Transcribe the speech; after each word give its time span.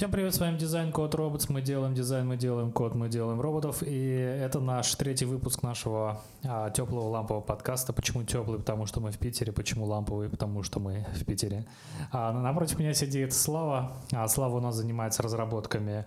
Всем 0.00 0.10
привет, 0.10 0.34
с 0.34 0.40
вами 0.40 0.56
Дизайн 0.56 0.92
Код 0.92 1.14
Роботс. 1.14 1.50
Мы 1.50 1.60
делаем 1.60 1.92
дизайн, 1.92 2.26
мы 2.26 2.38
делаем 2.38 2.72
код, 2.72 2.94
мы 2.94 3.10
делаем 3.10 3.38
роботов. 3.38 3.82
И 3.82 4.08
это 4.08 4.58
наш 4.58 4.94
третий 4.94 5.26
выпуск 5.26 5.62
нашего 5.62 6.22
а, 6.42 6.70
теплого 6.70 7.10
лампового 7.10 7.42
подкаста. 7.42 7.92
Почему 7.92 8.24
теплый? 8.24 8.58
Потому 8.58 8.86
что 8.86 9.00
мы 9.00 9.12
в 9.12 9.18
Питере. 9.18 9.52
Почему 9.52 9.84
ламповый? 9.84 10.30
Потому 10.30 10.62
что 10.62 10.80
мы 10.80 11.04
в 11.12 11.26
Питере. 11.26 11.66
А, 12.12 12.32
напротив 12.32 12.78
меня 12.78 12.94
сидит 12.94 13.34
Слава. 13.34 13.92
А, 14.10 14.26
Слава 14.26 14.56
у 14.56 14.60
нас 14.60 14.74
занимается 14.74 15.22
разработками 15.22 16.06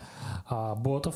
а, 0.49 0.73
ботов 0.73 1.15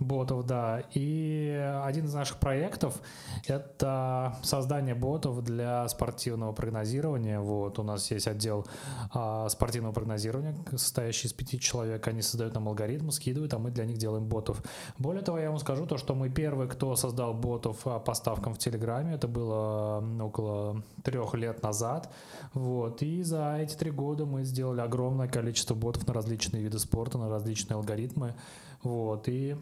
Ботов, 0.00 0.46
да. 0.46 0.82
И 0.94 1.50
один 1.84 2.06
из 2.06 2.14
наших 2.14 2.38
проектов— 2.38 3.00
это 3.46 4.34
создание 4.42 4.94
ботов 4.94 5.44
для 5.44 5.86
спортивного 5.88 6.52
прогнозирования. 6.52 7.38
Вот 7.38 7.78
у 7.78 7.82
нас 7.82 8.10
есть 8.10 8.26
отдел 8.26 8.66
а, 9.12 9.48
спортивного 9.50 9.92
прогнозирования, 9.92 10.56
состоящий 10.70 11.28
из 11.28 11.34
пяти 11.34 11.60
человек. 11.60 12.08
Они 12.08 12.22
создают 12.22 12.54
нам 12.54 12.68
алгоритмы, 12.68 13.12
скидывают, 13.12 13.52
а 13.52 13.58
мы 13.58 13.70
для 13.70 13.84
них 13.84 13.98
делаем 13.98 14.26
ботов. 14.26 14.62
Более 14.96 15.22
того, 15.22 15.38
я 15.38 15.50
вам 15.50 15.58
скажу 15.58 15.86
то, 15.86 15.98
что 15.98 16.14
мы 16.14 16.30
первые, 16.30 16.68
кто 16.68 16.96
создал 16.96 17.34
ботов 17.34 17.84
по 17.84 18.14
ставкам 18.14 18.54
в 18.54 18.58
Телеграме. 18.58 19.14
Это 19.14 19.28
было 19.28 20.02
около 20.22 20.82
трех 21.04 21.34
лет 21.34 21.62
назад. 21.62 22.10
Вот. 22.54 23.02
И 23.02 23.22
за 23.22 23.58
эти 23.58 23.74
три 23.74 23.90
года 23.90 24.24
мы 24.24 24.44
сделали 24.44 24.80
огромное 24.80 25.28
количество 25.28 25.74
ботов 25.74 26.06
на 26.06 26.14
различные 26.14 26.62
виды 26.62 26.78
спорта, 26.78 27.18
на 27.18 27.28
различные 27.28 27.76
алгоритмы. 27.76 28.34
Вот. 28.82 29.28
И 29.28 29.56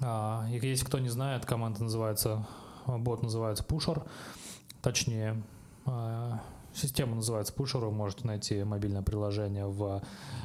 а, 0.00 0.46
если 0.48 0.84
кто 0.84 0.98
не 0.98 1.08
знает, 1.08 1.46
команда 1.46 1.82
называется, 1.84 2.46
бот 2.86 3.22
называется 3.22 3.64
Pusher, 3.64 4.06
точнее, 4.80 5.42
а, 5.84 6.40
Система 6.74 7.14
называется 7.14 7.52
Pusher, 7.52 7.80
вы 7.80 7.90
можете 7.90 8.26
найти 8.26 8.64
мобильное 8.64 9.02
приложение 9.02 9.66
в 9.66 10.02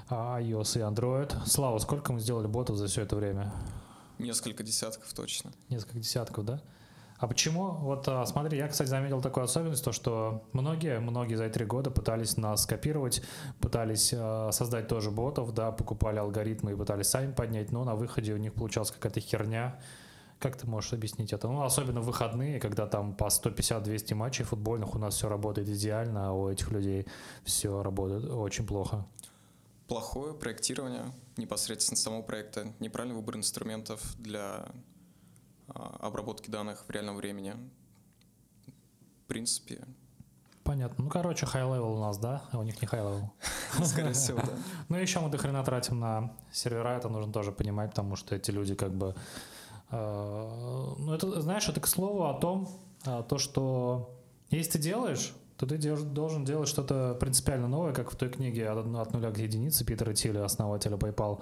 а, 0.10 0.42
iOS 0.42 0.78
и 0.78 0.82
Android. 0.82 1.34
Слава, 1.46 1.80
сколько 1.80 2.12
мы 2.12 2.20
сделали 2.20 2.48
ботов 2.48 2.76
за 2.76 2.88
все 2.88 3.04
это 3.04 3.16
время? 3.16 3.54
Несколько 4.20 4.64
десятков 4.64 5.14
точно. 5.14 5.54
Несколько 5.70 6.00
десятков, 6.00 6.44
да? 6.44 6.62
А 7.20 7.28
почему? 7.28 7.72
Вот 7.72 8.08
а, 8.08 8.26
смотри, 8.26 8.58
я, 8.58 8.68
кстати, 8.68 8.88
заметил 8.88 9.22
такую 9.22 9.46
особенность, 9.46 9.84
то, 9.84 9.92
что 9.92 10.44
многие, 10.54 11.00
многие 11.00 11.36
за 11.36 11.50
три 11.50 11.66
года 11.66 11.90
пытались 11.90 12.38
нас 12.38 12.64
скопировать, 12.64 13.24
пытались 13.60 14.14
э, 14.14 14.50
создать 14.52 14.88
тоже 14.88 15.10
ботов, 15.10 15.52
да, 15.54 15.72
покупали 15.72 16.20
алгоритмы 16.20 16.74
и 16.74 16.76
пытались 16.76 17.08
сами 17.08 17.32
поднять, 17.32 17.72
но 17.72 17.84
на 17.84 17.96
выходе 17.96 18.34
у 18.34 18.38
них 18.38 18.54
получалась 18.54 18.92
какая-то 18.92 19.20
херня. 19.20 19.80
Как 20.40 20.56
ты 20.56 20.68
можешь 20.68 20.94
объяснить 20.94 21.34
это? 21.34 21.48
Ну, 21.48 21.64
особенно 21.64 22.02
в 22.02 22.06
выходные, 22.06 22.60
когда 22.60 22.86
там 22.86 23.16
по 23.16 23.26
150-200 23.26 24.14
матчей 24.14 24.46
футбольных 24.46 24.94
у 24.94 25.00
нас 25.00 25.16
все 25.16 25.28
работает 25.28 25.68
идеально, 25.68 26.30
а 26.30 26.32
у 26.34 26.50
этих 26.50 26.72
людей 26.72 27.08
все 27.44 27.82
работает 27.82 28.26
очень 28.26 28.68
плохо. 28.68 29.08
Плохое 29.88 30.36
проектирование 30.36 31.12
непосредственно 31.38 31.98
самого 31.98 32.22
проекта, 32.22 32.74
неправильный 32.80 33.16
выбор 33.16 33.38
инструментов 33.38 34.02
для 34.20 34.42
а, 34.42 34.72
обработки 35.74 36.50
данных 36.50 36.86
в 36.88 36.90
реальном 36.92 37.18
времени. 37.18 37.56
В 39.24 39.28
принципе. 39.28 39.86
Понятно. 40.64 41.06
Ну, 41.06 41.10
короче, 41.10 41.46
high-level 41.46 41.96
у 41.96 42.00
нас, 42.00 42.18
да? 42.18 42.44
А 42.52 42.60
у 42.60 42.64
них 42.64 42.82
не 42.82 42.88
high-level. 42.88 43.30
Скорее 43.86 44.14
всего, 44.14 44.40
да. 44.40 44.52
Ну, 44.90 44.98
еще 44.98 45.20
мы 45.20 45.30
дохрена 45.30 45.64
тратим 45.64 46.00
на 46.00 46.34
сервера, 46.52 46.90
это 46.90 47.10
нужно 47.10 47.32
тоже 47.32 47.52
понимать, 47.52 47.92
потому 47.92 48.16
что 48.16 48.36
эти 48.36 48.52
люди 48.52 48.76
как 48.76 48.94
бы... 48.94 49.16
Э, 49.92 50.94
ну, 50.98 51.14
это, 51.14 51.42
знаешь, 51.42 51.68
это 51.70 51.80
к 51.80 51.88
слову 51.88 52.26
о 52.26 52.34
том, 52.34 52.68
а, 53.06 53.24
то, 53.24 53.38
что 53.38 54.14
если 54.50 54.74
ты 54.74 54.80
делаешь, 54.80 55.34
то 55.58 55.66
ты 55.66 55.78
должен 55.78 56.46
делать 56.46 56.68
что-то 56.68 57.18
принципиально 57.20 57.68
новое, 57.68 57.94
как 57.94 58.12
в 58.12 58.16
той 58.16 58.30
книге 58.30 58.70
«От 58.70 58.86
нуля 58.86 59.32
к 59.32 59.38
единице» 59.38 59.86
Питера 59.86 60.14
Тилля, 60.14 60.46
основателя 60.46 60.98
PayPal, 60.98 61.42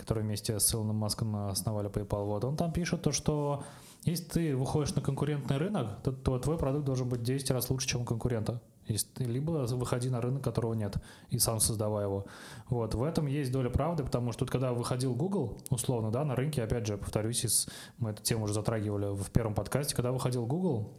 который 0.00 0.22
вместе 0.22 0.58
с 0.58 0.74
Илоном 0.74 0.96
Маском 0.96 1.36
основали 1.48 1.88
PayPal. 1.88 2.24
Вот. 2.24 2.44
Он 2.44 2.56
там 2.56 2.72
пишет 2.72 3.02
то, 3.02 3.12
что 3.12 3.64
если 4.04 4.24
ты 4.24 4.56
выходишь 4.56 4.94
на 4.94 5.02
конкурентный 5.02 5.58
рынок, 5.58 6.02
то, 6.02 6.12
то 6.12 6.38
твой 6.38 6.56
продукт 6.56 6.86
должен 6.86 7.08
быть 7.08 7.22
10 7.22 7.50
раз 7.50 7.68
лучше, 7.70 7.86
чем 7.88 8.02
у 8.02 8.04
конкурента. 8.04 8.60
Если, 8.86 9.24
либо 9.24 9.50
выходи 9.50 10.08
на 10.08 10.20
рынок, 10.20 10.42
которого 10.42 10.74
нет, 10.74 10.96
и 11.28 11.38
сам 11.38 11.60
создавай 11.60 12.04
его. 12.04 12.26
Вот. 12.68 12.94
В 12.94 13.02
этом 13.04 13.26
есть 13.26 13.52
доля 13.52 13.70
правды, 13.70 14.02
потому 14.02 14.32
что 14.32 14.40
тут, 14.40 14.50
когда 14.50 14.72
выходил 14.72 15.14
Google, 15.14 15.58
условно, 15.70 16.10
да, 16.10 16.24
на 16.24 16.34
рынке, 16.34 16.62
опять 16.62 16.86
же, 16.86 16.96
повторюсь, 16.96 17.44
из, 17.44 17.68
мы 17.98 18.10
эту 18.10 18.22
тему 18.22 18.44
уже 18.44 18.54
затрагивали 18.54 19.14
в 19.14 19.30
первом 19.30 19.54
подкасте, 19.54 19.94
когда 19.94 20.12
выходил 20.12 20.46
Google, 20.46 20.92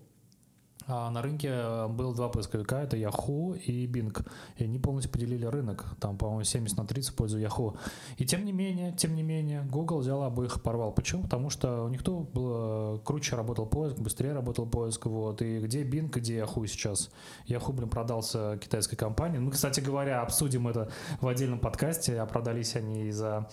на 0.92 1.22
рынке 1.22 1.50
э, 1.52 1.88
было 1.88 2.14
два 2.14 2.30
поисковика, 2.30 2.82
это 2.82 2.98
Yahoo 2.98 3.58
и 3.58 3.88
Bing. 3.88 4.26
И 4.58 4.64
они 4.64 4.80
полностью 4.80 5.12
поделили 5.12 5.46
рынок. 5.46 5.86
Там, 6.00 6.18
по-моему, 6.18 6.44
70 6.44 6.78
на 6.78 6.86
30 6.86 7.12
в 7.12 7.16
пользу 7.16 7.40
Yahoo. 7.40 7.78
И 8.18 8.26
тем 8.26 8.46
не 8.46 8.52
менее, 8.52 8.94
тем 8.94 9.16
не 9.16 9.24
менее, 9.24 9.64
Google 9.64 10.00
взял 10.00 10.24
обоих 10.24 10.62
порвал. 10.62 10.92
Почему? 10.92 11.24
Потому 11.24 11.50
что 11.50 11.84
у 11.86 11.90
них 11.90 12.04
то 12.04 12.20
было 12.20 12.98
круче 13.00 13.36
работал 13.36 13.66
поиск, 13.66 13.98
быстрее 13.98 14.34
работал 14.34 14.66
поиск. 14.66 15.06
Вот. 15.06 15.42
И 15.42 15.60
где 15.60 15.84
Bing, 15.84 16.10
где 16.10 16.40
Yahoo 16.40 16.68
сейчас? 16.68 17.10
Yahoo, 17.48 17.74
блин, 17.74 17.90
продался 17.90 18.58
китайской 18.58 18.96
компании. 18.96 19.40
Мы, 19.40 19.52
кстати 19.52 19.80
говоря, 19.80 20.22
обсудим 20.22 20.68
это 20.68 20.92
в 21.20 21.28
отдельном 21.28 21.60
подкасте. 21.60 22.20
А 22.20 22.26
продались 22.26 22.76
они 22.76 23.08
из-за 23.08 23.32
а, 23.32 23.48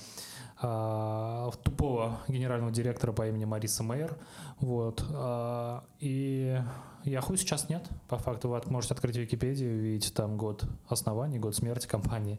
тупого 0.60 2.18
генерального 2.26 2.72
директора 2.72 3.12
по 3.12 3.28
имени 3.28 3.44
Мариса 3.44 3.82
Мейер. 3.82 4.16
Вот. 4.58 5.04
А, 5.12 5.84
и 6.00 6.60
Yahoo 7.04 7.36
сейчас 7.36 7.68
нет. 7.68 7.88
По 8.08 8.18
факту 8.18 8.48
вы 8.48 8.60
можете 8.66 8.94
открыть 8.94 9.16
Википедию, 9.16 9.78
увидеть 9.78 10.12
там 10.14 10.36
год 10.36 10.64
основания, 10.88 11.38
год 11.38 11.54
смерти 11.54 11.86
компании. 11.86 12.38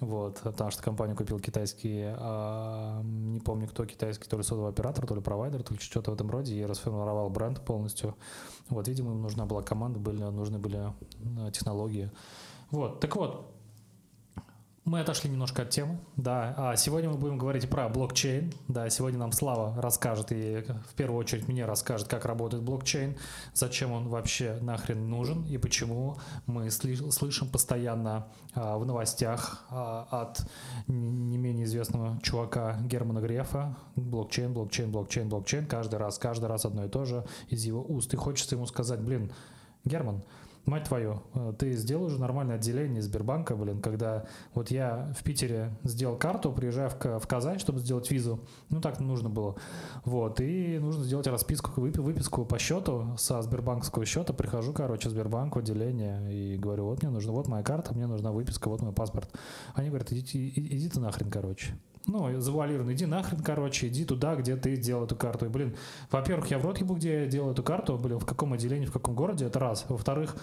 Вот, 0.00 0.40
потому 0.40 0.70
что 0.70 0.82
компанию 0.82 1.14
купил 1.14 1.38
китайский, 1.38 2.04
а, 2.06 3.02
не 3.02 3.40
помню 3.40 3.68
кто 3.68 3.84
китайский, 3.84 4.26
то 4.26 4.38
ли 4.38 4.42
сотовый 4.42 4.70
оператор, 4.70 5.06
то 5.06 5.14
ли 5.14 5.20
провайдер, 5.20 5.62
то 5.62 5.74
ли 5.74 5.80
что-то 5.80 6.12
в 6.12 6.14
этом 6.14 6.30
роде, 6.30 6.54
и 6.54 6.64
расформировал 6.64 7.28
бренд 7.28 7.60
полностью. 7.60 8.16
Вот, 8.70 8.88
видимо, 8.88 9.10
им 9.10 9.20
нужна 9.20 9.44
была 9.44 9.60
команда, 9.60 9.98
были, 9.98 10.22
нужны 10.22 10.58
были 10.58 10.94
технологии. 11.52 12.10
Вот, 12.70 13.00
так 13.00 13.14
вот, 13.16 13.52
мы 14.84 15.00
отошли 15.00 15.30
немножко 15.30 15.62
от 15.62 15.70
темы, 15.70 16.00
да. 16.16 16.54
А 16.56 16.76
сегодня 16.76 17.10
мы 17.10 17.16
будем 17.16 17.36
говорить 17.36 17.68
про 17.68 17.88
блокчейн. 17.88 18.52
Да, 18.66 18.88
сегодня 18.88 19.18
нам 19.18 19.30
Слава 19.32 19.80
расскажет 19.80 20.32
и 20.32 20.64
в 20.88 20.94
первую 20.94 21.20
очередь 21.20 21.48
мне 21.48 21.66
расскажет, 21.66 22.08
как 22.08 22.24
работает 22.24 22.62
блокчейн, 22.62 23.16
зачем 23.52 23.92
он 23.92 24.08
вообще 24.08 24.58
нахрен 24.62 25.08
нужен 25.08 25.44
и 25.44 25.58
почему 25.58 26.16
мы 26.46 26.70
слышим 26.70 27.48
постоянно 27.48 28.28
а, 28.54 28.78
в 28.78 28.86
новостях 28.86 29.64
а, 29.70 30.08
от 30.10 30.40
не 30.88 31.36
менее 31.36 31.66
известного 31.66 32.18
чувака 32.22 32.78
Германа 32.80 33.20
Грефа 33.20 33.76
блокчейн, 33.96 34.52
блокчейн, 34.52 34.90
блокчейн, 34.90 35.28
блокчейн. 35.28 35.66
Каждый 35.66 35.98
раз, 35.98 36.18
каждый 36.18 36.46
раз 36.46 36.64
одно 36.64 36.86
и 36.86 36.88
то 36.88 37.04
же 37.04 37.24
из 37.48 37.64
его 37.64 37.84
уст. 37.86 38.12
И 38.14 38.16
хочется 38.16 38.54
ему 38.54 38.66
сказать, 38.66 39.00
блин, 39.00 39.30
Герман, 39.84 40.22
мать 40.66 40.84
твою, 40.84 41.22
э, 41.34 41.52
ты 41.58 41.72
сделал 41.74 42.04
уже 42.04 42.20
нормальное 42.20 42.56
отделение 42.56 43.02
Сбербанка, 43.02 43.56
блин, 43.56 43.80
когда 43.80 44.24
вот 44.54 44.70
я 44.70 45.12
в 45.18 45.22
Питере 45.22 45.76
сделал 45.84 46.16
карту, 46.16 46.52
приезжаю 46.52 46.90
в, 46.90 47.18
в 47.20 47.26
Казань, 47.26 47.58
чтобы 47.58 47.80
сделать 47.80 48.10
визу, 48.10 48.40
ну 48.68 48.80
так 48.80 49.00
нужно 49.00 49.28
было, 49.28 49.56
вот, 50.04 50.40
и 50.40 50.78
нужно 50.78 51.04
сделать 51.04 51.26
расписку, 51.26 51.80
выписку 51.80 52.44
по 52.44 52.58
счету 52.58 53.14
со 53.16 53.42
Сбербанковского 53.42 54.04
счета, 54.04 54.32
прихожу, 54.32 54.72
короче, 54.72 55.08
в 55.08 55.12
Сбербанк, 55.12 55.56
в 55.56 55.58
отделение 55.58 56.32
и 56.32 56.56
говорю, 56.56 56.84
вот 56.84 57.02
мне 57.02 57.10
нужно, 57.10 57.32
вот 57.32 57.48
моя 57.48 57.62
карта, 57.62 57.94
мне 57.94 58.06
нужна 58.06 58.32
выписка, 58.32 58.68
вот 58.68 58.82
мой 58.82 58.92
паспорт. 58.92 59.30
Они 59.74 59.88
говорят, 59.88 60.12
иди, 60.12 60.20
иди, 60.20 60.76
иди 60.76 60.88
ты 60.88 61.00
нахрен, 61.00 61.30
короче 61.30 61.74
ну, 62.06 62.40
завуалированно, 62.40 62.92
иди 62.92 63.06
нахрен, 63.06 63.40
короче, 63.40 63.88
иди 63.88 64.04
туда, 64.04 64.34
где 64.36 64.56
ты 64.56 64.76
делал 64.76 65.04
эту 65.04 65.16
карту. 65.16 65.46
И, 65.46 65.48
блин, 65.48 65.76
во-первых, 66.10 66.50
я 66.50 66.58
в 66.58 66.64
рот 66.64 66.78
ебу, 66.78 66.94
где 66.94 67.22
я 67.22 67.26
делал 67.26 67.52
эту 67.52 67.62
карту, 67.62 67.98
блин, 67.98 68.18
в 68.18 68.26
каком 68.26 68.52
отделении, 68.52 68.86
в 68.86 68.92
каком 68.92 69.14
городе, 69.14 69.46
это 69.46 69.58
раз. 69.58 69.84
Во-вторых, 69.88 70.36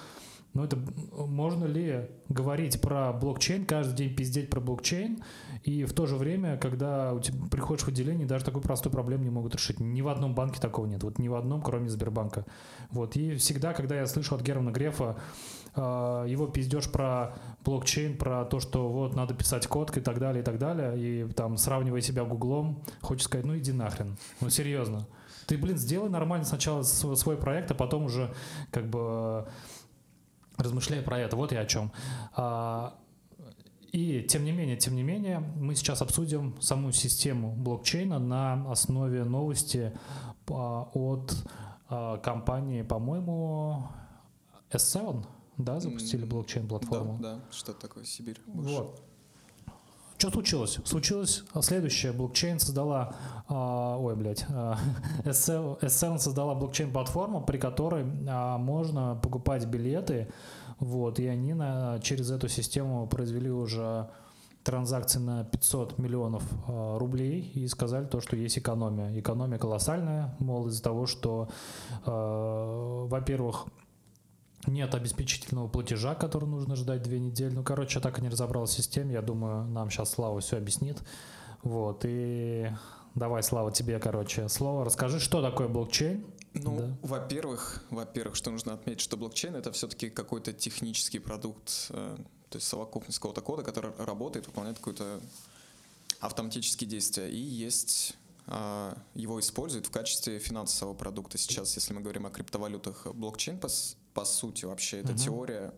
ну 0.53 0.63
это 0.63 0.77
можно 1.11 1.65
ли 1.65 2.09
говорить 2.29 2.81
про 2.81 3.13
блокчейн, 3.13 3.65
каждый 3.65 3.95
день 3.95 4.15
пиздеть 4.15 4.49
про 4.49 4.59
блокчейн, 4.59 5.23
и 5.63 5.83
в 5.83 5.93
то 5.93 6.05
же 6.05 6.15
время, 6.15 6.57
когда 6.57 7.13
у 7.13 7.19
тебя 7.19 7.37
приходишь 7.51 7.83
в 7.83 7.89
отделение, 7.89 8.25
даже 8.25 8.45
такую 8.45 8.63
простую 8.63 8.91
проблему 8.91 9.23
не 9.23 9.29
могут 9.29 9.55
решить. 9.55 9.79
Ни 9.79 10.01
в 10.01 10.07
одном 10.07 10.33
банке 10.33 10.59
такого 10.59 10.85
нет, 10.85 11.03
вот 11.03 11.19
ни 11.19 11.27
в 11.27 11.35
одном, 11.35 11.61
кроме 11.61 11.89
Сбербанка. 11.89 12.45
Вот, 12.89 13.15
и 13.15 13.35
всегда, 13.35 13.73
когда 13.73 13.97
я 13.97 14.07
слышу 14.07 14.33
от 14.35 14.41
Германа 14.41 14.71
Грефа 14.71 15.17
его 15.77 16.47
пиздеж 16.47 16.91
про 16.91 17.35
блокчейн, 17.63 18.17
про 18.17 18.45
то, 18.45 18.59
что 18.59 18.89
вот 18.89 19.15
надо 19.15 19.33
писать 19.33 19.67
код 19.67 19.95
и 19.95 20.01
так 20.01 20.19
далее, 20.19 20.41
и 20.41 20.45
так 20.45 20.57
далее, 20.57 20.97
и 20.97 21.31
там 21.33 21.57
сравнивая 21.57 22.01
себя 22.01 22.23
гуглом, 22.23 22.81
хочется 23.01 23.29
сказать, 23.29 23.45
ну 23.45 23.57
иди 23.57 23.71
нахрен, 23.71 24.17
ну 24.41 24.49
серьезно. 24.49 25.07
Ты, 25.47 25.57
блин, 25.57 25.77
сделай 25.77 26.09
нормально 26.09 26.45
сначала 26.45 26.83
свой 26.83 27.37
проект, 27.37 27.71
а 27.71 27.75
потом 27.75 28.05
уже 28.05 28.33
как 28.71 28.89
бы 28.89 29.47
размышляя 30.57 31.01
про 31.01 31.19
это, 31.19 31.35
вот 31.35 31.51
я 31.51 31.61
о 31.61 31.65
чем. 31.65 31.91
А, 32.35 32.95
и 33.91 34.23
тем 34.23 34.43
не 34.43 34.51
менее, 34.51 34.75
тем 34.75 34.95
не 34.95 35.03
менее, 35.03 35.39
мы 35.39 35.75
сейчас 35.75 36.01
обсудим 36.01 36.59
саму 36.59 36.91
систему 36.91 37.53
блокчейна 37.55 38.19
на 38.19 38.69
основе 38.69 39.23
новости 39.23 39.93
а, 40.49 40.89
от 40.93 41.33
а, 41.89 42.17
компании, 42.17 42.81
по-моему, 42.81 43.87
S7, 44.71 45.23
да, 45.57 45.79
запустили 45.79 46.25
блокчейн-платформу. 46.25 47.17
Да, 47.19 47.35
да, 47.35 47.41
что 47.51 47.73
такое 47.73 48.03
Сибирь. 48.05 48.39
Больше. 48.45 48.75
Вот. 48.75 49.01
что 50.17 50.31
случилось? 50.31 50.79
Случилось 50.85 51.43
следующее. 51.61 52.11
Блокчейн 52.11 52.59
создала, 52.59 53.15
э, 53.49 53.53
ой, 53.53 54.15
блядь, 54.15 54.45
э, 54.47 54.75
SL, 55.25 55.79
SL 55.81 56.19
создала 56.19 56.53
блокчейн-платформу, 56.55 57.43
при 57.43 57.57
которой 57.57 58.03
э, 58.03 58.57
можно 58.57 59.19
покупать 59.21 59.65
билеты, 59.65 60.31
вот, 60.79 61.19
и 61.19 61.27
они 61.27 61.53
на, 61.53 61.99
через 61.99 62.29
эту 62.29 62.47
систему 62.47 63.07
произвели 63.07 63.49
уже 63.49 64.09
транзакции 64.67 65.19
на 65.19 65.45
500 65.45 65.97
миллионов 65.97 66.43
э, 66.67 66.97
рублей 66.97 67.51
и 67.55 67.67
сказали 67.67 68.05
то, 68.05 68.19
что 68.19 68.35
есть 68.35 68.59
экономия. 68.59 69.17
Экономия 69.17 69.57
колоссальная, 69.57 70.35
мол, 70.39 70.67
из-за 70.67 70.83
того, 70.83 71.05
что, 71.05 71.47
э, 72.05 73.07
во-первых, 73.07 73.67
нет 74.67 74.93
обеспечительного 74.93 75.67
платежа, 75.67 76.15
который 76.15 76.47
нужно 76.47 76.75
ждать 76.75 77.01
две 77.01 77.19
недели. 77.19 77.53
Ну, 77.53 77.63
короче, 77.63 77.99
я 77.99 78.03
так 78.03 78.19
и 78.19 78.21
не 78.21 78.29
разобрал 78.29 78.67
систему. 78.67 79.11
Я 79.11 79.21
думаю, 79.21 79.65
нам 79.65 79.89
сейчас 79.89 80.11
Слава 80.11 80.39
все 80.39 80.57
объяснит. 80.57 81.01
Вот, 81.63 82.03
и 82.05 82.71
давай, 83.15 83.43
Слава, 83.43 83.71
тебе, 83.71 83.99
короче, 83.99 84.47
слово. 84.49 84.85
Расскажи, 84.85 85.19
что 85.19 85.41
такое 85.41 85.67
блокчейн? 85.67 86.25
Ну, 86.53 86.77
да. 86.77 86.97
во-первых, 87.01 87.83
во-первых, 87.89 88.35
что 88.35 88.51
нужно 88.51 88.73
отметить, 88.73 89.01
что 89.01 89.17
блокчейн 89.17 89.55
это 89.55 89.71
все-таки 89.71 90.09
какой-то 90.09 90.53
технический 90.53 91.19
продукт, 91.19 91.87
э, 91.89 92.17
то 92.49 92.55
есть 92.55 92.67
совокупность 92.67 93.19
какого-то 93.19 93.41
кода, 93.41 93.63
который 93.63 93.91
работает, 93.97 94.47
выполняет 94.47 94.77
какое-то 94.77 95.19
автоматические 96.19 96.89
действия. 96.89 97.29
И 97.29 97.37
есть 97.37 98.15
э, 98.47 98.95
его 99.13 99.39
используют 99.39 99.87
в 99.87 99.91
качестве 99.91 100.39
финансового 100.39 100.95
продукта. 100.95 101.37
Сейчас, 101.37 101.75
если 101.75 101.93
мы 101.93 102.01
говорим 102.01 102.25
о 102.25 102.29
криптовалютах, 102.29 103.07
блокчейн 103.13 103.59
по, 104.17 104.25
сути 104.25 104.65
вообще 104.65 104.99
это 105.01 105.13
uh-huh. 105.13 105.25
теория 105.25 105.73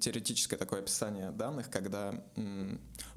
теоретическое 0.00 0.56
такое 0.56 0.80
описание 0.80 1.32
данных, 1.32 1.68
когда 1.68 2.14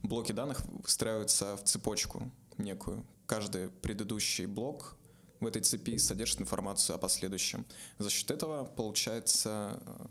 блоки 0.01 0.31
данных 0.31 0.63
выстраиваются 0.83 1.55
в 1.55 1.63
цепочку 1.63 2.31
некую. 2.57 3.05
Каждый 3.27 3.69
предыдущий 3.69 4.47
блок 4.47 4.95
в 5.39 5.45
этой 5.45 5.61
цепи 5.61 5.97
содержит 5.97 6.41
информацию 6.41 6.95
о 6.95 6.99
последующем. 6.99 7.63
За 7.99 8.09
счет 8.09 8.31
этого 8.31 8.65
получается 8.65 9.79
э, 9.85 10.05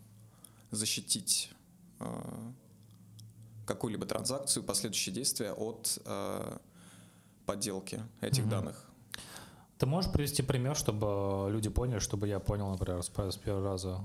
защитить 0.71 1.51
э, 1.99 2.53
какую-либо 3.67 4.07
транзакцию, 4.07 4.63
последующие 4.63 5.13
действия 5.13 5.53
от 5.53 5.99
э, 6.05 6.59
подделки 7.45 8.03
этих 8.21 8.45
угу. 8.45 8.51
данных. 8.51 8.85
Ты 9.79 9.87
можешь 9.87 10.11
привести 10.11 10.43
пример, 10.43 10.75
чтобы 10.75 11.51
люди 11.51 11.69
поняли, 11.69 11.99
чтобы 11.99 12.29
я 12.29 12.39
понял, 12.41 12.71
например, 12.71 13.03
с 13.03 13.37
первого 13.37 13.65
раза? 13.65 14.01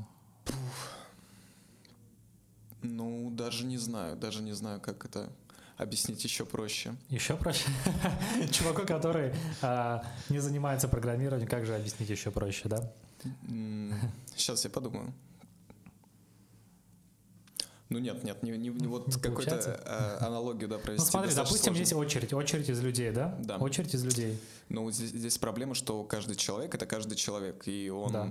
Ну, 2.82 3.30
даже 3.32 3.66
не 3.66 3.78
знаю, 3.78 4.18
даже 4.18 4.42
не 4.42 4.52
знаю, 4.54 4.82
как 4.82 5.06
это 5.06 5.30
объяснить 5.78 6.24
еще 6.24 6.46
проще. 6.46 6.96
Еще 7.10 7.38
проще? 7.38 7.70
Чуваку, 8.52 8.86
который 8.86 9.34
а, 9.62 10.04
не 10.30 10.40
занимается 10.40 10.88
программированием, 10.88 11.50
как 11.50 11.66
же 11.66 11.76
объяснить 11.76 12.10
еще 12.10 12.32
проще, 12.32 12.68
да? 12.68 12.92
Сейчас 14.36 14.64
я 14.66 14.70
подумаю. 14.70 15.14
Ну 17.92 18.00
нет, 18.00 18.24
нет, 18.24 18.42
не, 18.42 18.52
не, 18.52 18.70
не 18.70 18.88
вот 18.88 19.14
какую-то 19.22 19.56
э, 19.58 20.26
аналогию 20.26 20.70
да, 20.70 20.78
провести. 20.78 21.06
Ну 21.06 21.12
смотри, 21.12 21.36
допустим, 21.36 21.76
сложно. 21.76 21.80
есть 21.82 21.94
очередь, 21.94 22.32
очередь 22.32 22.70
из 22.70 22.82
людей, 22.82 23.12
да? 23.12 23.38
Да. 23.42 23.58
Очередь 23.58 23.94
из 23.94 24.06
людей. 24.06 24.40
Ну 24.70 24.90
здесь, 24.92 25.10
здесь 25.10 25.38
проблема, 25.38 25.76
что 25.76 26.06
каждый 26.06 26.38
человек 26.38 26.74
это 26.74 26.86
каждый 26.86 27.16
человек, 27.16 27.68
и 27.68 27.90
он, 27.90 28.14
да. 28.14 28.30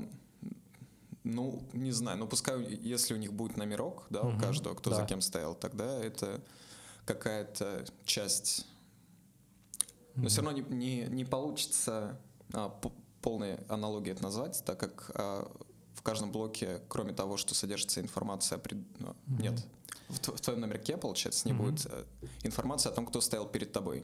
ну 1.24 1.62
не 1.74 1.92
знаю, 1.92 2.16
но 2.16 2.26
пускай 2.26 2.64
если 2.64 3.12
у 3.12 3.18
них 3.18 3.34
будет 3.34 3.58
номерок, 3.58 4.06
да, 4.08 4.22
угу. 4.22 4.34
у 4.34 4.40
каждого, 4.40 4.74
кто 4.74 4.88
да. 4.88 4.96
за 4.96 5.04
кем 5.04 5.20
стоял, 5.20 5.54
тогда 5.54 6.02
это 6.02 6.40
какая-то 7.04 7.84
часть. 8.06 8.66
Но 10.14 10.24
mm-hmm. 10.24 10.28
все 10.28 10.42
равно 10.42 10.58
не, 10.58 10.62
не, 10.74 11.06
не 11.08 11.24
получится 11.26 12.18
а, 12.54 12.74
полной 13.20 13.56
аналогии 13.68 14.12
это 14.12 14.22
назвать, 14.22 14.62
так 14.64 14.80
как 14.80 15.10
а, 15.14 15.52
в 16.00 16.02
каждом 16.02 16.32
блоке, 16.32 16.80
кроме 16.88 17.12
того, 17.12 17.36
что 17.36 17.54
содержится 17.54 18.00
информация, 18.00 18.56
пред... 18.56 18.78
mm-hmm. 18.78 19.42
нет, 19.42 19.66
в, 20.08 20.16
в 20.16 20.40
твоем 20.40 20.60
номерке, 20.60 20.96
получается, 20.96 21.46
не 21.46 21.52
mm-hmm. 21.52 21.56
будет 21.58 21.86
э, 21.86 22.04
информация 22.42 22.90
о 22.90 22.94
том, 22.94 23.04
кто 23.04 23.20
стоял 23.20 23.46
перед 23.46 23.70
тобой. 23.70 23.98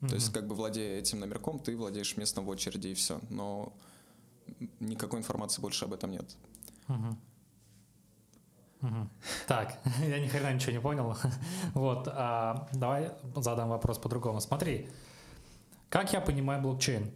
Mm-hmm. 0.00 0.08
То 0.08 0.14
есть, 0.16 0.32
как 0.32 0.48
бы 0.48 0.56
владея 0.56 0.98
этим 0.98 1.20
номерком, 1.20 1.60
ты 1.60 1.76
владеешь 1.76 2.16
местом 2.16 2.44
в 2.44 2.48
очереди 2.48 2.88
и 2.88 2.94
все. 2.94 3.20
Но 3.30 3.72
никакой 4.80 5.20
информации 5.20 5.62
больше 5.62 5.84
об 5.84 5.92
этом 5.92 6.10
нет. 6.10 6.36
Mm-hmm. 6.88 7.16
Угу. 8.82 9.08
Так, 9.46 9.78
я 10.00 10.18
ни 10.18 10.26
хрена 10.26 10.52
ничего 10.52 10.72
не 10.72 10.80
понял. 10.80 11.16
вот, 11.74 12.08
а, 12.08 12.68
давай 12.72 13.12
задам 13.36 13.68
вопрос 13.68 13.98
по-другому. 13.98 14.40
Смотри, 14.40 14.88
как 15.88 16.12
я 16.12 16.20
понимаю 16.20 16.60
блокчейн? 16.62 17.12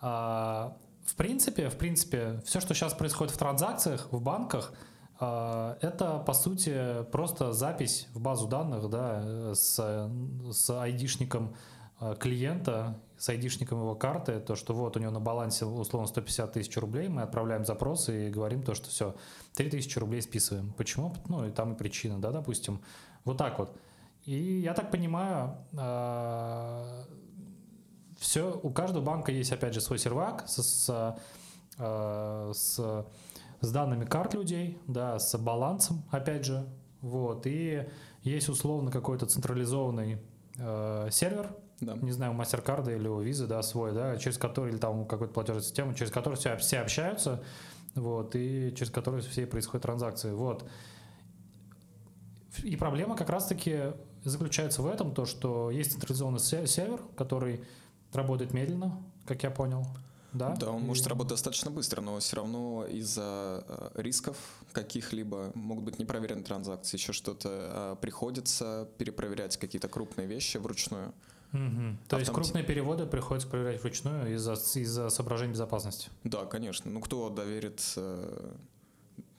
А, 0.00 0.76
в 1.06 1.14
принципе, 1.14 1.68
в 1.68 1.76
принципе, 1.76 2.40
все, 2.44 2.60
что 2.60 2.74
сейчас 2.74 2.94
происходит 2.94 3.34
в 3.34 3.38
транзакциях, 3.38 4.08
в 4.12 4.20
банках, 4.20 4.72
а, 5.18 5.78
это 5.80 6.18
по 6.18 6.32
сути 6.32 7.04
просто 7.10 7.52
запись 7.52 8.08
в 8.12 8.20
базу 8.20 8.48
данных, 8.48 8.90
да, 8.90 9.54
с, 9.54 10.10
с 10.50 10.70
айдишником 10.70 11.54
а, 11.98 12.14
клиента 12.14 13.00
с 13.18 13.28
айдишником 13.30 13.80
его 13.80 13.94
карты, 13.94 14.40
то, 14.40 14.54
что 14.56 14.74
вот 14.74 14.96
у 14.96 15.00
него 15.00 15.10
на 15.10 15.20
балансе 15.20 15.64
условно 15.64 16.06
150 16.06 16.52
тысяч 16.52 16.76
рублей, 16.76 17.08
мы 17.08 17.22
отправляем 17.22 17.64
запрос 17.64 18.08
и 18.08 18.28
говорим 18.28 18.62
то, 18.62 18.74
что 18.74 18.90
все, 18.90 19.14
3 19.54 19.70
тысячи 19.70 19.98
рублей 19.98 20.20
списываем. 20.20 20.72
Почему? 20.76 21.14
Ну, 21.28 21.46
и 21.46 21.50
там 21.50 21.72
и 21.72 21.76
причина, 21.76 22.20
да, 22.20 22.30
допустим. 22.30 22.82
Вот 23.24 23.38
так 23.38 23.58
вот. 23.58 23.74
И 24.24 24.60
я 24.60 24.74
так 24.74 24.90
понимаю, 24.90 25.56
а, 25.78 27.04
все, 28.16 28.58
у 28.62 28.70
каждого 28.70 29.02
банка 29.02 29.32
есть, 29.32 29.52
опять 29.52 29.74
же, 29.74 29.80
свой 29.80 29.98
сервак 29.98 30.44
с, 30.46 30.62
с, 30.62 31.18
а, 31.78 32.52
с, 32.52 33.06
с 33.60 33.70
данными 33.70 34.04
карт 34.04 34.34
людей, 34.34 34.78
да, 34.86 35.18
с 35.18 35.36
балансом, 35.38 36.02
опять 36.10 36.44
же, 36.44 36.66
вот, 37.00 37.46
и 37.46 37.86
есть 38.22 38.48
условно 38.48 38.90
какой-то 38.90 39.26
централизованный 39.26 40.18
э, 40.58 41.08
сервер, 41.10 41.54
да. 41.80 41.94
не 41.94 42.10
знаю, 42.10 42.32
у 42.32 42.36
MasterCard 42.36 42.94
или 42.94 43.06
у 43.06 43.22
Visa, 43.22 43.46
да, 43.46 43.62
свой, 43.62 43.92
да, 43.92 44.16
через 44.16 44.38
который, 44.38 44.70
или 44.72 44.78
там 44.78 45.06
какой-то 45.06 45.32
платежная 45.32 45.62
система, 45.62 45.94
через 45.94 46.10
который 46.10 46.34
все, 46.34 46.56
все 46.56 46.80
общаются, 46.80 47.42
вот, 47.94 48.34
и 48.34 48.74
через 48.74 48.90
который 48.90 49.20
все 49.20 49.46
происходят 49.46 49.82
транзакции, 49.82 50.32
вот. 50.32 50.68
И 52.62 52.76
проблема 52.76 53.16
как 53.16 53.28
раз-таки 53.28 53.92
заключается 54.24 54.82
в 54.82 54.86
этом, 54.86 55.14
то, 55.14 55.26
что 55.26 55.70
есть 55.70 55.92
централизованный 55.92 56.40
сервер, 56.40 57.00
который 57.16 57.64
работает 58.16 58.52
медленно, 58.52 59.02
как 59.26 59.42
я 59.42 59.50
понял, 59.50 59.86
да? 60.36 60.54
Да, 60.56 60.70
он 60.70 60.82
и... 60.82 60.86
может 60.86 61.06
работать 61.06 61.30
достаточно 61.30 61.70
быстро, 61.70 62.00
но 62.00 62.18
все 62.18 62.36
равно 62.36 62.86
из-за 62.86 63.64
э, 63.66 63.90
рисков 63.94 64.36
каких-либо 64.72 65.50
могут 65.54 65.84
быть 65.84 65.98
непроверенные 65.98 66.44
транзакции, 66.44 66.96
еще 66.96 67.12
что-то 67.12 67.48
а, 67.50 67.94
приходится 67.96 68.88
перепроверять 68.98 69.56
какие-то 69.56 69.88
крупные 69.88 70.26
вещи 70.26 70.58
вручную. 70.58 71.14
Угу. 71.52 71.96
То 72.08 72.18
есть 72.18 72.32
крупные 72.32 72.64
переводы 72.64 73.06
приходится 73.06 73.48
проверять 73.48 73.80
вручную 73.80 74.34
из-за 74.34 74.54
из 74.54 75.14
соображений 75.14 75.52
безопасности? 75.52 76.10
Да, 76.24 76.44
конечно. 76.44 76.90
Ну, 76.90 77.00
кто 77.00 77.30
доверит, 77.30 77.82
э, 77.96 78.52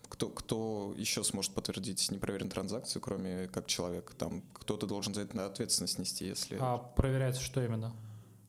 кто, 0.10 0.30
кто 0.30 0.94
еще 0.98 1.24
сможет 1.24 1.54
подтвердить 1.54 2.10
непроверенную 2.10 2.52
транзакцию, 2.52 3.02
кроме 3.02 3.48
как 3.48 3.68
человек? 3.68 4.14
Там 4.18 4.42
кто-то 4.54 4.88
должен 4.88 5.14
за 5.14 5.22
это 5.22 5.46
ответственность 5.46 6.00
нести, 6.00 6.26
если... 6.26 6.58
А 6.60 6.78
проверяется 6.78 7.42
что 7.42 7.64
именно? 7.64 7.94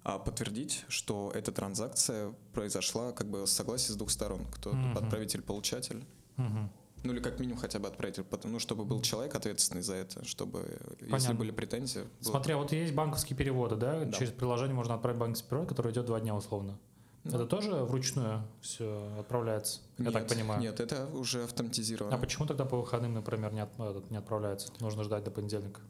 А 0.08 0.18
подтвердить, 0.18 0.86
что 0.88 1.30
эта 1.34 1.52
транзакция 1.52 2.34
произошла 2.54 3.12
как 3.12 3.28
бы 3.28 3.46
с 3.46 3.50
согласия 3.50 3.92
с 3.92 3.96
двух 3.96 4.10
сторон. 4.10 4.46
Кто 4.54 4.70
угу. 4.70 4.98
отправитель, 4.98 5.42
получатель. 5.42 6.02
Угу. 6.38 6.70
Ну 7.04 7.12
или 7.12 7.20
как 7.20 7.38
минимум 7.38 7.60
хотя 7.60 7.78
бы 7.78 7.88
отправить, 7.88 8.18
ну 8.44 8.58
чтобы 8.58 8.86
был 8.86 9.02
человек 9.02 9.34
ответственный 9.34 9.82
за 9.82 9.96
это, 9.96 10.24
чтобы 10.24 10.78
Понятно. 10.98 11.14
если 11.14 11.32
были 11.34 11.50
претензии. 11.50 12.06
Было... 12.22 12.30
Смотри, 12.30 12.54
а 12.54 12.56
вот 12.56 12.72
есть 12.72 12.94
банковские 12.94 13.36
переводы, 13.36 13.76
да? 13.76 14.02
да? 14.06 14.12
Через 14.12 14.32
приложение 14.32 14.74
можно 14.74 14.94
отправить 14.94 15.18
банковский 15.18 15.46
перевод, 15.50 15.68
который 15.68 15.92
идет 15.92 16.06
два 16.06 16.20
дня 16.20 16.34
условно. 16.34 16.78
Да. 17.24 17.36
Это 17.36 17.46
тоже 17.46 17.70
вручную 17.70 18.48
все 18.62 19.14
отправляется, 19.20 19.80
я 19.98 20.04
нет, 20.04 20.14
так 20.14 20.26
понимаю? 20.26 20.62
Нет, 20.62 20.80
это 20.80 21.06
уже 21.08 21.44
автоматизировано. 21.44 22.16
А 22.16 22.18
почему 22.18 22.46
тогда 22.46 22.64
по 22.64 22.78
выходным, 22.78 23.12
например, 23.12 23.52
не, 23.52 23.60
от, 23.60 24.10
не 24.10 24.16
отправляется? 24.16 24.72
Нужно 24.80 25.04
ждать 25.04 25.24
до 25.24 25.30
понедельника. 25.30 25.82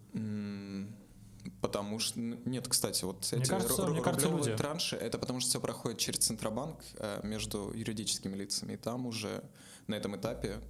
Потому 1.61 1.99
что 1.99 2.21
нет, 2.21 2.69
кстати, 2.69 3.05
вот 3.05 3.27
мне 3.33 3.43
эти 3.43 3.49
кажется, 3.49 3.87
мне 3.88 4.00
кажется, 4.00 4.29
люди. 4.29 4.55
транши, 4.55 4.97
это 4.97 5.19
потому 5.19 5.41
что 5.41 5.50
все 5.50 5.61
проходит 5.61 5.99
через 5.99 6.21
Центробанк 6.21 6.79
э, 6.95 7.21
между 7.25 7.73
юридическими 7.75 8.37
лицами, 8.37 8.75
и 8.75 8.77
там 8.77 9.07
уже 9.07 9.43
на 9.88 9.97
этом 9.97 10.17
этапе 10.17 10.61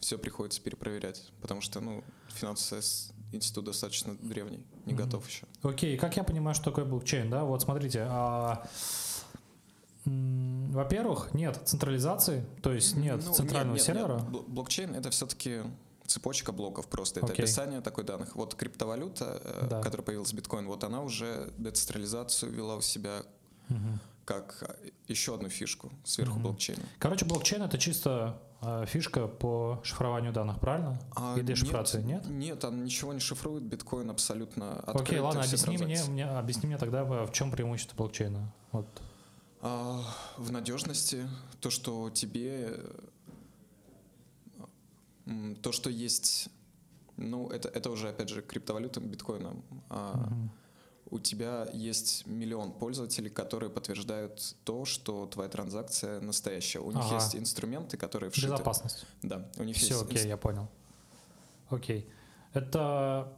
все 0.00 0.18
приходится 0.18 0.60
перепроверять, 0.60 1.30
потому 1.40 1.60
что, 1.60 1.80
ну, 1.80 2.02
финансовый 2.28 2.82
институт 3.30 3.66
достаточно 3.66 4.16
древний, 4.16 4.66
не 4.84 4.92
mm-hmm. 4.92 4.96
готов 4.96 5.28
еще. 5.28 5.46
Окей, 5.62 5.94
okay. 5.94 5.98
как 5.98 6.16
я 6.16 6.24
понимаю, 6.24 6.56
что 6.56 6.64
такое 6.64 6.84
блокчейн, 6.84 7.30
да? 7.30 7.44
Вот 7.44 7.62
смотрите, 7.62 8.04
а, 8.08 8.66
во-первых, 10.04 11.32
нет 11.32 11.60
централизации, 11.64 12.44
то 12.60 12.72
есть 12.72 12.96
нет 12.96 13.22
ну, 13.24 13.32
центрального 13.32 13.76
нет, 13.76 13.86
нет, 13.86 13.96
сервера. 13.96 14.20
Нет. 14.20 14.48
Блокчейн 14.48 14.96
это 14.96 15.10
все-таки 15.10 15.60
цепочка 16.12 16.52
блоков 16.52 16.86
просто. 16.88 17.20
Это 17.20 17.32
Окей. 17.32 17.44
описание 17.44 17.80
такой 17.80 18.04
данных. 18.04 18.36
Вот 18.36 18.54
криптовалюта, 18.54 19.40
э, 19.44 19.66
Да. 19.70 19.82
которая 19.82 20.04
появилась 20.04 20.32
биткоин, 20.32 20.66
вот 20.66 20.84
она 20.84 21.02
уже 21.02 21.52
децентрализацию 21.58 22.52
вела 22.52 22.76
у 22.76 22.80
себя 22.82 23.22
Мгм. 23.68 24.00
как 24.24 24.62
э, 24.62 24.90
еще 25.08 25.34
одну 25.34 25.48
фишку 25.48 25.90
сверху 26.04 26.34
Мгм. 26.34 26.42
блокчейна. 26.44 26.82
Короче, 26.98 27.24
блокчейн 27.24 27.62
это 27.62 27.78
чисто 27.78 28.40
э, 28.64 28.84
фишка 28.86 29.26
по 29.26 29.80
шифрованию 29.82 30.32
данных, 30.32 30.60
правильно? 30.60 30.96
А 31.16 31.36
И 31.36 31.42
дешифрации 31.42 32.00
нет? 32.02 32.24
Нет, 32.28 32.64
он 32.64 32.84
ничего 32.84 33.12
не 33.12 33.18
шифрует, 33.20 33.64
биткоин 33.64 34.08
абсолютно 34.10 34.78
открыт. 34.78 35.00
Окей, 35.08 35.18
ладно, 35.18 35.40
объясни 35.42 35.76
мне, 35.76 35.78
транзакции. 35.86 36.12
мне, 36.12 36.24
объясни 36.26 36.66
мне 36.68 36.78
тогда, 36.78 37.02
в 37.04 37.32
чем 37.32 37.50
преимущество 37.50 37.96
блокчейна. 37.96 38.52
Вот. 38.70 38.86
А, 39.62 40.00
в 40.38 40.52
надежности 40.52 41.28
то, 41.60 41.70
что 41.70 42.10
тебе 42.10 42.78
то, 45.62 45.72
что 45.72 45.90
есть, 45.90 46.48
ну 47.16 47.48
это 47.48 47.68
это 47.68 47.90
уже 47.90 48.08
опять 48.08 48.28
же 48.28 48.42
криптовалюта 48.42 49.00
биткоина. 49.00 49.56
А, 49.90 50.16
Мгм. 50.16 50.50
У 51.10 51.18
тебя 51.18 51.68
есть 51.74 52.26
миллион 52.26 52.72
пользователей, 52.72 53.28
которые 53.28 53.68
подтверждают 53.68 54.56
то, 54.64 54.86
что 54.86 55.26
твоя 55.26 55.50
транзакция 55.50 56.20
настоящая. 56.22 56.78
У 56.80 56.90
них 56.90 57.04
Ага. 57.04 57.16
есть 57.16 57.36
инструменты, 57.36 57.98
которые 57.98 58.30
вшиты. 58.30 58.46
Безопасность. 58.46 59.04
Да, 59.22 59.46
у 59.58 59.62
них 59.64 59.76
Все, 59.76 59.88
есть. 59.94 60.02
окей, 60.04 60.24
инс- 60.24 60.28
я 60.28 60.36
понял. 60.38 60.68
Окей. 61.68 62.08
Это... 62.54 63.30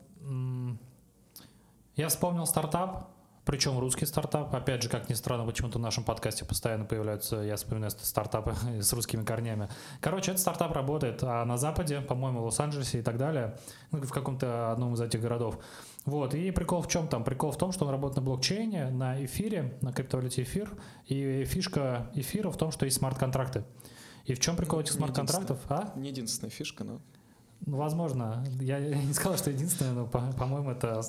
Я 1.96 2.08
вспомнил 2.08 2.46
стартап, 2.46 3.10
причем 3.44 3.78
русский 3.78 4.06
стартап. 4.06 4.54
Опять 4.54 4.82
же, 4.82 4.88
как 4.88 5.08
ни 5.10 5.14
странно, 5.14 5.44
почему-то 5.44 5.78
в 5.78 5.82
нашем 5.82 6.02
подкасте 6.02 6.44
постоянно 6.44 6.84
появляются, 6.84 7.36
я 7.36 7.56
вспоминаю 7.56 7.90
стартапы 7.90 8.54
с 8.80 8.92
русскими 8.92 9.22
корнями. 9.22 9.68
Короче, 10.00 10.30
этот 10.30 10.40
стартап 10.40 10.72
работает 10.72 11.22
а 11.22 11.44
на 11.44 11.56
Западе, 11.56 12.00
по-моему, 12.00 12.40
в 12.40 12.44
Лос-Анджелесе 12.44 13.00
и 13.00 13.02
так 13.02 13.18
далее, 13.18 13.58
ну, 13.90 14.00
в 14.00 14.10
каком-то 14.10 14.72
одном 14.72 14.94
из 14.94 15.00
этих 15.00 15.20
городов. 15.20 15.58
Вот, 16.04 16.34
и 16.34 16.50
прикол 16.50 16.82
в 16.82 16.88
чем 16.88 17.08
там? 17.08 17.24
Прикол 17.24 17.50
в 17.50 17.58
том, 17.58 17.72
что 17.72 17.86
он 17.86 17.90
работает 17.90 18.16
на 18.16 18.22
блокчейне, 18.22 18.90
на 18.90 19.22
эфире, 19.24 19.78
на 19.80 19.92
криптовалюте 19.92 20.42
эфир, 20.42 20.70
и 21.06 21.44
фишка 21.44 22.10
эфира 22.14 22.50
в 22.50 22.56
том, 22.56 22.70
что 22.72 22.84
есть 22.84 22.98
смарт-контракты. 22.98 23.64
И 24.24 24.34
в 24.34 24.40
чем 24.40 24.56
прикол 24.56 24.78
Ну, 24.78 24.84
этих 24.84 24.92
смарт-контрактов? 24.92 25.58
А? 25.68 25.92
Не 25.96 26.08
единственная 26.08 26.50
фишка, 26.50 26.84
но 26.84 27.00
Ну, 27.66 27.76
возможно. 27.76 28.44
Я, 28.60 28.78
я 28.78 28.96
не 29.02 29.12
сказал, 29.12 29.36
что 29.36 29.50
единственное, 29.50 29.92
но, 29.92 30.06
по- 30.06 30.32
по-моему, 30.32 30.70
это... 30.70 31.02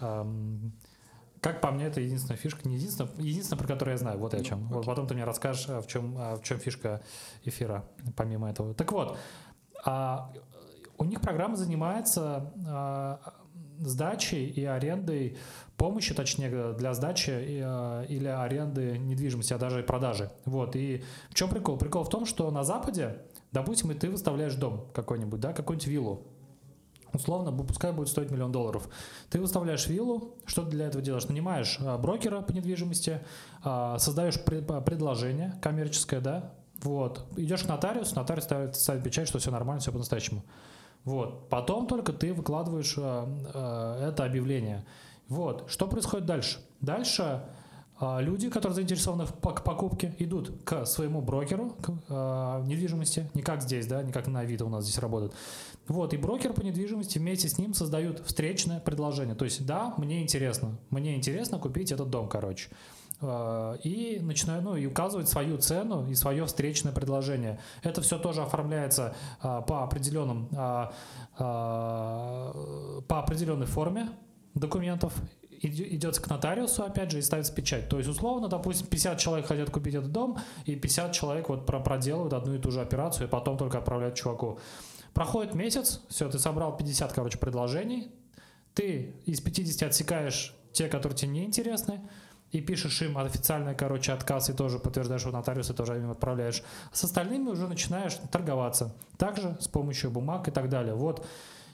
эм, 0.00 0.72
как 1.40 1.60
по 1.60 1.70
мне, 1.70 1.86
это 1.86 2.00
единственная 2.00 2.36
фишка. 2.36 2.68
Не 2.68 2.76
единственная, 2.76 3.10
единственная, 3.18 3.58
про 3.58 3.66
которую 3.66 3.94
я 3.94 3.98
знаю. 3.98 4.18
Вот 4.18 4.34
и 4.34 4.36
о 4.36 4.40
Ну, 4.40 4.44
чем. 4.44 4.68
Вот 4.68 4.78
окей. 4.80 4.86
потом 4.86 5.06
ты 5.06 5.14
мне 5.14 5.24
расскажешь, 5.24 5.68
а 5.68 5.80
в 5.80 5.86
чем, 5.86 6.14
а 6.18 6.36
в 6.36 6.42
чем 6.42 6.58
фишка 6.58 7.02
эфира, 7.44 7.84
помимо 8.16 8.50
этого. 8.50 8.74
Так 8.74 8.92
вот, 8.92 9.16
а, 9.84 10.32
у 10.98 11.04
них 11.04 11.20
программа 11.20 11.56
занимается 11.56 12.52
а, 12.66 13.20
сдачей 13.78 14.46
и 14.46 14.64
арендой, 14.64 15.38
помощи, 15.78 16.14
точнее, 16.14 16.74
для 16.74 16.92
сдачи 16.92 17.30
а, 17.64 18.02
или 18.04 18.28
аренды 18.28 18.98
недвижимости, 18.98 19.54
а 19.54 19.58
даже 19.58 19.80
и 19.80 19.82
продажи. 19.82 20.30
Вот. 20.44 20.76
И 20.76 21.02
в 21.30 21.34
чем 21.34 21.48
прикол? 21.48 21.78
Прикол 21.78 22.04
в 22.04 22.10
том, 22.10 22.26
что 22.26 22.50
на 22.50 22.64
Западе, 22.64 23.22
допустим, 23.50 23.90
и 23.92 23.94
ты 23.94 24.10
выставляешь 24.10 24.54
дом 24.56 24.88
какой-нибудь, 24.92 25.40
да, 25.40 25.54
какую-нибудь 25.54 25.86
виллу, 25.88 26.26
условно, 27.12 27.52
пускай 27.52 27.92
будет 27.92 28.08
стоить 28.08 28.30
миллион 28.30 28.52
долларов. 28.52 28.88
Ты 29.30 29.40
выставляешь 29.40 29.86
виллу, 29.86 30.34
что 30.46 30.62
ты 30.64 30.70
для 30.70 30.86
этого 30.86 31.02
делаешь? 31.02 31.28
Нанимаешь 31.28 31.78
а, 31.80 31.98
брокера 31.98 32.40
по 32.40 32.52
недвижимости, 32.52 33.20
а, 33.62 33.98
создаешь 33.98 34.42
пред- 34.42 34.66
предложение 34.84 35.58
коммерческое, 35.62 36.20
да, 36.20 36.52
вот, 36.82 37.26
идешь 37.36 37.62
к 37.62 37.68
нотариусу, 37.68 38.16
нотариус 38.16 38.44
ставит, 38.44 38.76
ставит 38.76 39.02
печать, 39.04 39.28
что 39.28 39.38
все 39.38 39.50
нормально, 39.50 39.80
все 39.80 39.92
по-настоящему. 39.92 40.42
Вот, 41.04 41.48
потом 41.48 41.86
только 41.86 42.12
ты 42.12 42.32
выкладываешь 42.32 42.94
а, 42.98 44.08
это 44.08 44.24
объявление. 44.24 44.84
Вот, 45.28 45.64
что 45.68 45.86
происходит 45.86 46.26
дальше? 46.26 46.58
Дальше 46.80 47.42
а, 48.00 48.20
люди, 48.20 48.48
которые 48.48 48.74
заинтересованы 48.76 49.26
в 49.26 49.34
пок- 49.34 49.62
покупке, 49.62 50.14
идут 50.18 50.50
к 50.64 50.86
своему 50.86 51.20
брокеру 51.20 51.76
к, 51.82 51.92
а, 52.08 52.62
недвижимости, 52.64 53.30
не 53.34 53.42
как 53.42 53.60
здесь, 53.62 53.86
да, 53.86 54.02
не 54.02 54.10
как 54.10 54.26
на 54.26 54.40
Авито 54.40 54.64
у 54.64 54.70
нас 54.70 54.84
здесь 54.84 54.98
работает. 54.98 55.34
Вот, 55.86 56.14
и 56.14 56.16
брокер 56.16 56.54
по 56.54 56.60
недвижимости 56.62 57.18
вместе 57.18 57.48
с 57.48 57.58
ним 57.58 57.74
создают 57.74 58.20
встречное 58.24 58.80
предложение. 58.80 59.34
То 59.34 59.44
есть, 59.44 59.66
да, 59.66 59.92
мне 59.98 60.22
интересно, 60.22 60.78
мне 60.88 61.14
интересно 61.14 61.58
купить 61.58 61.92
этот 61.92 62.08
дом, 62.08 62.28
короче. 62.28 62.70
А, 63.20 63.74
И 63.84 64.18
начинаю, 64.20 64.62
ну, 64.62 64.76
и 64.76 64.86
указывать 64.86 65.28
свою 65.28 65.58
цену 65.58 66.08
и 66.08 66.14
свое 66.14 66.46
встречное 66.46 66.92
предложение. 66.92 67.58
Это 67.82 68.00
все 68.00 68.18
тоже 68.18 68.40
оформляется 68.40 69.14
а, 69.42 69.60
по 69.60 69.84
определенным, 69.84 70.48
а, 70.56 70.92
а, 71.38 73.02
по 73.06 73.18
определенной 73.18 73.66
форме 73.66 74.08
документов 74.54 75.12
идет 75.60 76.18
к 76.18 76.28
нотариусу, 76.28 76.84
опять 76.84 77.10
же, 77.10 77.18
и 77.18 77.22
ставится 77.22 77.52
печать. 77.52 77.88
То 77.88 77.98
есть, 77.98 78.08
условно, 78.08 78.48
допустим, 78.48 78.86
50 78.86 79.18
человек 79.18 79.46
хотят 79.46 79.70
купить 79.70 79.94
этот 79.94 80.12
дом, 80.12 80.38
и 80.64 80.74
50 80.74 81.12
человек 81.12 81.48
вот 81.48 81.66
про- 81.66 81.80
проделывают 81.80 82.32
одну 82.32 82.54
и 82.54 82.58
ту 82.58 82.70
же 82.70 82.80
операцию, 82.80 83.26
и 83.26 83.30
потом 83.30 83.58
только 83.58 83.78
отправляют 83.78 84.14
чуваку. 84.14 84.58
Проходит 85.12 85.54
месяц, 85.54 86.00
все, 86.08 86.28
ты 86.30 86.38
собрал 86.38 86.76
50, 86.76 87.12
короче, 87.12 87.38
предложений, 87.38 88.12
ты 88.74 89.14
из 89.26 89.40
50 89.40 89.88
отсекаешь 89.88 90.54
те, 90.72 90.88
которые 90.88 91.16
тебе 91.16 91.32
не 91.32 91.44
интересны, 91.44 92.00
и 92.52 92.60
пишешь 92.60 93.00
им 93.02 93.16
официальный, 93.18 93.74
короче, 93.74 94.12
отказ, 94.12 94.50
и 94.50 94.52
тоже 94.52 94.78
подтверждаешь 94.78 95.24
у 95.26 95.30
нотариуса, 95.30 95.72
тоже 95.72 95.98
им 95.98 96.10
отправляешь. 96.10 96.62
С 96.92 97.04
остальными 97.04 97.48
уже 97.48 97.68
начинаешь 97.68 98.16
торговаться. 98.32 98.94
Также 99.18 99.56
с 99.60 99.68
помощью 99.68 100.10
бумаг 100.10 100.48
и 100.48 100.50
так 100.50 100.68
далее. 100.68 100.94
Вот. 100.94 101.24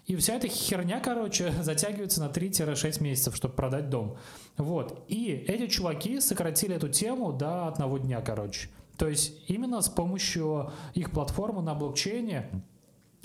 И 0.06 0.14
вся 0.16 0.34
эта 0.34 0.48
херня, 0.48 1.00
короче, 1.00 1.52
затягивается 1.62 2.20
на 2.20 2.28
3-6 2.30 3.02
месяцев, 3.02 3.36
чтобы 3.36 3.54
продать 3.54 3.90
дом. 3.90 4.16
Вот. 4.56 5.04
И 5.08 5.26
эти 5.48 5.66
чуваки 5.66 6.20
сократили 6.20 6.76
эту 6.76 6.88
тему 6.88 7.32
до 7.32 7.66
одного 7.66 7.98
дня, 7.98 8.20
короче. 8.20 8.68
То 8.96 9.08
есть 9.08 9.34
именно 9.48 9.82
с 9.82 9.88
помощью 9.88 10.70
их 10.94 11.10
платформы 11.10 11.60
на 11.62 11.74
блокчейне 11.74 12.48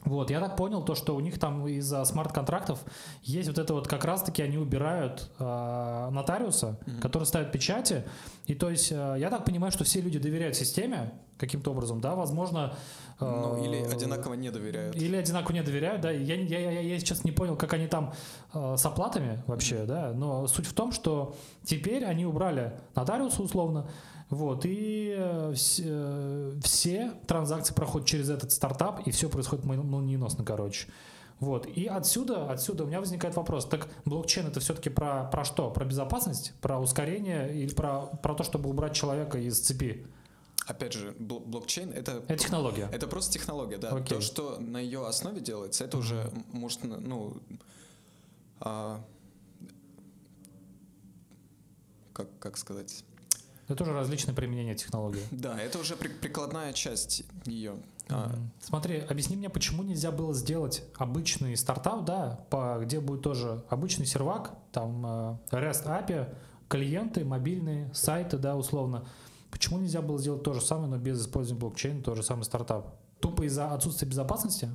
вот, 0.04 0.32
я 0.32 0.40
так 0.40 0.58
понял, 0.58 0.84
то, 0.84 0.96
что 0.96 1.16
у 1.16 1.20
них 1.20 1.40
там 1.40 1.68
из-за 1.68 2.04
смарт-контрактов 2.04 2.80
есть 3.22 3.48
вот 3.48 3.60
это 3.60 3.76
вот 3.76 3.88
как 3.88 4.04
раз-таки 4.04 4.42
они 4.42 4.58
убирают 4.58 5.30
э, 5.38 6.10
нотариуса, 6.12 6.80
Мгм. 6.88 7.00
который 7.00 7.26
ставит 7.26 7.52
печати. 7.52 8.04
И 8.48 8.56
то 8.56 8.72
есть 8.72 8.92
э, 8.92 9.16
я 9.20 9.30
так 9.30 9.46
понимаю, 9.46 9.72
что 9.72 9.84
все 9.84 10.02
люди 10.02 10.18
доверяют 10.18 10.56
системе 10.56 11.12
каким-то 11.38 11.72
образом, 11.72 12.02
да, 12.02 12.16
возможно... 12.16 12.74
э, 13.22 13.26
ну, 13.26 13.64
или 13.64 13.78
одинаково 13.78 14.34
не 14.34 14.52
доверяют. 14.52 14.96
Или 14.96 15.16
одинаково 15.16 15.54
не 15.54 15.64
доверяют, 15.64 16.02
да. 16.02 16.12
Я, 16.12 16.36
я, 16.36 16.72
я, 16.72 16.82
я 16.82 17.00
сейчас 17.00 17.24
не 17.24 17.32
понял, 17.32 17.56
как 17.56 17.74
они 17.74 17.88
там 17.88 18.14
э, 18.54 18.76
с 18.78 18.86
оплатами 18.86 19.44
вообще, 19.48 19.86
да. 19.86 20.12
Но 20.14 20.48
суть 20.48 20.66
в 20.66 20.74
том, 20.74 20.92
что 20.92 21.36
теперь 21.64 22.06
они 22.06 22.26
убрали 22.26 22.74
нотариуса 22.96 23.42
условно, 23.42 23.88
вот, 24.32 24.66
и 24.66 25.14
э, 25.18 25.54
э, 25.80 26.54
все 26.64 27.12
транзакции 27.28 27.74
проходят 27.74 28.08
через 28.08 28.30
этот 28.30 28.54
стартап, 28.54 29.06
и 29.06 29.12
все 29.12 29.30
происходит 29.30 29.66
мол- 29.66 29.84
молниеносно, 29.84 30.46
короче. 30.46 30.88
Вот, 31.42 31.66
и 31.66 31.86
отсюда, 31.86 32.50
отсюда 32.50 32.86
у 32.86 32.88
меня 32.88 33.02
возникает 33.02 33.36
вопрос, 33.36 33.66
так 33.66 33.90
блокчейн 34.06 34.48
это 34.48 34.62
все-таки 34.62 34.90
про, 34.90 35.26
про 35.26 35.44
что? 35.44 35.70
Про 35.70 35.84
безопасность? 35.84 36.54
Про 36.62 36.80
ускорение 36.80 37.54
или 37.54 37.74
про, 37.74 38.04
про 38.24 38.34
то, 38.34 38.44
чтобы 38.44 38.70
убрать 38.70 38.94
человека 38.94 39.38
из 39.38 39.60
цепи? 39.60 40.08
Опять 40.72 40.94
же, 40.94 41.12
бл- 41.20 41.46
блокчейн 41.46 41.92
это 41.92 42.24
Это 42.30 42.38
технология. 42.38 42.88
Это 42.94 43.06
просто 43.08 43.34
технология, 43.34 43.78
да. 43.78 43.90
Окей. 43.90 44.18
То, 44.18 44.22
что 44.22 44.58
на 44.60 44.78
ее 44.80 45.06
основе 45.06 45.42
делается, 45.42 45.84
это 45.84 45.98
уже 45.98 46.32
может, 46.54 46.84
ну, 46.86 47.36
а, 48.62 49.04
как, 52.14 52.28
как 52.40 52.58
сказать? 52.58 53.04
Это 53.68 53.76
тоже 53.76 53.94
различные 53.94 54.34
применения 54.34 54.76
технологии. 54.76 55.22
Да, 55.32 55.60
это 55.60 55.78
уже 55.80 55.96
при- 55.96 56.08
прикладная 56.10 56.74
часть 56.74 57.24
ее. 57.46 57.76
А. 58.10 58.34
Смотри, 58.62 59.00
объясни 59.00 59.36
мне, 59.36 59.50
почему 59.50 59.84
нельзя 59.84 60.12
было 60.12 60.34
сделать 60.34 60.84
обычный 60.98 61.56
стартап, 61.56 62.06
да, 62.06 62.46
по, 62.50 62.80
где 62.82 63.00
будет 63.00 63.22
тоже 63.24 63.64
обычный 63.70 64.06
сервак, 64.06 64.54
там 64.72 65.06
э, 65.06 65.38
REST 65.52 65.86
API, 65.86 66.34
клиенты, 66.70 67.24
мобильные, 67.26 67.94
сайты, 67.94 68.38
да, 68.38 68.56
условно. 68.56 69.06
Почему 69.52 69.80
нельзя 69.80 70.02
было 70.02 70.18
сделать 70.18 70.44
то 70.44 70.54
же 70.54 70.62
самое, 70.62 70.90
но 70.90 70.98
без 70.98 71.22
использования 71.22 71.60
блокчейна, 71.60 72.02
тот 72.02 72.16
же 72.18 72.24
самый 72.24 72.44
стартап? 72.44 72.96
Тупо 73.20 73.44
из-за 73.44 73.72
отсутствия 73.74 74.08
безопасности? 74.08 74.70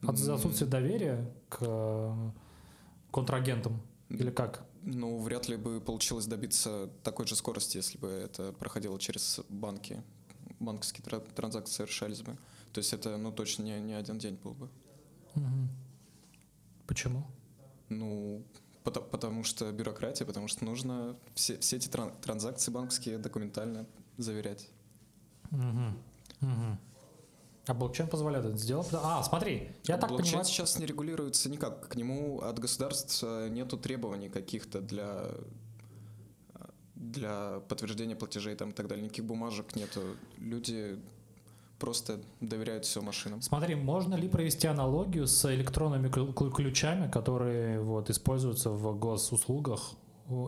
Из-за 0.00 0.34
отсутствия 0.34 0.66
доверия 0.66 1.30
к 1.48 1.58
э, 1.60 2.30
контрагентам? 3.12 3.82
Или 4.08 4.30
как? 4.30 4.64
Ну, 4.82 5.18
вряд 5.18 5.48
ли 5.48 5.56
бы 5.56 5.80
получилось 5.80 6.26
добиться 6.26 6.90
такой 7.02 7.26
же 7.26 7.36
скорости, 7.36 7.78
если 7.78 7.98
бы 7.98 8.08
это 8.08 8.52
проходило 8.52 8.98
через 8.98 9.40
банки. 9.48 10.02
Банковские 10.60 11.02
тра- 11.02 11.20
транзакции 11.20 11.72
совершались 11.74 12.20
бы. 12.22 12.36
То 12.72 12.78
есть 12.78 12.92
это, 12.92 13.16
ну, 13.16 13.32
точно 13.32 13.62
не, 13.62 13.80
не 13.80 13.94
один 13.94 14.18
день 14.18 14.38
был 14.42 14.52
бы. 14.52 14.68
Мгм. 15.34 15.68
Почему? 16.86 17.24
Ну, 17.88 18.44
пото- 18.84 19.02
потому 19.02 19.42
что 19.44 19.72
бюрократия, 19.72 20.24
потому 20.26 20.46
что 20.48 20.64
нужно 20.64 21.16
все, 21.34 21.58
все 21.58 21.76
эти 21.76 21.88
тран- 21.88 22.12
транзакции 22.20 22.70
банковские 22.70 23.18
документально 23.18 23.86
заверять. 24.18 24.68
Мгм. 25.50 25.98
Мгм. 26.40 26.78
А 27.66 27.72
блокчейн 27.74 28.08
позволяет 28.08 28.44
это 28.44 28.58
сделать? 28.58 28.88
А, 28.92 29.22
смотри, 29.22 29.74
я 29.84 29.96
так 29.96 30.10
блокчейн 30.10 30.32
понимаю... 30.32 30.44
сейчас 30.44 30.78
не 30.78 30.84
регулируется 30.84 31.48
никак. 31.48 31.88
К 31.88 31.96
нему 31.96 32.40
от 32.40 32.58
государств 32.58 33.22
нету 33.22 33.78
требований 33.78 34.28
каких-то 34.28 34.80
для 34.80 35.30
для 36.94 37.60
подтверждения 37.68 38.16
платежей 38.16 38.54
там 38.54 38.70
и 38.70 38.72
так 38.72 38.86
далее. 38.88 39.04
Никаких 39.04 39.24
бумажек 39.24 39.76
нету. 39.76 40.16
Люди 40.38 40.98
просто 41.78 42.20
доверяют 42.40 42.84
все 42.84 43.00
машинам. 43.00 43.42
Смотри, 43.42 43.74
можно 43.74 44.14
ли 44.14 44.28
провести 44.28 44.66
аналогию 44.66 45.26
с 45.26 45.54
электронными 45.54 46.08
ключами, 46.08 47.10
которые 47.10 47.80
вот 47.80 48.10
используются 48.10 48.70
в 48.70 48.98
госуслугах 48.98 49.94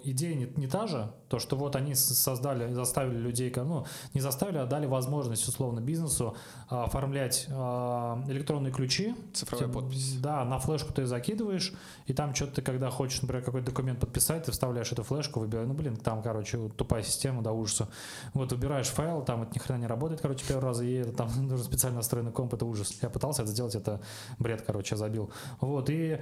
идея 0.04 0.34
не, 0.34 0.46
не 0.56 0.66
та 0.66 0.86
же, 0.86 1.12
то, 1.28 1.38
что 1.38 1.56
вот 1.56 1.76
они 1.76 1.94
создали, 1.94 2.72
заставили 2.72 3.18
людей, 3.18 3.52
ну, 3.56 3.84
не 4.14 4.20
заставили, 4.20 4.58
а 4.58 4.66
дали 4.66 4.86
возможность, 4.86 5.46
условно, 5.48 5.80
бизнесу 5.80 6.36
а, 6.68 6.84
оформлять 6.84 7.46
а, 7.50 8.22
электронные 8.28 8.72
ключи. 8.72 9.14
Цифровая 9.34 9.68
подпись. 9.68 10.18
Да, 10.20 10.44
на 10.44 10.58
флешку 10.58 10.92
ты 10.92 11.04
закидываешь, 11.06 11.74
и 12.06 12.14
там 12.14 12.34
что-то 12.34 12.56
ты, 12.56 12.62
когда 12.62 12.90
хочешь, 12.90 13.20
например, 13.22 13.44
какой-то 13.44 13.66
документ 13.66 14.00
подписать, 14.00 14.44
ты 14.44 14.52
вставляешь 14.52 14.90
эту 14.92 15.02
флешку, 15.02 15.40
выбираешь, 15.40 15.68
ну, 15.68 15.74
блин, 15.74 15.96
там, 15.96 16.22
короче, 16.22 16.70
тупая 16.76 17.02
система 17.02 17.42
до 17.42 17.52
ужаса. 17.52 17.88
Вот 18.32 18.52
выбираешь 18.52 18.88
файл, 18.88 19.22
там 19.22 19.42
это 19.42 19.54
ни 19.54 19.58
хрена 19.58 19.80
не 19.80 19.86
работает, 19.86 20.20
короче, 20.20 20.44
первый 20.46 20.64
раз, 20.64 20.80
и 20.80 20.92
это 20.92 21.12
там 21.12 21.28
нужно 21.36 21.64
специально 21.64 21.96
настроенный 21.96 22.32
комп, 22.32 22.54
это 22.54 22.64
ужас. 22.64 22.96
Я 23.02 23.10
пытался 23.10 23.42
это 23.42 23.50
сделать, 23.50 23.74
это 23.74 24.00
бред, 24.38 24.62
короче, 24.66 24.94
я 24.94 24.96
забил. 24.96 25.30
Вот, 25.60 25.90
и 25.90 26.20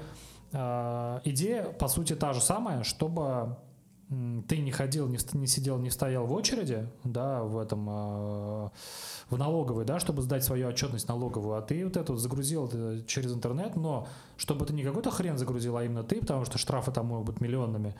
идея, 0.54 1.64
по 1.64 1.88
сути, 1.88 2.14
та 2.14 2.32
же 2.32 2.40
самая, 2.40 2.84
чтобы 2.84 3.56
ты 4.48 4.58
не 4.58 4.70
ходил, 4.70 5.08
не, 5.08 5.18
не 5.32 5.46
сидел, 5.46 5.78
не 5.78 5.90
стоял 5.90 6.26
в 6.26 6.32
очереди, 6.32 6.88
да, 7.04 7.42
в 7.42 7.58
этом, 7.58 7.88
э, 7.88 8.68
в 9.30 9.38
налоговой, 9.38 9.84
да, 9.84 9.98
чтобы 9.98 10.22
сдать 10.22 10.44
свою 10.44 10.68
отчетность 10.68 11.08
налоговую, 11.08 11.56
а 11.56 11.62
ты 11.62 11.84
вот 11.84 11.96
эту 11.96 12.16
загрузил 12.16 12.70
через 13.06 13.32
интернет, 13.32 13.76
но 13.76 14.06
чтобы 14.36 14.66
ты 14.66 14.72
не 14.72 14.82
какой-то 14.82 15.10
хрен 15.10 15.38
загрузил, 15.38 15.76
а 15.76 15.84
именно 15.84 16.04
ты, 16.04 16.20
потому 16.20 16.44
что 16.44 16.58
штрафы 16.58 16.92
там 16.92 17.06
могут 17.06 17.26
быть 17.26 17.40
миллионными, 17.40 17.94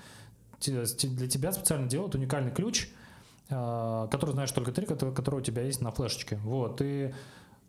для 0.61 1.29
тебя 1.29 1.53
специально 1.53 1.89
делают 1.89 2.15
уникальный 2.15 2.53
ключ, 2.53 2.89
э, 3.49 4.09
который 4.11 4.33
знаешь 4.33 4.53
только 4.53 4.73
ты, 4.73 4.83
который, 4.83 5.15
который 5.15 5.41
у 5.41 5.43
тебя 5.43 5.63
есть 5.63 5.81
на 5.81 5.91
флешечке. 5.91 6.37
Вот, 6.45 6.81
и 6.83 7.13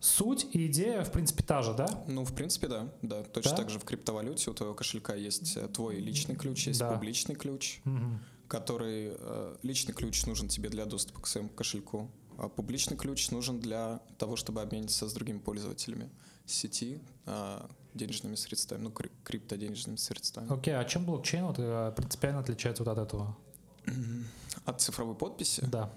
Суть 0.06 0.46
и 0.52 0.68
идея, 0.68 1.04
в 1.04 1.12
принципе, 1.12 1.42
та 1.42 1.64
же, 1.64 1.74
да? 1.74 1.88
Ну, 2.08 2.24
в 2.24 2.36
принципе, 2.36 2.68
да. 2.68 2.94
Да, 3.02 3.24
точно 3.24 3.52
да? 3.52 3.58
так 3.58 3.72
же 3.72 3.80
в 3.80 3.86
криптовалюте 3.86 4.52
у 4.52 4.54
твоего 4.54 4.76
кошелька 4.76 5.16
есть 5.16 5.58
э, 5.58 5.68
твой 5.68 5.96
личный 5.96 6.36
ключ, 6.36 6.68
есть 6.68 6.80
да. 6.80 6.92
публичный 6.92 7.34
ключ, 7.34 7.80
угу. 7.86 8.20
который... 8.48 9.16
Э, 9.18 9.56
личный 9.64 9.96
ключ 9.96 10.24
нужен 10.28 10.48
тебе 10.48 10.70
для 10.70 10.86
доступа 10.86 11.22
к 11.22 11.28
своему 11.28 11.50
кошельку, 11.50 12.12
а 12.38 12.50
публичный 12.50 12.98
ключ 12.98 13.32
нужен 13.32 13.60
для 13.60 14.00
того, 14.20 14.36
чтобы 14.36 14.62
обмениться 14.62 15.10
с 15.10 15.14
другими 15.14 15.40
пользователями 15.40 16.12
сети 16.46 17.02
а, 17.26 17.68
денежными 17.96 18.36
средствами, 18.36 18.84
ну, 18.84 18.92
криптоденежными 18.92 19.96
средствами. 19.96 20.54
Окей, 20.54 20.76
okay, 20.76 20.78
а 20.78 20.86
чем 20.86 21.06
блокчейн 21.06 21.46
вот, 21.46 21.56
э, 21.58 21.92
принципиально 21.96 22.42
отличается 22.42 22.84
вот 22.84 22.92
от 22.92 23.00
этого? 23.00 23.36
От 24.66 24.82
цифровой 24.82 25.16
подписи? 25.16 25.66
Да. 25.66 25.92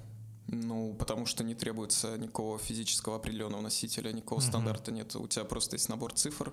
Ну, 0.48 0.94
потому 0.98 1.26
что 1.26 1.44
не 1.44 1.54
требуется 1.54 2.16
никакого 2.16 2.58
физического 2.58 3.16
определенного 3.16 3.60
носителя, 3.60 4.12
никакого 4.12 4.38
угу. 4.38 4.46
стандарта 4.46 4.90
нет. 4.92 5.14
У 5.14 5.28
тебя 5.28 5.44
просто 5.44 5.76
есть 5.76 5.88
набор 5.88 6.12
цифр. 6.14 6.52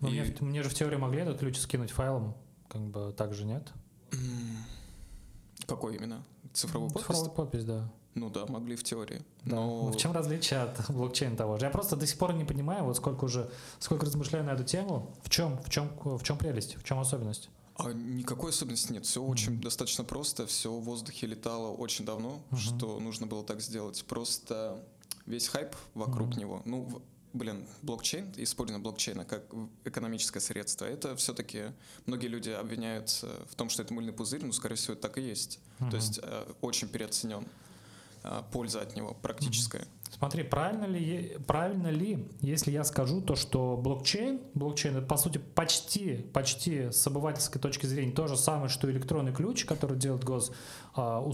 Но 0.00 0.08
и... 0.08 0.20
мне, 0.20 0.36
мне 0.40 0.62
же 0.62 0.70
в 0.70 0.74
теории 0.74 0.96
могли 0.96 1.20
этот 1.20 1.38
ключ 1.38 1.58
скинуть 1.58 1.90
файлом, 1.90 2.34
как 2.68 2.80
бы 2.80 3.14
так 3.16 3.34
же 3.34 3.44
нет? 3.44 3.72
Какой 5.66 5.96
именно? 5.96 6.24
Цифровую 6.52 6.90
подпись? 6.90 7.06
Цифровую 7.06 7.30
подпись, 7.32 7.64
да. 7.64 7.90
Ну 8.14 8.30
да, 8.30 8.46
могли 8.46 8.76
в 8.76 8.84
теории. 8.84 9.22
Да. 9.44 9.56
Но... 9.56 9.84
Ну, 9.84 9.92
в 9.92 9.96
чем 9.96 10.12
различие 10.12 10.60
от 10.60 10.88
блокчейна 10.88 11.36
того 11.36 11.58
же? 11.58 11.66
Я 11.66 11.70
просто 11.70 11.96
до 11.96 12.06
сих 12.06 12.18
пор 12.18 12.32
не 12.32 12.44
понимаю, 12.44 12.84
вот 12.84 12.96
сколько 12.96 13.24
уже, 13.24 13.50
сколько 13.78 14.06
размышляю 14.06 14.44
на 14.44 14.50
эту 14.50 14.64
тему, 14.64 15.14
в 15.22 15.30
чем, 15.30 15.60
в 15.62 15.68
чем, 15.68 15.90
в 16.02 16.22
чем 16.22 16.38
прелесть, 16.38 16.76
в 16.76 16.84
чем 16.84 16.98
особенность? 16.98 17.50
А 17.76 17.92
никакой 17.92 18.50
особенности 18.50 18.92
нет. 18.92 19.04
Все 19.04 19.22
mm-hmm. 19.22 19.30
очень 19.30 19.60
достаточно 19.60 20.04
просто. 20.04 20.46
Все 20.46 20.72
в 20.72 20.82
воздухе 20.82 21.26
летало 21.26 21.68
очень 21.68 22.04
давно, 22.04 22.42
mm-hmm. 22.50 22.56
что 22.56 23.00
нужно 23.00 23.26
было 23.26 23.44
так 23.44 23.60
сделать. 23.60 24.04
Просто 24.04 24.84
весь 25.26 25.48
хайп 25.48 25.74
вокруг 25.94 26.30
mm-hmm. 26.30 26.40
него. 26.40 26.62
Ну, 26.64 27.02
блин, 27.32 27.66
блокчейн, 27.82 28.32
использование 28.36 28.82
блокчейна 28.82 29.24
как 29.24 29.44
экономическое 29.84 30.40
средство, 30.40 30.84
это 30.84 31.16
все-таки 31.16 31.72
многие 32.06 32.28
люди 32.28 32.50
обвиняют 32.50 33.24
в 33.50 33.56
том, 33.56 33.68
что 33.68 33.82
это 33.82 33.92
мыльный 33.92 34.12
пузырь, 34.12 34.44
но, 34.44 34.52
скорее 34.52 34.76
всего, 34.76 34.92
это 34.92 35.02
так 35.02 35.18
и 35.18 35.22
есть. 35.22 35.58
Mm-hmm. 35.80 35.90
То 35.90 35.96
есть 35.96 36.20
э, 36.22 36.52
очень 36.60 36.88
переоценен. 36.88 37.44
Э, 38.24 38.42
польза 38.52 38.80
от 38.80 38.96
него 38.96 39.14
практическая. 39.20 39.82
Mm-hmm. 39.82 40.03
Смотри, 40.18 40.44
правильно 40.44 40.84
ли, 40.84 41.36
правильно 41.46 41.88
ли, 41.88 42.28
если 42.40 42.70
я 42.70 42.84
скажу 42.84 43.20
то, 43.20 43.34
что 43.34 43.76
блокчейн, 43.76 44.40
блокчейн 44.54 44.96
это 44.96 45.06
по 45.06 45.16
сути 45.16 45.38
почти, 45.38 46.14
почти 46.32 46.90
с 46.92 47.06
обывательской 47.06 47.60
точки 47.60 47.86
зрения 47.86 48.12
то 48.12 48.28
же 48.28 48.36
самое, 48.36 48.68
что 48.68 48.90
электронный 48.90 49.32
ключ, 49.32 49.64
который 49.64 49.98
делает 49.98 50.24
гос, 50.24 50.52
а, 50.94 51.24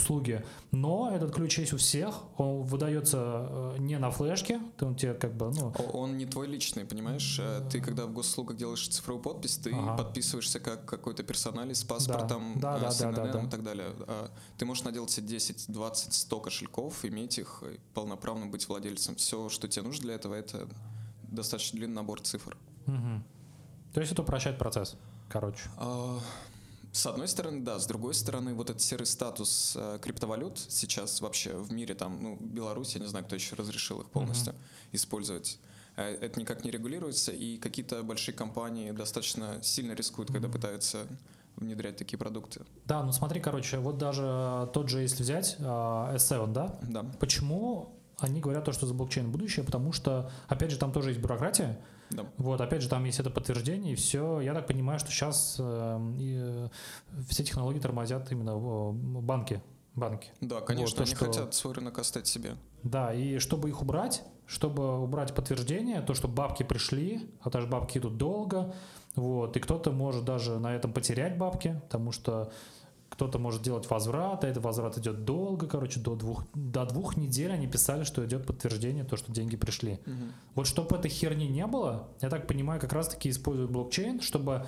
но 0.71 1.11
этот 1.15 1.35
ключ 1.35 1.59
есть 1.59 1.73
у 1.75 1.77
всех, 1.77 2.15
он 2.39 2.63
выдается 2.63 3.47
э, 3.49 3.77
не 3.79 3.99
на 3.99 4.11
флешке, 4.11 4.61
ты 4.79 4.87
он 4.87 4.95
тебе 4.95 5.13
как 5.13 5.35
бы, 5.35 5.51
ну... 5.51 5.73
Он 5.93 6.17
не 6.17 6.25
твой 6.25 6.47
личный, 6.47 6.87
понимаешь? 6.87 7.39
Э, 7.39 7.61
ты 7.71 7.83
когда 7.83 8.07
в 8.07 8.13
госуслугах 8.13 8.57
делаешь 8.57 8.89
цифровую 8.89 9.23
подпись, 9.23 9.59
ты 9.59 9.73
ага. 9.75 9.99
подписываешься 9.99 10.61
как 10.61 10.87
какой-то 10.87 11.23
персоналист 11.23 11.83
с 11.83 11.85
паспортом, 11.85 12.59
да, 12.59 12.79
да, 12.79 12.91
с 12.91 12.99
да, 12.99 13.13
да, 13.13 13.27
да, 13.27 13.43
и 13.43 13.51
так 13.51 13.63
далее. 13.63 13.89
А 14.07 14.31
ты 14.57 14.65
можешь 14.65 14.85
наделать 14.85 15.11
себе 15.11 15.27
10, 15.27 15.67
20, 15.69 16.15
100 16.15 16.41
кошельков, 16.41 17.05
иметь 17.05 17.39
их, 17.39 17.63
полноправно 17.93 18.47
быть 18.47 18.67
владельцем. 18.71 19.17
Все, 19.17 19.49
что 19.49 19.69
тебе 19.69 19.85
нужно 19.85 20.03
для 20.05 20.15
этого, 20.15 20.35
это 20.35 20.69
достаточно 21.23 21.79
длинный 21.79 21.97
набор 21.97 22.21
цифр. 22.21 22.57
Угу. 22.87 23.23
То 23.95 24.01
есть 24.01 24.13
это 24.13 24.23
упрощает 24.23 24.59
процесс, 24.59 24.97
короче. 25.29 25.69
А, 25.77 26.19
с 26.93 27.07
одной 27.07 27.29
стороны, 27.29 27.61
да, 27.61 27.79
с 27.79 27.87
другой 27.87 28.15
стороны, 28.15 28.55
вот 28.55 28.71
этот 28.71 28.83
серый 28.83 29.07
статус 29.07 29.75
э, 29.77 29.99
криптовалют 30.03 30.59
сейчас 30.59 31.21
вообще 31.21 31.57
в 31.57 31.73
мире, 31.73 31.95
там, 31.95 32.21
ну, 32.21 32.37
Беларусь, 32.41 32.95
я 32.95 33.01
не 33.01 33.07
знаю, 33.07 33.25
кто 33.25 33.37
еще 33.37 33.55
разрешил 33.55 34.01
их 34.01 34.11
полностью 34.11 34.53
mm-hmm. 34.53 34.89
использовать. 34.93 35.59
Э, 35.97 36.03
это 36.21 36.41
никак 36.41 36.65
не 36.65 36.71
регулируется, 36.71 37.31
и 37.31 37.59
какие-то 37.59 38.03
большие 38.03 38.35
компании 38.35 38.91
достаточно 38.91 39.63
сильно 39.63 39.93
рискуют, 39.93 40.31
mm-hmm. 40.31 40.35
когда 40.35 40.49
пытаются 40.49 41.07
внедрять 41.57 41.97
такие 41.97 42.19
продукты. 42.19 42.63
Да, 42.87 43.03
ну 43.05 43.13
смотри, 43.13 43.41
короче, 43.41 43.79
вот 43.79 43.99
даже 43.99 44.69
тот 44.73 44.89
же, 44.89 45.01
если 45.01 45.23
взять 45.23 45.57
э, 45.59 45.63
S7, 45.63 46.53
да? 46.53 46.79
Да. 46.83 47.05
Почему 47.21 48.00
они 48.25 48.41
говорят 48.41 48.65
то, 48.65 48.73
что 48.73 48.87
за 48.87 48.95
блокчейн 48.95 49.31
будущее? 49.31 49.65
Потому 49.65 49.93
что, 49.93 50.31
опять 50.49 50.71
же, 50.71 50.79
там 50.79 50.93
тоже 50.93 51.11
есть 51.11 51.21
бюрократия, 51.21 51.79
да. 52.11 52.27
Вот, 52.39 52.61
опять 52.61 52.83
же, 52.83 52.89
там 52.89 53.05
есть 53.05 53.21
это 53.21 53.31
подтверждение, 53.31 53.93
и 53.93 53.97
все. 53.97 54.41
Я 54.41 54.55
так 54.55 54.67
понимаю, 54.67 54.99
что 54.99 55.11
сейчас 55.11 55.57
э, 55.59 55.99
э, 56.21 56.69
все 57.29 57.45
технологии 57.45 57.79
тормозят 57.79 58.31
именно 58.33 58.51
э, 58.51 58.93
банки. 59.21 59.63
банки. 59.95 60.33
Да, 60.41 60.61
конечно, 60.61 60.87
вот, 60.87 60.97
то, 60.97 61.03
они 61.05 61.15
что... 61.15 61.25
хотят 61.27 61.55
свой 61.55 61.75
рынок 61.75 61.99
оставить 61.99 62.27
себе. 62.27 62.57
Да, 62.83 63.15
и 63.15 63.39
чтобы 63.39 63.69
их 63.69 63.81
убрать, 63.81 64.23
чтобы 64.47 65.01
убрать 65.03 65.35
подтверждение, 65.35 66.01
то, 66.01 66.15
что 66.15 66.27
бабки 66.27 66.65
пришли, 66.65 67.31
а 67.43 67.51
даже 67.51 67.69
бабки 67.69 67.99
идут 67.99 68.17
долго, 68.17 68.75
вот, 69.15 69.57
и 69.57 69.61
кто-то 69.61 69.93
может 69.93 70.25
даже 70.25 70.59
на 70.59 70.75
этом 70.75 70.93
потерять 70.93 71.39
бабки, 71.39 71.81
потому 71.85 72.11
что 72.11 72.51
кто-то 73.11 73.39
может 73.39 73.63
делать 73.63 73.91
возврат, 73.91 74.45
а 74.45 74.49
этот 74.49 74.63
возврат 74.63 74.97
идет 74.97 75.25
долго, 75.25 75.67
короче, 75.67 76.01
до 76.01 76.15
двух, 76.15 76.45
до 76.55 76.87
двух 76.87 77.17
недель 77.17 77.53
они 77.53 77.67
писали, 77.67 78.05
что 78.05 78.25
идет 78.25 78.47
подтверждение, 78.47 79.05
то, 79.05 79.17
что 79.17 79.33
деньги 79.33 79.57
пришли. 79.57 79.95
Угу. 80.07 80.15
Вот 80.55 80.67
чтобы 80.67 80.97
этой 80.97 81.11
херни 81.11 81.47
не 81.47 81.67
было, 81.67 82.09
я 82.23 82.31
так 82.31 82.47
понимаю, 82.47 82.81
как 82.81 82.93
раз-таки 82.93 83.29
используют 83.29 83.71
блокчейн, 83.71 84.21
чтобы 84.21 84.65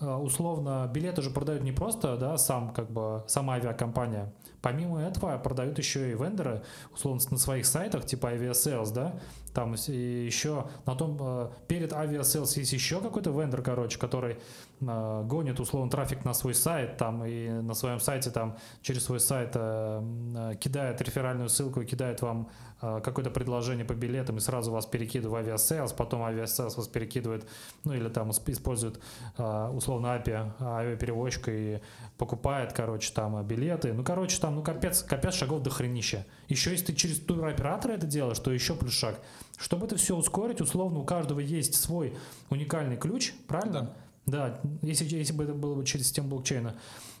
э, 0.00 0.12
условно 0.12 0.90
билеты 0.92 1.22
же 1.22 1.30
продают 1.30 1.62
не 1.62 1.72
просто, 1.72 2.16
да, 2.16 2.36
сам 2.36 2.74
как 2.74 2.90
бы 2.90 3.24
сама 3.28 3.54
авиакомпания. 3.54 4.34
Помимо 4.60 5.00
этого 5.00 5.38
продают 5.38 5.78
еще 5.78 6.10
и 6.10 6.14
вендоры, 6.14 6.62
условно 6.92 7.22
на 7.30 7.38
своих 7.38 7.64
сайтах 7.64 8.06
типа 8.06 8.34
Aviasales, 8.34 8.92
да, 8.92 9.14
там 9.54 9.74
еще 9.74 10.66
на 10.84 10.96
том 10.96 11.16
э, 11.20 11.48
перед 11.68 11.92
Aviasales 11.92 12.58
есть 12.58 12.72
еще 12.72 13.00
какой-то 13.00 13.30
вендор, 13.30 13.62
короче, 13.62 13.98
который 13.98 14.36
э, 14.80 15.22
гонит 15.26 15.60
условно 15.60 15.90
трафик 15.90 16.24
на 16.24 16.34
свой 16.34 16.54
сайт, 16.54 16.96
там 16.96 17.24
и 17.24 17.48
на 17.48 17.74
своем 17.74 18.00
сайте 18.00 18.30
там 18.30 18.58
через 18.82 19.04
свой 19.04 19.20
сайт 19.20 19.52
э, 19.54 20.54
кидает 20.60 21.00
реферальную 21.00 21.48
ссылку 21.48 21.80
и 21.80 21.86
кидает 21.86 22.20
вам 22.20 22.50
какое-то 22.80 23.30
предложение 23.30 23.86
по 23.86 23.94
билетам 23.94 24.36
и 24.36 24.40
сразу 24.40 24.70
вас 24.70 24.84
перекидывает 24.84 25.46
в 25.46 25.50
Aviasales, 25.50 25.94
потом 25.96 26.20
Aviasales 26.20 26.76
вас 26.76 26.86
перекидывает, 26.86 27.48
ну 27.84 27.94
или 27.94 28.10
там 28.10 28.30
использует 28.32 29.00
условно 29.38 30.08
API, 30.08 30.52
авиаперевозчика 30.60 31.50
и 31.50 31.80
покупает, 32.18 32.74
короче, 32.74 33.10
там 33.14 33.42
билеты. 33.46 33.94
Ну, 33.94 34.04
короче, 34.04 34.38
там, 34.38 34.56
ну, 34.56 34.62
капец, 34.62 35.02
капец 35.02 35.32
шагов 35.32 35.62
до 35.62 35.70
хренища. 35.70 36.26
Еще 36.48 36.72
если 36.72 36.86
ты 36.86 36.94
через 36.94 37.20
туроператора 37.20 37.92
это 37.92 38.06
делаешь, 38.06 38.38
то 38.38 38.52
еще 38.52 38.74
плюс 38.74 38.92
шаг. 38.92 39.18
Чтобы 39.56 39.86
это 39.86 39.96
все 39.96 40.16
ускорить, 40.16 40.60
условно, 40.60 40.98
у 41.00 41.04
каждого 41.04 41.40
есть 41.40 41.74
свой 41.74 42.16
уникальный 42.50 42.96
ключ, 42.96 43.32
правильно? 43.46 43.82
Да. 43.82 43.94
Да, 44.26 44.58
если, 44.80 45.04
если 45.04 45.34
бы 45.34 45.44
это 45.44 45.52
было 45.52 45.74
бы 45.74 45.84
через 45.84 46.06
систему 46.06 46.28
блокчейна. 46.28 46.74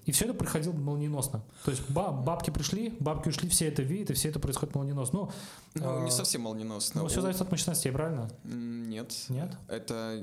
И 0.06 0.12
все 0.12 0.24
это 0.24 0.34
происходило 0.34 0.72
молниеносно. 0.72 1.42
То 1.64 1.70
есть 1.70 1.88
бабки 1.90 2.50
пришли, 2.50 2.94
бабки 3.00 3.28
ушли, 3.28 3.48
все 3.48 3.68
это 3.68 3.82
видят, 3.82 4.10
и 4.10 4.14
все 4.14 4.28
это 4.28 4.38
происходит 4.38 4.74
молниеносно. 4.74 5.20
Ну, 5.20 5.30
ну 5.74 6.00
не 6.02 6.08
а, 6.08 6.10
совсем 6.10 6.42
молниеносно. 6.42 7.02
Ну, 7.02 7.08
все 7.08 7.20
зависит 7.20 7.42
от 7.42 7.50
мощностей, 7.50 7.90
правильно? 7.90 8.30
Нет. 8.44 9.14
Нет? 9.28 9.56
Это 9.68 10.22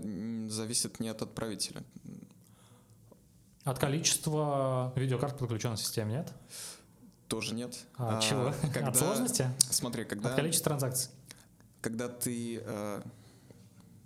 зависит 0.50 1.00
не 1.00 1.10
от 1.10 1.22
отправителя. 1.22 1.84
От 3.64 3.78
количества 3.78 4.92
видеокарт 4.96 5.38
подключенных 5.38 5.80
к 5.80 5.82
системе, 5.82 6.14
нет? 6.14 6.34
Тоже 7.28 7.54
нет. 7.54 7.78
А, 7.98 8.18
а 8.18 8.22
чего? 8.22 8.54
Когда, 8.74 8.90
от 8.90 8.98
сложности? 8.98 9.50
Смотри, 9.70 10.04
когда... 10.04 10.30
От 10.30 10.36
количества 10.36 10.70
транзакций. 10.70 11.12
Когда 11.82 12.08
ты 12.08 12.62
э, 12.64 13.02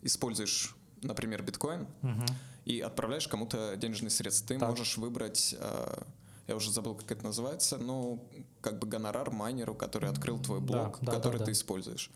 используешь, 0.02 0.76
например, 1.02 1.44
биткоин, 1.44 1.88
угу 2.02 2.26
и 2.66 2.82
отправляешь 2.82 3.28
кому-то 3.28 3.76
денежные 3.78 4.10
средства. 4.10 4.48
Ты 4.48 4.60
так. 4.60 4.70
можешь 4.70 4.98
выбрать, 4.98 5.56
э, 5.58 6.02
я 6.48 6.56
уже 6.56 6.72
забыл, 6.72 6.96
как 6.96 7.12
это 7.12 7.24
называется, 7.24 7.78
ну, 7.78 8.28
как 8.62 8.80
бы 8.80 8.88
гонорар 8.88 9.32
майнеру, 9.32 9.76
который 9.76 10.10
открыл 10.10 10.40
твой 10.40 10.60
блок, 10.60 10.98
да, 11.02 11.14
который 11.14 11.34
да, 11.34 11.40
да, 11.40 11.46
ты 11.46 11.52
используешь. 11.52 12.12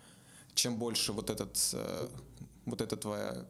Чем 0.55 0.77
больше 0.77 1.13
вот 1.13 1.29
этот, 1.29 1.57
э, 1.73 2.07
вот 2.65 2.81
эта 2.81 2.97
твоя 2.97 3.45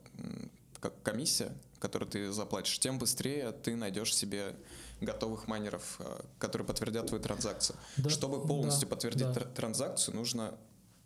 как 0.81 1.01
комиссия, 1.01 1.53
которую 1.79 2.09
ты 2.09 2.31
заплатишь, 2.31 2.77
тем 2.79 2.99
быстрее 2.99 3.51
ты 3.51 3.75
найдешь 3.75 4.15
себе 4.15 4.55
готовых 4.99 5.47
майнеров, 5.47 5.95
э, 5.99 6.21
которые 6.37 6.67
подтвердят 6.67 7.07
твою 7.07 7.23
транзакцию. 7.23 7.77
Да, 7.95 8.09
Чтобы 8.09 8.45
полностью 8.45 8.89
да, 8.89 8.95
подтвердить 8.95 9.31
да. 9.33 9.41
транзакцию, 9.41 10.15
нужно 10.15 10.57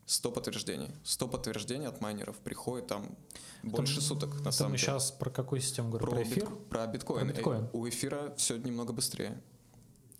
100 0.05 0.31
подтверждений. 0.31 0.91
100 1.03 1.27
подтверждений 1.27 1.87
от 1.87 2.01
майнеров 2.01 2.37
приходит 2.37 2.87
там 2.87 3.15
больше 3.63 3.97
это, 3.97 4.01
суток, 4.01 4.35
на 4.35 4.41
это 4.41 4.51
самом 4.51 4.73
мы 4.73 4.77
деле. 4.77 4.91
сейчас 4.91 5.11
про 5.11 5.29
какую 5.29 5.61
систему 5.61 5.89
говорим? 5.89 6.07
Про, 6.07 6.15
про 6.15 6.23
эфир? 6.23 6.49
Бит, 6.49 6.69
про 6.69 6.87
биткоин. 6.87 7.25
Про 7.25 7.33
биткоин. 7.33 7.69
У 7.71 7.87
эфира 7.87 8.33
все 8.35 8.57
немного 8.57 8.91
быстрее. 8.91 9.41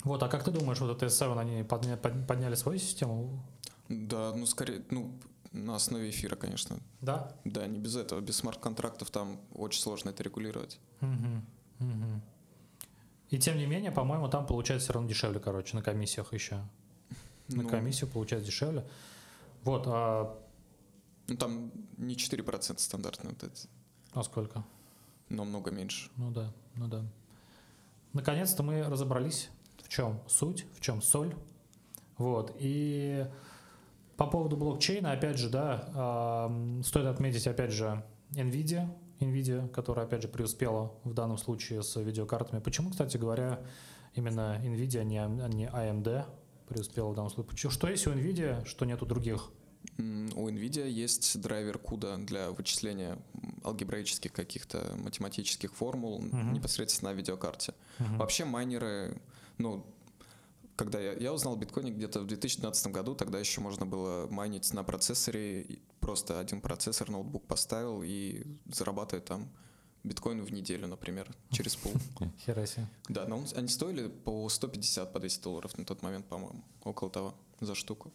Вот, 0.04 0.22
а 0.24 0.30
как 0.30 0.44
ты 0.44 0.52
думаешь, 0.52 0.80
вот 0.80 0.96
это 0.96 1.06
S7, 1.06 1.40
они 1.40 1.64
подня, 1.64 1.98
подняли 1.98 2.56
свою 2.56 2.80
систему? 2.80 3.44
Да, 3.90 4.34
ну 4.34 4.46
скорее, 4.46 4.84
ну 4.90 5.14
на 5.52 5.76
основе 5.76 6.10
эфира, 6.10 6.36
конечно. 6.36 6.78
Да? 7.02 7.36
Да, 7.46 7.68
не 7.68 7.80
без 7.80 7.96
этого. 7.96 8.20
Без 8.22 8.38
смарт-контрактов 8.38 9.12
там 9.12 9.40
очень 9.54 9.82
сложно 9.82 10.10
это 10.10 10.24
регулировать. 10.24 10.80
Угу, 11.02 11.88
угу. 11.88 12.22
И 13.30 13.40
тем 13.40 13.58
не 13.58 13.66
менее, 13.66 13.92
по-моему, 13.92 14.28
там 14.30 14.46
получается 14.46 14.86
все 14.86 14.94
равно 14.94 15.10
дешевле, 15.10 15.40
короче, 15.40 15.76
на 15.76 15.84
комиссиях 15.84 16.34
еще. 16.34 16.56
На 17.50 17.64
ну, 17.64 17.70
комиссию 17.70 18.10
получается 18.10 18.48
дешевле. 18.48 18.86
Вот, 19.64 19.84
а... 19.88 20.40
Ну, 21.28 21.38
там 21.38 21.72
не 21.98 22.16
4% 22.16 22.78
стандартно 22.80 23.30
вот 23.30 23.44
это. 23.44 23.56
А 24.12 24.24
сколько? 24.24 24.64
Но 25.30 25.46
много 25.46 25.72
меньше. 25.72 26.10
Ну 26.18 26.32
да, 26.32 26.54
ну 26.76 26.88
да. 26.88 27.04
Наконец-то 28.12 28.62
мы 28.62 28.84
разобрались, 28.84 29.50
в 29.82 29.90
чем 29.90 30.22
суть, 30.28 30.66
в 30.76 30.82
чем 30.82 31.02
соль. 31.02 31.36
Вот, 32.18 32.56
и 32.60 33.26
по 34.18 34.28
поводу 34.28 34.56
блокчейна, 34.56 35.14
опять 35.14 35.38
же, 35.38 35.50
да, 35.50 36.50
э, 36.50 36.82
стоит 36.84 37.08
отметить, 37.08 37.48
опять 37.48 37.72
же, 37.72 38.04
NVIDIA, 38.32 38.88
NVIDIA, 39.20 39.68
которая, 39.70 40.06
опять 40.06 40.22
же, 40.22 40.28
преуспела 40.28 40.94
в 41.04 41.14
данном 41.14 41.38
случае 41.38 41.82
с 41.82 42.00
видеокартами. 42.00 42.60
Почему, 42.60 42.92
кстати 42.92 43.18
говоря, 43.18 43.62
именно 44.14 44.60
NVIDIA, 44.64 45.00
а 45.00 45.04
не, 45.04 45.18
а 45.20 45.48
не 45.48 45.66
AMD, 45.66 46.26
преуспела 46.74 47.10
в 47.10 47.16
данном 47.16 47.32
случае. 47.32 47.72
Что 47.72 47.88
есть 47.88 48.08
у 48.08 48.12
NVIDIA, 48.12 48.66
что 48.66 48.86
нет 48.86 49.02
у 49.02 49.06
других? 49.06 49.52
У 49.98 50.50
NVIDIA 50.50 50.88
есть 50.90 51.40
драйвер 51.40 51.78
CUDA 51.78 52.24
для 52.26 52.52
вычисления 52.52 53.18
алгебраических 53.64 54.32
каких-то 54.32 54.96
математических 54.98 55.74
формул 55.74 56.22
uh-huh. 56.22 56.54
непосредственно 56.54 57.12
на 57.12 57.16
видеокарте. 57.16 57.74
Uh-huh. 58.00 58.18
Вообще 58.18 58.46
майнеры, 58.46 59.22
ну, 59.58 59.86
когда 60.76 61.00
я, 61.00 61.14
я 61.14 61.34
узнал 61.34 61.56
биткоин 61.56 61.94
где-то 61.94 62.22
в 62.22 62.28
2012 62.28 62.88
году, 62.88 63.14
тогда 63.14 63.40
еще 63.40 63.62
можно 63.62 63.86
было 63.86 64.28
майнить 64.28 64.74
на 64.74 64.84
процессоре, 64.84 65.80
просто 66.00 66.40
один 66.40 66.62
процессор, 66.62 67.10
ноутбук 67.10 67.46
поставил 67.46 68.02
и 68.04 68.44
зарабатывать 68.66 69.26
там 69.26 69.50
биткоин 70.04 70.44
в 70.44 70.52
неделю, 70.52 70.88
например, 70.88 71.34
через 71.52 71.76
пол. 71.76 71.94
Хераси. 72.46 72.88
Да, 73.10 73.26
но 73.28 73.44
они 73.56 73.68
стоили 73.68 74.08
по 74.08 74.48
150, 74.50 75.14
по 75.14 75.20
200 75.20 75.44
долларов 75.44 75.78
на 75.78 75.86
тот 75.86 76.02
момент, 76.02 76.28
по-моему, 76.28 76.64
около 76.84 77.10
того, 77.10 77.36
за 77.60 77.76
штуку. 77.76 78.12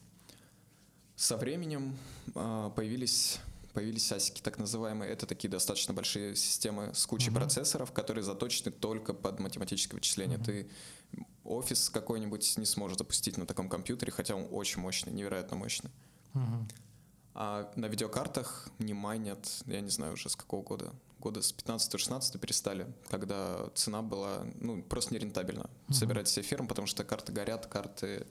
Со 1.16 1.36
временем 1.36 1.96
э, 2.34 2.70
появились 2.76 3.40
появились 3.72 4.10
асики, 4.10 4.40
так 4.40 4.58
называемые. 4.58 5.12
Это 5.12 5.24
такие 5.26 5.48
достаточно 5.48 5.94
большие 5.94 6.34
системы 6.34 6.92
с 6.94 7.06
кучей 7.06 7.30
uh-huh. 7.30 7.34
процессоров, 7.34 7.92
которые 7.92 8.24
заточены 8.24 8.72
только 8.72 9.14
под 9.14 9.38
математическое 9.38 9.94
вычисление. 9.94 10.38
Uh-huh. 10.38 10.44
Ты 10.44 10.70
офис 11.44 11.88
какой-нибудь 11.88 12.56
не 12.56 12.66
сможет 12.66 12.98
запустить 12.98 13.36
на 13.36 13.46
таком 13.46 13.68
компьютере, 13.68 14.10
хотя 14.10 14.34
он 14.34 14.48
очень 14.50 14.80
мощный, 14.80 15.12
невероятно 15.12 15.56
мощный. 15.56 15.90
Uh-huh. 16.34 16.64
А 17.40 17.70
на 17.76 17.86
видеокартах 17.86 18.68
не 18.80 18.94
майнят, 18.94 19.62
я 19.66 19.80
не 19.80 19.90
знаю 19.90 20.14
уже 20.14 20.28
с 20.28 20.34
какого 20.34 20.64
года, 20.64 20.92
года 21.20 21.40
с 21.40 21.54
15-16 21.54 22.36
перестали, 22.36 22.92
когда 23.08 23.70
цена 23.76 24.02
была 24.02 24.44
ну, 24.56 24.82
просто 24.82 25.14
нерентабельна 25.14 25.70
uh-huh. 25.86 25.94
собирать 25.94 26.26
себе 26.26 26.42
ферм, 26.42 26.66
потому 26.66 26.88
что 26.88 27.04
карты 27.04 27.30
горят, 27.32 27.66
карты 27.66 28.26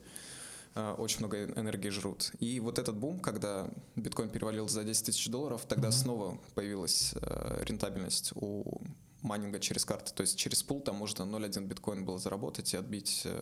э, 0.74 0.94
очень 0.98 1.20
много 1.20 1.42
энергии 1.44 1.88
жрут. 1.88 2.32
И 2.38 2.60
вот 2.60 2.78
этот 2.78 2.98
бум, 2.98 3.18
когда 3.18 3.70
биткоин 3.96 4.28
перевалил 4.28 4.68
за 4.68 4.84
10 4.84 5.06
тысяч 5.06 5.30
долларов, 5.30 5.64
тогда 5.66 5.88
uh-huh. 5.88 5.92
снова 5.92 6.38
появилась 6.54 7.14
э, 7.14 7.64
рентабельность 7.64 8.32
у 8.34 8.82
майнинга 9.22 9.58
через 9.58 9.86
карты. 9.86 10.12
То 10.12 10.20
есть 10.20 10.36
через 10.36 10.62
пул 10.62 10.82
там 10.82 10.96
можно 10.96 11.22
0,1 11.22 11.64
биткоин 11.64 12.04
было 12.04 12.18
заработать 12.18 12.74
и 12.74 12.76
отбить, 12.76 13.22
э, 13.24 13.40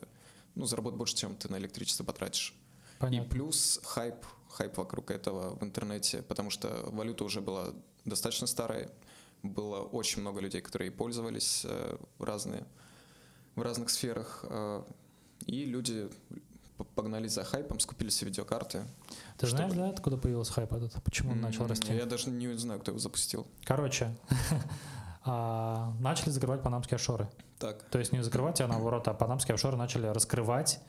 ну, 0.55 0.66
заработать 0.66 0.98
больше, 0.98 1.16
чем 1.16 1.35
ты 1.35 1.48
на 1.48 1.57
электричество 1.57 2.05
потратишь. 2.05 2.55
Понятно. 3.00 3.26
И 3.26 3.29
плюс 3.29 3.81
хайп, 3.83 4.24
хайп 4.57 4.79
вокруг 4.79 5.11
этого 5.11 5.55
в 5.57 5.62
интернете, 5.62 6.23
потому 6.23 6.51
что 6.51 6.69
валюта 6.87 7.25
уже 7.25 7.40
была 7.40 7.69
достаточно 8.05 8.47
старая, 8.47 8.90
было 9.42 9.81
очень 9.81 10.23
много 10.23 10.40
людей, 10.40 10.61
которые 10.61 10.90
пользовались 10.90 11.64
э, 11.64 11.97
в, 12.19 12.25
разные, 12.25 12.64
в 13.55 13.62
разных 13.62 13.90
сферах. 13.90 14.45
Э, 14.49 14.83
и 15.47 15.64
люди 15.64 16.09
погнались 16.95 17.33
за 17.33 17.45
хайпом, 17.45 17.81
скупили 17.81 18.11
себе 18.11 18.31
видеокарты. 18.31 18.85
Ты 19.38 19.47
чтобы... 19.47 19.62
знаешь, 19.62 19.73
да, 19.75 19.88
откуда 19.90 20.16
появился 20.16 20.53
хайп 20.53 20.73
этот? 20.73 21.03
Почему 21.05 21.33
он 21.33 21.40
начал 21.40 21.66
расти? 21.66 21.95
Я 21.95 22.07
даже 22.07 22.31
не 22.31 22.53
знаю, 22.55 22.81
кто 22.81 22.90
его 22.90 22.99
запустил. 22.99 23.47
Короче, 23.64 24.14
а, 25.25 25.92
начали 26.01 26.31
закрывать 26.31 26.62
панамские 26.62 26.97
офшоры. 26.97 27.29
Так. 27.59 27.83
То 27.90 27.99
есть 27.99 28.12
не 28.12 28.23
закрывать, 28.23 28.61
а 28.61 28.69
наоборот, 28.69 29.09
а 29.09 29.14
панамские 29.14 29.55
офшоры 29.55 29.77
начали 29.77 30.07
раскрывать 30.07 30.81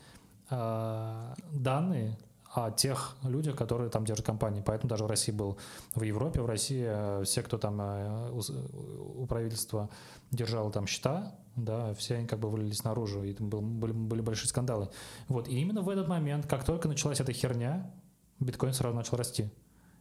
а, 0.49 1.35
данные 1.53 2.17
о 2.57 2.71
тех 2.71 3.15
людях, 3.23 3.55
которые 3.55 3.91
там 3.91 4.03
держат 4.03 4.25
компании. 4.25 4.63
Поэтому 4.65 4.89
даже 4.89 5.03
в 5.03 5.07
России 5.07 5.31
был, 5.31 5.59
в 5.93 6.01
Европе, 6.01 6.41
в 6.41 6.47
России 6.47 6.83
э, 6.87 7.23
все, 7.23 7.43
кто 7.43 7.59
там 7.59 7.79
э, 7.79 8.31
у 8.31 9.25
правительства 9.27 9.89
держал 10.31 10.71
там 10.71 10.87
счета, 10.87 11.35
да, 11.55 11.93
все 11.93 12.15
они 12.15 12.25
как 12.25 12.39
бы 12.39 12.49
вылились 12.49 12.83
наружу, 12.83 13.23
и 13.23 13.33
там 13.33 13.49
был, 13.49 13.61
были, 13.61 13.91
были 13.91 14.21
большие 14.21 14.47
скандалы. 14.47 14.89
Вот, 15.27 15.47
и 15.47 15.59
именно 15.59 15.81
в 15.81 15.89
этот 15.89 16.07
момент, 16.07 16.47
как 16.47 16.63
только 16.63 16.87
началась 16.87 17.19
эта 17.19 17.31
херня, 17.31 17.91
биткоин 18.39 18.73
сразу 18.73 18.95
начал 18.95 19.17
расти. 19.17 19.51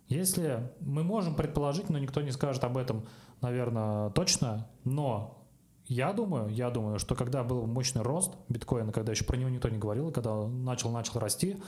Если 0.09 0.73
мы 0.81 1.03
можем 1.03 1.35
предположить, 1.35 1.91
но 1.91 1.99
никто 1.99 2.23
не 2.23 2.31
скажет 2.31 2.65
об 2.65 2.79
этом, 2.79 3.07
наверное, 3.43 4.09
точно, 4.11 4.67
но 4.85 5.47
я 5.85 6.15
думаю, 6.15 6.49
я 6.49 6.71
думаю, 6.71 6.99
что 6.99 7.15
когда 7.15 7.45
был 7.45 7.67
мощный 7.67 8.01
рост 8.01 8.33
биткоина, 8.49 8.93
когда 8.93 9.13
еще 9.13 9.25
про 9.25 9.37
него 9.37 9.51
никто 9.51 9.69
не 9.69 9.77
говорил, 9.77 10.11
когда 10.11 10.33
он 10.33 10.65
начал, 10.65 10.91
начал 10.91 11.21
расти, 11.21 11.61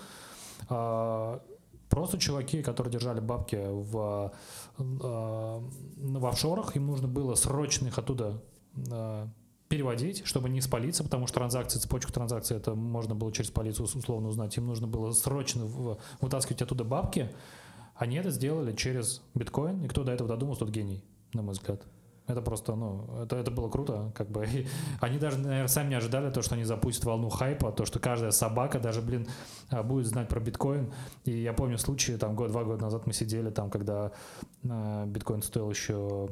просто 0.67 2.19
чуваки, 2.19 2.63
которые 2.63 2.93
держали 2.93 3.21
бабки 3.21 3.57
в, 3.57 4.33
а, 4.79 5.63
в 5.97 6.27
офшорах, 6.27 6.77
им 6.77 6.87
нужно 6.87 7.09
было 7.09 7.35
срочно 7.35 7.89
их 7.89 7.99
оттуда 7.99 8.43
а, 8.91 9.29
переводить, 9.69 10.23
чтобы 10.25 10.49
не 10.49 10.61
спалиться, 10.61 11.05
потому 11.05 11.27
что 11.27 11.37
транзакции, 11.37 11.79
цепочку 11.79 12.13
транзакций, 12.13 12.57
это 12.57 12.75
можно 12.75 13.15
было 13.15 13.33
через 13.33 13.51
полицию 13.51 13.87
условно 13.87 14.29
узнать. 14.29 14.57
Им 14.57 14.67
нужно 14.67 14.87
было 14.87 15.13
срочно 15.13 15.65
вытаскивать 16.21 16.63
оттуда 16.63 16.85
бабки. 16.85 17.31
Они 17.95 18.17
это 18.17 18.31
сделали 18.31 18.75
через 18.75 19.23
биткоин, 19.35 19.85
и 19.85 19.89
кто 19.89 20.05
до 20.05 20.13
этого 20.13 20.29
додумался, 20.29 20.61
тот 20.61 20.71
гений, 20.71 21.05
на 21.33 21.43
мой 21.43 21.53
взгляд. 21.53 21.83
Это 22.29 22.43
просто, 22.43 22.75
ну, 22.75 23.09
это, 23.23 23.37
это 23.37 23.51
было 23.51 23.69
круто, 23.69 24.13
как 24.15 24.31
бы. 24.31 24.47
И 24.53 24.67
они 25.01 25.19
даже, 25.19 25.39
наверное, 25.39 25.67
сами 25.67 25.89
не 25.89 25.95
ожидали 25.95 26.31
то, 26.31 26.43
что 26.43 26.55
они 26.55 26.65
запустят 26.65 27.05
волну 27.05 27.31
хайпа, 27.31 27.73
то, 27.73 27.87
что 27.87 27.99
каждая 27.99 28.31
собака 28.31 28.79
даже, 28.79 29.01
блин, 29.01 29.27
а, 29.71 29.83
будет 29.83 30.07
знать 30.07 30.29
про 30.29 30.39
биткоин. 30.39 30.93
И 31.25 31.31
я 31.31 31.55
помню 31.55 31.79
случаи, 31.79 32.13
там, 32.13 32.37
год-два 32.37 32.65
года 32.65 32.83
назад 32.83 33.07
мы 33.07 33.15
сидели, 33.15 33.51
там, 33.51 33.71
когда 33.71 34.13
э, 34.63 35.05
биткоин 35.07 35.43
стоил 35.43 35.71
еще 35.71 36.29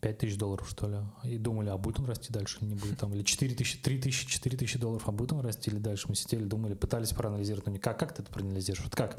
5 0.00 0.18
тысяч 0.18 0.38
долларов, 0.38 0.68
что 0.68 0.88
ли, 0.88 0.98
и 1.24 1.38
думали, 1.38 1.70
а 1.70 1.76
будет 1.76 1.98
он 1.98 2.06
расти 2.06 2.32
дальше 2.32 2.58
или 2.60 2.68
не 2.68 2.74
будет, 2.76 2.98
там, 2.98 3.12
или 3.14 3.22
4 3.22 3.54
тысячи, 3.54 3.78
3 3.78 4.00
тысячи, 4.00 4.28
4 4.28 4.56
тысячи 4.56 4.78
долларов, 4.78 5.08
а 5.08 5.12
будет 5.12 5.32
он 5.32 5.40
расти 5.40 5.70
или 5.70 5.78
дальше. 5.78 6.06
Мы 6.08 6.14
сидели, 6.14 6.44
думали, 6.44 6.74
пытались 6.74 7.10
проанализировать, 7.10 7.66
но 7.66 7.72
никак, 7.72 7.98
как 7.98 8.14
ты 8.14 8.22
это 8.22 8.32
проанализируешь, 8.32 8.84
вот 8.84 8.94
как? 8.94 9.18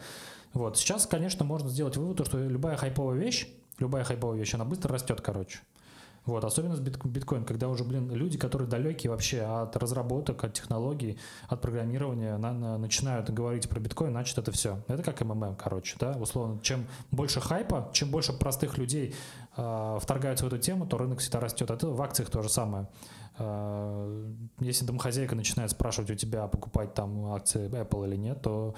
Вот, 0.53 0.77
сейчас, 0.77 1.05
конечно, 1.05 1.43
можно 1.43 1.69
сделать 1.69 1.97
вывод, 1.97 2.25
что 2.25 2.39
любая 2.39 2.77
хайповая 2.77 3.19
вещь, 3.19 3.47
любая 3.79 4.03
хайповая 4.03 4.37
вещь, 4.37 4.53
она 4.53 4.65
быстро 4.65 4.93
растет, 4.93 5.21
короче. 5.21 5.59
Вот, 6.25 6.43
особенно 6.43 6.75
с 6.75 6.79
биткоин, 6.79 7.43
когда 7.43 7.69
уже, 7.69 7.83
блин, 7.83 8.11
люди, 8.11 8.37
которые 8.37 8.67
далекие 8.67 9.09
вообще 9.09 9.41
от 9.41 9.75
разработок, 9.77 10.43
от 10.43 10.53
технологий, 10.53 11.17
от 11.47 11.61
программирования, 11.61 12.37
на, 12.37 12.53
на, 12.53 12.77
начинают 12.77 13.29
говорить 13.31 13.67
про 13.67 13.79
биткоин, 13.79 14.11
значит, 14.11 14.37
это 14.37 14.51
все. 14.51 14.83
Это 14.87 15.01
как 15.01 15.21
МММ, 15.21 15.55
короче, 15.55 15.95
да, 15.99 16.11
условно. 16.11 16.59
Чем 16.61 16.85
больше 17.09 17.41
хайпа, 17.41 17.89
чем 17.93 18.11
больше 18.11 18.33
простых 18.33 18.77
людей 18.77 19.15
э, 19.57 19.97
вторгаются 19.99 20.45
в 20.45 20.47
эту 20.49 20.59
тему, 20.59 20.85
то 20.85 20.97
рынок 20.97 21.19
всегда 21.19 21.39
растет. 21.39 21.71
Это 21.71 21.87
в 21.87 22.01
акциях 22.01 22.29
то 22.29 22.43
же 22.43 22.49
самое. 22.49 22.87
Э, 23.39 24.31
если 24.59 24.85
домохозяйка 24.85 25.35
начинает 25.35 25.71
спрашивать 25.71 26.11
у 26.11 26.15
тебя, 26.15 26.47
покупать 26.47 26.93
там 26.93 27.33
акции 27.33 27.69
Apple 27.69 28.07
или 28.07 28.17
нет, 28.17 28.41
то 28.41 28.75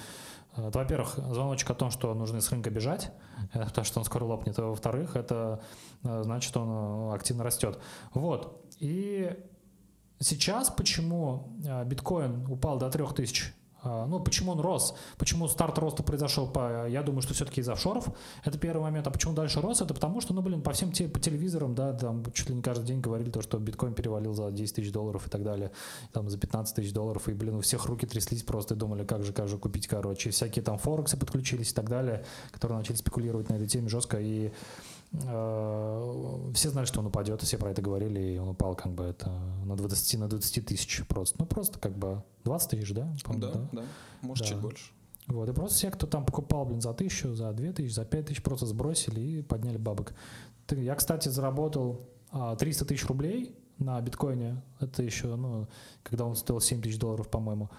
во-первых, 0.55 1.15
звоночек 1.15 1.69
о 1.71 1.73
том, 1.75 1.91
что 1.91 2.13
нужно 2.13 2.41
с 2.41 2.51
рынка 2.51 2.69
бежать, 2.69 3.11
э, 3.53 3.65
потому 3.65 3.85
что 3.85 3.99
он 3.99 4.05
скоро 4.05 4.25
лопнет. 4.25 4.57
А 4.59 4.63
во-вторых, 4.63 5.15
это 5.15 5.61
э, 6.03 6.21
значит, 6.23 6.55
он 6.57 7.13
активно 7.13 7.43
растет. 7.43 7.79
Вот. 8.13 8.65
И 8.79 9.37
сейчас 10.19 10.69
почему 10.69 11.57
биткоин 11.85 12.47
упал 12.51 12.77
до 12.77 12.89
3000 12.89 13.43
а, 13.43 13.60
ну, 13.83 14.19
почему 14.19 14.51
он 14.51 14.59
рос? 14.59 14.95
Почему 15.17 15.47
старт 15.47 15.77
роста 15.79 16.03
произошел? 16.03 16.47
По, 16.47 16.87
я 16.87 17.01
думаю, 17.01 17.21
что 17.21 17.33
все-таки 17.33 17.61
из 17.61 17.69
офшоров. 17.69 18.09
Это 18.43 18.57
первый 18.57 18.83
момент. 18.83 19.07
А 19.07 19.11
почему 19.11 19.33
дальше 19.33 19.59
рос? 19.61 19.81
Это 19.81 19.93
потому 19.93 20.21
что, 20.21 20.33
ну, 20.33 20.41
блин, 20.41 20.61
по 20.61 20.71
всем 20.71 20.91
те, 20.91 21.07
по 21.07 21.19
телевизорам, 21.19 21.73
да, 21.73 21.93
там 21.93 22.23
чуть 22.33 22.49
ли 22.49 22.55
не 22.55 22.61
каждый 22.61 22.85
день 22.85 23.01
говорили 23.01 23.29
то, 23.29 23.41
что 23.41 23.57
биткоин 23.57 23.93
перевалил 23.93 24.33
за 24.33 24.51
10 24.51 24.75
тысяч 24.75 24.91
долларов 24.91 25.25
и 25.25 25.29
так 25.29 25.43
далее, 25.43 25.71
там 26.11 26.29
за 26.29 26.37
15 26.37 26.75
тысяч 26.75 26.93
долларов. 26.93 27.27
И, 27.27 27.33
блин, 27.33 27.55
у 27.55 27.61
всех 27.61 27.85
руки 27.85 28.05
тряслись 28.05 28.43
просто 28.43 28.75
и 28.75 28.77
думали, 28.77 29.03
как 29.03 29.23
же, 29.23 29.33
как 29.33 29.47
же 29.47 29.57
купить, 29.57 29.87
короче. 29.87 30.29
И 30.29 30.31
всякие 30.31 30.63
там 30.63 30.77
форексы 30.77 31.17
подключились 31.17 31.71
и 31.71 31.73
так 31.73 31.89
далее, 31.89 32.23
которые 32.51 32.77
начали 32.77 32.95
спекулировать 32.95 33.49
на 33.49 33.55
этой 33.55 33.67
теме 33.67 33.89
жестко. 33.89 34.19
И 34.19 34.51
все 35.13 36.69
знали, 36.69 36.85
что 36.85 37.01
он 37.01 37.07
упадет, 37.07 37.41
все 37.41 37.57
про 37.57 37.71
это 37.71 37.81
говорили, 37.81 38.19
и 38.21 38.37
он 38.37 38.49
упал 38.49 38.75
как 38.75 38.93
бы 38.93 39.03
это 39.03 39.29
на 39.65 39.75
20, 39.75 40.19
на 40.19 40.29
20 40.29 40.65
тысяч 40.65 41.03
просто. 41.07 41.35
Ну, 41.39 41.45
просто 41.45 41.79
как 41.79 41.97
бы 41.97 42.23
20 42.45 42.69
тысяч, 42.69 42.93
да? 42.93 43.13
Да, 43.27 43.51
да, 43.51 43.67
да, 43.73 43.83
может, 44.21 44.45
да. 44.45 44.49
чуть 44.49 44.61
больше. 44.61 44.91
Вот, 45.27 45.49
и 45.49 45.53
просто 45.53 45.77
все, 45.77 45.91
кто 45.91 46.07
там 46.07 46.25
покупал, 46.25 46.65
блин, 46.65 46.81
за 46.81 46.93
тысячу, 46.93 47.33
за 47.33 47.51
две 47.53 47.73
тысячи, 47.73 47.93
за 47.93 48.05
пять 48.05 48.27
тысяч, 48.27 48.41
просто 48.41 48.65
сбросили 48.65 49.19
и 49.19 49.41
подняли 49.41 49.77
бабок. 49.77 50.13
Я, 50.69 50.95
кстати, 50.95 51.27
заработал 51.27 52.07
300 52.31 52.83
а, 52.83 52.87
тысяч 52.87 53.05
рублей 53.05 53.55
на 53.77 53.99
биткоине. 54.01 54.61
Это 54.79 55.03
еще, 55.03 55.35
ну, 55.35 55.67
когда 56.03 56.25
он 56.25 56.35
стоил 56.35 56.61
7 56.61 56.81
тысяч 56.81 56.97
долларов, 56.97 57.29
по-моему. 57.29 57.69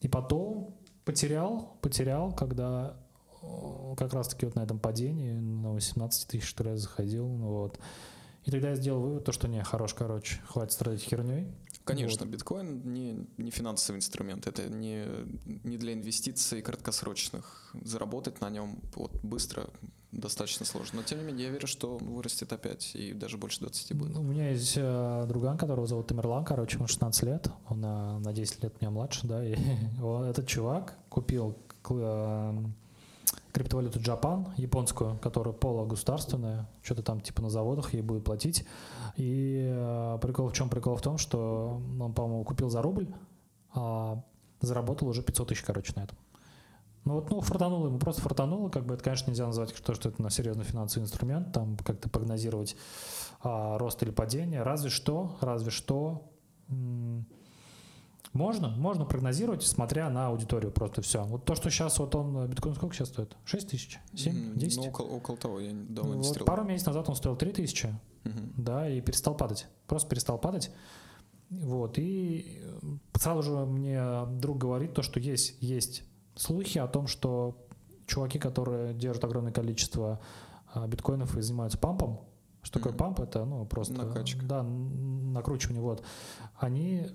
И 0.00 0.08
потом 0.08 0.76
потерял, 1.04 1.76
потерял, 1.80 2.32
когда 2.32 2.96
как 3.96 4.12
раз-таки 4.12 4.46
вот 4.46 4.54
на 4.54 4.60
этом 4.60 4.78
падении, 4.78 5.32
на 5.32 5.72
18 5.72 6.28
тысяч, 6.28 6.46
что 6.46 6.68
я 6.68 6.76
заходил, 6.76 7.26
вот. 7.26 7.78
И 8.44 8.50
тогда 8.50 8.70
я 8.70 8.76
сделал 8.76 9.00
вывод, 9.00 9.24
то, 9.24 9.32
что 9.32 9.46
не, 9.48 9.62
хорош, 9.62 9.94
короче, 9.94 10.40
хватит 10.46 10.72
страдать 10.72 11.02
херней. 11.02 11.48
Конечно, 11.84 12.24
вот. 12.24 12.32
биткоин 12.32 12.92
не, 12.92 13.26
не 13.36 13.50
финансовый 13.50 13.96
инструмент, 13.96 14.46
это 14.46 14.68
не, 14.68 15.04
не 15.64 15.76
для 15.76 15.94
инвестиций 15.94 16.62
краткосрочных. 16.62 17.74
Заработать 17.82 18.40
на 18.40 18.50
нем 18.50 18.78
вот 18.94 19.12
быстро 19.22 19.68
достаточно 20.12 20.64
сложно. 20.64 20.98
Но 20.98 21.02
тем 21.02 21.18
не 21.18 21.24
менее, 21.24 21.46
я 21.46 21.52
верю, 21.52 21.66
что 21.66 21.98
вырастет 21.98 22.52
опять 22.52 22.94
и 22.94 23.12
даже 23.12 23.36
больше 23.36 23.60
20 23.60 23.96
будет. 23.96 24.16
У 24.16 24.22
меня 24.22 24.50
есть 24.50 24.74
э, 24.76 25.24
друган, 25.28 25.58
которого 25.58 25.86
зовут 25.86 26.06
Тамерлан, 26.06 26.44
короче, 26.44 26.76
ему 26.76 26.86
16 26.86 27.22
лет, 27.24 27.50
он 27.68 27.80
на, 27.80 28.18
на 28.20 28.32
10 28.32 28.62
лет 28.62 28.80
меня 28.80 28.90
младше, 28.90 29.26
да, 29.26 29.44
и 29.44 29.52
этот 30.30 30.46
чувак 30.46 30.96
купил 31.08 31.58
э, 31.90 32.64
криптовалюту 33.52 33.98
Japan, 34.00 34.48
японскую, 34.56 35.18
которая 35.18 35.54
полугосударственная, 35.54 36.68
что-то 36.82 37.02
там 37.02 37.20
типа 37.20 37.42
на 37.42 37.50
заводах 37.50 37.94
ей 37.94 38.02
будет 38.02 38.24
платить. 38.24 38.66
И 39.16 39.68
э, 39.70 40.18
прикол 40.20 40.48
в 40.48 40.52
чем? 40.52 40.68
Прикол 40.68 40.96
в 40.96 41.02
том, 41.02 41.18
что 41.18 41.80
он, 42.00 42.12
по-моему, 42.12 42.44
купил 42.44 42.70
за 42.70 42.82
рубль, 42.82 43.08
а 43.74 44.22
заработал 44.60 45.08
уже 45.08 45.22
500 45.22 45.48
тысяч, 45.48 45.62
короче, 45.62 45.92
на 45.96 46.04
этом. 46.04 46.18
Ну 47.04 47.14
вот, 47.14 47.30
ну, 47.30 47.40
фартануло 47.40 47.86
ему, 47.86 47.98
просто 47.98 48.20
фартануло, 48.20 48.68
как 48.68 48.84
бы 48.84 48.94
это, 48.94 49.02
конечно, 49.02 49.30
нельзя 49.30 49.46
назвать, 49.46 49.74
что, 49.74 49.94
что 49.94 50.10
это 50.10 50.20
на 50.20 50.30
серьезный 50.30 50.64
финансовый 50.64 51.04
инструмент, 51.04 51.52
там 51.52 51.76
как-то 51.78 52.10
прогнозировать 52.10 52.76
а, 53.40 53.78
рост 53.78 54.02
или 54.02 54.10
падение, 54.10 54.62
разве 54.62 54.90
что, 54.90 55.38
разве 55.40 55.70
что 55.70 56.30
м- 56.68 57.26
можно, 58.32 58.68
можно 58.68 59.04
прогнозировать, 59.04 59.62
смотря 59.62 60.10
на 60.10 60.28
аудиторию, 60.28 60.70
просто 60.70 61.02
все. 61.02 61.24
Вот 61.24 61.44
то, 61.44 61.54
что 61.54 61.70
сейчас 61.70 61.98
вот 61.98 62.14
он, 62.14 62.46
биткоин 62.48 62.74
сколько 62.74 62.94
сейчас 62.94 63.08
стоит? 63.08 63.36
6 63.44 63.68
тысяч? 63.68 63.98
7? 64.14 64.56
10? 64.56 64.78
Ну, 64.78 64.88
около, 64.88 65.06
около 65.06 65.36
того, 65.36 65.60
я 65.60 65.72
давно 65.72 66.12
вот 66.12 66.18
не 66.18 66.24
стрел. 66.24 66.46
Пару 66.46 66.64
месяцев 66.64 66.88
назад 66.88 67.08
он 67.08 67.16
стоил 67.16 67.36
3 67.36 67.52
тысячи, 67.52 67.86
угу. 68.24 68.38
да, 68.56 68.88
и 68.88 69.00
перестал 69.00 69.36
падать. 69.36 69.66
Просто 69.86 70.08
перестал 70.08 70.38
падать. 70.38 70.70
Вот, 71.50 71.98
и 71.98 72.62
сразу 73.14 73.42
же 73.42 73.52
мне 73.64 74.26
друг 74.38 74.58
говорит 74.58 74.92
то, 74.92 75.02
что 75.02 75.18
есть, 75.18 75.56
есть 75.60 76.04
слухи 76.36 76.78
о 76.78 76.86
том, 76.86 77.06
что 77.06 77.66
чуваки, 78.06 78.38
которые 78.38 78.92
держат 78.92 79.24
огромное 79.24 79.52
количество 79.52 80.20
а, 80.74 80.86
биткоинов 80.86 81.36
и 81.36 81.40
занимаются 81.40 81.78
пампом, 81.78 82.20
что 82.62 82.80
такое 82.80 82.92
памп? 82.92 83.20
Это, 83.20 83.44
ну, 83.44 83.64
просто... 83.64 83.94
Накачка. 83.94 84.44
Да, 84.44 84.62
накручивание, 84.62 85.82
вот. 85.82 86.02
Они 86.56 87.06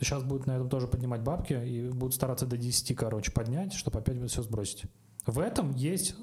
сейчас 0.00 0.22
будут 0.22 0.46
на 0.46 0.52
этом 0.52 0.68
тоже 0.68 0.86
поднимать 0.86 1.22
бабки 1.22 1.52
и 1.52 1.88
будут 1.88 2.14
стараться 2.14 2.46
до 2.46 2.56
10, 2.56 2.96
короче, 2.96 3.32
поднять, 3.32 3.72
чтобы 3.72 3.98
опять 3.98 4.20
все 4.30 4.42
сбросить. 4.42 4.84
В 5.26 5.38
этом 5.38 5.74
есть 5.74 6.14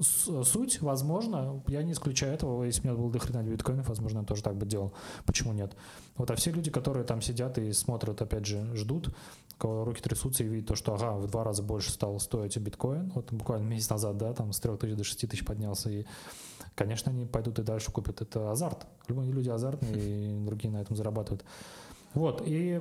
суть, 0.00 0.80
возможно, 0.80 1.62
я 1.66 1.82
не 1.82 1.92
исключаю 1.92 2.34
этого, 2.34 2.62
если 2.64 2.82
у 2.82 2.84
меня 2.84 2.96
было 2.96 3.10
дохрена 3.10 3.42
биткоинов, 3.42 3.88
возможно, 3.88 4.20
я 4.20 4.24
тоже 4.24 4.42
так 4.42 4.56
бы 4.56 4.66
делал. 4.66 4.92
Почему 5.26 5.52
нет? 5.52 5.76
Вот, 6.16 6.30
а 6.30 6.36
все 6.36 6.52
люди, 6.52 6.70
которые 6.70 7.04
там 7.04 7.20
сидят 7.20 7.58
и 7.58 7.72
смотрят, 7.72 8.20
опять 8.22 8.46
же, 8.46 8.74
ждут, 8.76 9.14
кого 9.58 9.84
руки 9.84 10.00
трясутся 10.00 10.44
и 10.44 10.48
видят 10.48 10.68
то, 10.68 10.76
что, 10.76 10.94
ага, 10.94 11.14
в 11.14 11.26
два 11.26 11.44
раза 11.44 11.62
больше 11.62 11.90
стал 11.90 12.18
стоить 12.20 12.56
биткоин, 12.56 13.10
вот 13.14 13.32
буквально 13.32 13.66
месяц 13.66 13.90
назад, 13.90 14.16
да, 14.18 14.32
там 14.32 14.52
с 14.52 14.60
3 14.60 14.76
тысяч 14.76 14.96
до 14.96 15.04
6 15.04 15.28
тысяч 15.28 15.44
поднялся, 15.44 15.90
и, 15.90 16.06
конечно, 16.74 17.10
они 17.10 17.26
пойдут 17.26 17.58
и 17.58 17.62
дальше 17.62 17.90
купят. 17.90 18.22
Это 18.22 18.50
азарт. 18.50 18.86
Люди 19.08 19.48
азартные, 19.48 20.38
и 20.38 20.46
другие 20.46 20.72
на 20.72 20.80
этом 20.80 20.96
зарабатывают. 20.96 21.44
Вот, 22.14 22.42
и 22.46 22.80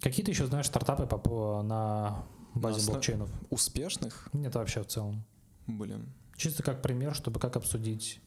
Какие-то 0.00 0.30
еще 0.30 0.46
знаешь 0.46 0.66
стартапы 0.66 1.06
по, 1.06 1.62
на 1.62 2.24
базе 2.54 2.84
на 2.86 2.92
блокчейнов? 2.92 3.30
Успешных? 3.50 4.28
Нет, 4.32 4.54
вообще 4.54 4.82
в 4.82 4.86
целом. 4.86 5.24
Блин. 5.66 6.12
Чисто 6.36 6.62
как 6.62 6.82
пример, 6.82 7.14
чтобы 7.14 7.40
как 7.40 7.56
обсудить. 7.56 8.20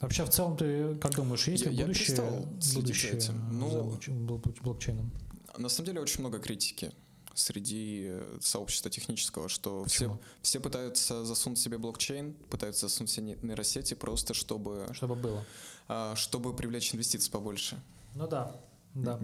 Вообще, 0.00 0.24
в 0.24 0.30
целом, 0.30 0.56
ты 0.56 0.94
как 0.96 1.14
думаешь, 1.14 1.46
есть 1.46 1.66
ли 1.66 1.76
будущее, 1.76 2.48
будущее 2.74 3.12
этим. 3.12 3.58
Ну, 3.58 3.70
за 3.70 4.62
блокчейном? 4.62 5.12
На 5.58 5.68
самом 5.68 5.86
деле 5.86 6.00
очень 6.00 6.20
много 6.20 6.38
критики 6.38 6.92
среди 7.34 8.06
э, 8.08 8.38
сообщества 8.40 8.90
технического, 8.90 9.48
что 9.48 9.84
все, 9.84 10.18
все 10.42 10.58
пытаются 10.58 11.24
засунуть 11.24 11.58
себе 11.58 11.78
блокчейн, 11.78 12.34
пытаются 12.50 12.88
засунуть 12.88 13.10
себе 13.10 13.38
нейросети 13.42 13.94
просто, 13.94 14.34
чтобы... 14.34 14.88
Чтобы 14.92 15.14
было. 15.14 15.44
А, 15.88 16.14
чтобы 16.16 16.54
привлечь 16.54 16.94
инвестиции 16.94 17.30
побольше. 17.30 17.80
Ну 18.14 18.26
да. 18.26 18.60
Да. 18.94 19.18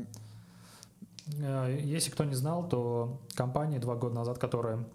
Э, 1.39 1.79
если 1.83 2.11
кто 2.11 2.25
не 2.25 2.35
знал, 2.35 2.69
то 2.69 3.21
компании 3.35 3.79
два 3.79 3.97
года 3.97 4.15
назад, 4.15 4.39
которые 4.39 4.87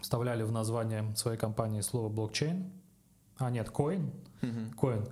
вставляли 0.00 0.42
в 0.42 0.52
название 0.52 1.14
своей 1.16 1.38
компании 1.38 1.80
слово 1.80 2.08
блокчейн, 2.08 2.70
а 3.38 3.50
нет, 3.50 3.68
coin, 3.68 4.10
coin, 4.76 5.10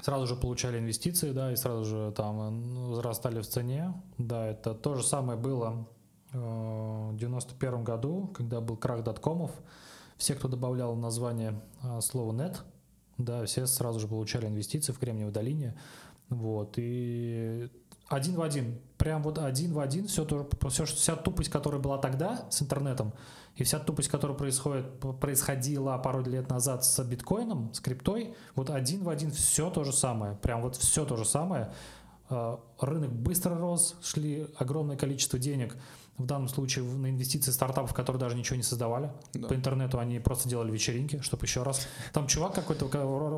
сразу 0.00 0.26
же 0.26 0.36
получали 0.36 0.78
инвестиции, 0.78 1.32
да, 1.32 1.52
и 1.52 1.56
сразу 1.56 1.84
же 1.84 2.12
там 2.16 2.88
возрастали 2.90 3.40
в 3.40 3.46
цене. 3.46 3.94
Да, 4.18 4.46
это 4.46 4.74
то 4.74 4.94
же 4.94 5.02
самое 5.02 5.38
было 5.38 5.86
э, 6.32 7.10
в 7.12 7.16
91 7.16 7.84
году, 7.84 8.30
когда 8.34 8.60
был 8.60 8.76
крах 8.76 9.02
доткомов. 9.02 9.50
Все, 10.16 10.34
кто 10.34 10.48
добавлял 10.48 10.94
в 10.94 10.98
название 10.98 11.60
э, 11.82 12.00
слово 12.00 12.32
net, 12.32 12.58
да, 13.18 13.44
все 13.46 13.66
сразу 13.66 14.00
же 14.00 14.08
получали 14.08 14.46
инвестиции 14.46 14.92
в 14.92 14.98
Кремниевой 14.98 15.32
долине. 15.32 15.76
Вот, 16.34 16.74
и 16.76 17.68
один 18.08 18.34
в 18.36 18.42
один, 18.42 18.80
прям 18.98 19.22
вот 19.22 19.38
один 19.38 19.72
в 19.72 19.80
один, 19.80 20.06
все, 20.06 20.24
то, 20.24 20.48
все 20.68 20.84
вся 20.84 21.16
тупость, 21.16 21.50
которая 21.50 21.80
была 21.80 21.98
тогда 21.98 22.46
с 22.50 22.60
интернетом, 22.62 23.12
и 23.56 23.64
вся 23.64 23.78
тупость, 23.78 24.08
которая 24.08 24.36
происходит, 24.36 24.86
происходила 25.20 25.96
пару 25.98 26.22
лет 26.22 26.50
назад 26.50 26.84
с 26.84 27.02
биткоином, 27.04 27.72
с 27.72 27.80
криптой, 27.80 28.34
вот 28.54 28.70
один 28.70 29.04
в 29.04 29.08
один 29.08 29.30
все 29.30 29.70
то 29.70 29.84
же 29.84 29.92
самое, 29.92 30.36
прям 30.36 30.62
вот 30.62 30.76
все 30.76 31.04
то 31.04 31.16
же 31.16 31.24
самое. 31.24 31.72
А, 32.28 32.60
рынок 32.80 33.12
быстро 33.12 33.56
рос, 33.56 33.96
шли 34.02 34.48
огромное 34.56 34.96
количество 34.96 35.38
денег 35.38 35.76
в 36.18 36.26
данном 36.26 36.48
случае 36.48 36.84
на 36.84 37.10
инвестиции 37.10 37.50
стартапов, 37.50 37.92
которые 37.92 38.20
даже 38.20 38.36
ничего 38.36 38.56
не 38.56 38.62
создавали. 38.62 39.10
Да. 39.32 39.48
По 39.48 39.54
интернету 39.54 39.98
они 39.98 40.20
просто 40.20 40.48
делали 40.48 40.70
вечеринки, 40.70 41.20
чтобы 41.20 41.44
еще 41.44 41.62
раз. 41.62 41.88
Там 42.12 42.26
чувак 42.26 42.54
какой-то 42.54 42.88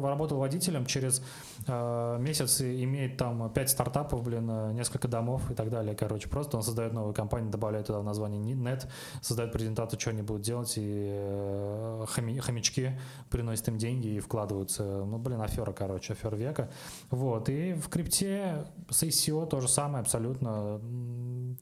работал 0.02 0.38
водителем, 0.38 0.84
через 0.84 1.22
э, 1.66 2.16
месяц 2.20 2.60
имеет 2.60 3.16
там 3.16 3.50
5 3.50 3.70
стартапов, 3.70 4.22
блин, 4.22 4.48
э, 4.50 4.72
несколько 4.72 5.08
домов 5.08 5.50
и 5.50 5.54
так 5.54 5.70
далее. 5.70 5.94
Короче, 5.94 6.28
просто 6.28 6.58
он 6.58 6.62
создает 6.62 6.92
новую 6.92 7.14
компанию, 7.14 7.50
добавляет 7.50 7.86
туда 7.86 8.02
название 8.02 8.40
нет, 8.40 8.86
создает 9.22 9.52
презентацию, 9.52 9.98
что 9.98 10.10
они 10.10 10.22
будут 10.22 10.42
делать, 10.42 10.74
и 10.76 10.82
э, 10.84 12.04
хоми, 12.08 12.38
хомячки 12.38 12.98
приносят 13.30 13.68
им 13.68 13.78
деньги 13.78 14.08
и 14.08 14.20
вкладываются. 14.20 14.82
Ну, 14.82 15.18
блин, 15.18 15.40
афера, 15.40 15.72
короче, 15.72 16.12
афера 16.12 16.36
века. 16.36 16.70
Вот. 17.10 17.48
И 17.48 17.72
в 17.72 17.88
крипте 17.88 18.66
с 18.90 19.02
ICO 19.02 19.46
то 19.46 19.60
же 19.60 19.68
самое 19.68 20.02
абсолютно. 20.02 20.80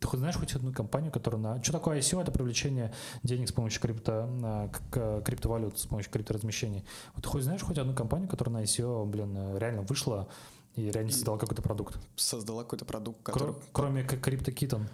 Ты 0.00 0.06
хоть 0.06 0.20
знаешь 0.20 0.36
хоть 0.36 0.54
одну 0.54 0.72
компанию, 0.72 1.12
которая 1.12 1.40
на... 1.40 1.62
Что 1.62 1.72
такое 1.72 1.98
ICO? 1.98 2.20
Это 2.20 2.32
привлечение 2.32 2.92
денег 3.22 3.48
с 3.48 3.52
помощью 3.52 3.80
крипто, 3.80 4.70
к, 4.90 5.22
криптовалют, 5.22 5.78
с 5.78 5.86
помощью 5.86 6.12
крипторазмещений. 6.12 6.84
Вот 7.14 7.24
ты 7.24 7.28
хоть 7.28 7.42
знаешь 7.42 7.62
хоть 7.62 7.78
одну 7.78 7.94
компанию, 7.94 8.28
которая 8.28 8.54
на 8.54 8.62
ICO, 8.64 9.06
блин, 9.06 9.56
реально 9.56 9.82
вышла 9.82 10.28
и 10.76 10.90
реально 10.90 11.12
создала 11.12 11.38
какой-то 11.38 11.62
продукт? 11.62 11.98
Создала 12.16 12.64
какой-то 12.64 12.84
продукт, 12.84 13.22
который... 13.22 13.54
Кроме 13.72 14.02
криптокитон. 14.04 14.88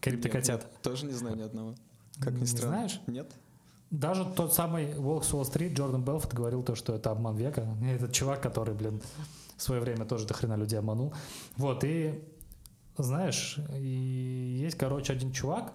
Криптокотят. 0.00 0.66
Тоже 0.82 1.06
не 1.06 1.12
знаю 1.12 1.36
ни 1.36 1.42
одного. 1.42 1.74
Как 2.20 2.32
ни 2.34 2.44
странно. 2.44 2.76
Знаешь? 2.76 3.00
Нет. 3.06 3.30
Даже 3.90 4.24
тот 4.24 4.52
самый 4.52 4.94
Волк 4.94 5.24
с 5.24 5.32
Уолл-стрит, 5.32 5.74
Джордан 5.74 6.02
Белфорд 6.02 6.34
говорил 6.34 6.62
то, 6.62 6.74
что 6.74 6.94
это 6.94 7.10
обман 7.10 7.36
века. 7.36 7.66
Этот 7.82 8.12
чувак, 8.12 8.42
который, 8.42 8.74
блин, 8.74 9.00
в 9.56 9.62
свое 9.62 9.80
время 9.80 10.04
тоже 10.04 10.26
до 10.26 10.34
хрена 10.34 10.56
людей 10.56 10.78
обманул. 10.78 11.14
Вот, 11.56 11.84
и 11.84 12.20
знаешь, 12.98 13.58
есть, 13.70 14.76
короче, 14.76 15.12
один 15.12 15.32
чувак, 15.32 15.74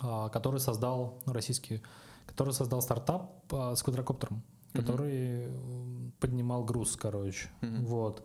а, 0.00 0.28
который 0.28 0.60
создал, 0.60 1.20
ну, 1.26 1.32
российский, 1.32 1.82
который 2.26 2.52
создал 2.52 2.82
стартап 2.82 3.32
с 3.52 3.82
квадрокоптером, 3.82 4.42
который 4.72 5.46
mm-hmm. 5.46 6.12
поднимал 6.20 6.64
груз, 6.64 6.96
короче. 6.96 7.48
Mm-hmm. 7.62 7.84
Вот. 7.84 8.24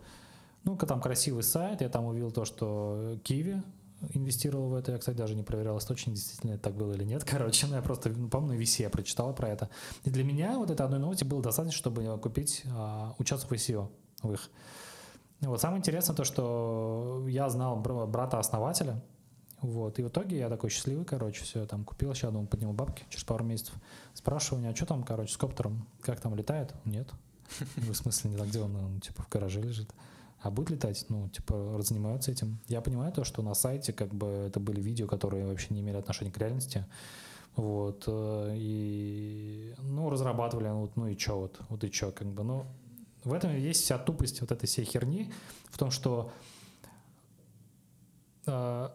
Ну, 0.64 0.76
там 0.76 1.00
красивый 1.00 1.42
сайт, 1.42 1.80
я 1.80 1.88
там 1.88 2.06
увидел 2.06 2.30
то, 2.30 2.44
что 2.44 3.18
Киви 3.22 3.62
инвестировал 4.12 4.68
в 4.68 4.74
это. 4.74 4.92
Я, 4.92 4.98
кстати, 4.98 5.16
даже 5.16 5.34
не 5.34 5.42
проверял 5.42 5.78
источник, 5.78 6.14
действительно 6.14 6.52
это 6.52 6.64
так 6.64 6.76
было 6.76 6.92
или 6.92 7.04
нет. 7.04 7.24
Короче, 7.30 7.66
ну, 7.66 7.76
я 7.76 7.82
просто, 7.82 8.10
ну, 8.10 8.28
помню, 8.28 8.54
на 8.54 8.60
VC 8.60 8.82
я 8.82 8.90
прочитал 8.90 9.34
про 9.34 9.48
это. 9.48 9.70
И 10.04 10.10
для 10.10 10.24
меня 10.24 10.58
вот 10.58 10.70
этой 10.70 10.84
одной 10.84 11.00
новости 11.00 11.24
было 11.24 11.42
достаточно, 11.42 11.76
чтобы 11.76 12.18
купить, 12.18 12.62
а, 12.66 13.14
участвовать 13.18 13.60
в 13.60 13.64
ICO 13.68 13.88
в 14.22 14.32
их. 14.32 14.50
Вот 15.46 15.60
самое 15.60 15.78
интересное 15.78 16.16
то, 16.16 16.24
что 16.24 17.24
я 17.28 17.48
знал 17.48 17.76
брата-основателя, 17.76 19.02
вот, 19.60 19.98
и 19.98 20.02
в 20.02 20.08
итоге 20.08 20.38
я 20.38 20.50
такой 20.50 20.68
счастливый, 20.68 21.06
короче, 21.06 21.42
все, 21.42 21.64
там, 21.66 21.84
купил, 21.84 22.12
сейчас, 22.14 22.32
думаю, 22.32 22.46
подниму 22.48 22.74
бабки 22.74 23.04
через 23.08 23.24
пару 23.24 23.44
месяцев. 23.44 23.74
Спрашиваю 24.12 24.60
меня, 24.60 24.72
а 24.72 24.76
что 24.76 24.84
там, 24.84 25.02
короче, 25.04 25.32
с 25.32 25.36
коптером, 25.38 25.86
как 26.02 26.20
там 26.20 26.34
летает? 26.34 26.74
Нет. 26.84 27.08
В 27.76 27.94
смысле, 27.94 28.32
не 28.32 28.36
так, 28.36 28.48
где 28.48 28.60
он, 28.60 28.76
он, 28.76 29.00
типа, 29.00 29.22
в 29.22 29.28
гараже 29.30 29.62
лежит. 29.62 29.90
А 30.40 30.50
будет 30.50 30.68
летать? 30.68 31.06
Ну, 31.08 31.30
типа, 31.30 31.78
занимаются 31.80 32.30
этим. 32.30 32.58
Я 32.68 32.82
понимаю 32.82 33.10
то, 33.12 33.24
что 33.24 33.40
на 33.40 33.54
сайте, 33.54 33.94
как 33.94 34.14
бы, 34.14 34.26
это 34.26 34.60
были 34.60 34.82
видео, 34.82 35.06
которые 35.06 35.46
вообще 35.46 35.68
не 35.70 35.80
имели 35.80 35.96
отношения 35.96 36.30
к 36.30 36.36
реальности. 36.36 36.84
Вот, 37.56 38.04
э, 38.06 38.54
и, 38.56 39.74
ну, 39.78 40.10
разрабатывали, 40.10 40.68
ну, 40.68 40.90
ну 40.96 41.06
и 41.06 41.16
чё 41.16 41.38
вот, 41.38 41.58
вот 41.70 41.84
и 41.84 41.90
чё, 41.90 42.12
как 42.12 42.26
бы, 42.28 42.42
ну, 42.42 42.66
в 43.24 43.32
этом 43.32 43.56
есть 43.56 43.82
вся 43.84 43.98
тупость 43.98 44.40
вот 44.40 44.52
этой 44.52 44.66
всей 44.66 44.84
херни, 44.84 45.32
в 45.70 45.78
том, 45.78 45.90
что 45.90 46.32
э, 48.46 48.88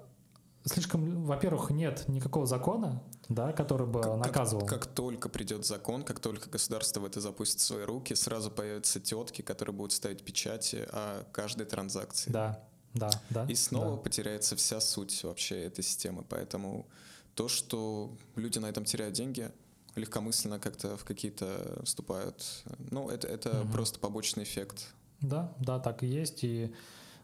слишком, 0.66 1.26
во-первых, 1.26 1.72
нет 1.72 2.08
никакого 2.08 2.46
закона, 2.46 3.02
да, 3.28 3.52
который 3.54 3.88
бы 3.88 4.02
как, 4.02 4.18
наказывал. 4.18 4.66
Как, 4.66 4.84
как 4.84 4.86
только 4.88 5.30
придет 5.30 5.66
закон, 5.66 6.04
как 6.04 6.20
только 6.20 6.50
государство 6.50 7.02
в 7.02 7.06
это 7.06 7.22
запустит 7.22 7.60
свои 7.60 7.84
руки, 7.84 8.14
сразу 8.14 8.52
появятся 8.52 9.00
тетки, 9.00 9.42
которые 9.42 9.76
будут 9.76 9.94
ставить 9.94 10.24
печати 10.24 10.88
о 10.92 11.24
каждой 11.32 11.66
транзакции. 11.66 12.32
Да, 12.32 12.64
да, 12.94 13.10
да. 13.30 13.46
И 13.46 13.56
снова 13.56 13.96
да. 13.96 14.02
потеряется 14.02 14.56
вся 14.56 14.80
суть 14.80 15.24
вообще 15.24 15.64
этой 15.64 15.84
системы. 15.84 16.26
Поэтому 16.28 16.88
то, 17.36 17.48
что 17.48 18.16
люди 18.36 18.60
на 18.60 18.68
этом 18.68 18.86
теряют 18.86 19.14
деньги, 19.14 19.52
легкомысленно 19.96 20.60
как-то 20.60 20.98
в 20.98 21.04
какие-то 21.04 21.82
вступают. 21.84 22.64
Ну, 22.92 23.10
это, 23.10 23.28
это 23.28 23.62
угу. 23.62 23.72
просто 23.72 24.00
побочный 24.00 24.44
эффект. 24.44 24.94
Да, 25.22 25.54
да, 25.60 25.80
так 25.80 26.04
и 26.04 26.08
есть. 26.08 26.44
И 26.44 26.74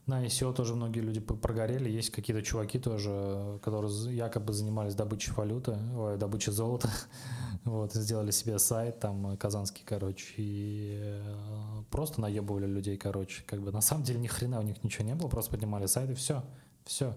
на 0.05 0.23
ICO 0.23 0.53
тоже 0.53 0.75
многие 0.75 0.99
люди 0.99 1.19
прогорели. 1.19 1.89
Есть 1.89 2.11
какие-то 2.11 2.43
чуваки 2.43 2.77
тоже, 2.77 3.59
которые 3.63 3.91
якобы 4.15 4.53
занимались 4.53 4.93
добычей 4.93 5.33
валюты, 5.33 5.77
ой, 5.97 6.17
добычей 6.17 6.51
золота. 6.51 6.89
вот, 7.63 7.93
сделали 7.93 8.31
себе 8.31 8.59
сайт 8.59 8.99
там 8.99 9.35
казанский, 9.37 9.83
короче, 9.83 10.33
и 10.37 10.99
э, 11.01 11.83
просто 11.89 12.21
наебывали 12.21 12.67
людей, 12.67 12.97
короче. 12.97 13.43
Как 13.47 13.61
бы 13.61 13.71
на 13.71 13.81
самом 13.81 14.03
деле 14.03 14.19
ни 14.19 14.27
хрена 14.27 14.59
у 14.59 14.63
них 14.63 14.83
ничего 14.83 15.05
не 15.05 15.15
было, 15.15 15.27
просто 15.27 15.51
поднимали 15.51 15.87
сайт 15.87 16.11
и 16.11 16.13
все. 16.13 16.43
Все. 16.85 17.15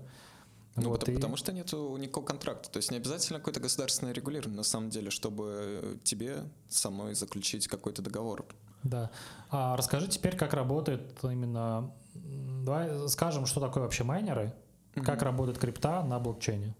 Ну, 0.82 0.90
вот 0.90 1.00
потому, 1.00 1.12
и... 1.12 1.20
потому 1.20 1.36
что 1.36 1.52
нет 1.52 1.72
никакого 1.72 2.24
контракта. 2.24 2.70
То 2.70 2.76
есть 2.78 2.90
не 2.90 2.96
обязательно 2.96 3.38
какое-то 3.38 3.60
государственное 3.60 4.12
регулирование, 4.12 4.56
на 4.56 4.62
самом 4.62 4.90
деле, 4.90 5.10
чтобы 5.10 5.98
тебе 6.04 6.44
со 6.68 6.90
мной 6.90 7.14
заключить 7.14 7.68
какой-то 7.68 8.02
договор. 8.02 8.46
Да. 8.82 9.10
А 9.50 9.76
расскажи 9.76 10.08
теперь, 10.08 10.36
как 10.36 10.54
работает 10.54 11.18
именно... 11.22 11.92
Давай 12.14 13.08
скажем, 13.08 13.46
что 13.46 13.60
такое 13.60 13.82
вообще 13.82 14.04
майнеры, 14.04 14.54
mm-hmm. 14.94 15.04
как 15.04 15.22
работает 15.22 15.58
крипта 15.58 16.02
на 16.02 16.18
блокчейне. 16.18 16.74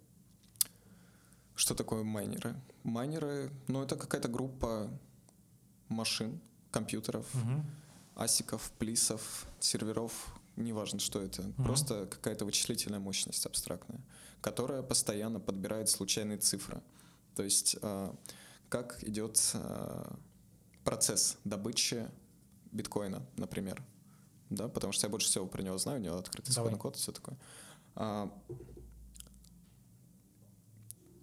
Что 1.55 1.75
такое 1.75 2.05
майнеры? 2.05 2.55
Майнеры, 2.85 3.51
ну, 3.67 3.83
это 3.83 3.97
какая-то 3.97 4.29
группа 4.29 4.89
машин, 5.89 6.41
компьютеров, 6.71 7.27
mm-hmm. 7.35 7.63
асиков, 8.17 8.71
плисов, 8.79 9.47
серверов, 9.59 10.38
неважно, 10.63 10.99
что 10.99 11.21
это, 11.21 11.43
mm-hmm. 11.43 11.65
просто 11.65 12.07
какая-то 12.07 12.45
вычислительная 12.45 13.01
мощность 13.01 13.47
абстрактная, 13.47 14.01
которая 14.41 14.83
постоянно 14.83 15.41
подбирает 15.41 15.89
случайные 15.89 16.39
цифры. 16.39 16.83
То 17.35 17.43
есть 17.43 17.77
э, 17.81 18.13
как 18.69 19.03
идет 19.05 19.41
э, 19.55 20.15
процесс 20.85 21.39
добычи 21.45 22.09
биткоина, 22.73 23.25
например, 23.37 23.83
да, 24.51 24.69
потому 24.69 24.93
что 24.93 25.07
я 25.07 25.11
больше 25.11 25.29
всего 25.29 25.47
про 25.47 25.63
него 25.63 25.79
знаю, 25.79 26.01
у 26.01 26.03
него 26.03 26.17
открытый 26.17 26.53
исходный 26.53 26.79
код 26.79 26.97
и 26.97 26.99
все 26.99 27.13
такое. 27.13 27.37
А, 27.95 28.33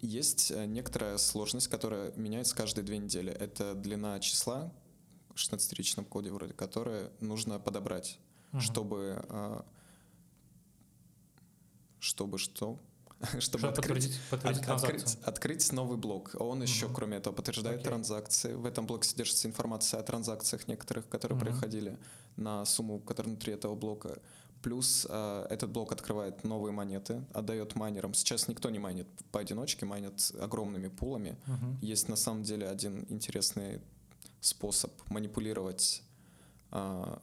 есть 0.00 0.50
э, 0.50 0.66
некоторая 0.66 1.18
сложность, 1.18 1.68
которая 1.68 2.12
меняется 2.16 2.54
каждые 2.54 2.84
две 2.84 2.98
недели. 2.98 3.32
Это 3.32 3.74
длина 3.74 4.20
числа 4.20 4.72
в 5.34 5.36
16-ричном 5.36 6.04
коде 6.04 6.30
вроде, 6.30 6.52
которое 6.52 7.10
нужно 7.20 7.58
подобрать 7.58 8.18
угу. 8.56 8.62
чтобы 8.62 9.24
а, 9.28 9.64
чтобы 11.98 12.38
что? 12.38 12.78
чтобы 13.38 13.68
открыть, 13.68 14.20
подтвердить, 14.30 14.62
от, 14.64 14.70
открыть, 14.70 15.18
открыть 15.24 15.72
новый 15.72 15.96
блок. 15.96 16.36
Он 16.38 16.58
угу. 16.58 16.62
еще, 16.62 16.88
кроме 16.88 17.16
этого, 17.16 17.34
подтверждает 17.34 17.78
Окей. 17.78 17.88
транзакции. 17.88 18.54
В 18.54 18.66
этом 18.66 18.86
блоке 18.86 19.08
содержится 19.08 19.48
информация 19.48 20.00
о 20.00 20.02
транзакциях 20.02 20.68
некоторых, 20.68 21.08
которые 21.08 21.36
угу. 21.36 21.46
происходили 21.46 21.98
на 22.36 22.64
сумму, 22.64 23.00
которая 23.00 23.32
внутри 23.32 23.54
этого 23.54 23.74
блока. 23.74 24.18
Плюс 24.62 25.06
э, 25.08 25.46
этот 25.48 25.70
блок 25.70 25.92
открывает 25.92 26.42
новые 26.44 26.72
монеты, 26.72 27.24
отдает 27.32 27.74
майнерам. 27.74 28.14
Сейчас 28.14 28.48
никто 28.48 28.68
не 28.70 28.78
майнит 28.78 29.06
поодиночке, 29.30 29.86
майнят 29.86 30.32
огромными 30.40 30.88
пулами. 30.88 31.36
Угу. 31.46 31.86
Есть 31.86 32.08
на 32.08 32.16
самом 32.16 32.42
деле 32.42 32.68
один 32.68 33.06
интересный 33.08 33.80
способ 34.40 34.92
манипулировать 35.08 36.02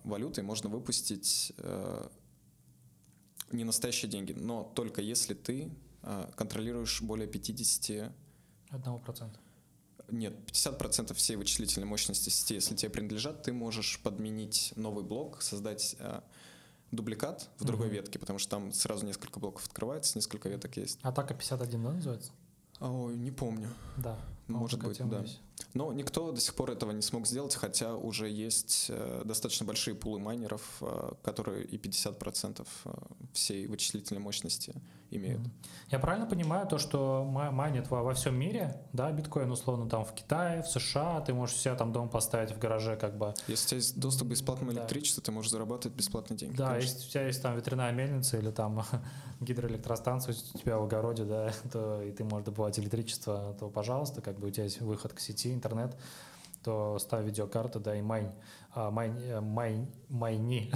валютой 0.04 0.44
можно 0.44 0.70
выпустить 0.70 1.54
э, 1.58 2.08
не 3.52 3.64
настоящие 3.64 4.10
деньги, 4.10 4.34
но 4.34 4.72
только 4.76 5.02
если 5.02 5.34
ты 5.34 5.72
э, 6.02 6.32
контролируешь 6.36 7.02
более 7.02 7.28
50... 7.28 8.12
Одного 8.70 9.00
процента. 9.00 9.40
Нет, 10.10 10.34
50% 10.48 11.14
всей 11.14 11.36
вычислительной 11.36 11.88
мощности 11.88 12.30
сети, 12.30 12.56
если 12.56 12.76
тебе 12.76 12.90
принадлежат, 12.90 13.44
ты 13.44 13.54
можешь 13.54 14.00
подменить 14.02 14.74
новый 14.76 15.04
блок, 15.04 15.42
создать 15.42 15.96
э, 16.00 16.22
дубликат 16.92 17.50
в 17.58 17.66
другой 17.66 17.88
угу. 17.88 17.96
ветке, 17.96 18.20
потому 18.20 18.40
что 18.40 18.52
там 18.52 18.72
сразу 18.72 19.06
несколько 19.06 19.40
блоков 19.40 19.66
открывается, 19.66 20.18
несколько 20.18 20.50
веток 20.50 20.78
есть. 20.78 21.00
Атака 21.02 21.34
51, 21.34 21.84
да, 21.84 21.92
называется? 21.92 22.32
Ой, 22.80 23.16
не 23.16 23.32
помню. 23.32 23.70
Да. 23.98 24.20
Может 24.48 24.84
быть, 24.84 24.98
да. 25.08 25.22
Есть. 25.22 25.40
Но 25.74 25.92
никто 25.94 26.32
до 26.32 26.40
сих 26.40 26.54
пор 26.56 26.72
этого 26.72 26.92
не 26.92 27.02
смог 27.02 27.26
сделать, 27.26 27.56
хотя 27.56 27.96
уже 27.96 28.30
есть 28.30 28.88
э, 28.90 29.22
достаточно 29.26 29.66
большие 29.66 29.96
пулы 29.96 30.20
майнеров, 30.20 30.62
э, 30.82 31.14
которые 31.24 31.66
и 31.66 31.78
50% 31.78 32.68
э, 32.86 32.92
всей 33.34 33.68
вычислительной 33.68 34.22
мощности 34.22 34.76
имеют. 35.18 35.42
Я 35.90 36.00
правильно 36.00 36.26
понимаю 36.26 36.68
то, 36.68 36.78
что 36.78 37.24
майнит 37.24 37.90
во, 37.90 38.02
во 38.02 38.14
всем 38.14 38.36
мире, 38.36 38.82
да, 38.94 39.12
биткоин 39.12 39.52
условно 39.52 39.90
там 39.90 40.04
в 40.06 40.14
Китае, 40.14 40.64
в 40.64 40.68
США, 40.68 41.22
ты 41.22 41.34
можешь 41.34 41.56
себя 41.56 41.76
там 41.76 41.92
дом 41.92 42.10
поставить 42.10 42.52
в 42.52 42.58
гараже 42.58 42.96
как 42.96 43.18
бы. 43.18 43.34
Если 43.48 43.66
у 43.66 43.70
тебя 43.70 43.78
есть 43.78 44.00
доступ 44.00 44.28
к 44.28 44.32
бесплатному 44.32 44.72
да. 44.72 44.80
электричеству, 44.80 45.22
ты 45.22 45.32
можешь 45.32 45.52
зарабатывать 45.52 45.96
бесплатные 45.96 46.38
деньги. 46.38 46.56
Да, 46.56 46.70
конечно. 46.70 46.90
если 46.90 47.08
у 47.08 47.12
тебя 47.12 47.28
есть 47.28 47.42
там 47.42 47.56
ветряная 47.56 47.92
мельница 47.92 48.38
или 48.38 48.52
там 48.52 48.84
гидроэлектростанция 49.40 50.36
у 50.54 50.58
тебя 50.58 50.78
в 50.78 50.84
огороде, 50.84 51.26
да, 51.26 51.52
то 51.72 52.02
и 52.02 52.12
ты 52.12 52.24
можешь 52.24 52.46
добывать 52.46 52.80
электричество, 52.80 53.56
то 53.60 53.70
пожалуйста, 53.70 54.22
как 54.22 54.40
бы 54.40 54.48
у 54.48 54.52
тебя 54.52 54.64
есть 54.64 54.82
выход 54.82 55.14
к 55.14 55.20
сети, 55.20 55.54
интернет, 55.54 55.96
то 56.64 56.98
ставь 57.00 57.26
видеокарту, 57.26 57.80
да, 57.80 57.96
и 57.96 58.02
майн, 58.02 58.32
а, 58.72 58.90
майн, 58.90 59.18
э, 59.18 59.42
майн, 59.42 59.88
майни. 60.10 60.72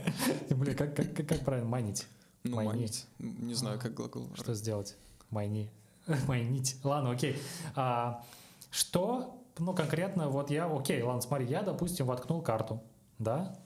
Блин, 0.50 0.76
как, 0.76 0.94
как, 0.94 1.14
как, 1.14 1.26
как 1.26 1.40
правильно 1.40 1.68
майнить? 1.68 2.06
Ну, 2.44 2.56
майнить. 2.56 3.06
Не 3.18 3.54
знаю, 3.54 3.80
как 3.80 3.94
глагол. 3.94 4.28
Что 4.34 4.54
сделать? 4.54 4.96
Майни. 5.30 5.70
Майнить. 6.28 6.76
Ладно, 6.84 7.10
окей. 7.12 7.38
А, 7.74 8.24
что, 8.70 9.42
ну, 9.58 9.74
конкретно, 9.74 10.28
вот 10.28 10.50
я, 10.50 10.66
окей, 10.66 11.02
ладно, 11.02 11.22
смотри, 11.22 11.46
я, 11.46 11.62
допустим, 11.62 12.06
воткнул 12.06 12.42
карту, 12.42 12.82
да, 13.18 13.58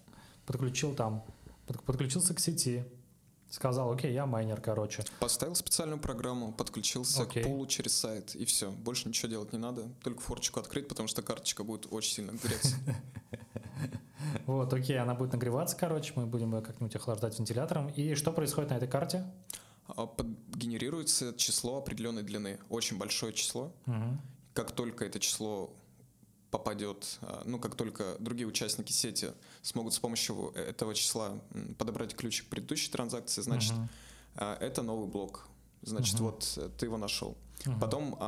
подключил 0.47 0.95
там, 0.95 1.25
подключился 1.85 2.35
к 2.35 2.41
сети, 2.41 2.85
Сказал, 3.51 3.91
окей, 3.91 4.13
я 4.13 4.27
майнер, 4.27 4.61
короче. 4.61 5.03
Поставил 5.21 5.55
специальную 5.55 5.99
программу, 5.99 6.53
подключился 6.53 7.23
окей. 7.23 7.43
к 7.43 7.47
полу 7.47 7.67
через 7.67 7.95
сайт, 7.95 8.35
и 8.35 8.45
все. 8.45 8.71
Больше 8.71 9.09
ничего 9.09 9.31
делать 9.31 9.55
не 9.55 9.59
надо, 9.59 9.89
только 10.03 10.21
форчику 10.21 10.61
открыть, 10.61 10.87
потому 10.87 11.09
что 11.09 11.23
карточка 11.23 11.65
будет 11.65 11.91
очень 11.91 12.13
сильно 12.13 12.33
греться. 12.33 12.77
Вот, 14.47 14.73
окей, 14.73 14.99
она 14.99 15.15
будет 15.15 15.33
нагреваться, 15.33 15.77
короче, 15.77 16.13
мы 16.17 16.27
будем 16.27 16.55
ее 16.55 16.63
как-нибудь 16.63 16.95
охлаждать 16.97 17.39
вентилятором. 17.39 17.89
И 17.91 18.15
что 18.15 18.33
происходит 18.33 18.71
на 18.71 18.75
этой 18.75 18.89
карте? 18.89 19.25
А, 19.89 20.09
генерируется 20.55 21.35
число 21.37 21.79
определенной 21.79 22.23
длины, 22.23 22.59
очень 22.69 22.99
большое 22.99 23.33
число. 23.33 23.73
Как 24.55 24.73
только 24.73 25.05
это 25.05 25.21
число 25.21 25.73
попадет, 26.51 27.19
а, 27.21 27.43
ну, 27.45 27.59
как 27.59 27.75
только 27.75 28.17
другие 28.19 28.49
участники 28.49 28.93
сети 28.93 29.29
смогут 29.63 29.95
с 29.95 29.99
помощью 29.99 30.51
этого 30.55 30.95
числа 30.95 31.39
подобрать 31.79 32.17
ключик 32.17 32.47
к 32.47 32.49
предыдущей 32.49 32.91
транзакции, 32.91 33.43
значит, 33.43 33.75
uh-huh. 34.35 34.59
это 34.59 34.83
новый 34.83 35.09
блок. 35.09 35.47
Значит, 35.83 36.17
uh-huh. 36.17 36.23
вот 36.23 36.55
э, 36.57 36.71
ты 36.77 36.87
его 36.87 36.97
нашел. 36.97 37.37
Uh-huh. 37.61 37.79
Потом 37.79 38.19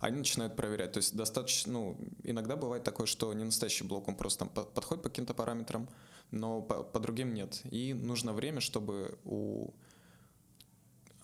они 0.00 0.18
начинают 0.18 0.56
проверять. 0.56 0.92
То 0.92 0.98
есть 0.98 1.16
достаточно, 1.16 1.72
ну, 1.72 1.98
иногда 2.22 2.56
бывает 2.56 2.84
такое, 2.84 3.06
что 3.06 3.32
не 3.32 3.44
настоящий 3.44 3.84
блок, 3.84 4.08
он 4.08 4.16
просто 4.16 4.46
там 4.46 4.48
подходит 4.48 5.02
по 5.02 5.08
каким-то 5.08 5.34
параметрам, 5.34 5.88
но 6.30 6.62
по, 6.62 6.82
по 6.82 7.00
другим 7.00 7.34
нет. 7.34 7.60
И 7.70 7.94
нужно 7.94 8.32
время, 8.32 8.60
чтобы 8.60 9.18
у 9.24 9.70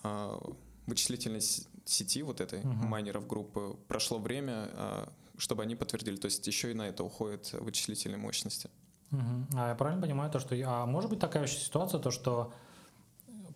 а, 0.03 0.39
вычислительной 0.87 1.41
сети 1.41 2.23
вот 2.23 2.41
этой 2.41 2.61
uh-huh. 2.61 2.87
майнеров 2.87 3.27
группы 3.27 3.77
прошло 3.87 4.19
время, 4.19 4.69
а, 4.73 5.13
чтобы 5.37 5.63
они 5.63 5.75
подтвердили. 5.75 6.17
То 6.17 6.25
есть 6.25 6.45
еще 6.47 6.71
и 6.71 6.73
на 6.73 6.87
это 6.87 7.03
уходит 7.03 7.53
вычислительные 7.53 8.17
мощности. 8.17 8.69
Угу. 9.11 9.57
А 9.57 9.69
я 9.69 9.75
правильно 9.75 10.01
понимаю 10.01 10.31
то, 10.31 10.39
что... 10.39 10.55
А 10.65 10.85
может 10.85 11.09
быть 11.09 11.19
такая 11.19 11.43
еще 11.43 11.57
ситуация, 11.57 11.99
то, 11.99 12.11
что 12.11 12.53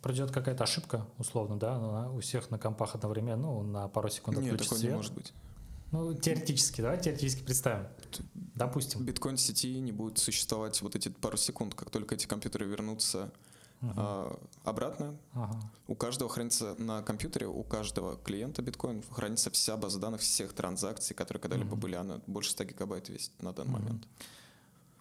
придет 0.02 0.30
какая-то 0.30 0.64
ошибка, 0.64 1.06
условно, 1.18 1.58
да, 1.58 2.08
у 2.10 2.20
всех 2.20 2.50
на 2.50 2.58
компах 2.58 2.94
одновременно, 2.94 3.42
ну, 3.42 3.62
на 3.62 3.88
пару 3.88 4.08
секунд 4.08 4.38
Нет, 4.38 4.58
такого 4.58 4.78
свет. 4.78 4.90
не 4.90 4.96
может 4.96 5.14
быть. 5.14 5.32
Ну, 5.92 6.14
теоретически, 6.14 6.80
давай 6.80 7.00
теоретически 7.00 7.42
представим. 7.42 7.88
Допустим. 8.34 9.04
Биткоин 9.04 9.36
сети 9.36 9.80
не 9.80 9.92
будет 9.92 10.18
существовать 10.18 10.80
вот 10.82 10.94
эти 10.94 11.08
пару 11.08 11.36
секунд, 11.36 11.74
как 11.74 11.90
только 11.90 12.14
эти 12.14 12.26
компьютеры 12.26 12.66
вернутся 12.66 13.32
uh-huh. 13.80 13.92
а, 13.96 14.38
обратно. 14.64 15.16
Uh-huh. 15.34 15.56
У 15.88 15.94
каждого 15.96 16.30
хранится 16.30 16.76
на 16.78 17.02
компьютере, 17.02 17.48
у 17.48 17.64
каждого 17.64 18.16
клиента 18.16 18.62
биткоин 18.62 19.02
хранится 19.10 19.50
вся 19.50 19.76
база 19.76 19.98
данных 19.98 20.20
всех 20.20 20.52
транзакций, 20.52 21.16
которые 21.16 21.40
когда-либо 21.40 21.74
uh-huh. 21.74 21.80
были. 21.80 21.96
Она 21.96 22.20
больше 22.28 22.52
100 22.52 22.64
гигабайт 22.64 23.08
весит 23.08 23.32
на 23.42 23.52
данный 23.52 23.70
uh-huh. 23.70 23.82
момент. 23.82 24.06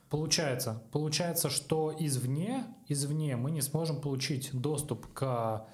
Получается, 0.10 0.82
получается, 0.92 1.50
что 1.50 1.94
извне, 1.98 2.66
извне 2.88 3.36
мы 3.36 3.52
не 3.52 3.62
сможем 3.62 4.02
получить 4.02 4.50
доступ 4.54 5.06
к 5.14 5.68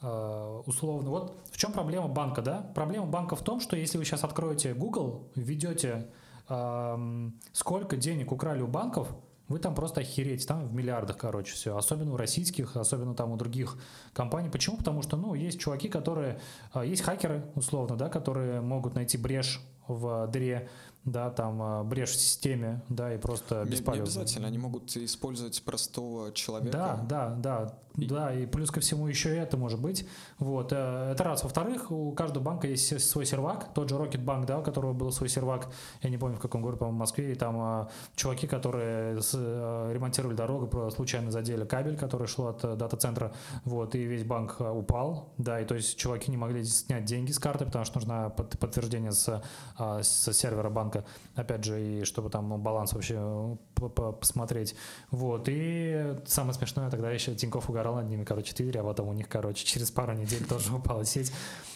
э, 0.00 0.62
условно. 0.64 1.10
Вот 1.10 1.36
в 1.50 1.58
чем 1.58 1.72
проблема 1.72 2.08
банка, 2.08 2.40
да? 2.40 2.70
Проблема 2.74 3.06
банка 3.06 3.36
в 3.36 3.42
том, 3.42 3.60
что 3.60 3.76
если 3.76 3.98
вы 3.98 4.04
сейчас 4.06 4.24
откроете 4.24 4.72
Google, 4.72 5.28
введете 5.34 6.08
э, 6.48 7.30
сколько 7.52 7.96
денег 7.96 8.32
украли 8.32 8.62
у 8.62 8.66
банков, 8.66 9.08
вы 9.48 9.58
там 9.58 9.74
просто 9.74 10.00
охереть, 10.00 10.46
там 10.46 10.66
в 10.66 10.72
миллиардах, 10.72 11.18
короче, 11.18 11.52
все. 11.52 11.76
Особенно 11.76 12.14
у 12.14 12.16
российских, 12.16 12.76
особенно 12.78 13.14
там 13.14 13.32
у 13.32 13.36
других 13.36 13.78
компаний. 14.14 14.48
Почему? 14.48 14.78
Потому 14.78 15.02
что, 15.02 15.18
ну, 15.18 15.34
есть 15.34 15.60
чуваки, 15.60 15.90
которые... 15.90 16.40
Э, 16.72 16.86
есть 16.86 17.02
хакеры, 17.02 17.44
условно, 17.54 17.96
да, 17.96 18.08
которые 18.08 18.62
могут 18.62 18.94
найти 18.94 19.18
брешь 19.18 19.60
в 19.86 20.26
дыре 20.28 20.70
да, 21.04 21.30
там 21.30 21.60
а, 21.62 21.84
брешь 21.84 22.10
в 22.10 22.20
системе, 22.20 22.82
да, 22.88 23.14
и 23.14 23.18
просто 23.18 23.64
бесполезно. 23.64 23.92
Не, 23.94 24.00
обязательно, 24.00 24.46
они 24.48 24.58
могут 24.58 24.96
использовать 24.96 25.62
простого 25.62 26.32
человека. 26.32 26.72
Да, 26.76 27.04
да, 27.08 27.34
да. 27.34 27.78
Да, 27.96 28.34
и 28.34 28.46
плюс 28.46 28.70
ко 28.70 28.80
всему 28.80 29.06
еще 29.06 29.34
и 29.34 29.38
это 29.38 29.56
может 29.56 29.80
быть. 29.80 30.06
Вот, 30.38 30.72
э, 30.72 31.12
это 31.12 31.22
раз. 31.24 31.44
Во-вторых, 31.44 31.90
у 31.92 32.12
каждого 32.12 32.42
банка 32.42 32.66
есть 32.66 33.00
свой 33.00 33.24
сервак, 33.24 33.72
тот 33.72 33.88
же 33.88 33.94
Rocketbank, 33.94 34.46
да, 34.46 34.58
у 34.58 34.62
которого 34.62 34.92
был 34.92 35.12
свой 35.12 35.28
сервак, 35.28 35.68
я 36.02 36.10
не 36.10 36.18
помню 36.18 36.36
в 36.36 36.40
каком 36.40 36.62
городе, 36.62 36.80
по-моему, 36.80 36.96
в 36.96 37.00
Москве, 37.00 37.32
и 37.32 37.34
там 37.34 37.56
а, 37.58 37.88
чуваки, 38.16 38.46
которые 38.46 39.22
с, 39.22 39.32
а, 39.34 39.92
ремонтировали 39.92 40.34
дорогу, 40.34 40.90
случайно 40.90 41.30
задели 41.30 41.64
кабель, 41.64 41.96
который 41.96 42.26
шел 42.26 42.48
от 42.48 42.64
э, 42.64 42.74
дата-центра, 42.74 43.32
вот, 43.64 43.94
и 43.94 44.04
весь 44.04 44.24
банк 44.24 44.60
упал, 44.60 45.32
да, 45.38 45.60
и 45.60 45.64
то 45.64 45.74
есть 45.76 45.96
чуваки 45.96 46.30
не 46.30 46.36
могли 46.36 46.64
снять 46.64 47.04
деньги 47.04 47.30
с 47.30 47.38
карты, 47.38 47.64
потому 47.64 47.84
что 47.84 47.98
нужно 47.98 48.30
подтверждение 48.30 49.12
с, 49.12 49.42
с 49.78 50.32
сервера 50.32 50.70
банка. 50.70 51.04
Опять 51.36 51.64
же, 51.64 51.80
и 51.80 52.04
чтобы 52.04 52.30
там 52.30 52.60
баланс 52.60 52.92
вообще 52.92 53.56
посмотреть. 53.74 54.74
Вот, 55.10 55.48
и 55.48 56.16
самое 56.26 56.54
смешное, 56.54 56.90
тогда 56.90 57.10
еще 57.10 57.34
Тиньков 57.34 57.68
угорал 57.84 57.96
над 57.96 58.08
ними, 58.08 58.24
короче, 58.24 58.54
Твиттер, 58.54 58.80
а 58.80 58.84
потом 58.84 59.08
у 59.08 59.12
них, 59.12 59.28
короче, 59.28 59.64
через 59.64 59.90
пару 59.90 60.14
недель 60.14 60.44
тоже 60.48 60.74
упала 60.74 61.04
сеть. 61.04 61.32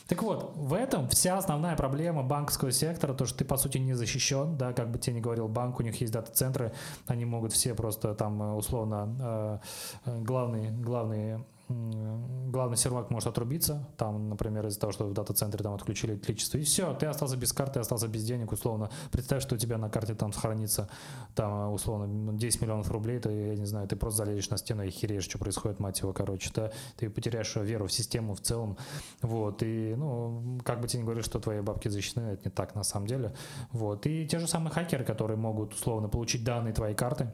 Так 0.09 0.23
вот, 0.23 0.53
в 0.57 0.73
этом 0.73 1.09
вся 1.09 1.37
основная 1.37 1.77
проблема 1.77 2.23
банковского 2.23 2.73
сектора, 2.73 3.13
то, 3.13 3.27
что 3.27 3.39
ты, 3.39 3.45
по 3.45 3.59
сути, 3.59 3.79
не 3.79 3.93
защищен, 3.93 4.57
да, 4.57 4.73
как 4.73 4.91
бы 4.91 4.99
тебе 4.99 5.17
не 5.17 5.21
говорил 5.21 5.49
банк, 5.49 5.81
у 5.81 5.83
них 5.83 6.01
есть 6.01 6.13
дата-центры, 6.13 6.73
они 7.07 7.27
могут 7.27 7.53
все 7.53 7.75
просто 7.75 8.15
там 8.15 8.43
э, 8.43 8.55
условно 8.55 9.61
э, 10.07 10.21
главные, 10.23 10.71
главные 10.71 11.45
главный 11.69 12.77
сервак 12.77 13.11
может 13.11 13.29
отрубиться, 13.29 13.87
там, 13.97 14.31
например, 14.31 14.67
из-за 14.67 14.81
того, 14.81 14.93
что 14.93 15.07
в 15.07 15.13
дата-центре 15.13 15.63
там 15.63 15.75
отключили 15.75 16.13
электричество, 16.13 16.59
и 16.59 16.63
все, 16.63 16.95
ты 16.95 17.07
остался 17.07 17.37
без 17.37 17.53
карты, 17.53 17.81
остался 17.81 18.09
без 18.09 18.25
денег, 18.25 18.53
условно. 18.53 18.91
Представь, 19.11 19.43
что 19.43 19.55
у 19.55 19.59
тебя 19.59 19.77
на 19.77 19.91
карте 19.91 20.15
там 20.15 20.33
сохранится, 20.33 20.89
там, 21.35 21.73
условно, 21.73 22.33
10 22.39 22.63
миллионов 22.63 22.91
рублей, 22.91 23.19
ты, 23.19 23.31
я 23.31 23.57
не 23.57 23.67
знаю, 23.67 23.87
ты 23.87 23.97
просто 23.97 24.25
залезешь 24.25 24.49
на 24.51 24.57
стену 24.57 24.83
и 24.83 24.91
хереешь, 24.91 25.25
что 25.25 25.39
происходит, 25.39 25.79
мать 25.79 26.01
его, 26.01 26.13
короче, 26.13 26.51
да, 26.55 26.73
ты 26.97 27.11
потеряешь 27.11 27.55
веру 27.57 27.87
в 27.87 27.93
систему 27.93 28.35
в 28.35 28.41
целом, 28.41 28.79
вот, 29.21 29.63
и, 29.63 29.95
ну, 29.95 30.59
как 30.65 30.81
бы 30.81 30.89
тебе 30.89 31.01
не 31.01 31.05
говорили, 31.05 31.25
что 31.25 31.41
твои 31.41 31.61
бабки 31.61 31.89
защищены, 31.89 32.31
это 32.31 32.49
не 32.49 32.51
так 32.51 32.75
на 32.75 32.83
самом 32.83 33.07
деле, 33.07 33.35
вот, 33.73 34.07
и 34.07 34.27
те 34.27 34.39
же 34.39 34.47
самые 34.47 34.73
хакеры, 34.73 35.05
которые 35.05 35.37
могут, 35.37 35.75
условно, 35.75 36.09
получить 36.09 36.45
данные 36.45 36.73
твоей 36.73 36.95
карты, 36.95 37.31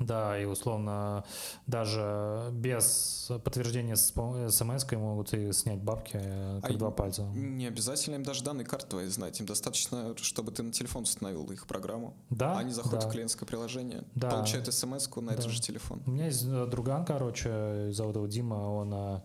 да, 0.00 0.38
и 0.38 0.44
условно 0.44 1.24
даже 1.66 2.48
без 2.52 3.30
подтверждения 3.44 3.96
смс 3.96 4.92
могут 4.92 5.32
и 5.34 5.52
снять 5.52 5.82
бабки 5.82 6.18
э, 6.20 6.60
как 6.62 6.70
а 6.70 6.74
два 6.74 6.90
пальца. 6.90 7.22
Не 7.34 7.66
обязательно 7.66 8.16
им 8.16 8.22
даже 8.22 8.44
данные 8.44 8.64
карты 8.64 8.86
твои 8.88 9.06
знать. 9.06 9.40
Им 9.40 9.46
достаточно, 9.46 10.16
чтобы 10.16 10.52
ты 10.52 10.62
на 10.62 10.72
телефон 10.72 11.02
установил 11.02 11.44
их 11.50 11.66
программу. 11.66 12.14
Да. 12.30 12.58
Они 12.58 12.72
заходят 12.72 13.00
да. 13.00 13.08
в 13.08 13.12
клиентское 13.12 13.46
приложение, 13.46 14.04
да. 14.14 14.30
получают 14.30 14.72
смс 14.72 15.08
на 15.16 15.22
да. 15.22 15.32
этот 15.34 15.50
же 15.50 15.60
телефон. 15.60 16.02
У 16.06 16.10
меня 16.10 16.26
есть 16.26 16.44
э, 16.44 16.66
друган, 16.66 17.04
короче, 17.04 17.90
зовут 17.92 18.16
его 18.16 18.26
Дима, 18.26 18.54
он 18.54 18.92
а, 18.94 19.24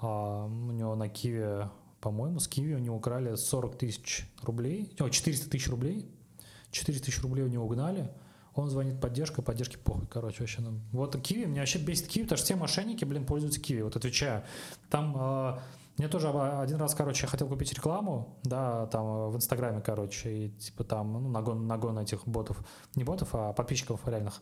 а, 0.00 0.46
у 0.46 0.72
него 0.72 0.94
на 0.94 1.08
Киеве, 1.08 1.70
по-моему, 2.00 2.40
с 2.40 2.48
Киви 2.48 2.74
у 2.74 2.78
него 2.78 2.96
украли 2.96 3.34
40 3.34 3.76
тысяч 3.76 4.28
рублей, 4.42 4.94
о, 4.98 5.08
400 5.08 5.50
тысяч 5.50 5.68
рублей. 5.68 6.10
400 6.72 7.06
тысяч 7.06 7.20
рублей 7.22 7.44
у 7.44 7.48
него 7.48 7.64
угнали. 7.64 8.10
Он 8.60 8.68
звонит 8.68 9.00
поддержка, 9.00 9.42
поддержки 9.42 9.76
похуй, 9.76 10.06
короче, 10.06 10.40
вообще. 10.40 10.60
Ну, 10.60 10.80
вот 10.92 11.20
Киви, 11.20 11.46
меня 11.46 11.62
вообще 11.62 11.78
бесит 11.78 12.08
Киви, 12.08 12.24
потому 12.24 12.36
что 12.38 12.44
все 12.46 12.56
мошенники, 12.56 13.04
блин, 13.04 13.26
пользуются 13.26 13.60
Киви, 13.60 13.82
вот 13.82 13.96
отвечаю. 13.96 14.44
Там 14.88 15.16
э, 15.16 15.58
мне 15.98 16.08
тоже 16.08 16.28
один 16.30 16.78
раз, 16.78 16.94
короче, 16.94 17.24
я 17.24 17.28
хотел 17.28 17.46
купить 17.48 17.72
рекламу, 17.72 18.38
да, 18.42 18.86
там 18.86 19.30
в 19.30 19.36
Инстаграме, 19.36 19.80
короче, 19.80 20.32
и 20.32 20.48
типа 20.50 20.84
там, 20.84 21.12
ну, 21.12 21.28
нагон, 21.28 21.66
нагон 21.66 21.98
этих 21.98 22.26
ботов, 22.26 22.64
не 22.94 23.04
ботов, 23.04 23.28
а 23.32 23.52
подписчиков 23.52 24.00
реальных. 24.06 24.40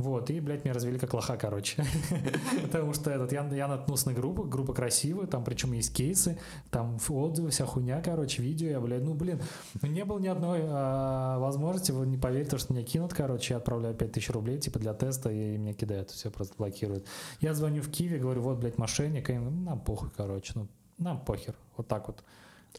Вот, 0.00 0.30
и, 0.30 0.40
блядь, 0.40 0.64
меня 0.64 0.72
развели 0.72 0.98
как 0.98 1.12
лоха, 1.12 1.36
короче. 1.36 1.84
Потому 2.62 2.94
что 2.94 3.10
этот, 3.10 3.32
я, 3.32 3.46
я 3.48 3.68
наткнулся 3.68 4.08
на 4.08 4.14
группу, 4.14 4.44
группа 4.44 4.72
красивая, 4.72 5.26
там 5.26 5.44
причем 5.44 5.72
есть 5.72 5.94
кейсы, 5.94 6.38
там 6.70 6.98
отзывы, 7.08 7.50
вся 7.50 7.66
хуйня, 7.66 8.00
короче, 8.00 8.42
видео, 8.42 8.68
я, 8.68 8.80
блядь, 8.80 9.02
ну, 9.02 9.12
блин, 9.12 9.42
ну, 9.82 9.88
не 9.88 10.04
было 10.06 10.18
ни 10.18 10.28
одной 10.28 10.60
а, 10.62 11.38
возможности, 11.38 11.92
вы 11.92 12.06
не 12.06 12.16
поверите, 12.16 12.56
что 12.56 12.72
меня 12.72 12.82
кинут, 12.82 13.12
короче, 13.12 13.54
я 13.54 13.58
отправляю 13.58 13.94
5000 13.94 14.30
рублей, 14.30 14.58
типа, 14.58 14.78
для 14.78 14.94
теста, 14.94 15.30
и 15.30 15.58
меня 15.58 15.74
кидают, 15.74 16.10
все 16.10 16.30
просто 16.30 16.54
блокируют. 16.56 17.06
Я 17.40 17.52
звоню 17.52 17.82
в 17.82 17.90
Киеве, 17.90 18.18
говорю, 18.18 18.40
вот, 18.40 18.58
блядь, 18.58 18.78
мошенник, 18.78 19.28
и 19.28 19.34
им, 19.34 19.64
нам 19.64 19.80
похуй, 19.80 20.08
короче, 20.16 20.52
ну, 20.54 20.68
нам 20.96 21.22
похер, 21.22 21.54
вот 21.76 21.88
так 21.88 22.08
вот. 22.08 22.24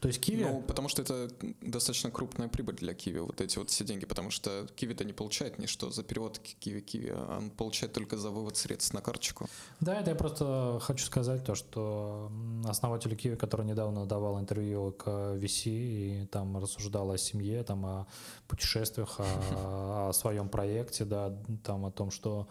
То 0.00 0.08
есть 0.08 0.20
Киви... 0.20 0.44
Ну, 0.44 0.62
потому 0.62 0.88
что 0.88 1.02
это 1.02 1.30
достаточно 1.60 2.10
крупная 2.10 2.48
прибыль 2.48 2.76
для 2.76 2.94
Киви, 2.94 3.18
вот 3.18 3.40
эти 3.40 3.58
вот 3.58 3.70
все 3.70 3.84
деньги, 3.84 4.06
потому 4.06 4.30
что 4.30 4.66
Киви-то 4.74 5.04
не 5.04 5.12
получает 5.12 5.58
ничто 5.58 5.90
за 5.90 6.02
перевод 6.02 6.38
Киви-Киви, 6.38 7.12
а 7.14 7.38
он 7.38 7.50
получает 7.50 7.92
только 7.92 8.16
за 8.16 8.30
вывод 8.30 8.56
средств 8.56 8.94
на 8.94 9.00
карточку. 9.00 9.48
Да, 9.80 10.00
это 10.00 10.10
я 10.10 10.16
просто 10.16 10.78
хочу 10.82 11.04
сказать 11.04 11.44
то, 11.44 11.54
что 11.54 12.30
основатель 12.64 13.14
Киви, 13.16 13.36
который 13.36 13.66
недавно 13.66 14.06
давал 14.06 14.40
интервью 14.40 14.92
к 14.92 15.06
VC 15.08 15.70
и 15.70 16.26
там 16.26 16.56
рассуждал 16.56 17.10
о 17.10 17.18
семье, 17.18 17.62
там 17.62 17.84
о 17.84 18.06
путешествиях, 18.48 19.20
о, 19.20 20.08
о 20.08 20.12
своем 20.12 20.48
проекте, 20.48 21.04
да, 21.04 21.36
там 21.64 21.84
о 21.84 21.90
том, 21.90 22.10
что 22.10 22.48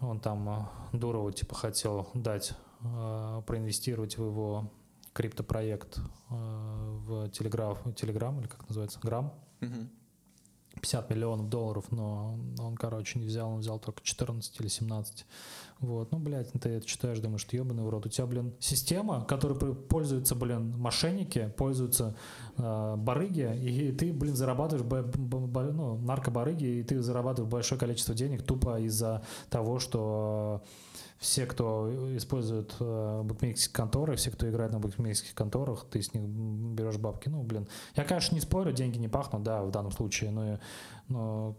он 0.00 0.20
там 0.20 0.68
Дурову 0.92 1.30
типа 1.32 1.54
хотел 1.54 2.08
дать 2.14 2.52
э, 2.82 3.42
проинвестировать 3.46 4.18
в 4.18 4.24
его 4.24 4.70
криптопроект 5.12 5.98
э, 5.98 6.02
в 6.30 7.28
Телеграф, 7.30 7.78
Телеграм, 7.94 8.40
или 8.40 8.46
как 8.46 8.68
называется, 8.68 8.98
Грамм. 9.00 9.32
50 10.80 11.10
миллионов 11.10 11.48
долларов, 11.48 11.84
но 11.90 12.38
он, 12.58 12.76
короче, 12.76 13.18
не 13.18 13.26
взял, 13.26 13.50
он 13.50 13.60
взял 13.60 13.78
только 13.78 14.02
14 14.02 14.60
или 14.60 14.68
17. 14.68 15.26
Вот, 15.80 16.12
ну, 16.12 16.18
блядь, 16.18 16.50
ты 16.52 16.68
это 16.70 16.86
читаешь, 16.86 17.18
думаешь, 17.18 17.44
ты 17.44 17.56
ебаный 17.56 17.82
в 17.82 17.90
рот. 17.90 18.06
У 18.06 18.08
тебя, 18.08 18.26
блин, 18.26 18.54
система, 18.58 19.24
которой 19.24 19.74
пользуются, 19.74 20.34
блин, 20.34 20.76
мошенники, 20.78 21.52
пользуются 21.56 22.16
э, 22.56 22.94
барыги, 22.96 23.54
и 23.60 23.92
ты, 23.92 24.12
блин, 24.12 24.34
зарабатываешь, 24.34 24.86
б, 24.86 25.02
б, 25.02 25.38
б, 25.46 25.72
ну, 25.72 25.98
наркобарыги, 25.98 26.64
и 26.64 26.82
ты 26.82 27.02
зарабатываешь 27.02 27.50
большое 27.50 27.78
количество 27.78 28.14
денег 28.14 28.42
тупо 28.42 28.80
из-за 28.80 29.22
того, 29.50 29.78
что 29.78 30.62
все, 31.22 31.46
кто 31.46 31.88
использует 32.16 32.74
э, 32.80 33.22
букмекерские 33.22 33.72
конторы, 33.72 34.16
все, 34.16 34.32
кто 34.32 34.50
играет 34.50 34.72
на 34.72 34.80
букмекерских 34.80 35.34
конторах, 35.34 35.86
ты 35.88 36.02
с 36.02 36.12
них 36.12 36.24
берешь 36.24 36.98
бабки. 36.98 37.28
Ну, 37.28 37.44
блин. 37.44 37.68
Я, 37.94 38.02
конечно, 38.02 38.34
не 38.34 38.40
спорю, 38.40 38.72
деньги 38.72 38.98
не 38.98 39.08
пахнут, 39.08 39.44
да, 39.44 39.62
в 39.62 39.70
данном 39.70 39.92
случае, 39.92 40.32
но, 40.32 40.58
но 41.08 41.56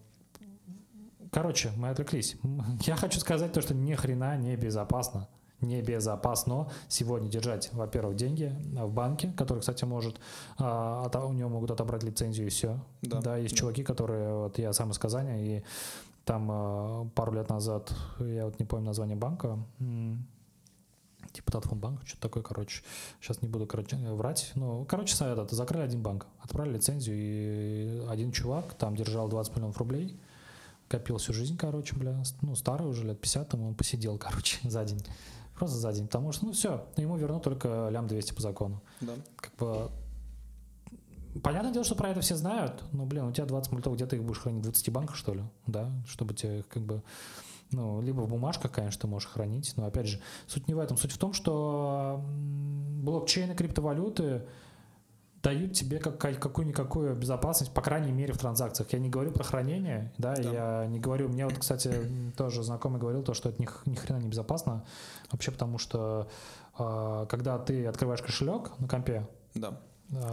Короче, 1.32 1.72
мы 1.78 1.90
отвлеклись. 1.90 2.36
Я 2.82 2.96
хочу 2.96 3.20
сказать 3.20 3.54
то, 3.54 3.62
что 3.62 3.74
ни 3.74 3.96
хрена 3.96 4.38
не 4.38 4.56
безопасно. 4.56 5.30
Не 5.62 5.82
безопасно 5.82 6.70
сегодня 6.90 7.30
держать, 7.30 7.70
во-первых, 7.72 8.18
деньги 8.18 8.54
в 8.74 8.92
банке, 8.92 9.34
который, 9.38 9.60
кстати, 9.60 9.86
может, 9.86 10.20
а, 10.58 11.10
у 11.26 11.32
него 11.32 11.50
могут 11.50 11.72
отобрать 11.72 12.04
лицензию 12.04 12.48
и 12.48 12.50
все. 12.50 12.80
Да, 13.02 13.22
да 13.22 13.38
есть 13.38 13.56
да. 13.56 13.60
чуваки, 13.60 13.82
которые, 13.82 14.36
вот 14.36 14.60
я 14.60 14.74
сам 14.74 14.92
из 14.92 14.98
Казани, 14.98 15.58
и 15.58 15.64
там 16.26 16.50
э, 16.52 17.10
пару 17.16 17.34
лет 17.34 17.50
назад, 17.50 17.94
я 18.20 18.46
вот 18.46 18.60
не 18.60 18.66
помню 18.66 18.86
название 18.86 19.16
банка, 19.16 19.60
типа 21.34 21.52
Татфонбанк, 21.52 22.02
что-то 22.06 22.22
такое, 22.24 22.44
короче. 22.44 22.84
Сейчас 23.20 23.42
не 23.42 23.48
буду, 23.48 23.66
короче, 23.66 23.98
врать. 23.98 24.52
Ну, 24.56 24.86
короче, 24.86 25.16
этот, 25.26 25.52
закрыли 25.52 25.84
один 25.84 26.02
банк, 26.02 26.28
отправили 26.40 26.76
лицензию, 26.76 27.18
и 27.18 28.06
один 28.08 28.32
чувак 28.32 28.74
там 28.76 28.96
держал 28.96 29.28
20 29.28 29.56
миллионов 29.56 29.78
рублей, 29.78 30.20
копил 30.88 31.18
всю 31.18 31.34
жизнь, 31.34 31.58
короче, 31.58 31.96
бля, 31.96 32.22
ну, 32.42 32.56
старый 32.56 32.88
уже, 32.88 33.04
лет 33.04 33.20
50, 33.20 33.50
там 33.50 33.64
он 33.64 33.76
посидел, 33.76 34.18
короче, 34.20 34.58
за 34.70 34.86
день. 34.86 35.04
Просто 35.56 35.78
за 35.78 35.94
день, 35.94 36.08
потому 36.08 36.32
что, 36.32 36.46
ну, 36.46 36.52
все, 36.54 36.86
ему 36.98 37.16
вернут 37.16 37.44
только 37.44 37.90
лям 37.90 38.08
200 38.08 38.34
по 38.34 38.42
закону. 38.42 38.82
Да. 39.02 39.14
Как 39.36 39.56
бы 39.56 39.92
Понятное 41.42 41.72
дело, 41.72 41.84
что 41.84 41.96
про 41.96 42.10
это 42.10 42.22
все 42.22 42.36
знают, 42.36 42.84
но, 42.92 43.06
блин, 43.06 43.26
у 43.26 43.32
тебя 43.32 43.46
20 43.46 43.72
мультов, 43.72 43.96
где 43.96 44.06
ты 44.06 44.18
их 44.18 44.24
будешь 44.24 44.40
хранить? 44.40 44.62
В 44.62 44.64
20 44.66 44.92
банках, 44.92 45.16
что 45.16 45.34
ли? 45.34 45.44
Да, 45.66 45.92
чтобы 46.08 46.34
тебе 46.34 46.64
как 46.64 46.84
бы... 46.84 47.02
Ну, 47.72 48.02
либо 48.02 48.22
в 48.22 48.28
бумажках, 48.28 48.72
конечно, 48.72 49.02
ты 49.02 49.08
можешь 49.08 49.30
хранить, 49.30 49.74
но, 49.78 49.88
опять 49.88 50.06
же, 50.06 50.22
суть 50.46 50.68
не 50.68 50.76
в 50.76 50.80
этом. 50.80 50.96
Суть 50.96 51.12
в 51.12 51.18
том, 51.18 51.34
что 51.34 52.24
блокчейны, 53.02 53.56
криптовалюты 53.56 54.46
дают 55.42 55.74
тебе 55.74 55.98
как, 55.98 56.20
какую-никакую 56.20 57.16
безопасность, 57.16 57.74
по 57.74 57.82
крайней 57.82 58.12
мере, 58.12 58.32
в 58.32 58.38
транзакциях. 58.38 58.94
Я 58.94 59.00
не 59.00 59.10
говорю 59.10 59.32
про 59.32 59.44
хранение, 59.44 60.14
да, 60.20 60.36
да. 60.36 60.42
я 60.82 60.88
не 60.88 61.00
говорю... 61.00 61.30
Мне 61.30 61.46
вот, 61.46 61.58
кстати, 61.58 61.92
тоже 62.38 62.62
знакомый 62.62 63.00
говорил 63.00 63.24
то, 63.24 63.34
что 63.34 63.50
это 63.50 63.60
ни, 63.60 63.68
ни 63.90 63.96
хрена 63.96 64.20
не 64.20 64.30
безопасно, 64.30 64.86
вообще 65.32 65.52
потому 65.52 65.80
что 65.80 66.30
э, 66.78 67.26
когда 67.28 67.58
ты 67.58 67.88
открываешь 67.88 68.22
кошелек 68.22 68.78
на 68.80 68.88
компе, 68.88 69.28
да 69.56 69.82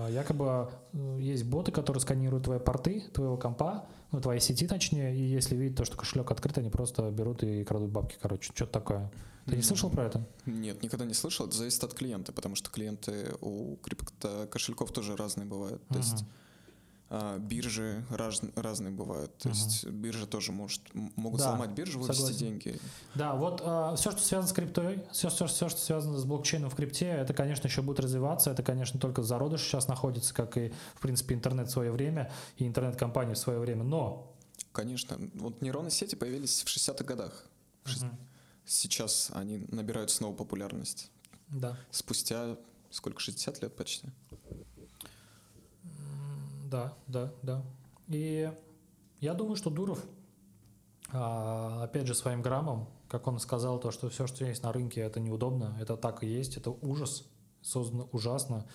якобы 0.08 0.70
э, 0.92 1.18
есть 1.20 1.44
боты, 1.44 1.72
которые 1.72 2.00
сканируют 2.00 2.44
твои 2.44 2.58
порты, 2.58 3.04
твоего 3.12 3.36
компа, 3.36 3.86
ну, 4.12 4.20
твоей 4.20 4.40
сети 4.40 4.66
точнее, 4.66 5.16
и 5.16 5.22
если 5.22 5.56
видят 5.56 5.78
то, 5.78 5.84
что 5.84 5.96
кошелек 5.96 6.30
открыт, 6.30 6.58
они 6.58 6.70
просто 6.70 7.10
берут 7.10 7.42
и 7.42 7.64
крадут 7.64 7.90
бабки, 7.90 8.16
короче, 8.20 8.52
что-то 8.54 8.72
такое. 8.72 9.10
Ты 9.46 9.56
не 9.56 9.62
слышал 9.62 9.90
про 9.90 10.04
это? 10.04 10.24
Нет, 10.46 10.82
никогда 10.82 11.04
не 11.04 11.14
слышал. 11.14 11.46
Это 11.46 11.56
зависит 11.56 11.82
от 11.82 11.94
клиента, 11.94 12.32
потому 12.32 12.54
что 12.54 12.70
клиенты 12.70 13.34
у 13.40 13.76
крипто 13.76 14.46
кошельков 14.50 14.92
тоже 14.92 15.16
разные 15.16 15.46
бывают. 15.46 15.82
То 15.88 15.94
uh-huh. 15.94 15.98
есть 15.98 16.24
а, 17.12 17.38
биржи 17.38 18.04
раз, 18.08 18.40
разные 18.54 18.92
бывают. 18.92 19.36
То 19.38 19.48
uh-huh. 19.48 19.52
есть 19.52 19.84
биржа 19.86 20.26
тоже 20.26 20.52
может, 20.52 20.80
могут 20.94 21.40
да, 21.40 21.48
сломать 21.48 21.70
биржу, 21.70 21.98
вывести 21.98 22.20
согласен. 22.20 22.38
деньги. 22.38 22.80
Да, 23.16 23.34
вот 23.34 23.60
а, 23.64 23.96
все, 23.96 24.12
что 24.12 24.22
связано 24.22 24.48
с 24.48 24.52
криптой, 24.52 25.04
все, 25.10 25.28
все, 25.28 25.46
все, 25.46 25.68
что 25.68 25.80
связано 25.80 26.18
с 26.18 26.24
блокчейном 26.24 26.70
в 26.70 26.76
крипте, 26.76 27.06
это, 27.08 27.34
конечно, 27.34 27.66
еще 27.66 27.82
будет 27.82 27.98
развиваться. 27.98 28.52
Это, 28.52 28.62
конечно, 28.62 29.00
только 29.00 29.22
зародыш 29.22 29.60
сейчас 29.60 29.88
находится, 29.88 30.32
как 30.32 30.56
и, 30.56 30.72
в 30.94 31.00
принципе, 31.00 31.34
интернет 31.34 31.66
в 31.66 31.72
свое 31.72 31.90
время 31.90 32.30
и 32.58 32.66
интернет-компании 32.66 33.34
в 33.34 33.38
свое 33.38 33.58
время. 33.58 33.82
Но... 33.82 34.32
Конечно. 34.70 35.18
Вот 35.34 35.62
нейронные 35.62 35.90
сети 35.90 36.14
появились 36.14 36.62
в 36.62 36.66
60-х 36.66 37.02
годах. 37.02 37.44
Uh-huh. 37.86 38.10
Сейчас 38.64 39.30
они 39.34 39.66
набирают 39.68 40.12
снова 40.12 40.32
популярность. 40.32 41.10
Да. 41.48 41.76
Спустя 41.90 42.56
сколько, 42.90 43.20
60 43.20 43.62
лет 43.62 43.74
почти? 43.74 44.08
Да, 46.70 46.94
да, 47.08 47.32
да. 47.42 47.62
И 48.08 48.50
я 49.20 49.34
думаю, 49.34 49.56
что 49.56 49.70
Дуров, 49.70 50.04
а, 51.12 51.82
опять 51.84 52.06
же, 52.06 52.14
своим 52.14 52.42
граммом, 52.42 52.88
как 53.08 53.26
он 53.26 53.38
сказал, 53.40 53.80
то, 53.80 53.90
что 53.90 54.08
все, 54.08 54.26
что 54.26 54.44
есть 54.44 54.62
на 54.62 54.72
рынке, 54.72 55.00
это 55.00 55.18
неудобно, 55.18 55.76
это 55.80 55.96
так 55.96 56.22
и 56.22 56.28
есть, 56.28 56.56
это 56.56 56.70
ужас, 56.70 57.28
создано 57.60 58.08
ужасно. 58.12 58.66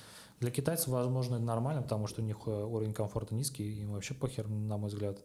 Для 0.42 0.52
китайцев, 0.52 0.90
возможно, 0.90 1.36
это 1.36 1.46
нормально, 1.46 1.82
потому 1.82 2.08
что 2.08 2.22
у 2.22 2.26
них 2.26 2.38
э, 2.46 2.52
уровень 2.52 2.94
комфорта 2.94 3.34
низкий, 3.34 3.82
им 3.82 3.94
вообще 3.94 4.14
похер, 4.14 4.50
на 4.50 4.78
мой 4.78 4.90
взгляд. 4.90 5.20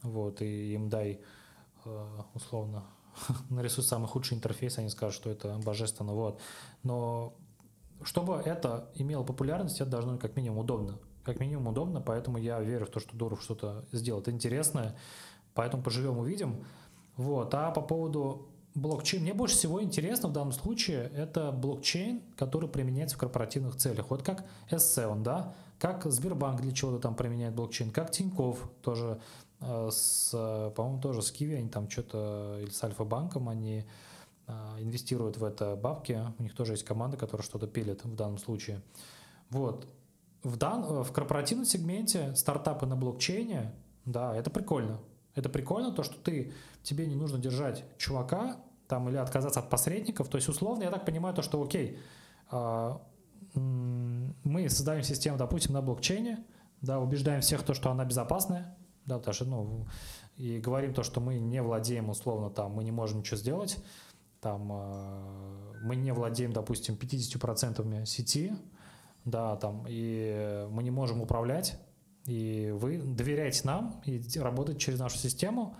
Вот, 0.00 0.40
и 0.40 0.72
им 0.72 0.88
дай, 0.88 1.20
э, 1.84 2.06
условно, 2.32 2.84
нарисуй 3.50 3.84
самый 3.84 4.08
худший 4.08 4.38
интерфейс, 4.38 4.78
они 4.78 4.88
скажут, 4.88 5.16
что 5.16 5.28
это 5.28 5.58
божественно, 5.58 6.14
вот. 6.14 6.40
Но 6.82 7.34
чтобы 8.02 8.36
это 8.36 8.90
имело 8.94 9.24
популярность, 9.24 9.82
это 9.82 9.90
должно 9.90 10.12
быть 10.12 10.22
как 10.22 10.36
минимум 10.36 10.60
удобно 10.60 10.98
как 11.24 11.40
минимум 11.40 11.68
удобно, 11.68 12.00
поэтому 12.00 12.38
я 12.38 12.60
верю 12.60 12.86
в 12.86 12.90
то, 12.90 13.00
что 13.00 13.16
Дуров 13.16 13.42
что-то 13.42 13.84
сделает 13.92 14.28
интересное, 14.28 14.96
поэтому 15.54 15.82
поживем, 15.82 16.18
увидим. 16.18 16.64
Вот. 17.16 17.54
А 17.54 17.70
по 17.70 17.80
поводу 17.80 18.48
блокчейн, 18.74 19.22
мне 19.22 19.34
больше 19.34 19.56
всего 19.56 19.82
интересно 19.82 20.28
в 20.28 20.32
данном 20.32 20.52
случае 20.52 21.10
это 21.14 21.52
блокчейн, 21.52 22.22
который 22.36 22.68
применяется 22.68 23.16
в 23.16 23.18
корпоративных 23.18 23.76
целях. 23.76 24.10
Вот 24.10 24.22
как 24.22 24.44
S7, 24.70 25.22
да, 25.22 25.54
как 25.78 26.04
Сбербанк 26.04 26.60
для 26.60 26.72
чего-то 26.72 26.98
там 26.98 27.14
применяет 27.14 27.54
блокчейн, 27.54 27.90
как 27.90 28.10
Тиньков 28.10 28.70
тоже 28.82 29.20
э, 29.60 29.88
с, 29.90 30.30
по-моему, 30.76 31.00
тоже 31.00 31.22
с 31.22 31.30
Киви, 31.30 31.54
они 31.54 31.68
там 31.68 31.88
что-то, 31.88 32.58
или 32.60 32.70
с 32.70 32.82
Альфа-банком, 32.82 33.48
они 33.48 33.84
э, 34.46 34.52
инвестируют 34.80 35.36
в 35.36 35.44
это 35.44 35.76
бабки, 35.76 36.20
у 36.38 36.42
них 36.42 36.54
тоже 36.54 36.72
есть 36.72 36.84
команда, 36.84 37.16
которая 37.16 37.44
что-то 37.44 37.66
пилит 37.66 38.04
в 38.04 38.14
данном 38.16 38.38
случае. 38.38 38.82
Вот 39.50 39.86
в, 40.44 40.56
дан, 40.56 41.02
в 41.02 41.10
корпоративном 41.12 41.66
сегменте 41.66 42.34
стартапы 42.36 42.86
на 42.86 42.96
блокчейне, 42.96 43.74
да, 44.04 44.36
это 44.36 44.50
прикольно. 44.50 45.00
Это 45.34 45.48
прикольно, 45.48 45.90
то, 45.90 46.04
что 46.04 46.16
ты, 46.16 46.52
тебе 46.82 47.06
не 47.06 47.16
нужно 47.16 47.38
держать 47.38 47.84
чувака 47.98 48.58
там 48.86 49.08
или 49.08 49.16
отказаться 49.16 49.60
от 49.60 49.70
посредников. 49.70 50.28
То 50.28 50.36
есть, 50.36 50.48
условно, 50.48 50.84
я 50.84 50.90
так 50.90 51.04
понимаю, 51.04 51.34
то, 51.34 51.42
что 51.42 51.60
окей, 51.60 51.98
э, 52.52 52.98
мы 53.54 54.68
создаем 54.68 55.02
систему, 55.02 55.38
допустим, 55.38 55.72
на 55.72 55.82
блокчейне, 55.82 56.44
да, 56.82 57.00
убеждаем 57.00 57.40
всех 57.40 57.62
то, 57.62 57.74
что 57.74 57.90
она 57.90 58.04
безопасная, 58.04 58.76
да, 59.06 59.18
потому 59.18 59.34
что, 59.34 59.44
ну, 59.46 59.86
и 60.36 60.58
говорим 60.58 60.92
то, 60.92 61.02
что 61.02 61.20
мы 61.20 61.38
не 61.38 61.62
владеем, 61.62 62.10
условно, 62.10 62.50
там, 62.50 62.72
мы 62.72 62.84
не 62.84 62.92
можем 62.92 63.20
ничего 63.20 63.38
сделать, 63.38 63.78
там, 64.40 64.70
э, 64.70 65.72
мы 65.82 65.96
не 65.96 66.12
владеем, 66.12 66.52
допустим, 66.52 66.96
50% 66.96 68.04
сети, 68.06 68.52
да, 69.24 69.56
там, 69.56 69.86
и 69.88 70.66
мы 70.70 70.82
не 70.82 70.90
можем 70.90 71.20
управлять, 71.20 71.78
и 72.26 72.70
вы 72.74 72.98
доверяете 72.98 73.62
нам 73.64 74.02
и 74.06 74.20
работаете 74.38 74.80
через 74.80 74.98
нашу 74.98 75.18
систему, 75.18 75.76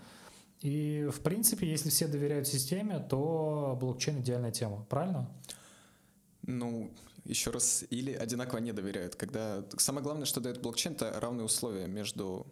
И, 0.61 1.07
в 1.11 1.21
принципе, 1.21 1.69
если 1.69 1.89
все 1.89 2.07
доверяют 2.07 2.47
системе, 2.47 2.99
то 2.99 3.77
блокчейн 3.79 4.21
идеальная 4.21 4.51
тема, 4.51 4.85
правильно? 4.89 5.29
Ну, 6.41 6.91
еще 7.23 7.51
раз, 7.51 7.83
или 7.89 8.13
одинаково 8.13 8.59
не 8.59 8.71
доверяют. 8.71 9.15
Когда 9.15 9.63
самое 9.77 10.03
главное, 10.03 10.25
что 10.25 10.41
дает 10.41 10.61
блокчейн, 10.61 10.95
это 10.95 11.19
равные 11.19 11.45
условия 11.45 11.87
между 11.87 12.47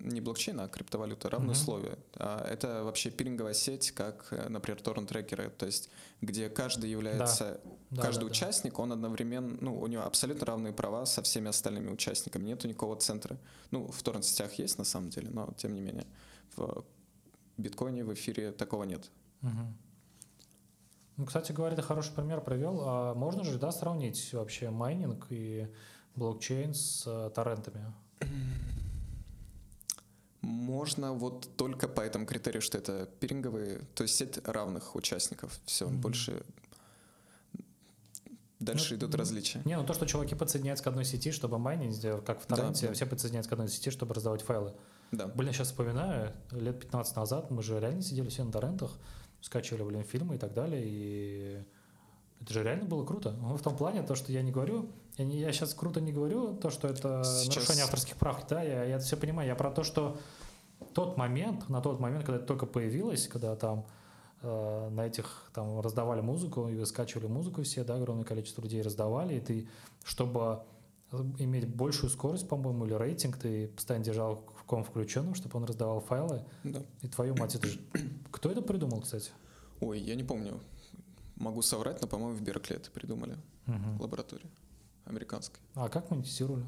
не 0.00 0.20
блокчейн, 0.20 0.60
а 0.60 0.68
криптовалюта, 0.68 1.30
равные 1.30 1.50
uh-huh. 1.50 1.52
условия. 1.52 1.98
А 2.14 2.44
это 2.46 2.84
вообще 2.84 3.10
пиринговая 3.10 3.54
сеть, 3.54 3.90
как, 3.92 4.28
э, 4.30 4.48
например, 4.48 4.80
торрент-трекеры, 4.80 5.50
то 5.50 5.66
есть 5.66 5.90
где 6.20 6.48
каждый 6.48 6.90
является, 6.90 7.60
да. 7.90 8.02
каждый 8.02 8.20
да, 8.20 8.26
да, 8.26 8.30
участник, 8.32 8.76
да. 8.76 8.82
он 8.82 8.92
одновременно, 8.92 9.56
ну, 9.60 9.80
у 9.80 9.86
него 9.86 10.02
абсолютно 10.02 10.46
равные 10.46 10.72
права 10.72 11.06
со 11.06 11.22
всеми 11.22 11.48
остальными 11.48 11.90
участниками, 11.90 12.44
нету 12.44 12.68
никакого 12.68 12.96
центра. 12.96 13.38
Ну, 13.70 13.86
в 13.86 14.02
торрент-сетях 14.02 14.54
есть 14.54 14.78
на 14.78 14.84
самом 14.84 15.10
деле, 15.10 15.30
но 15.30 15.52
тем 15.56 15.74
не 15.74 15.80
менее 15.80 16.06
в 16.56 16.84
биткоине, 17.56 18.04
в 18.04 18.12
эфире 18.14 18.52
такого 18.52 18.84
нет. 18.84 19.10
Uh-huh. 19.42 19.72
Ну, 21.20 21.26
кстати 21.26 21.52
говоря, 21.52 21.76
ты 21.76 21.82
хороший 21.82 22.14
пример 22.14 22.40
привел. 22.40 22.80
А 22.80 23.14
можно 23.14 23.44
же, 23.44 23.58
да, 23.58 23.72
сравнить 23.72 24.32
вообще 24.32 24.70
майнинг 24.70 25.26
и 25.28 25.68
блокчейн 26.16 26.72
с 26.72 27.04
э, 27.06 27.30
торрентами? 27.34 27.92
Можно 30.42 31.12
вот 31.12 31.48
только 31.56 31.86
по 31.86 32.00
этому 32.00 32.26
критерию, 32.26 32.62
что 32.62 32.78
это 32.78 33.08
пиринговые, 33.20 33.80
то 33.94 34.04
есть 34.04 34.16
сеть 34.16 34.38
равных 34.44 34.96
участников. 34.96 35.60
Все, 35.66 35.86
mm-hmm. 35.86 35.96
больше 35.96 36.42
Дальше 38.60 38.90
ну, 38.92 38.98
идут 38.98 39.14
различия. 39.14 39.62
Не, 39.64 39.76
ну 39.78 39.86
то, 39.86 39.94
что 39.94 40.06
чуваки 40.06 40.34
подсоединяются 40.34 40.84
к 40.84 40.86
одной 40.86 41.06
сети, 41.06 41.32
чтобы 41.32 41.58
майнить, 41.58 41.98
как 42.26 42.42
в 42.42 42.46
торренте, 42.46 42.88
да, 42.88 42.92
все 42.92 43.06
подсоединяются 43.06 43.48
к 43.48 43.52
одной 43.54 43.68
сети, 43.68 43.90
чтобы 43.90 44.14
раздавать 44.14 44.42
файлы. 44.42 44.74
Да. 45.12 45.28
Блин, 45.28 45.52
сейчас 45.52 45.68
вспоминаю, 45.68 46.34
лет 46.50 46.78
15 46.78 47.16
назад 47.16 47.50
мы 47.50 47.62
же 47.62 47.80
реально 47.80 48.02
сидели 48.02 48.28
все 48.28 48.44
на 48.44 48.52
торрентах, 48.52 48.92
скачивали, 49.40 49.82
блин, 49.82 50.04
фильмы 50.04 50.34
и 50.34 50.38
так 50.38 50.52
далее, 50.52 50.82
и 50.84 51.64
это 52.42 52.52
же 52.52 52.62
реально 52.62 52.84
было 52.84 53.04
круто. 53.04 53.32
Ну, 53.32 53.56
в 53.56 53.62
том 53.62 53.76
плане, 53.76 54.02
то, 54.02 54.14
что 54.14 54.30
я 54.30 54.42
не 54.42 54.52
говорю, 54.52 54.90
я, 55.20 55.26
не, 55.26 55.38
я 55.38 55.52
сейчас 55.52 55.74
круто 55.74 56.00
не 56.00 56.12
говорю, 56.12 56.54
то, 56.56 56.70
что 56.70 56.88
это 56.88 57.22
сейчас... 57.24 57.56
нарушение 57.56 57.84
авторских 57.84 58.16
прав, 58.16 58.46
да, 58.48 58.62
я, 58.62 58.84
я 58.84 58.96
это 58.96 59.04
все 59.04 59.16
понимаю. 59.16 59.48
Я 59.48 59.54
про 59.54 59.70
то, 59.70 59.82
что 59.82 60.16
тот 60.94 61.18
момент, 61.18 61.68
на 61.68 61.82
тот 61.82 62.00
момент, 62.00 62.24
когда 62.24 62.38
это 62.38 62.46
только 62.46 62.64
появилось, 62.64 63.28
когда 63.28 63.54
там 63.54 63.84
э, 64.40 64.88
на 64.90 65.06
этих 65.06 65.50
там 65.52 65.80
раздавали 65.80 66.22
музыку, 66.22 66.68
и 66.68 66.84
скачивали 66.86 67.26
музыку 67.26 67.62
все, 67.62 67.84
да, 67.84 67.96
огромное 67.96 68.24
количество 68.24 68.62
людей 68.62 68.80
раздавали, 68.80 69.34
и 69.34 69.40
ты, 69.40 69.68
чтобы 70.04 70.62
иметь 71.38 71.68
большую 71.68 72.08
скорость, 72.08 72.48
по-моему, 72.48 72.86
или 72.86 72.94
рейтинг, 72.94 73.36
ты 73.36 73.68
постоянно 73.68 74.04
держал 74.04 74.44
в 74.56 74.64
ком 74.64 74.84
включенным, 74.84 75.34
чтобы 75.34 75.58
он 75.58 75.64
раздавал 75.64 76.00
файлы. 76.00 76.44
Да. 76.64 76.82
И 77.02 77.08
твою 77.08 77.36
мать, 77.36 77.54
это 77.56 77.66
же... 77.66 77.78
Кто 78.30 78.50
это 78.50 78.62
придумал, 78.62 79.02
кстати? 79.02 79.32
Ой, 79.80 80.00
я 80.00 80.14
не 80.14 80.24
помню. 80.24 80.60
Могу 81.36 81.60
соврать, 81.60 82.00
но, 82.00 82.06
по-моему, 82.06 82.36
в 82.36 82.42
Беркли 82.42 82.76
это 82.76 82.90
придумали. 82.90 83.36
Угу. 83.66 83.98
В 83.98 84.02
лаборатории 84.02 84.48
американской. 85.04 85.60
А 85.74 85.88
как 85.88 86.10
монетизировали? 86.10 86.66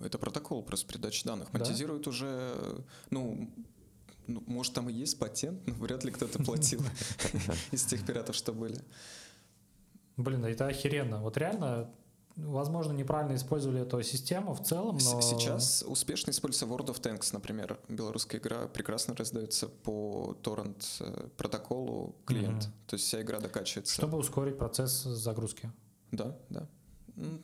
Это 0.00 0.18
протокол 0.18 0.62
просто 0.62 0.86
передачи 0.86 1.24
данных. 1.24 1.52
Монетизируют 1.52 2.04
да? 2.04 2.10
уже, 2.10 2.84
ну, 3.10 3.50
ну, 4.26 4.42
может, 4.46 4.74
там 4.74 4.88
и 4.88 4.92
есть 4.92 5.18
патент, 5.18 5.66
но 5.66 5.74
вряд 5.74 6.04
ли 6.04 6.10
кто-то 6.10 6.42
платил 6.42 6.82
из 7.70 7.84
тех 7.84 8.04
пиратов, 8.04 8.34
что 8.34 8.52
были. 8.52 8.80
Блин, 10.16 10.44
это 10.44 10.66
охеренно. 10.66 11.20
Вот 11.20 11.36
реально 11.36 11.90
возможно, 12.36 12.92
неправильно 12.92 13.34
использовали 13.34 13.82
эту 13.82 14.02
систему 14.02 14.54
в 14.54 14.62
целом, 14.62 14.98
но... 15.02 15.20
Сейчас 15.20 15.84
успешно 15.86 16.30
используется 16.30 16.66
World 16.66 16.86
of 16.86 17.00
Tanks, 17.00 17.30
например. 17.32 17.78
Белорусская 17.88 18.38
игра 18.38 18.66
прекрасно 18.68 19.14
раздается 19.14 19.68
по 19.68 20.36
торрент 20.42 20.84
э, 21.00 21.28
протоколу 21.36 22.16
клиент. 22.24 22.64
Mm-hmm. 22.64 22.88
То 22.88 22.94
есть 22.94 23.06
вся 23.06 23.22
игра 23.22 23.40
докачивается. 23.40 23.94
Чтобы 23.94 24.18
ускорить 24.18 24.58
процесс 24.58 25.02
загрузки. 25.02 25.70
Да, 26.10 26.36
да. 26.48 26.68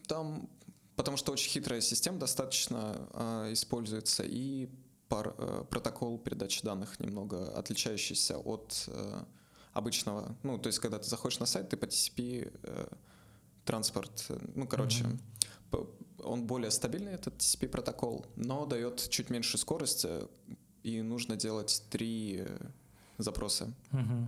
Там, 0.07 0.49
потому 0.97 1.17
что 1.17 1.33
очень 1.33 1.51
хитрая 1.51 1.81
система 1.81 2.19
достаточно 2.19 3.09
э, 3.13 3.53
используется, 3.53 4.23
и 4.25 4.69
пар, 5.09 5.35
э, 5.39 5.65
протокол 5.71 6.19
передачи 6.19 6.63
данных 6.63 7.01
немного 7.01 7.51
отличающийся 7.57 8.39
от 8.39 8.85
э, 8.89 9.25
обычного. 9.73 10.37
Ну, 10.43 10.59
то 10.59 10.69
есть, 10.69 10.79
когда 10.79 10.99
ты 10.99 11.09
заходишь 11.09 11.39
на 11.39 11.47
сайт, 11.47 11.69
ты 11.69 11.77
по 11.77 11.85
TCP 11.87 12.53
э, 12.63 12.89
транспорт, 13.65 14.27
ну, 14.55 14.67
короче, 14.67 15.05
mm-hmm. 15.71 16.23
он 16.25 16.47
более 16.47 16.71
стабильный, 16.71 17.13
этот 17.13 17.37
TCP 17.37 17.69
протокол, 17.69 18.27
но 18.37 18.67
дает 18.67 19.09
чуть 19.11 19.31
меньше 19.31 19.59
скорости, 19.59 20.09
и 20.83 21.03
нужно 21.03 21.37
делать 21.37 21.83
три 21.91 22.45
э, 22.47 22.59
запроса. 23.19 23.73
Mm-hmm. 23.93 24.27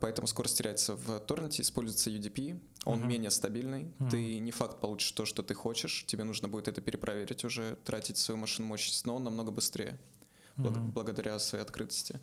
Поэтому 0.00 0.26
скорость 0.26 0.58
теряется 0.58 0.94
в 0.94 1.20
торренте, 1.20 1.62
используется 1.62 2.10
UDP, 2.10 2.60
он 2.84 3.00
uh-huh. 3.00 3.06
менее 3.06 3.30
стабильный, 3.30 3.92
uh-huh. 3.98 4.10
ты 4.10 4.38
не 4.38 4.50
факт 4.52 4.80
получишь 4.80 5.12
то, 5.12 5.24
что 5.24 5.42
ты 5.42 5.54
хочешь, 5.54 6.04
тебе 6.06 6.24
нужно 6.24 6.48
будет 6.48 6.68
это 6.68 6.80
перепроверить 6.80 7.44
уже, 7.44 7.76
тратить 7.84 8.16
свою 8.16 8.38
машину 8.38 8.68
мощность, 8.68 9.06
но 9.06 9.16
он 9.16 9.24
намного 9.24 9.50
быстрее, 9.50 9.98
uh-huh. 10.56 10.92
благодаря 10.92 11.38
своей 11.38 11.64
открытости. 11.64 12.20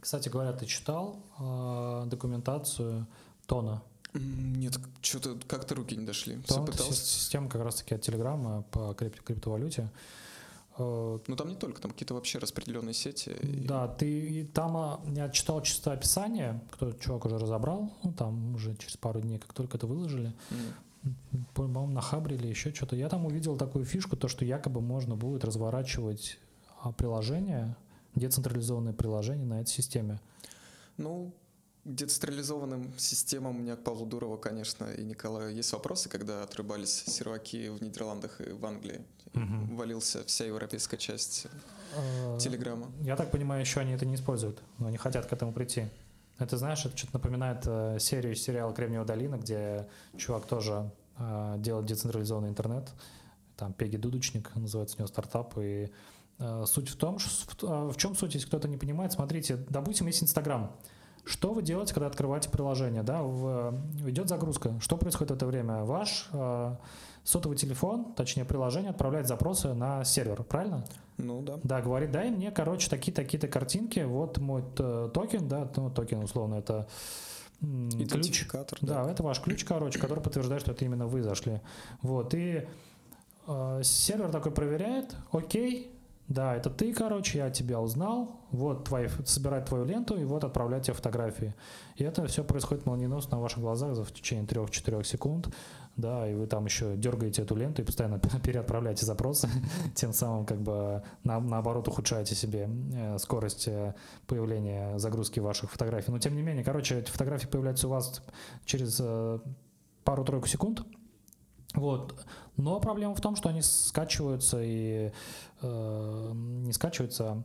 Кстати 0.00 0.28
говоря, 0.28 0.52
ты 0.52 0.66
читал 0.66 1.24
э, 1.38 2.04
документацию 2.06 3.06
Тона? 3.46 3.82
Нет, 4.14 4.78
что-то 5.02 5.38
как-то 5.46 5.74
руки 5.74 5.96
не 5.96 6.06
дошли. 6.06 6.38
Тон 6.46 6.66
пытался. 6.66 6.94
Система 6.94 7.48
как 7.48 7.62
раз-таки 7.62 7.94
от 7.94 8.02
Телеграма 8.02 8.62
по 8.70 8.92
крип- 8.92 9.22
криптовалюте. 9.22 9.90
Э, 10.78 11.18
ну 11.26 11.36
там 11.36 11.48
не 11.48 11.56
только, 11.56 11.80
там 11.80 11.90
какие-то 11.90 12.14
вообще 12.14 12.38
распределенные 12.38 12.94
сети. 12.94 13.36
Да, 13.42 13.88
ты 13.88 14.48
там 14.54 14.76
а, 14.76 15.00
я 15.06 15.28
читал 15.28 15.60
чисто 15.62 15.92
описание, 15.92 16.60
кто 16.70 16.92
чувак 16.92 17.26
уже 17.26 17.38
разобрал, 17.38 17.92
ну 18.02 18.12
там 18.12 18.54
уже 18.54 18.76
через 18.76 18.96
пару 18.96 19.20
дней, 19.20 19.38
как 19.38 19.52
только 19.52 19.76
это 19.76 19.86
выложили, 19.86 20.32
mm. 20.50 21.44
по-моему, 21.54 21.92
на 21.92 22.00
Хабре 22.00 22.36
или 22.36 22.46
еще 22.46 22.72
что-то. 22.72 22.96
Я 22.96 23.08
там 23.08 23.26
увидел 23.26 23.56
такую 23.56 23.84
фишку, 23.84 24.16
то, 24.16 24.28
что 24.28 24.44
якобы 24.44 24.80
можно 24.80 25.16
будет 25.16 25.44
разворачивать 25.44 26.38
а, 26.80 26.92
приложение, 26.92 27.76
децентрализованное 28.14 28.92
приложение 28.92 29.46
на 29.46 29.60
этой 29.60 29.70
системе. 29.70 30.20
Ну, 30.96 31.32
децентрализованным 31.88 32.92
системам 32.98 33.56
у 33.56 33.60
меня 33.60 33.76
к 33.76 33.82
Павлу 33.82 34.04
Дурову, 34.04 34.36
конечно, 34.36 34.84
и 34.84 35.02
Николаю 35.02 35.54
есть 35.54 35.72
вопросы, 35.72 36.08
когда 36.08 36.42
отрубались 36.42 37.04
серваки 37.06 37.70
в 37.70 37.82
Нидерландах 37.82 38.40
и 38.40 38.52
в 38.52 38.64
Англии. 38.66 39.00
Угу. 39.34 39.76
Валился 39.76 40.22
вся 40.24 40.44
европейская 40.44 40.98
часть 40.98 41.46
а, 41.96 42.38
Телеграма. 42.38 42.90
Я 43.00 43.16
так 43.16 43.30
понимаю, 43.30 43.62
еще 43.62 43.80
они 43.80 43.92
это 43.92 44.04
не 44.04 44.16
используют, 44.16 44.62
но 44.78 44.88
они 44.88 44.98
хотят 44.98 45.26
к 45.26 45.32
этому 45.32 45.52
прийти. 45.52 45.86
Это, 46.38 46.56
знаешь, 46.56 46.84
это 46.84 46.96
что-то 46.96 47.14
напоминает 47.14 47.62
э, 47.66 47.98
серию 47.98 48.36
сериала 48.36 48.72
«Кремниевая 48.72 49.06
долина», 49.06 49.36
где 49.36 49.88
чувак 50.16 50.46
тоже 50.46 50.90
э, 51.16 51.56
делает 51.58 51.86
децентрализованный 51.86 52.50
интернет. 52.50 52.88
Там 53.56 53.72
Пегий 53.72 53.96
Дудочник, 53.96 54.54
называется 54.54 54.96
у 54.96 54.98
него 55.00 55.08
стартап. 55.08 55.58
И 55.58 55.90
э, 56.38 56.64
суть 56.66 56.90
в 56.90 56.96
том, 56.96 57.18
в, 57.18 57.92
в 57.92 57.96
чем 57.96 58.14
суть, 58.14 58.34
если 58.34 58.46
кто-то 58.46 58.68
не 58.68 58.76
понимает, 58.76 59.12
смотрите, 59.12 59.56
допустим, 59.68 60.06
есть 60.06 60.22
Инстаграм. 60.22 60.76
Что 61.28 61.52
вы 61.52 61.62
делаете, 61.62 61.92
когда 61.92 62.06
открываете 62.06 62.48
приложение? 62.48 63.02
Да, 63.02 63.22
в, 63.22 63.74
идет 64.06 64.28
загрузка. 64.28 64.78
Что 64.80 64.96
происходит 64.96 65.30
в 65.30 65.34
это 65.34 65.44
время? 65.44 65.84
Ваш 65.84 66.26
э, 66.32 66.76
сотовый 67.22 67.58
телефон, 67.58 68.14
точнее 68.14 68.46
приложение, 68.46 68.90
отправляет 68.90 69.28
запросы 69.28 69.74
на 69.74 70.04
сервер, 70.04 70.42
правильно? 70.42 70.86
Ну 71.18 71.42
да. 71.42 71.58
Да, 71.62 71.82
говорит, 71.82 72.12
дай 72.12 72.30
мне, 72.30 72.50
короче, 72.50 72.88
такие-такие-то 72.88 73.46
картинки, 73.46 74.00
вот 74.00 74.38
мой 74.38 74.64
э, 74.78 75.10
токен, 75.12 75.48
да, 75.48 75.70
ну, 75.76 75.90
токен 75.90 76.22
условно 76.22 76.54
это 76.54 76.88
ключ. 77.60 78.48
Да. 78.50 78.64
да, 78.80 79.10
это 79.10 79.22
ваш 79.22 79.40
ключ, 79.40 79.64
короче, 79.64 79.98
который 79.98 80.22
подтверждает, 80.22 80.62
что 80.62 80.72
это 80.72 80.86
именно 80.86 81.06
вы 81.06 81.22
зашли. 81.22 81.60
Вот, 82.00 82.32
и 82.32 82.66
э, 83.46 83.80
сервер 83.82 84.30
такой 84.30 84.52
проверяет, 84.52 85.14
окей, 85.30 85.92
да, 86.28 86.54
это 86.54 86.68
ты, 86.68 86.92
короче, 86.92 87.38
я 87.38 87.50
тебя 87.50 87.80
узнал, 87.80 88.42
вот 88.50 88.84
твои, 88.84 89.08
собирать 89.24 89.64
твою 89.64 89.86
ленту 89.86 90.14
и 90.14 90.24
вот 90.24 90.44
отправлять 90.44 90.84
тебе 90.84 90.94
фотографии. 90.94 91.54
И 91.96 92.04
это 92.04 92.26
все 92.26 92.44
происходит 92.44 92.84
молниеносно 92.84 93.38
на 93.38 93.42
ваших 93.42 93.60
глазах 93.60 93.94
за 93.94 94.04
в 94.04 94.12
течение 94.12 94.44
3-4 94.44 95.04
секунд, 95.04 95.48
да, 95.96 96.28
и 96.28 96.34
вы 96.34 96.46
там 96.46 96.66
еще 96.66 96.96
дергаете 96.96 97.42
эту 97.42 97.56
ленту 97.56 97.80
и 97.80 97.84
постоянно 97.84 98.18
переотправляете 98.44 99.06
запросы, 99.06 99.48
тем 99.94 100.12
самым 100.12 100.44
как 100.44 100.60
бы 100.60 101.02
на, 101.24 101.40
наоборот 101.40 101.88
ухудшаете 101.88 102.34
себе 102.34 102.68
э, 102.92 103.16
скорость 103.18 103.66
э, 103.66 103.94
появления 104.26 104.98
загрузки 104.98 105.40
ваших 105.40 105.70
фотографий. 105.70 106.12
Но 106.12 106.18
тем 106.18 106.36
не 106.36 106.42
менее, 106.42 106.62
короче, 106.62 106.98
эти 106.98 107.10
фотографии 107.10 107.46
появляются 107.46 107.88
у 107.88 107.90
вас 107.90 108.22
через 108.66 108.98
э, 109.00 109.38
пару-тройку 110.04 110.46
секунд, 110.46 110.84
вот. 111.74 112.14
Но 112.56 112.80
проблема 112.80 113.14
в 113.14 113.20
том, 113.20 113.36
что 113.36 113.50
они 113.50 113.62
скачиваются 113.62 114.60
и 114.62 115.12
э, 115.62 116.32
не 116.34 116.72
скачиваются. 116.72 117.42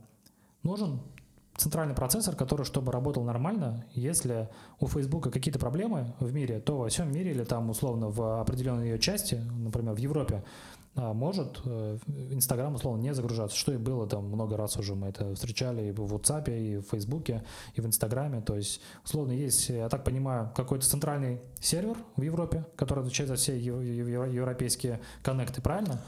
Нужен 0.62 1.00
центральный 1.56 1.94
процессор, 1.94 2.34
который, 2.34 2.64
чтобы 2.64 2.92
работал 2.92 3.22
нормально, 3.22 3.84
если 3.92 4.48
у 4.80 4.86
Facebook 4.86 5.32
какие-то 5.32 5.58
проблемы 5.58 6.14
в 6.18 6.32
мире, 6.32 6.60
то 6.60 6.78
во 6.78 6.88
всем 6.88 7.12
мире 7.12 7.30
или 7.30 7.44
там 7.44 7.70
условно 7.70 8.08
в 8.08 8.40
определенной 8.40 8.90
ее 8.90 8.98
части, 8.98 9.36
например, 9.56 9.94
в 9.94 9.98
Европе, 9.98 10.44
а, 10.96 11.12
может 11.12 11.60
э, 11.64 11.98
Инстаграм, 12.30 12.74
условно, 12.74 13.00
не 13.00 13.14
загружаться, 13.14 13.56
что 13.56 13.72
и 13.72 13.76
было 13.76 14.06
там 14.06 14.26
много 14.26 14.56
раз 14.56 14.76
уже 14.76 14.94
мы 14.94 15.08
это 15.08 15.34
встречали 15.34 15.88
и 15.88 15.92
в 15.92 16.14
WhatsApp, 16.14 16.56
и 16.56 16.76
в 16.76 16.82
Фейсбуке, 16.90 17.44
и 17.74 17.80
в 17.80 17.86
Инстаграме, 17.86 18.40
то 18.40 18.54
есть, 18.54 18.80
условно, 19.04 19.32
есть, 19.32 19.68
я 19.70 19.88
так 19.88 20.04
понимаю, 20.04 20.52
какой-то 20.54 20.86
центральный 20.86 21.40
сервер 21.60 21.96
в 22.16 22.22
Европе, 22.22 22.64
который 22.76 23.00
отвечает 23.00 23.28
за 23.28 23.36
все 23.36 23.58
европейские 23.58 25.00
коннекты, 25.22 25.60
правильно? 25.60 26.00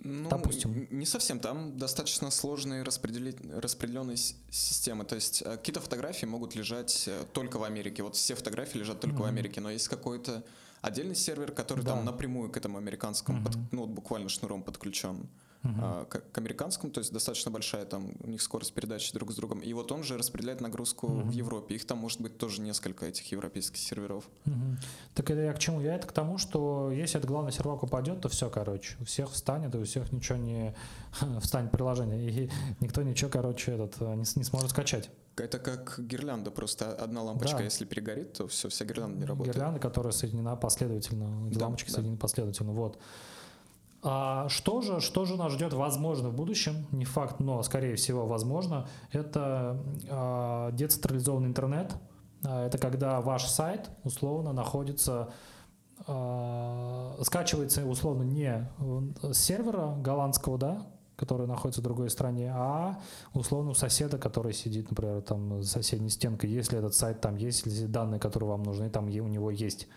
Ну, 0.00 0.28
Допустим. 0.28 0.86
Не 0.90 1.06
совсем. 1.06 1.40
Там 1.40 1.76
достаточно 1.76 2.30
сложные 2.30 2.82
распределенные 2.82 4.16
системы. 4.16 5.04
То 5.04 5.16
есть 5.16 5.42
э, 5.42 5.56
какие-то 5.56 5.80
фотографии 5.80 6.26
могут 6.26 6.54
лежать 6.54 7.04
э, 7.08 7.24
только 7.32 7.58
в 7.58 7.64
Америке. 7.64 8.02
Вот 8.02 8.14
все 8.14 8.34
фотографии 8.34 8.78
лежат 8.78 9.00
только 9.00 9.16
mm-hmm. 9.16 9.22
в 9.22 9.26
Америке, 9.26 9.60
но 9.60 9.70
есть 9.70 9.88
какой-то 9.88 10.44
отдельный 10.82 11.16
сервер, 11.16 11.50
который 11.50 11.84
да. 11.84 11.94
там 11.94 12.04
напрямую 12.04 12.50
к 12.50 12.56
этому 12.56 12.78
американскому, 12.78 13.40
mm-hmm. 13.40 13.44
под, 13.44 13.72
ну 13.72 13.80
вот 13.82 13.90
буквально 13.90 14.28
шнуром 14.28 14.62
подключен 14.62 15.28
uh-huh. 15.62 16.06
к, 16.06 16.32
к 16.32 16.38
американскому, 16.38 16.92
то 16.92 17.00
есть 17.00 17.12
достаточно 17.12 17.50
большая 17.50 17.84
там 17.84 18.12
у 18.20 18.28
них 18.28 18.42
скорость 18.42 18.72
передачи 18.74 19.12
друг 19.12 19.32
с 19.32 19.36
другом. 19.36 19.60
И 19.60 19.72
вот 19.72 19.92
он 19.92 20.02
же 20.02 20.16
распределяет 20.16 20.60
нагрузку 20.60 21.06
в 21.06 21.30
Европе. 21.30 21.74
Их 21.74 21.86
там 21.86 21.98
может 21.98 22.20
быть 22.20 22.38
тоже 22.38 22.60
несколько 22.60 23.06
этих 23.06 23.30
европейских 23.32 23.78
серверов. 23.78 24.24
Так 25.14 25.30
это 25.30 25.40
я 25.40 25.52
к 25.52 25.58
чему? 25.58 25.80
Я 25.80 25.94
это 25.94 26.06
к 26.06 26.12
тому, 26.12 26.38
что 26.38 26.90
если 26.90 27.18
этот 27.18 27.30
главный 27.30 27.52
сервак 27.52 27.82
упадет, 27.82 28.20
то 28.20 28.28
все, 28.28 28.50
короче, 28.50 28.96
у 29.00 29.04
всех 29.04 29.30
встанет, 29.30 29.74
и 29.74 29.78
у 29.78 29.84
всех 29.84 30.12
ничего 30.12 30.38
не 30.38 30.74
встанет 31.40 31.70
приложение, 31.70 32.30
и 32.30 32.50
никто 32.80 33.02
ничего, 33.02 33.30
короче, 33.30 33.72
этот 33.72 34.00
не, 34.00 34.24
не 34.36 34.44
сможет 34.44 34.70
скачать. 34.70 35.10
Это 35.36 35.58
как 35.58 36.00
гирлянда, 36.00 36.50
просто 36.50 36.92
одна 36.92 37.22
лампочка, 37.22 37.58
да. 37.58 37.64
если 37.64 37.84
перегорит, 37.84 38.32
то 38.32 38.48
все, 38.48 38.68
вся 38.68 38.84
гирлянда 38.84 39.18
не 39.18 39.24
работает. 39.24 39.54
Гирлянда, 39.54 39.80
которая 39.80 40.12
соединена 40.12 40.56
последовательно, 40.56 41.48
да, 41.50 41.64
лампочки 41.64 41.88
да. 41.88 41.94
соединены 41.94 42.18
последовательно, 42.18 42.72
вот. 42.72 42.98
А 44.02 44.48
что 44.48 44.80
же, 44.80 45.00
что 45.00 45.24
же 45.24 45.36
нас 45.36 45.52
ждет, 45.52 45.72
возможно, 45.72 46.28
в 46.28 46.34
будущем? 46.34 46.86
Не 46.92 47.04
факт, 47.04 47.40
но, 47.40 47.62
скорее 47.62 47.96
всего, 47.96 48.26
возможно. 48.26 48.86
Это 49.10 49.82
э, 50.08 50.70
децентрализованный 50.74 51.48
интернет. 51.48 51.94
А, 52.44 52.66
это 52.66 52.78
когда 52.78 53.20
ваш 53.20 53.46
сайт, 53.46 53.90
условно, 54.04 54.52
находится 54.52 55.30
э, 56.06 57.14
скачивается 57.22 57.84
условно 57.86 58.22
не 58.22 58.68
с 59.22 59.38
сервера 59.38 59.96
голландского, 59.96 60.58
да, 60.58 60.86
который 61.16 61.48
находится 61.48 61.80
в 61.80 61.84
другой 61.84 62.10
стране, 62.10 62.52
а 62.54 63.00
условно 63.34 63.70
у 63.70 63.74
соседа, 63.74 64.18
который 64.18 64.52
сидит, 64.52 64.90
например, 64.90 65.20
там 65.22 65.60
за 65.62 65.68
соседней 65.68 66.10
стенкой, 66.10 66.50
если 66.50 66.78
этот 66.78 66.94
сайт 66.94 67.20
там 67.20 67.34
есть, 67.34 67.66
если 67.66 67.86
данные, 67.86 68.20
которые 68.20 68.50
вам 68.50 68.62
нужны, 68.62 68.88
там 68.88 69.06
у 69.06 69.08
него 69.08 69.50
есть 69.50 69.88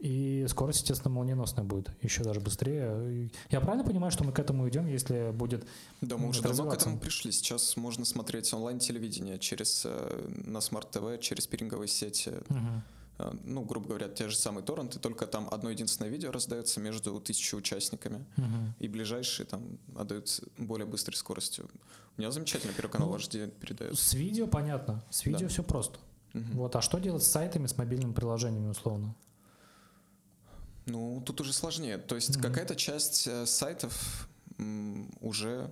и 0.00 0.46
скорость, 0.48 0.80
естественно, 0.80 1.14
молниеносная 1.14 1.64
будет, 1.64 1.90
еще 2.00 2.24
даже 2.24 2.40
быстрее. 2.40 3.30
Я 3.50 3.60
правильно 3.60 3.84
понимаю, 3.84 4.10
что 4.10 4.24
мы 4.24 4.32
к 4.32 4.38
этому 4.38 4.66
идем, 4.68 4.86
если 4.86 5.30
будет 5.30 5.66
Да, 6.00 6.16
мы 6.16 6.28
уже 6.28 6.42
давно 6.42 6.70
к 6.70 6.74
этому 6.74 6.98
пришли. 6.98 7.30
Сейчас 7.30 7.76
можно 7.76 8.06
смотреть 8.06 8.52
онлайн-телевидение 8.54 9.38
через, 9.38 9.82
э, 9.84 10.28
на 10.46 10.62
смарт-ТВ, 10.62 11.20
через 11.20 11.46
пиринговые 11.46 11.88
сети. 11.88 12.32
Угу. 12.48 13.32
Ну, 13.44 13.62
грубо 13.64 13.88
говоря, 13.88 14.08
те 14.08 14.28
же 14.28 14.36
самые 14.36 14.64
торренты, 14.64 14.98
только 14.98 15.26
там 15.26 15.48
одно 15.50 15.68
единственное 15.68 16.10
видео 16.10 16.30
раздается 16.30 16.80
между 16.80 17.20
тысячей 17.20 17.56
участниками, 17.56 18.24
угу. 18.38 18.46
и 18.78 18.88
ближайшие 18.88 19.44
там 19.44 19.78
отдают 19.94 20.40
более 20.56 20.86
быстрой 20.86 21.16
скоростью. 21.16 21.68
У 22.16 22.20
меня 22.20 22.30
замечательно 22.30 22.72
Первый 22.72 22.90
канал 22.90 23.10
ну, 23.10 23.16
HD 23.16 23.50
передает. 23.50 23.98
С 23.98 24.14
видео 24.14 24.46
понятно, 24.46 25.04
с 25.10 25.26
видео 25.26 25.40
да. 25.40 25.48
все 25.48 25.62
просто. 25.62 25.98
Угу. 26.32 26.44
Вот, 26.54 26.76
а 26.76 26.80
что 26.80 26.98
делать 26.98 27.22
с 27.22 27.26
сайтами, 27.26 27.66
с 27.66 27.76
мобильными 27.76 28.14
приложениями 28.14 28.68
условно? 28.68 29.14
Ну, 30.86 31.22
тут 31.24 31.40
уже 31.40 31.52
сложнее. 31.52 31.98
То 31.98 32.14
есть 32.14 32.30
mm-hmm. 32.30 32.42
какая-то 32.42 32.76
часть 32.76 33.26
э, 33.26 33.46
сайтов 33.46 34.28
уже 35.20 35.70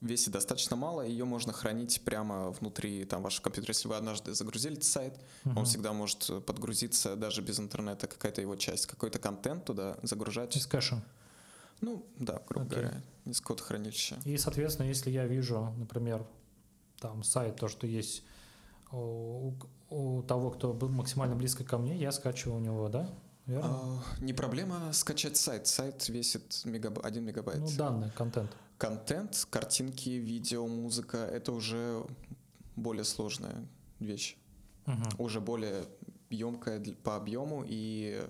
весит 0.00 0.32
достаточно 0.32 0.76
мало, 0.76 1.02
ее 1.02 1.24
можно 1.24 1.52
хранить 1.52 2.00
прямо 2.04 2.50
внутри 2.50 3.04
там, 3.04 3.22
вашего 3.22 3.44
компьютера. 3.44 3.72
Если 3.72 3.88
вы 3.88 3.96
однажды 3.96 4.34
загрузили 4.34 4.74
этот 4.74 4.84
сайт, 4.84 5.18
uh-huh. 5.44 5.58
он 5.58 5.64
всегда 5.64 5.92
может 5.92 6.44
подгрузиться 6.46 7.16
даже 7.16 7.42
без 7.42 7.58
интернета, 7.58 8.06
какая-то 8.06 8.40
его 8.40 8.56
часть, 8.56 8.86
какой-то 8.86 9.18
контент 9.18 9.64
туда 9.64 9.98
загружать. 10.02 10.56
Из 10.56 10.66
кэша? 10.66 11.02
Ну, 11.80 12.06
да, 12.18 12.42
грубо 12.48 12.66
okay. 12.66 12.70
говоря, 12.70 13.02
из 13.26 13.40
кода 13.40 13.62
хранилища. 13.62 14.16
И, 14.24 14.38
соответственно, 14.38 14.86
если 14.86 15.10
я 15.10 15.26
вижу, 15.26 15.74
например, 15.76 16.26
там 16.98 17.22
сайт, 17.22 17.56
то, 17.56 17.68
что 17.68 17.86
есть 17.86 18.22
у, 18.92 19.52
у 19.90 20.22
того, 20.22 20.50
кто 20.50 20.72
был 20.72 20.88
максимально 20.88 21.36
близко 21.36 21.64
ко 21.64 21.76
мне, 21.76 21.96
я 21.96 22.12
скачиваю 22.12 22.58
у 22.58 22.60
него, 22.60 22.88
да? 22.88 23.10
Верно? 23.46 23.68
А, 23.68 24.02
не 24.20 24.32
проблема 24.32 24.92
скачать 24.92 25.36
сайт. 25.36 25.66
Сайт 25.66 26.08
весит 26.08 26.62
мегаб... 26.64 27.04
1 27.04 27.24
мегабайт. 27.24 27.60
Ну, 27.60 27.70
данные, 27.76 28.10
контент. 28.16 28.50
Контент, 28.78 29.46
картинки, 29.50 30.10
видео, 30.10 30.66
музыка— 30.66 31.16
это 31.32 31.52
уже 31.52 32.04
более 32.76 33.04
сложная 33.04 33.66
вещь. 34.00 34.36
Угу. 34.86 35.24
Уже 35.24 35.40
более 35.40 35.84
емкая 36.30 36.82
по 37.02 37.16
объему, 37.16 37.64
и 37.66 38.22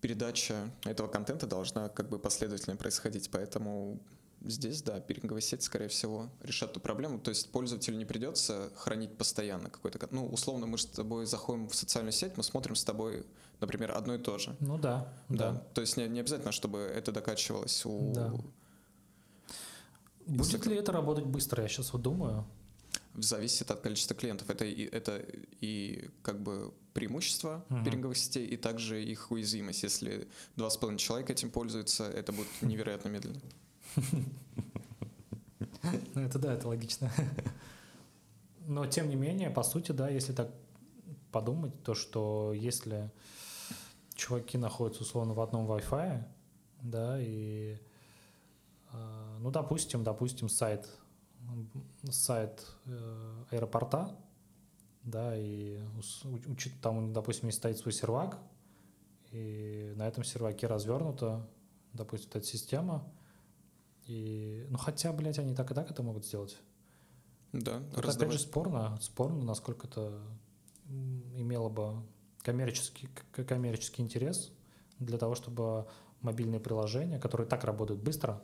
передача 0.00 0.70
этого 0.84 1.08
контента 1.08 1.46
должна 1.46 1.88
как 1.88 2.08
бы 2.08 2.18
последовательно 2.18 2.76
происходить. 2.76 3.30
Поэтому 3.30 4.00
Здесь, 4.42 4.82
да, 4.82 5.00
пиринговая 5.00 5.42
сеть, 5.42 5.62
скорее 5.62 5.88
всего, 5.88 6.30
решат 6.40 6.70
эту 6.70 6.80
проблему. 6.80 7.18
То 7.18 7.28
есть 7.28 7.52
пользователю 7.52 7.98
не 7.98 8.06
придется 8.06 8.70
хранить 8.74 9.16
постоянно 9.18 9.68
какой-то... 9.68 10.08
Ну, 10.10 10.26
условно, 10.26 10.66
мы 10.66 10.78
с 10.78 10.86
тобой 10.86 11.26
заходим 11.26 11.68
в 11.68 11.74
социальную 11.74 12.12
сеть, 12.12 12.38
мы 12.38 12.42
смотрим 12.42 12.74
с 12.74 12.82
тобой, 12.82 13.26
например, 13.60 13.96
одно 13.96 14.14
и 14.14 14.18
то 14.18 14.38
же. 14.38 14.56
Ну 14.60 14.78
да. 14.78 15.12
Да. 15.28 15.52
да. 15.52 15.58
То 15.74 15.80
есть 15.80 15.96
не, 15.96 16.08
не 16.08 16.20
обязательно, 16.20 16.52
чтобы 16.52 16.78
это 16.78 17.12
докачивалось 17.12 17.84
у... 17.84 18.12
Да. 18.12 18.32
Будет 20.26 20.52
Если... 20.52 20.70
ли 20.70 20.76
это 20.76 20.92
работать 20.92 21.24
быстро, 21.24 21.62
я 21.62 21.68
сейчас 21.68 21.92
вот 21.92 22.02
думаю. 22.02 22.46
Зависит 23.14 23.70
от 23.70 23.80
количества 23.80 24.16
клиентов. 24.16 24.48
Это 24.50 24.64
и, 24.64 24.84
это 24.84 25.24
и 25.60 26.08
как 26.22 26.40
бы 26.40 26.72
преимущество 26.94 27.64
uh-huh. 27.68 27.84
пиринговых 27.84 28.16
сетей, 28.16 28.46
и 28.46 28.56
также 28.56 29.02
их 29.02 29.30
уязвимость. 29.30 29.82
Если 29.82 30.28
два 30.56 30.70
с 30.70 30.76
половиной 30.76 30.98
человека 30.98 31.32
этим 31.32 31.50
пользуются, 31.50 32.04
это 32.04 32.32
будет 32.32 32.48
невероятно 32.62 33.08
медленно. 33.08 33.40
Ну, 36.14 36.20
это 36.20 36.38
да, 36.38 36.52
это 36.52 36.68
логично. 36.68 37.10
Но, 38.66 38.86
тем 38.86 39.08
не 39.08 39.16
менее, 39.16 39.48
по 39.50 39.62
сути, 39.62 39.92
да, 39.92 40.10
если 40.10 40.34
так 40.34 40.50
подумать, 41.32 41.82
то 41.82 41.94
что 41.94 42.52
если 42.54 43.10
чуваки 44.20 44.58
находятся 44.58 45.02
условно 45.02 45.32
в 45.34 45.40
одном 45.40 45.66
Wi-Fi, 45.66 46.22
да, 46.82 47.20
и, 47.20 47.78
а, 48.92 49.38
ну, 49.40 49.50
допустим, 49.50 50.04
допустим, 50.04 50.48
сайт, 50.48 50.88
сайт 52.10 52.66
э, 52.84 53.44
аэропорта, 53.50 54.14
да, 55.02 55.36
и 55.36 55.80
учит, 56.46 56.72
там, 56.82 57.12
допустим, 57.12 57.50
стоит 57.50 57.78
свой 57.78 57.92
сервак, 57.92 58.38
и 59.30 59.92
на 59.96 60.06
этом 60.06 60.22
серваке 60.22 60.66
развернута, 60.66 61.48
допустим, 61.94 62.30
эта 62.34 62.46
система, 62.46 63.10
и, 64.06 64.66
ну 64.68 64.76
хотя, 64.76 65.12
блядь, 65.12 65.38
они 65.38 65.54
так 65.54 65.70
и 65.70 65.74
так 65.74 65.90
это 65.90 66.02
могут 66.02 66.26
сделать. 66.26 66.58
Да, 67.52 67.82
Это 67.96 68.10
опять 68.10 68.32
же 68.32 68.38
спорно, 68.38 68.98
спорно, 69.00 69.42
насколько 69.44 69.86
это 69.86 70.20
имело 71.34 71.68
бы 71.68 72.02
коммерческий, 72.42 73.08
коммерческий 73.32 74.02
интерес 74.02 74.50
для 74.98 75.18
того, 75.18 75.34
чтобы 75.34 75.86
мобильные 76.22 76.60
приложения, 76.60 77.18
которые 77.18 77.46
так 77.46 77.64
работают 77.64 78.02
быстро, 78.02 78.42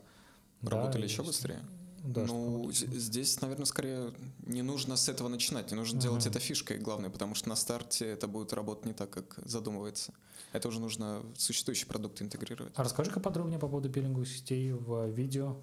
работали 0.63 1.03
да, 1.03 1.07
еще 1.09 1.23
быстрее. 1.23 1.61
Да, 2.03 2.25
ну, 2.25 2.71
здесь, 2.71 3.41
наверное, 3.41 3.67
скорее 3.67 4.13
не 4.47 4.63
нужно 4.63 4.97
с 4.97 5.09
этого 5.09 5.27
начинать, 5.27 5.73
не 5.73 5.77
нужно 5.77 5.99
uh-huh. 5.99 6.03
делать 6.03 6.27
это 6.27 6.39
фишкой 6.39 6.79
главное, 6.79 7.11
потому 7.11 7.35
что 7.35 7.49
на 7.49 7.57
старте 7.57 8.07
это 8.07 8.29
будет 8.29 8.53
работать 8.53 8.87
не 8.87 8.93
так, 8.93 9.11
как 9.11 9.41
задумывается. 9.45 10.13
Это 10.53 10.69
уже 10.69 10.81
нужно 10.81 11.23
существующий 11.37 11.87
продукт 11.87 12.23
интегрировать. 12.23 12.73
А 12.77 12.85
расскажи-ка 12.85 13.19
подробнее 13.19 13.59
по 13.59 13.67
поводу 13.67 13.91
пилинговых 13.91 14.29
сетей 14.29 14.71
в 14.73 15.09
видео. 15.09 15.57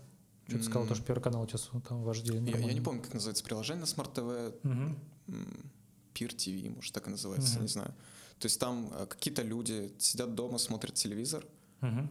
Что 0.47 0.57
ты 0.57 0.63
сказал, 0.63 0.85
то, 0.85 0.95
что 0.95 1.05
первый 1.05 1.21
канал 1.21 1.47
сейчас 1.47 1.69
там 1.87 2.03
вожди. 2.03 2.33
Я, 2.33 2.57
я 2.57 2.73
не 2.73 2.81
помню, 2.81 3.01
как 3.01 3.13
называется 3.13 3.45
приложение 3.45 3.81
на 3.81 3.85
Smart 3.85 4.13
TV. 4.13 4.53
Uh-huh. 4.63 4.97
Peer 6.13 6.35
TV, 6.35 6.75
может, 6.75 6.93
так 6.93 7.07
и 7.07 7.09
называется, 7.09 7.57
uh-huh. 7.57 7.61
не 7.61 7.67
знаю. 7.69 7.93
То 8.39 8.45
есть 8.45 8.59
там 8.59 8.91
э, 8.93 9.05
какие-то 9.05 9.41
люди 9.41 9.93
сидят 9.97 10.35
дома, 10.35 10.57
смотрят 10.57 10.95
телевизор, 10.95 11.45
uh-huh 11.81 12.07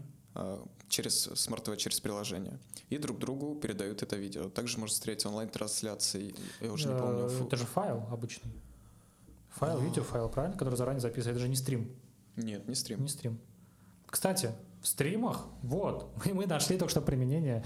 через 0.93 1.29
TV, 1.29 1.77
через 1.77 2.01
приложение. 2.01 2.59
И 2.91 2.99
друг 2.99 3.19
другу 3.19 3.55
передают 3.55 4.03
это 4.03 4.17
видео. 4.17 4.49
Также 4.49 4.79
можно 4.79 4.95
встретить 4.95 5.27
онлайн-трансляции. 5.27 6.35
Я 6.61 6.73
уже 6.73 6.89
не 6.89 6.99
помню. 6.99 7.29
Э, 7.29 7.45
это 7.47 7.57
же 7.57 7.65
файл 7.65 8.05
обычный. 8.11 8.53
Файл, 9.51 9.79
а. 9.79 9.81
видео, 9.81 10.03
файл, 10.03 10.29
правильно? 10.29 10.57
Который 10.57 10.77
заранее 10.77 11.01
записан. 11.01 11.33
Это 11.33 11.41
же 11.41 11.49
не 11.49 11.57
стрим. 11.57 11.91
Нет, 12.37 12.69
не 12.69 12.75
стрим. 12.75 13.03
Не 13.03 13.09
стрим. 13.09 13.39
Кстати, 14.07 14.53
в 14.83 14.87
стримах, 14.87 15.47
вот, 15.63 16.13
мы, 16.25 16.35
мы 16.35 16.47
нашли 16.47 16.79
только 16.79 16.91
что 16.91 17.01
применение. 17.01 17.65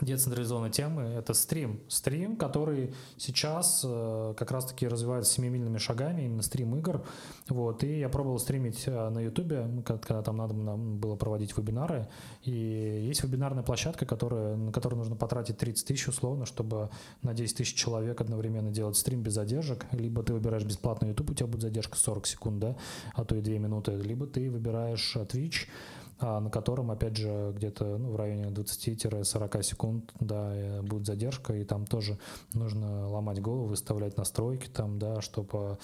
Децентрализованной 0.00 0.70
темы. 0.70 1.02
Это 1.02 1.32
стрим. 1.34 1.80
Стрим, 1.88 2.36
который 2.36 2.92
сейчас 3.16 3.82
э, 3.84 4.34
как 4.36 4.50
раз-таки 4.50 4.86
развивается 4.86 5.32
семимильными 5.32 5.78
шагами, 5.78 6.22
именно 6.22 6.42
стрим 6.42 6.76
игр. 6.76 7.04
Вот. 7.48 7.82
И 7.82 7.98
я 7.98 8.08
пробовал 8.08 8.38
стримить 8.38 8.84
э, 8.86 9.08
на 9.08 9.20
Ютубе, 9.20 9.82
когда, 9.84 10.22
там 10.22 10.36
надо 10.36 10.54
было 10.54 11.16
проводить 11.16 11.56
вебинары. 11.56 12.08
И 12.42 12.50
есть 12.50 13.22
вебинарная 13.22 13.62
площадка, 13.62 14.04
которая, 14.04 14.56
на 14.56 14.72
которую 14.72 14.98
нужно 14.98 15.16
потратить 15.16 15.56
30 15.58 15.86
тысяч 15.86 16.08
условно, 16.08 16.44
чтобы 16.44 16.90
на 17.22 17.32
10 17.32 17.56
тысяч 17.56 17.74
человек 17.74 18.20
одновременно 18.20 18.70
делать 18.70 18.96
стрим 18.96 19.22
без 19.22 19.32
задержек. 19.32 19.86
Либо 19.92 20.22
ты 20.22 20.34
выбираешь 20.34 20.64
бесплатный 20.64 21.08
YouTube, 21.08 21.30
у 21.30 21.34
тебя 21.34 21.46
будет 21.46 21.62
задержка 21.62 21.96
40 21.96 22.26
секунд, 22.26 22.58
да, 22.58 22.76
а 23.14 23.24
то 23.24 23.34
и 23.34 23.40
2 23.40 23.54
минуты. 23.54 23.92
Либо 23.92 24.26
ты 24.26 24.50
выбираешь 24.50 25.16
Twitch, 25.16 25.66
а, 25.66 26.05
на 26.20 26.50
котором, 26.50 26.90
опять 26.90 27.16
же, 27.16 27.52
где-то 27.54 27.98
ну, 27.98 28.10
в 28.10 28.16
районе 28.16 28.44
20-40 28.46 29.62
секунд, 29.62 30.12
да, 30.20 30.80
будет 30.82 31.06
задержка, 31.06 31.54
и 31.54 31.64
там 31.64 31.86
тоже 31.86 32.18
нужно 32.54 33.08
ломать 33.08 33.40
голову, 33.40 33.66
выставлять 33.66 34.16
настройки 34.16 34.68
там, 34.68 34.98
да, 34.98 35.20
чтобы 35.20 35.78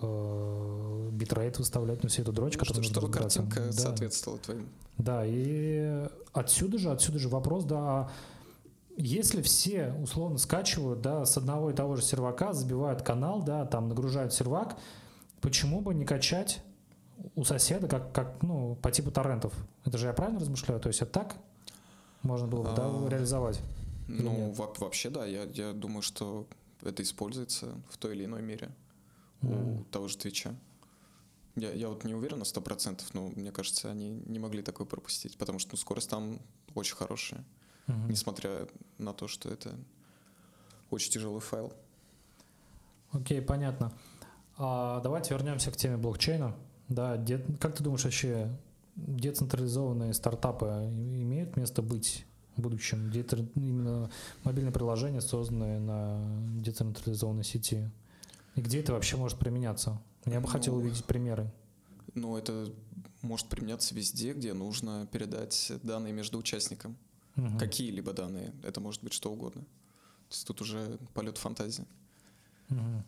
э, 0.00 1.08
битрейт 1.12 1.58
выставлять, 1.58 2.02
ну, 2.02 2.08
все 2.08 2.22
эту 2.22 2.32
дрочку. 2.32 2.64
Чтобы, 2.64 2.84
чтобы 2.84 3.10
картинка 3.10 3.66
да. 3.66 3.72
соответствовала 3.72 4.40
твоим. 4.40 4.68
Да, 4.96 5.22
и 5.24 6.06
отсюда 6.32 6.78
же, 6.78 6.90
отсюда 6.90 7.18
же 7.18 7.28
вопрос, 7.28 7.64
да, 7.64 7.78
а 7.78 8.10
если 8.96 9.42
все 9.42 9.94
условно 10.02 10.38
скачивают, 10.38 11.00
да, 11.00 11.24
с 11.24 11.36
одного 11.36 11.70
и 11.70 11.74
того 11.74 11.94
же 11.94 12.02
сервака, 12.02 12.52
забивают 12.52 13.02
канал, 13.02 13.42
да, 13.42 13.64
там 13.64 13.88
нагружают 13.88 14.32
сервак, 14.34 14.76
почему 15.40 15.80
бы 15.80 15.94
не 15.94 16.04
качать 16.04 16.60
у 17.34 17.44
соседа, 17.44 17.88
как, 17.88 18.12
как 18.12 18.42
ну, 18.42 18.76
по 18.76 18.90
типу 18.90 19.10
торрентов. 19.10 19.52
Это 19.84 19.98
же 19.98 20.06
я 20.06 20.12
правильно 20.12 20.40
размышляю? 20.40 20.80
То 20.80 20.88
есть 20.88 21.02
это 21.02 21.12
так 21.12 21.36
можно 22.22 22.46
было 22.46 22.62
бы 22.62 22.74
да, 22.74 22.86
а, 22.86 23.08
реализовать? 23.08 23.60
Ну, 24.06 24.52
вообще 24.52 25.10
да. 25.10 25.24
Я, 25.24 25.44
я 25.44 25.72
думаю, 25.72 26.02
что 26.02 26.46
это 26.82 27.02
используется 27.02 27.74
в 27.90 27.96
той 27.98 28.14
или 28.14 28.24
иной 28.24 28.42
мере 28.42 28.70
mm. 29.42 29.80
у 29.80 29.84
того 29.84 30.08
же 30.08 30.16
Твича. 30.16 30.54
Я, 31.56 31.72
я 31.72 31.88
вот 31.88 32.04
не 32.04 32.14
уверен 32.14 32.38
на 32.38 32.44
сто 32.44 32.60
процентов, 32.60 33.12
но 33.14 33.28
мне 33.28 33.50
кажется, 33.50 33.90
они 33.90 34.22
не 34.26 34.38
могли 34.38 34.62
такое 34.62 34.86
пропустить, 34.86 35.36
потому 35.36 35.58
что 35.58 35.72
ну, 35.72 35.76
скорость 35.76 36.08
там 36.08 36.38
очень 36.74 36.94
хорошая, 36.94 37.44
mm-hmm. 37.88 38.08
несмотря 38.08 38.68
на 38.98 39.12
то, 39.12 39.26
что 39.26 39.48
это 39.48 39.74
очень 40.90 41.10
тяжелый 41.10 41.40
файл. 41.40 41.72
Окей, 43.10 43.40
okay, 43.40 43.42
понятно. 43.42 43.92
А, 44.56 45.00
давайте 45.00 45.34
вернемся 45.34 45.72
к 45.72 45.76
теме 45.76 45.96
блокчейна. 45.96 46.54
Да, 46.88 47.16
де, 47.16 47.38
как 47.60 47.76
ты 47.76 47.82
думаешь 47.82 48.04
вообще, 48.04 48.50
децентрализованные 48.96 50.14
стартапы 50.14 50.66
имеют 50.66 51.56
место 51.56 51.82
быть 51.82 52.24
в 52.56 52.62
будущем? 52.62 53.10
Где 53.10 53.24
именно 53.54 54.10
мобильные 54.44 54.72
приложения, 54.72 55.20
созданные 55.20 55.78
на 55.78 56.20
децентрализованной 56.60 57.44
сети? 57.44 57.90
И 58.54 58.60
где 58.60 58.80
это 58.80 58.92
вообще 58.92 59.16
может 59.16 59.38
применяться? 59.38 60.00
Я 60.24 60.40
бы 60.40 60.46
ну, 60.46 60.52
хотел 60.52 60.76
увидеть 60.76 61.04
примеры. 61.04 61.50
Ну, 62.14 62.36
это 62.36 62.72
может 63.22 63.46
применяться 63.48 63.94
везде, 63.94 64.32
где 64.32 64.52
нужно 64.54 65.06
передать 65.12 65.72
данные 65.82 66.12
между 66.12 66.38
участниками. 66.38 66.96
Угу. 67.36 67.58
Какие-либо 67.58 68.12
данные. 68.12 68.52
Это 68.64 68.80
может 68.80 69.02
быть 69.02 69.12
что 69.12 69.30
угодно. 69.30 69.62
То 69.62 70.34
есть 70.34 70.46
тут 70.46 70.60
уже 70.60 70.98
полет 71.14 71.38
фантазии. 71.38 71.86
Угу. 72.70 73.04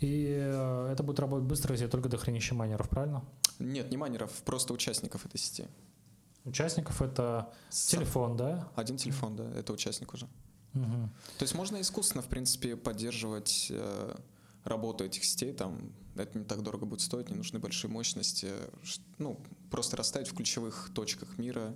И 0.00 0.36
э, 0.38 0.90
это 0.92 1.02
будет 1.02 1.20
работать 1.20 1.46
быстро, 1.46 1.72
если 1.72 1.86
только 1.86 2.08
до 2.08 2.18
хранища 2.18 2.54
майнеров, 2.54 2.88
правильно? 2.88 3.24
Нет, 3.58 3.90
не 3.90 3.96
майнеров, 3.96 4.30
просто 4.42 4.74
участников 4.74 5.24
этой 5.24 5.38
сети. 5.38 5.66
Участников 6.44 7.00
это 7.02 7.52
С... 7.70 7.86
телефон, 7.86 8.36
да? 8.36 8.68
Один 8.76 8.98
телефон, 8.98 9.36
да, 9.36 9.50
это 9.52 9.72
участник 9.72 10.12
уже. 10.12 10.26
Угу. 10.74 11.08
То 11.38 11.42
есть 11.42 11.54
можно 11.54 11.80
искусственно, 11.80 12.22
в 12.22 12.28
принципе, 12.28 12.76
поддерживать 12.76 13.68
э, 13.70 14.16
работу 14.64 15.04
этих 15.04 15.24
сетей, 15.24 15.52
там 15.52 15.92
это 16.14 16.38
не 16.38 16.44
так 16.44 16.62
дорого 16.62 16.86
будет 16.86 17.00
стоить, 17.00 17.30
не 17.30 17.36
нужны 17.36 17.58
большие 17.58 17.90
мощности, 17.90 18.50
ну, 19.18 19.40
просто 19.70 19.96
расставить 19.96 20.28
в 20.28 20.34
ключевых 20.34 20.90
точках 20.94 21.38
мира 21.38 21.74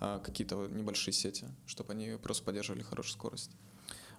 э, 0.00 0.20
какие-то 0.24 0.66
небольшие 0.66 1.12
сети, 1.12 1.46
чтобы 1.66 1.92
они 1.92 2.16
просто 2.22 2.44
поддерживали 2.44 2.82
хорошую 2.82 3.14
скорость. 3.14 3.50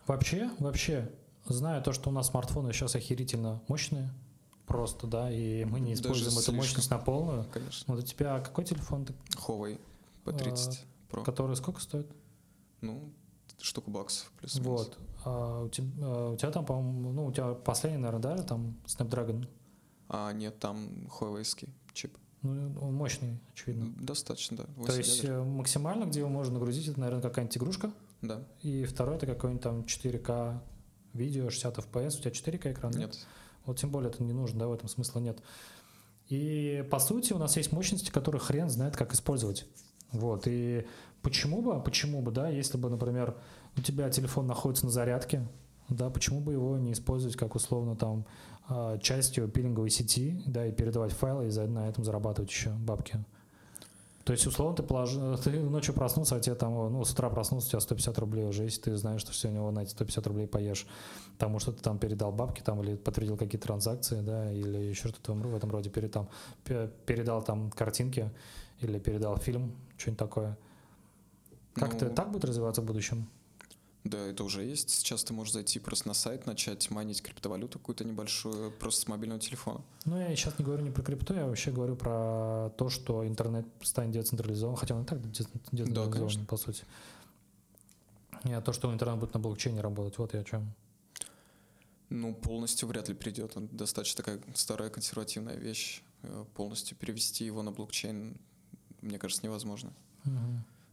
Вообще, 0.06 0.50
вообще, 0.60 1.12
зная 1.54 1.82
то, 1.82 1.93
что 1.93 2.10
у 2.10 2.14
нас 2.14 2.28
смартфоны 2.28 2.74
сейчас 2.74 2.95
охерительно 2.95 3.62
мощные, 3.68 4.12
просто, 4.66 5.08
да, 5.08 5.32
и 5.32 5.66
мы 5.66 5.80
не 5.80 5.93
используем 5.93 6.30
Даже 6.30 6.41
эту 6.41 6.54
мощность 6.54 6.89
на 6.89 7.00
полную. 7.00 7.45
Конечно. 7.45 7.93
Вот 7.93 8.04
у 8.04 8.06
тебя 8.06 8.39
какой 8.39 8.66
телефон? 8.66 9.08
Huawei 9.47 9.80
P30 10.26 10.80
а, 11.12 11.16
Pro. 11.16 11.24
Который 11.24 11.56
сколько 11.56 11.82
стоит? 11.82 12.08
Ну, 12.82 13.12
штуку 13.60 13.91
баксов 13.91 14.32
плюс 14.38 14.58
Вот. 14.60 14.97
А 15.26 15.64
у, 15.64 15.70
тебя, 15.70 15.88
а 16.02 16.32
у 16.32 16.38
тебя 16.38 16.52
там, 16.52 16.66
по-моему, 16.66 17.12
ну, 17.12 17.26
у 17.26 17.32
тебя 17.32 17.54
последний, 17.56 17.97
наверное, 17.97 18.38
да, 18.38 18.43
там 18.43 18.78
Snapdragon? 18.86 19.47
А, 20.08 20.32
нет, 20.32 20.60
там 20.60 21.08
Huawei 21.20 21.43
чип. 21.93 22.18
Ну, 22.41 22.80
он 22.82 22.93
мощный, 22.93 23.39
очевидно. 23.52 23.93
Достаточно, 23.97 24.58
да. 24.58 24.86
То 24.86 24.95
есть 24.95 25.24
ядер. 25.24 25.39
Э, 25.39 25.43
максимально, 25.43 26.06
где 26.06 26.20
его 26.20 26.30
можно 26.30 26.54
нагрузить, 26.54 26.88
это, 26.88 27.00
наверное, 27.00 27.22
какая-нибудь 27.22 27.58
игрушка. 27.58 27.91
Да. 28.22 28.43
И 28.62 28.86
второй 28.86 29.18
это 29.18 29.26
какой-нибудь 29.26 29.64
там 29.64 29.82
4К 29.82 30.62
видео 31.14 31.49
60 31.49 31.78
FPS, 31.78 32.18
у 32.18 32.22
тебя 32.22 32.32
4К 32.32 32.72
экран? 32.72 32.91
Нет. 32.93 33.18
Вот 33.66 33.78
тем 33.78 33.91
более 33.91 34.10
это 34.10 34.24
не 34.24 34.34
нужно, 34.34 34.60
да, 34.60 34.68
в 34.68 34.74
этом 34.74 34.89
смысла 34.89 35.20
нет. 35.20 35.39
И 36.28 36.86
по 36.91 36.99
сути 36.99 37.34
у 37.34 37.38
нас 37.38 37.57
есть 37.57 37.72
мощности, 37.72 38.12
которые 38.12 38.39
хрен 38.39 38.70
знает, 38.70 38.95
как 38.95 39.14
использовать. 39.14 39.66
Вот, 40.12 40.43
и 40.47 40.86
почему 41.22 41.62
бы, 41.62 41.82
почему 41.82 42.22
бы, 42.22 42.32
да, 42.32 42.49
если 42.49 42.78
бы, 42.78 42.89
например, 42.89 43.36
у 43.78 43.82
тебя 43.82 44.10
телефон 44.10 44.47
находится 44.47 44.86
на 44.86 44.91
зарядке, 44.91 45.47
да, 45.88 46.10
почему 46.10 46.39
бы 46.39 46.53
его 46.53 46.78
не 46.78 46.93
использовать 46.93 47.36
как 47.36 47.55
условно 47.55 47.95
там 47.95 48.26
а, 48.68 48.97
частью 48.99 49.47
пилинговой 49.47 49.89
сети, 49.89 50.41
да, 50.45 50.66
и 50.66 50.72
передавать 50.72 51.12
файлы 51.12 51.47
и 51.47 51.68
на 51.68 51.89
этом 51.89 52.03
зарабатывать 52.03 52.49
еще 52.49 52.70
бабки. 52.70 53.24
То 54.30 54.34
есть, 54.34 54.45
условно, 54.45 54.75
ты, 54.75 54.84
положил, 54.84 55.39
ты 55.39 55.59
ночью 55.59 55.95
проснулся, 55.95 56.36
а 56.36 56.39
тебе 56.39 56.53
там, 56.53 56.71
ну, 56.93 57.03
с 57.03 57.11
утра 57.13 57.32
проснулся, 57.32 57.65
у 57.65 57.69
тебя 57.71 57.80
150 57.80 58.19
рублей 58.19 58.45
уже 58.45 58.63
есть, 58.65 58.84
ты 58.84 58.95
знаешь, 58.95 59.21
что 59.21 59.34
сегодня 59.34 59.59
его 59.59 59.71
на 59.71 59.80
эти 59.80 59.89
150 59.89 60.27
рублей 60.27 60.45
поешь, 60.45 60.86
потому 61.39 61.57
что 61.57 61.71
ты 61.71 61.82
там 61.82 61.97
передал 61.97 62.32
бабки 62.32 62.61
там 62.61 62.84
или 62.84 62.95
подтвердил 62.95 63.38
какие-то 63.38 63.65
транзакции, 63.65 64.21
да, 64.21 64.53
или 64.53 64.77
еще 64.77 65.07
что-то 65.07 65.34
в 65.34 65.55
этом 65.55 65.71
роде, 65.71 65.89
перед, 65.89 66.11
там, 66.11 66.30
передал 67.07 67.41
там 67.41 67.71
картинки 67.71 68.30
или 68.82 68.99
передал 68.99 69.36
фильм, 69.38 69.75
что-нибудь 69.97 70.19
такое. 70.19 70.57
Как 71.73 71.93
ну, 71.93 71.99
ты 71.99 72.09
так 72.09 72.32
будет 72.32 72.45
развиваться 72.45 72.84
в 72.84 72.86
будущем? 72.86 73.27
Да, 74.06 74.18
это 74.18 74.43
уже 74.43 74.64
есть. 74.64 74.89
Сейчас 74.89 75.24
ты 75.24 75.34
можешь 75.34 75.54
зайти 75.54 75.80
просто 75.80 76.08
на 76.08 76.14
сайт, 76.14 76.45
начать 76.45 76.89
майнить 76.89 77.22
криптовалюту 77.22 77.80
какую-то 77.80 78.06
небольшую 78.06 78.72
просто 78.72 79.02
с 79.02 79.08
мобильного 79.08 79.41
телефона. 79.41 79.82
Ну, 80.06 80.18
я 80.20 80.34
сейчас 80.36 80.58
не 80.58 80.64
говорю 80.64 80.84
не 80.84 80.91
про 80.91 81.04
крипту, 81.04 81.34
я 81.34 81.45
вообще 81.45 81.72
говорю 81.72 81.95
про 81.95 82.72
то, 82.78 82.89
что 82.89 83.28
интернет 83.28 83.66
станет 83.82 84.12
децентрализован, 84.12 84.78
хотя 84.78 84.95
он 84.95 85.04
и 85.04 85.06
так 85.06 85.20
децентрализован, 85.32 86.32
да, 86.32 86.45
по 86.47 86.58
сути. 86.58 86.84
И 88.45 88.62
то, 88.64 88.72
что 88.72 88.93
интернет 88.93 89.20
будет 89.20 89.34
на 89.34 89.39
блокчейне 89.39 89.82
работать, 89.82 90.18
вот 90.18 90.34
я 90.34 90.39
о 90.39 90.43
чем. 90.43 90.74
Ну, 92.10 92.34
полностью 92.34 92.88
вряд 92.88 93.10
ли 93.10 93.14
придет. 93.14 93.56
Он 93.56 93.68
достаточно 93.68 94.24
такая 94.24 94.41
старая 94.56 94.89
консервативная 94.89 95.56
вещь. 95.56 96.02
Э, 96.24 96.45
полностью 96.56 96.97
перевести 96.97 97.45
его 97.45 97.62
на 97.62 97.72
блокчейн, 97.72 98.36
мне 99.02 99.20
кажется, 99.20 99.45
невозможно. 99.45 99.93
Угу. 100.26 100.34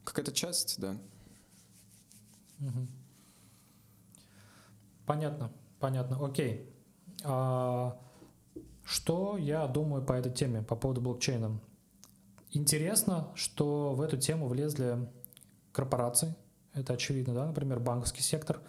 Какая-то 0.05 0.33
часть, 0.33 0.79
да. 0.79 0.97
Понятно, 5.07 5.53
понятно. 5.79 6.25
Окей. 6.25 6.69
А, 7.25 7.97
что 8.85 9.37
я 9.37 9.67
думаю 9.67 10.05
по 10.05 10.13
этой 10.13 10.33
теме, 10.33 10.63
по 10.63 10.77
поводу 10.77 11.01
блокчейна? 11.01 11.61
Интересно, 12.53 13.29
что 13.35 13.95
в 13.95 14.01
эту 14.01 14.17
тему 14.17 14.49
влезли 14.49 15.09
корпорации. 15.73 16.35
Это 16.73 16.95
очевидно, 16.95 17.35
да, 17.35 17.47
например, 17.47 17.81
банковский 17.81 18.23
сектор. 18.23 18.61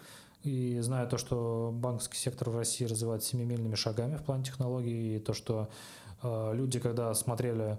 И 0.42 0.78
зная 0.80 1.06
то, 1.06 1.18
что 1.18 1.70
банковский 1.72 2.16
сектор 2.16 2.50
в 2.50 2.56
России 2.56 2.84
развивается 2.84 3.30
семимильными 3.30 3.74
шагами 3.74 4.16
в 4.16 4.22
плане 4.22 4.44
технологий, 4.44 5.16
и 5.16 5.18
то, 5.18 5.32
что 5.32 5.68
э, 6.22 6.52
люди, 6.54 6.78
когда 6.78 7.12
смотрели 7.14 7.78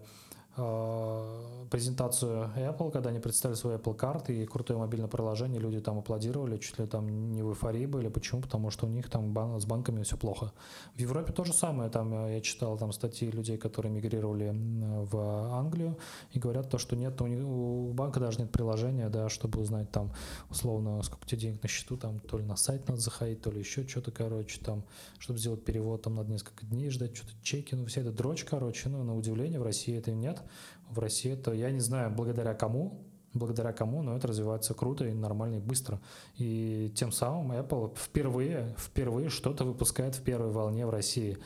презентацию 1.69 2.51
Apple, 2.55 2.91
когда 2.91 3.09
они 3.09 3.19
представили 3.19 3.55
свой 3.55 3.75
Apple 3.75 3.95
Card 3.95 4.31
и 4.31 4.45
крутое 4.45 4.79
мобильное 4.79 5.07
приложение, 5.07 5.59
люди 5.59 5.79
там 5.79 5.99
аплодировали, 5.99 6.57
чуть 6.57 6.79
ли 6.79 6.87
там 6.87 7.31
не 7.31 7.43
в 7.43 7.49
эйфории 7.49 7.85
были. 7.85 8.09
Почему? 8.09 8.41
Потому 8.41 8.71
что 8.71 8.87
у 8.87 8.89
них 8.89 9.09
там 9.09 9.33
бан- 9.33 9.59
с 9.59 9.65
банками 9.65 10.03
все 10.03 10.17
плохо. 10.17 10.51
В 10.95 10.99
Европе 10.99 11.31
то 11.31 11.43
же 11.43 11.53
самое. 11.53 11.89
Там 11.89 12.13
э, 12.13 12.35
я 12.35 12.41
читал 12.41 12.77
там 12.77 12.91
статьи 12.91 13.29
людей, 13.29 13.57
которые 13.57 13.91
мигрировали 13.91 14.51
в 14.51 15.17
Англию 15.53 15.97
и 16.31 16.39
говорят 16.39 16.69
то, 16.69 16.77
что 16.77 16.95
нет, 16.95 17.21
у, 17.21 17.27
них, 17.27 17.45
у 17.45 17.91
банка 17.93 18.19
даже 18.19 18.39
нет 18.39 18.51
приложения, 18.51 19.09
да, 19.09 19.29
чтобы 19.29 19.59
узнать 19.59 19.91
там 19.91 20.11
условно, 20.49 21.01
сколько 21.03 21.23
у 21.23 21.27
тебя 21.27 21.41
денег 21.41 21.63
на 21.63 21.69
счету, 21.69 21.97
там 21.97 22.19
то 22.19 22.37
ли 22.37 22.45
на 22.45 22.55
сайт 22.55 22.87
надо 22.87 23.01
заходить, 23.01 23.41
то 23.41 23.51
ли 23.51 23.59
еще 23.59 23.87
что-то, 23.87 24.11
короче, 24.11 24.59
там, 24.59 24.83
чтобы 25.19 25.39
сделать 25.39 25.63
перевод, 25.63 26.01
там 26.01 26.15
надо 26.15 26.31
несколько 26.31 26.65
дней 26.65 26.89
ждать, 26.89 27.15
что-то 27.15 27.33
чеки, 27.43 27.75
ну 27.75 27.85
вся 27.85 28.01
эта 28.01 28.11
дрочь, 28.11 28.43
короче, 28.43 28.89
ну 28.89 29.03
на 29.03 29.15
удивление 29.15 29.59
в 29.59 29.63
России 29.63 29.95
это 29.97 30.11
нет 30.11 30.41
в 30.89 30.99
России, 30.99 31.35
то 31.35 31.53
я 31.53 31.71
не 31.71 31.79
знаю, 31.79 32.11
благодаря 32.11 32.53
кому, 32.53 33.05
благодаря 33.33 33.73
кому, 33.73 34.01
но 34.01 34.15
это 34.15 34.27
развивается 34.27 34.73
круто 34.73 35.05
и 35.05 35.13
нормально 35.13 35.55
и 35.55 35.59
быстро. 35.59 35.99
И 36.37 36.91
тем 36.95 37.11
самым 37.11 37.51
Apple 37.51 37.95
впервые, 37.95 38.75
впервые 38.77 39.29
что-то 39.29 39.63
выпускает 39.63 40.15
в 40.15 40.21
первой 40.21 40.51
волне 40.51 40.85
в 40.85 40.89
России. 40.89 41.37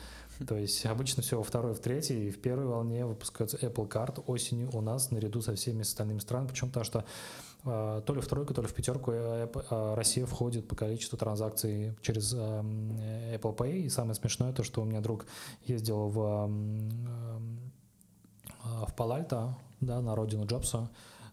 То 0.48 0.58
есть 0.58 0.86
обычно 0.86 1.22
все 1.22 1.38
во 1.38 1.44
второй, 1.44 1.74
в 1.74 1.80
третьей, 1.80 2.28
и 2.28 2.32
в 2.32 2.42
первой 2.42 2.66
волне 2.66 3.06
выпускается 3.06 3.58
Apple 3.58 3.88
Card 3.88 4.24
осенью 4.26 4.70
у 4.74 4.82
нас 4.82 5.12
наряду 5.12 5.42
со 5.42 5.56
всеми 5.56 5.82
остальными 5.82 6.20
странами, 6.20 6.48
причем 6.48 6.70
потому 6.70 6.86
что 6.86 7.06
э, 7.66 8.02
то 8.04 8.14
ли 8.14 8.20
в 8.20 8.28
тройку, 8.28 8.54
то 8.54 8.62
ли 8.62 8.68
в 8.68 8.74
пятерку 8.74 9.12
э, 9.12 9.48
э, 9.54 9.94
Россия 9.94 10.26
входит 10.26 10.68
по 10.68 10.76
количеству 10.76 11.18
транзакций 11.18 11.96
через 12.02 12.34
Apple 12.34 13.56
Pay. 13.56 13.82
И 13.82 13.90
самое 13.90 14.16
смешное 14.16 14.54
то, 14.54 14.64
что 14.64 14.82
у 14.82 14.86
меня 14.86 15.02
друг 15.02 15.28
ездил 15.66 16.08
в, 16.08 16.52
в 18.64 18.94
Палальто, 18.96 19.58
да, 19.82 20.02
на 20.02 20.16
родину 20.16 20.46
Джобса, 20.46 20.90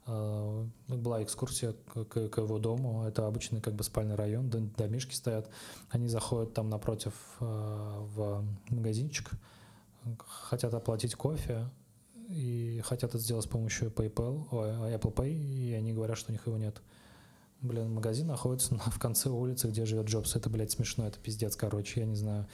была 0.07 1.22
экскурсия 1.22 1.74
к, 1.95 2.05
к, 2.05 2.39
его 2.39 2.59
дому. 2.59 3.05
Это 3.07 3.26
обычный 3.26 3.61
как 3.61 3.74
бы 3.74 3.85
спальный 3.85 4.16
район, 4.16 4.51
домишки 4.76 5.14
стоят. 5.14 5.49
Они 5.91 6.09
заходят 6.09 6.53
там 6.53 6.68
напротив 6.68 7.12
в 7.39 8.45
магазинчик, 8.70 9.31
хотят 10.26 10.74
оплатить 10.74 11.14
кофе, 11.14 11.68
и 12.31 12.81
хотят 12.85 13.11
это 13.11 13.18
сделать 13.18 13.45
с 13.45 13.49
помощью 13.49 13.91
PayPal, 13.91 14.49
Apple 14.51 15.12
Pay, 15.12 15.33
и 15.33 15.72
они 15.74 15.93
говорят, 15.93 16.16
что 16.16 16.31
у 16.31 16.33
них 16.33 16.47
его 16.47 16.57
нет. 16.57 16.81
Блин, 17.61 17.93
магазин 17.93 18.28
находится 18.28 18.74
в 18.76 18.99
конце 18.99 19.28
улицы, 19.28 19.68
где 19.68 19.85
живет 19.85 20.07
Джобс. 20.07 20.37
Это, 20.37 20.49
блядь, 20.49 20.70
смешно, 20.70 21.07
это 21.07 21.18
пиздец, 21.18 21.57
короче, 21.57 22.01
я 22.01 22.07
не 22.07 22.14
знаю. 22.14 22.47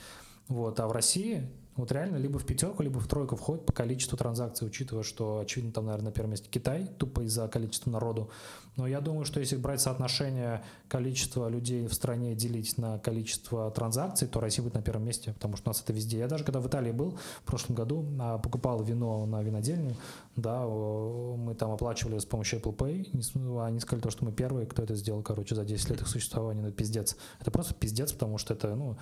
Вот, 0.47 0.79
а 0.79 0.87
в 0.87 0.91
России 0.91 1.47
вот 1.77 1.91
реально 1.91 2.17
либо 2.17 2.39
в 2.39 2.45
пятерку, 2.45 2.83
либо 2.83 2.99
в 2.99 3.07
тройку 3.07 3.35
входит 3.35 3.65
по 3.65 3.71
количеству 3.71 4.17
транзакций, 4.17 4.67
учитывая, 4.67 5.03
что, 5.03 5.39
очевидно, 5.39 5.71
там, 5.71 5.85
наверное, 5.85 6.07
на 6.07 6.11
первом 6.11 6.31
месте 6.31 6.49
Китай, 6.49 6.87
тупо 6.97 7.21
из-за 7.21 7.47
количества 7.47 7.91
народу. 7.91 8.29
Но 8.75 8.87
я 8.87 9.01
думаю, 9.01 9.25
что 9.25 9.39
если 9.39 9.55
брать 9.55 9.81
соотношение 9.81 10.63
количества 10.87 11.49
людей 11.49 11.87
в 11.87 11.93
стране 11.93 12.35
делить 12.35 12.77
на 12.77 12.99
количество 12.99 13.71
транзакций, 13.71 14.27
то 14.27 14.39
Россия 14.39 14.63
будет 14.63 14.75
на 14.75 14.81
первом 14.81 15.05
месте, 15.05 15.33
потому 15.33 15.55
что 15.55 15.69
у 15.69 15.71
нас 15.71 15.81
это 15.81 15.93
везде. 15.93 16.19
Я 16.19 16.27
даже 16.27 16.43
когда 16.43 16.59
в 16.59 16.67
Италии 16.67 16.91
был 16.91 17.17
в 17.41 17.43
прошлом 17.43 17.75
году, 17.75 18.05
а, 18.19 18.37
покупал 18.37 18.83
вино 18.83 19.25
на 19.25 19.41
винодельню, 19.41 19.95
да, 20.35 20.65
мы 20.65 21.55
там 21.55 21.71
оплачивали 21.71 22.19
с 22.19 22.25
помощью 22.25 22.59
Apple 22.59 22.75
Pay, 22.75 23.59
они 23.61 23.79
сказали 23.79 24.01
то, 24.01 24.11
что 24.11 24.25
мы 24.25 24.31
первые, 24.31 24.67
кто 24.67 24.83
это 24.83 24.95
сделал, 24.95 25.21
короче, 25.23 25.55
за 25.55 25.65
10 25.65 25.89
лет 25.89 26.01
их 26.01 26.07
существования, 26.07 26.61
ну, 26.61 26.71
пиздец. 26.71 27.17
Это 27.39 27.51
просто 27.51 27.73
пиздец, 27.73 28.13
потому 28.13 28.37
что 28.37 28.53
это, 28.53 28.75
ну, 28.75 28.97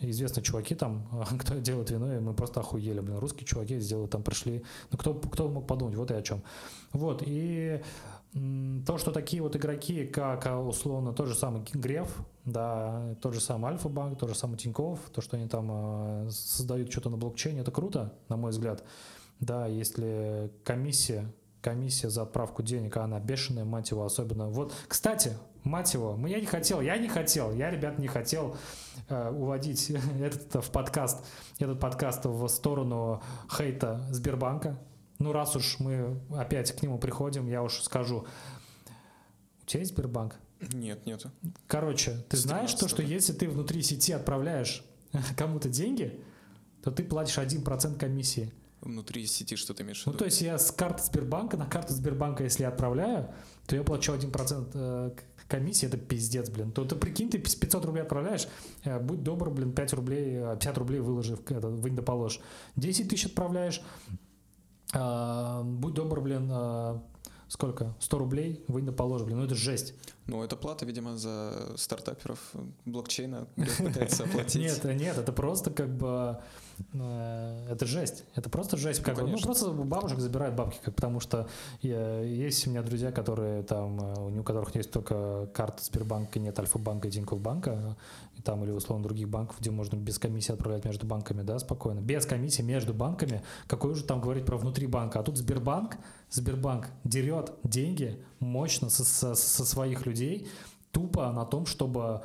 известные 0.00 0.44
чуваки 0.44 0.74
там, 0.74 1.08
кто 1.38 1.54
делает 1.54 1.90
вино, 1.90 2.14
и 2.14 2.20
мы 2.20 2.34
просто 2.34 2.60
охуели, 2.60 3.00
блин, 3.00 3.18
русские 3.18 3.46
чуваки 3.46 3.78
сделали, 3.78 4.08
там 4.08 4.22
пришли, 4.22 4.64
ну 4.90 4.98
кто, 4.98 5.14
кто 5.14 5.48
мог 5.48 5.66
подумать, 5.66 5.96
вот 5.96 6.10
и 6.10 6.14
о 6.14 6.22
чем. 6.22 6.42
Вот, 6.92 7.22
и 7.24 7.82
то, 8.86 8.98
что 8.98 9.10
такие 9.10 9.42
вот 9.42 9.56
игроки, 9.56 10.04
как 10.04 10.46
а, 10.46 10.60
условно 10.60 11.12
тот 11.12 11.28
же 11.28 11.34
самый 11.34 11.62
Греф, 11.72 12.14
да, 12.44 13.16
тот 13.22 13.34
же 13.34 13.40
самый 13.40 13.72
Альфа-банк, 13.72 14.18
тот 14.18 14.28
же 14.28 14.34
самый 14.34 14.56
Тиньков, 14.56 15.00
то, 15.12 15.20
что 15.20 15.36
они 15.36 15.48
там 15.48 15.68
э, 15.70 16.30
создают 16.30 16.90
что-то 16.90 17.10
на 17.10 17.16
блокчейне, 17.16 17.60
это 17.60 17.70
круто, 17.70 18.14
на 18.28 18.36
мой 18.36 18.50
взгляд. 18.50 18.84
Да, 19.40 19.66
если 19.66 20.50
комиссия 20.64 21.32
комиссия 21.60 22.08
за 22.08 22.22
отправку 22.22 22.62
денег, 22.62 22.96
а 22.96 23.04
она 23.04 23.20
бешеная, 23.20 23.64
мать 23.64 23.90
его, 23.90 24.04
особенно. 24.04 24.48
Вот, 24.48 24.74
кстати, 24.86 25.36
мать 25.64 25.92
его, 25.94 26.18
я 26.26 26.40
не 26.40 26.46
хотел, 26.46 26.80
я 26.80 26.96
не 26.96 27.08
хотел, 27.08 27.52
я, 27.52 27.70
ребят, 27.70 27.98
не 27.98 28.08
хотел 28.08 28.56
э, 29.08 29.30
уводить 29.30 29.90
этот 30.20 30.64
в 30.64 30.70
подкаст, 30.70 31.24
этот 31.58 31.80
подкаст 31.80 32.24
в 32.24 32.46
сторону 32.48 33.22
хейта 33.50 34.06
Сбербанка. 34.10 34.78
Ну, 35.18 35.32
раз 35.32 35.56
уж 35.56 35.80
мы 35.80 36.20
опять 36.36 36.72
к 36.72 36.82
нему 36.82 36.98
приходим, 36.98 37.48
я 37.48 37.62
уж 37.62 37.82
скажу. 37.82 38.26
У 39.62 39.66
тебя 39.66 39.80
есть 39.80 39.92
Сбербанк? 39.92 40.36
Нет, 40.72 41.06
нету. 41.06 41.30
Короче, 41.66 42.24
ты 42.28 42.36
знаешь 42.36 42.72
то, 42.74 42.88
что 42.88 43.02
если 43.02 43.32
ты 43.32 43.48
внутри 43.48 43.82
сети 43.82 44.12
отправляешь 44.12 44.84
кому-то 45.36 45.68
деньги, 45.68 46.20
то 46.82 46.90
ты 46.90 47.04
платишь 47.04 47.38
1% 47.38 47.98
комиссии 47.98 48.52
внутри 48.80 49.26
сети 49.26 49.56
что 49.56 49.74
ты 49.74 49.82
имеешь 49.82 50.02
в 50.02 50.06
виду? 50.06 50.12
Ну, 50.12 50.18
то 50.18 50.24
есть 50.24 50.40
я 50.40 50.58
с 50.58 50.70
карты 50.70 51.02
Сбербанка 51.02 51.56
на 51.56 51.66
карту 51.66 51.94
Сбербанка, 51.94 52.44
если 52.44 52.62
я 52.62 52.68
отправляю, 52.68 53.32
то 53.66 53.76
я 53.76 53.82
плачу 53.82 54.12
1% 54.12 54.70
э, 54.74 55.10
комиссии, 55.48 55.86
это 55.86 55.96
пиздец, 55.96 56.50
блин. 56.50 56.72
То 56.72 56.84
ты 56.84 56.96
прикинь, 56.96 57.30
ты 57.30 57.38
500 57.38 57.84
рублей 57.84 58.02
отправляешь, 58.02 58.48
э, 58.84 58.98
будь 58.98 59.22
добр, 59.22 59.50
блин, 59.50 59.72
5 59.72 59.92
рублей, 59.94 60.40
50 60.40 60.66
э, 60.66 60.78
рублей 60.78 61.00
выложи, 61.00 61.36
в 61.36 61.50
это, 61.50 61.68
вынь 61.68 61.96
да 61.96 62.02
положь. 62.02 62.40
10 62.76 63.08
тысяч 63.08 63.26
отправляешь, 63.26 63.82
будь 64.92 65.94
добр, 65.94 66.20
блин, 66.20 66.50
сколько? 67.48 67.94
100 68.00 68.18
рублей, 68.18 68.64
вынь 68.68 68.86
да 68.86 68.92
положь, 68.92 69.22
блин, 69.22 69.38
ну 69.38 69.44
это 69.44 69.54
жесть. 69.54 69.94
Ну, 70.26 70.42
это 70.42 70.56
плата, 70.56 70.84
видимо, 70.84 71.16
за 71.16 71.74
стартаперов 71.76 72.38
блокчейна 72.84 73.48
пытается 73.56 74.24
оплатить. 74.24 74.60
Нет, 74.60 74.84
нет, 74.84 75.16
это 75.18 75.32
просто 75.32 75.70
как 75.70 75.94
бы 75.96 76.08
Э, 76.08 76.40
это 76.92 77.86
жесть. 77.86 78.24
Это 78.34 78.48
просто 78.48 78.76
жесть. 78.76 79.02
Как 79.02 79.18
ну, 79.18 79.24
бы, 79.24 79.30
ну, 79.30 79.38
просто 79.38 79.70
бабушек 79.70 80.18
забирают 80.18 80.54
бабки, 80.54 80.78
как, 80.82 80.94
потому 80.94 81.20
что 81.20 81.48
я, 81.82 82.20
есть 82.20 82.66
у 82.66 82.70
меня 82.70 82.82
друзья, 82.82 83.12
которые 83.12 83.62
там, 83.62 84.00
э, 84.00 84.40
у 84.40 84.42
которых 84.42 84.74
есть 84.74 84.90
только 84.90 85.48
карта 85.54 85.82
Сбербанка, 85.84 86.38
нет 86.38 86.58
Альфа-банка 86.58 87.08
и 87.08 87.10
Тинькофф 87.10 87.40
банка, 87.40 87.96
и 88.36 88.42
там 88.42 88.64
или 88.64 88.70
условно 88.70 89.04
других 89.04 89.28
банков, 89.28 89.56
где 89.60 89.70
можно 89.70 89.96
без 89.96 90.18
комиссии 90.18 90.52
отправлять 90.52 90.84
между 90.84 91.06
банками, 91.06 91.42
да, 91.42 91.58
спокойно. 91.58 92.00
Без 92.00 92.26
комиссии 92.26 92.62
между 92.62 92.94
банками. 92.94 93.42
Какой 93.66 93.92
уже 93.92 94.04
там 94.04 94.20
говорить 94.20 94.44
про 94.44 94.56
внутри 94.56 94.86
банка? 94.86 95.20
А 95.20 95.22
тут 95.22 95.36
Сбербанк, 95.36 95.98
Сбербанк 96.30 96.88
дерет 97.04 97.52
деньги 97.64 98.22
мощно 98.40 98.88
со, 98.88 99.04
со, 99.04 99.34
со 99.34 99.64
своих 99.64 100.06
людей, 100.06 100.48
тупо 100.92 101.30
на 101.32 101.44
том, 101.44 101.66
чтобы 101.66 102.22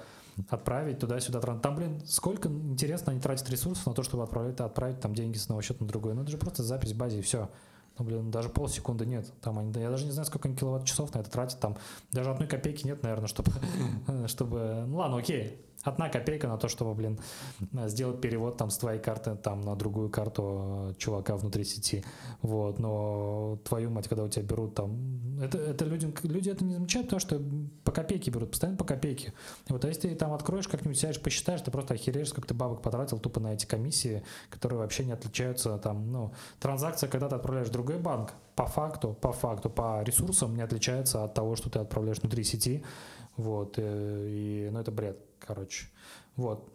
отправить 0.49 0.99
туда-сюда. 0.99 1.39
Там, 1.39 1.75
блин, 1.75 2.01
сколько, 2.05 2.49
интересно, 2.49 3.11
они 3.11 3.21
тратят 3.21 3.49
ресурсов 3.49 3.85
на 3.85 3.93
то, 3.93 4.03
чтобы 4.03 4.23
отправить, 4.23 4.59
отправить 4.59 4.99
там 4.99 5.13
деньги 5.13 5.37
с 5.37 5.43
одного 5.43 5.61
счета 5.61 5.83
на 5.83 5.87
другой. 5.87 6.13
Ну, 6.13 6.21
это 6.21 6.31
же 6.31 6.37
просто 6.37 6.63
запись 6.63 6.91
в 6.93 6.97
базе, 6.97 7.19
и 7.19 7.21
все. 7.21 7.49
Ну, 7.97 8.05
блин, 8.05 8.31
даже 8.31 8.49
полсекунды 8.49 9.05
нет. 9.05 9.31
Там 9.41 9.59
они, 9.59 9.71
я 9.79 9.89
даже 9.89 10.05
не 10.05 10.11
знаю, 10.11 10.25
сколько 10.25 10.47
они 10.47 10.57
киловатт-часов 10.57 11.13
на 11.13 11.19
это 11.19 11.29
тратят. 11.29 11.59
Там 11.59 11.77
даже 12.11 12.31
одной 12.31 12.47
копейки 12.47 12.85
нет, 12.85 13.03
наверное, 13.03 13.27
чтобы, 13.27 13.51
чтобы... 14.27 14.85
Ну, 14.87 14.97
ладно, 14.97 15.17
окей 15.17 15.63
одна 15.83 16.09
копейка 16.09 16.47
на 16.47 16.57
то, 16.57 16.67
чтобы, 16.67 16.93
блин, 16.93 17.19
сделать 17.87 18.21
перевод 18.21 18.57
там 18.57 18.69
с 18.69 18.77
твоей 18.77 18.99
карты 18.99 19.35
там 19.35 19.61
на 19.61 19.75
другую 19.75 20.09
карту 20.09 20.91
э, 20.91 20.93
чувака 20.97 21.35
внутри 21.35 21.63
сети. 21.63 22.03
Вот, 22.41 22.79
но 22.79 23.59
твою 23.63 23.89
мать, 23.89 24.07
когда 24.07 24.23
у 24.23 24.29
тебя 24.29 24.45
берут 24.45 24.75
там, 24.75 25.39
это, 25.41 25.57
это 25.57 25.85
людям, 25.85 26.13
люди 26.23 26.49
это 26.49 26.63
не 26.63 26.73
замечают, 26.73 27.07
потому 27.07 27.19
что 27.19 27.41
по 27.83 27.91
копейке 27.91 28.31
берут, 28.31 28.51
постоянно 28.51 28.77
по 28.77 28.85
копейке. 28.85 29.33
Вот, 29.67 29.83
а 29.83 29.87
если 29.87 30.09
ты 30.09 30.15
там 30.15 30.33
откроешь, 30.33 30.67
как-нибудь 30.67 30.97
сядешь, 30.97 31.21
посчитаешь, 31.21 31.61
ты 31.61 31.71
просто 31.71 31.93
охереешь, 31.93 32.29
сколько 32.29 32.47
ты 32.47 32.53
бабок 32.53 32.81
потратил 32.81 33.19
тупо 33.19 33.39
на 33.39 33.53
эти 33.53 33.65
комиссии, 33.65 34.23
которые 34.49 34.79
вообще 34.79 35.05
не 35.05 35.11
отличаются 35.11 35.77
там, 35.77 36.11
ну, 36.11 36.33
транзакция, 36.59 37.09
когда 37.09 37.29
ты 37.29 37.35
отправляешь 37.35 37.67
в 37.67 37.71
другой 37.71 37.97
банк, 37.97 38.33
по 38.55 38.65
факту, 38.65 39.17
по 39.19 39.31
факту, 39.31 39.69
по 39.69 40.03
ресурсам 40.03 40.55
не 40.55 40.61
отличается 40.61 41.23
от 41.23 41.33
того, 41.33 41.55
что 41.55 41.69
ты 41.69 41.79
отправляешь 41.79 42.19
внутри 42.19 42.43
сети. 42.43 42.83
Вот, 43.35 43.75
э, 43.77 44.27
и, 44.29 44.69
ну, 44.71 44.79
это 44.79 44.91
бред 44.91 45.17
короче. 45.45 45.87
Вот. 46.35 46.71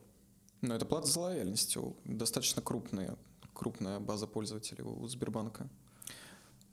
Но 0.60 0.74
это 0.74 0.84
плата 0.84 1.06
за 1.06 1.20
лояльность. 1.20 1.76
Достаточно 2.04 2.62
крупная, 2.62 3.16
крупная 3.52 4.00
база 4.00 4.26
пользователей 4.26 4.82
у 4.82 5.06
Сбербанка. 5.06 5.68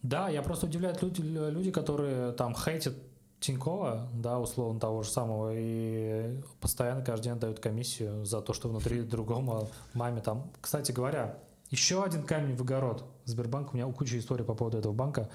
Да, 0.01 0.29
я 0.29 0.41
просто 0.43 0.67
удивляют 0.67 1.01
люди, 1.01 1.21
люди, 1.21 1.71
которые 1.71 2.31
там 2.33 2.55
хейтят 2.55 2.95
Тинькова, 3.39 4.07
да, 4.13 4.39
условно 4.39 4.79
того 4.79 5.03
же 5.03 5.09
самого, 5.09 5.51
и 5.53 6.41
постоянно 6.61 7.03
каждый 7.03 7.25
день 7.25 7.39
дают 7.39 7.59
комиссию 7.59 8.25
за 8.25 8.41
то, 8.41 8.53
что 8.53 8.69
внутри 8.69 9.01
другому 9.03 9.69
маме 9.93 10.21
там. 10.21 10.51
Кстати 10.61 10.91
говоря, 10.91 11.37
еще 11.69 12.03
один 12.03 12.23
камень 12.23 12.55
в 12.55 12.61
огород. 12.61 13.03
Сбербанк, 13.25 13.73
у 13.73 13.77
меня 13.77 13.91
куча 13.91 14.19
историй 14.19 14.45
по 14.45 14.53
поводу 14.53 14.77
этого 14.77 14.93
банка, 14.93 15.29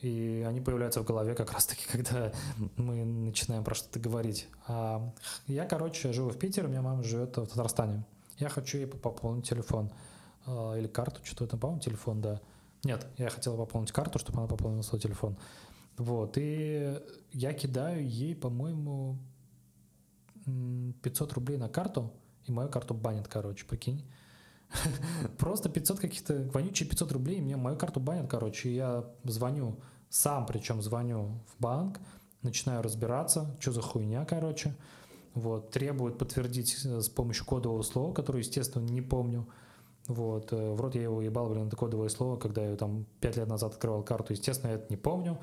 и 0.00 0.44
они 0.46 0.60
появляются 0.60 1.00
в 1.00 1.04
голове 1.04 1.34
как 1.34 1.52
раз-таки, 1.52 1.86
когда 1.90 2.32
мы 2.76 3.04
начинаем 3.04 3.64
про 3.64 3.74
что-то 3.74 3.98
говорить. 3.98 4.48
А 4.66 5.12
я, 5.46 5.66
короче, 5.66 6.12
живу 6.12 6.30
в 6.30 6.38
Питере, 6.38 6.66
у 6.66 6.70
меня 6.70 6.82
мама 6.82 7.02
живет 7.02 7.36
в 7.36 7.46
Татарстане. 7.46 8.04
Я 8.38 8.48
хочу 8.48 8.78
ей 8.78 8.86
пополнить 8.86 9.48
телефон 9.48 9.92
а, 10.46 10.74
или 10.74 10.88
карту, 10.88 11.20
что-то 11.24 11.46
там, 11.46 11.60
по-моему, 11.60 11.80
телефон, 11.80 12.20
да. 12.20 12.40
Нет, 12.82 13.06
я 13.16 13.30
хотел 13.30 13.56
пополнить 13.56 13.92
карту, 13.92 14.18
чтобы 14.18 14.38
она 14.38 14.48
пополнила 14.48 14.82
свой 14.82 15.00
телефон. 15.00 15.36
Вот, 15.96 16.36
и 16.36 17.00
я 17.32 17.52
кидаю 17.52 18.06
ей, 18.06 18.34
по-моему, 18.34 19.18
500 21.02 21.32
рублей 21.32 21.56
на 21.56 21.68
карту, 21.68 22.12
и 22.44 22.52
мою 22.52 22.68
карту 22.68 22.94
банят, 22.94 23.28
короче, 23.28 23.64
прикинь. 23.64 24.04
Просто 25.38 25.68
500 25.68 26.00
каких-то, 26.00 26.50
вонючие 26.52 26.88
500 26.88 27.12
рублей, 27.12 27.40
мне 27.40 27.56
мою 27.56 27.76
карту 27.76 28.00
банят, 28.00 28.28
короче, 28.30 28.74
я 28.74 29.04
звоню, 29.24 29.76
сам 30.08 30.46
причем 30.46 30.82
звоню 30.82 31.40
в 31.46 31.60
банк, 31.62 32.00
начинаю 32.42 32.82
разбираться, 32.82 33.56
что 33.60 33.72
за 33.72 33.82
хуйня, 33.82 34.24
короче, 34.24 34.74
вот, 35.34 35.70
требуют 35.70 36.18
подтвердить 36.18 36.76
э, 36.84 37.00
с 37.00 37.08
помощью 37.08 37.44
кодового 37.44 37.82
слова, 37.82 38.12
которое, 38.12 38.40
естественно, 38.40 38.84
не 38.84 39.02
помню, 39.02 39.48
вот, 40.06 40.52
э, 40.52 40.72
в 40.72 40.80
рот 40.80 40.94
я 40.94 41.02
его 41.02 41.20
ебал, 41.22 41.48
блин, 41.48 41.66
это 41.66 41.76
кодовое 41.76 42.08
слово, 42.08 42.36
когда 42.36 42.64
я 42.64 42.76
там 42.76 43.06
5 43.20 43.36
лет 43.36 43.48
назад 43.48 43.72
открывал 43.72 44.02
карту, 44.02 44.32
естественно, 44.32 44.70
я 44.70 44.76
это 44.76 44.86
не 44.90 44.96
помню, 44.96 45.40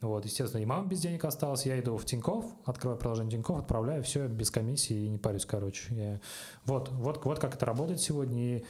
Вот, 0.00 0.26
естественно, 0.26 0.60
и 0.60 0.66
мама 0.66 0.86
без 0.86 1.00
денег 1.00 1.24
осталась, 1.24 1.64
я 1.64 1.80
иду 1.80 1.96
в 1.96 2.04
Тиньков, 2.04 2.44
открываю 2.66 2.98
приложение 2.98 3.32
Тиньков, 3.32 3.60
отправляю 3.60 4.02
все 4.02 4.28
без 4.28 4.50
комиссии 4.50 5.06
и 5.06 5.08
не 5.08 5.18
парюсь, 5.18 5.46
короче. 5.46 5.94
Я... 5.94 6.20
Вот, 6.66 6.90
вот, 6.90 7.24
вот 7.24 7.38
как 7.38 7.54
это 7.54 7.64
работает 7.64 8.00
сегодня. 8.00 8.58
И 8.58 8.64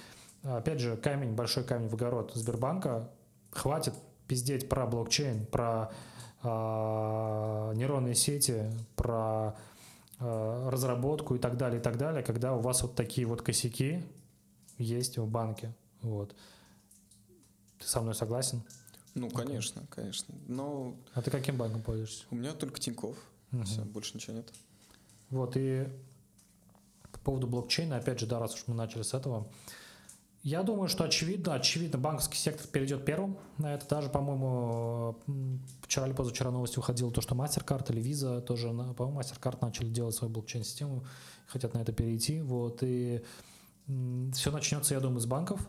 опять 0.45 0.79
же, 0.79 0.97
камень, 0.97 1.35
большой 1.35 1.65
камень 1.65 1.89
в 1.89 1.95
огород 1.95 2.33
Сбербанка. 2.35 3.11
Хватит 3.51 3.95
пиздеть 4.29 4.69
про 4.69 4.87
блокчейн, 4.87 5.47
про 5.47 5.91
э, 6.43 6.47
нейронные 7.75 8.15
сети, 8.15 8.71
про 8.95 9.57
э, 10.21 10.69
разработку 10.71 11.35
и 11.35 11.39
так 11.39 11.57
далее, 11.57 11.81
и 11.81 11.83
так 11.83 11.97
далее, 11.97 12.23
когда 12.23 12.55
у 12.55 12.61
вас 12.61 12.83
вот 12.83 12.95
такие 12.95 13.27
вот 13.27 13.43
косяки 13.43 14.05
есть 14.79 15.19
в 15.19 15.27
банке. 15.27 15.75
Вот. 16.03 16.37
Ты 17.79 17.87
со 17.87 18.01
мной 18.01 18.15
согласен? 18.15 18.63
Ну, 19.17 19.31
конечно, 19.31 19.81
okay. 19.81 19.89
конечно. 19.89 20.35
Но... 20.47 20.95
А 21.15 21.23
ты 21.23 21.31
каким 21.31 21.57
банком 21.57 21.83
пользуешься? 21.83 22.25
У 22.31 22.37
меня 22.37 22.53
только 22.53 22.79
Тиньков. 22.79 23.17
Угу. 23.51 23.63
Все, 23.65 23.83
больше 23.83 24.13
ничего 24.15 24.37
нет. 24.37 24.53
Вот, 25.31 25.57
и 25.57 25.89
по 27.11 27.19
поводу 27.21 27.47
блокчейна, 27.47 27.97
опять 27.97 28.21
же, 28.21 28.27
да, 28.27 28.39
раз 28.39 28.55
уж 28.55 28.65
мы 28.67 28.75
начали 28.75 29.03
с 29.03 29.15
этого, 29.15 29.51
я 30.43 30.63
думаю, 30.63 30.89
что 30.89 31.03
очевидно, 31.03 31.55
очевидно, 31.55 31.99
банковский 31.99 32.37
сектор 32.37 32.69
перейдет 32.69 33.05
первым 33.05 33.37
на 33.59 33.75
это. 33.75 33.89
Даже, 33.89 34.11
по-моему, 34.11 35.17
вчера 35.83 36.07
или 36.07 36.15
позавчера 36.15 36.53
новость 36.53 36.77
выходила, 36.77 37.11
то, 37.11 37.21
что 37.21 37.35
MasterCard 37.35 37.93
или 37.93 38.01
Visa 38.01 38.41
тоже, 38.43 38.69
по-моему, 38.69 39.19
MasterCard 39.19 39.59
начали 39.63 39.89
делать 39.89 40.15
свою 40.15 40.33
блокчейн-систему, 40.33 41.05
хотят 41.47 41.75
на 41.75 41.79
это 41.79 41.93
перейти. 41.93 42.43
Вот, 42.43 42.83
и 42.83 43.25
все 44.35 44.53
начнется, 44.53 44.95
я 44.95 45.01
думаю, 45.01 45.21
с 45.21 45.27
банков, 45.27 45.67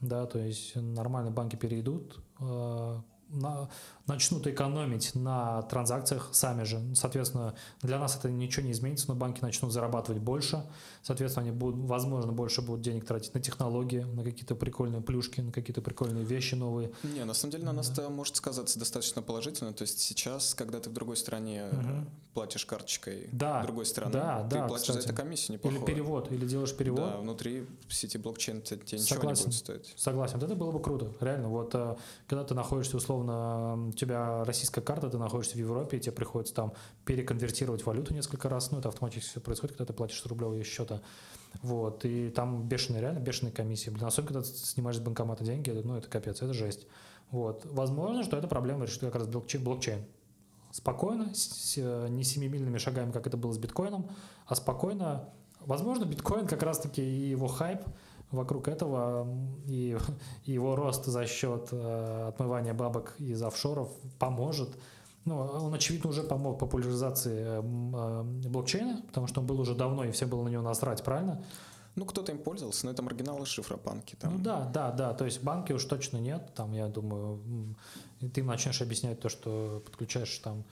да, 0.00 0.26
то 0.26 0.38
есть 0.38 0.76
нормальные 0.76 1.32
банки 1.32 1.56
перейдут, 1.56 2.20
э, 2.40 3.00
на, 3.28 3.68
начнут 4.06 4.46
экономить 4.46 5.14
на 5.14 5.62
транзакциях 5.62 6.28
сами 6.32 6.64
же. 6.64 6.80
Соответственно, 6.94 7.54
для 7.82 7.98
нас 7.98 8.16
это 8.16 8.30
ничего 8.30 8.64
не 8.64 8.72
изменится, 8.72 9.08
но 9.08 9.14
банки 9.14 9.40
начнут 9.42 9.72
зарабатывать 9.72 10.22
больше. 10.22 10.64
Соответственно, 11.02 11.48
они 11.48 11.56
будут, 11.56 11.88
возможно, 11.88 12.32
больше 12.32 12.62
будут 12.62 12.82
денег 12.82 13.04
тратить 13.04 13.34
на 13.34 13.40
технологии, 13.40 14.00
на 14.00 14.22
какие-то 14.22 14.54
прикольные 14.54 15.02
плюшки, 15.02 15.40
на 15.40 15.52
какие-то 15.52 15.82
прикольные 15.82 16.24
вещи 16.24 16.54
новые. 16.54 16.92
Не, 17.02 17.24
на 17.24 17.34
самом 17.34 17.52
деле 17.52 17.64
на 17.64 17.72
нас 17.72 17.90
это 17.90 18.08
может 18.08 18.36
сказаться 18.36 18.78
достаточно 18.78 19.22
положительно. 19.22 19.72
То 19.72 19.82
есть 19.82 19.98
сейчас, 19.98 20.54
когда 20.54 20.80
ты 20.80 20.90
в 20.90 20.92
другой 20.92 21.16
стране 21.16 21.66
угу. 21.72 22.06
Платишь 22.36 22.66
карточкой 22.66 23.30
да, 23.32 23.62
другой 23.62 23.86
страны, 23.86 24.12
да, 24.12 24.42
ты 24.42 24.56
да, 24.56 24.68
платишь 24.68 24.88
кстати. 24.88 24.98
за 24.98 25.08
это 25.08 25.16
комиссию 25.16 25.54
неплохую. 25.54 25.80
Или 25.80 25.86
перевод, 25.86 26.30
или 26.30 26.44
делаешь 26.44 26.76
перевод. 26.76 27.00
Да, 27.00 27.16
внутри 27.16 27.66
сети 27.88 28.18
блокчейн 28.18 28.60
тебе 28.60 28.78
ничего 28.78 28.98
Согласен. 28.98 29.44
не 29.44 29.46
будет 29.46 29.58
стоить. 29.58 29.94
Согласен, 29.96 30.34
вот 30.34 30.42
это 30.42 30.54
было 30.54 30.70
бы 30.70 30.82
круто. 30.82 31.10
Реально, 31.22 31.48
вот 31.48 31.74
э, 31.74 31.96
когда 32.26 32.44
ты 32.44 32.52
находишься 32.52 32.98
условно 32.98 33.88
у 33.88 33.92
тебя 33.92 34.44
российская 34.44 34.82
карта, 34.82 35.08
ты 35.08 35.16
находишься 35.16 35.54
в 35.54 35.60
Европе, 35.60 35.96
и 35.96 36.00
тебе 36.00 36.12
приходится 36.12 36.54
там 36.54 36.74
переконвертировать 37.06 37.86
валюту 37.86 38.12
несколько 38.12 38.50
раз, 38.50 38.70
ну, 38.70 38.80
это 38.80 38.90
автоматически 38.90 39.30
все 39.30 39.40
происходит, 39.40 39.76
когда 39.76 39.86
ты 39.86 39.96
платишь 39.96 40.20
с 40.20 40.26
рублевого 40.26 40.62
счета, 40.62 41.00
вот, 41.62 42.04
и 42.04 42.28
там 42.28 42.68
бешеные, 42.68 43.00
реально 43.00 43.20
бешеные 43.20 43.52
комиссии, 43.52 43.88
блин, 43.88 44.04
особенно 44.04 44.34
когда 44.34 44.42
ты 44.42 44.54
снимаешь 44.54 44.98
с 44.98 45.00
банкомата 45.00 45.42
деньги, 45.42 45.70
ну, 45.70 45.96
это 45.96 46.06
капец, 46.10 46.42
это 46.42 46.52
жесть, 46.52 46.86
вот, 47.30 47.62
возможно, 47.64 48.24
что 48.24 48.36
эта 48.36 48.46
проблема 48.46 48.84
решит 48.84 49.00
как 49.00 49.14
раз 49.14 49.26
блокчейн, 49.26 49.64
блокчейн. 49.64 50.04
Спокойно, 50.76 51.34
с, 51.34 51.76
не 52.08 52.22
семимильными 52.22 52.78
шагами, 52.78 53.10
как 53.10 53.26
это 53.26 53.36
было 53.36 53.52
с 53.52 53.58
биткоином, 53.58 54.10
а 54.46 54.54
спокойно, 54.54 55.30
возможно, 55.60 56.04
биткоин 56.04 56.46
как 56.46 56.62
раз-таки 56.62 57.02
и 57.02 57.30
его 57.30 57.48
хайп, 57.48 57.80
вокруг 58.30 58.68
этого 58.68 59.26
и, 59.66 59.96
и 60.44 60.52
его 60.52 60.76
рост 60.76 61.06
за 61.06 61.26
счет 61.26 61.68
э, 61.72 62.28
отмывания 62.28 62.74
бабок 62.74 63.14
из 63.18 63.42
офшоров 63.42 63.88
поможет. 64.18 64.76
Ну, 65.24 65.38
он, 65.38 65.74
очевидно, 65.74 66.10
уже 66.10 66.22
помог 66.22 66.58
популяризации 66.58 67.38
э, 67.38 67.62
э, 67.62 68.48
блокчейна, 68.48 69.02
потому 69.06 69.26
что 69.28 69.40
он 69.40 69.46
был 69.46 69.60
уже 69.60 69.74
давно, 69.74 70.04
и 70.04 70.10
все 70.10 70.26
было 70.26 70.42
на 70.42 70.48
него 70.48 70.62
насрать, 70.62 71.02
правильно? 71.02 71.42
Ну, 71.96 72.04
кто-то 72.04 72.30
им 72.30 72.38
пользовался, 72.38 72.86
но 72.86 72.92
это 72.92 73.02
маргиналы 73.02 73.46
шифропанки. 73.46 74.16
Там. 74.16 74.34
Ну 74.34 74.38
да, 74.38 74.66
да, 74.66 74.92
да. 74.92 75.14
То 75.14 75.24
есть 75.24 75.42
банки 75.42 75.72
уж 75.72 75.84
точно 75.84 76.18
нет. 76.18 76.52
Там, 76.54 76.72
я 76.72 76.88
думаю, 76.88 77.40
ты 78.20 78.40
им 78.40 78.46
начнешь 78.46 78.82
объяснять 78.82 79.18
то, 79.18 79.28
что 79.30 79.82
подключаешь 79.84 80.38
там, 80.38 80.64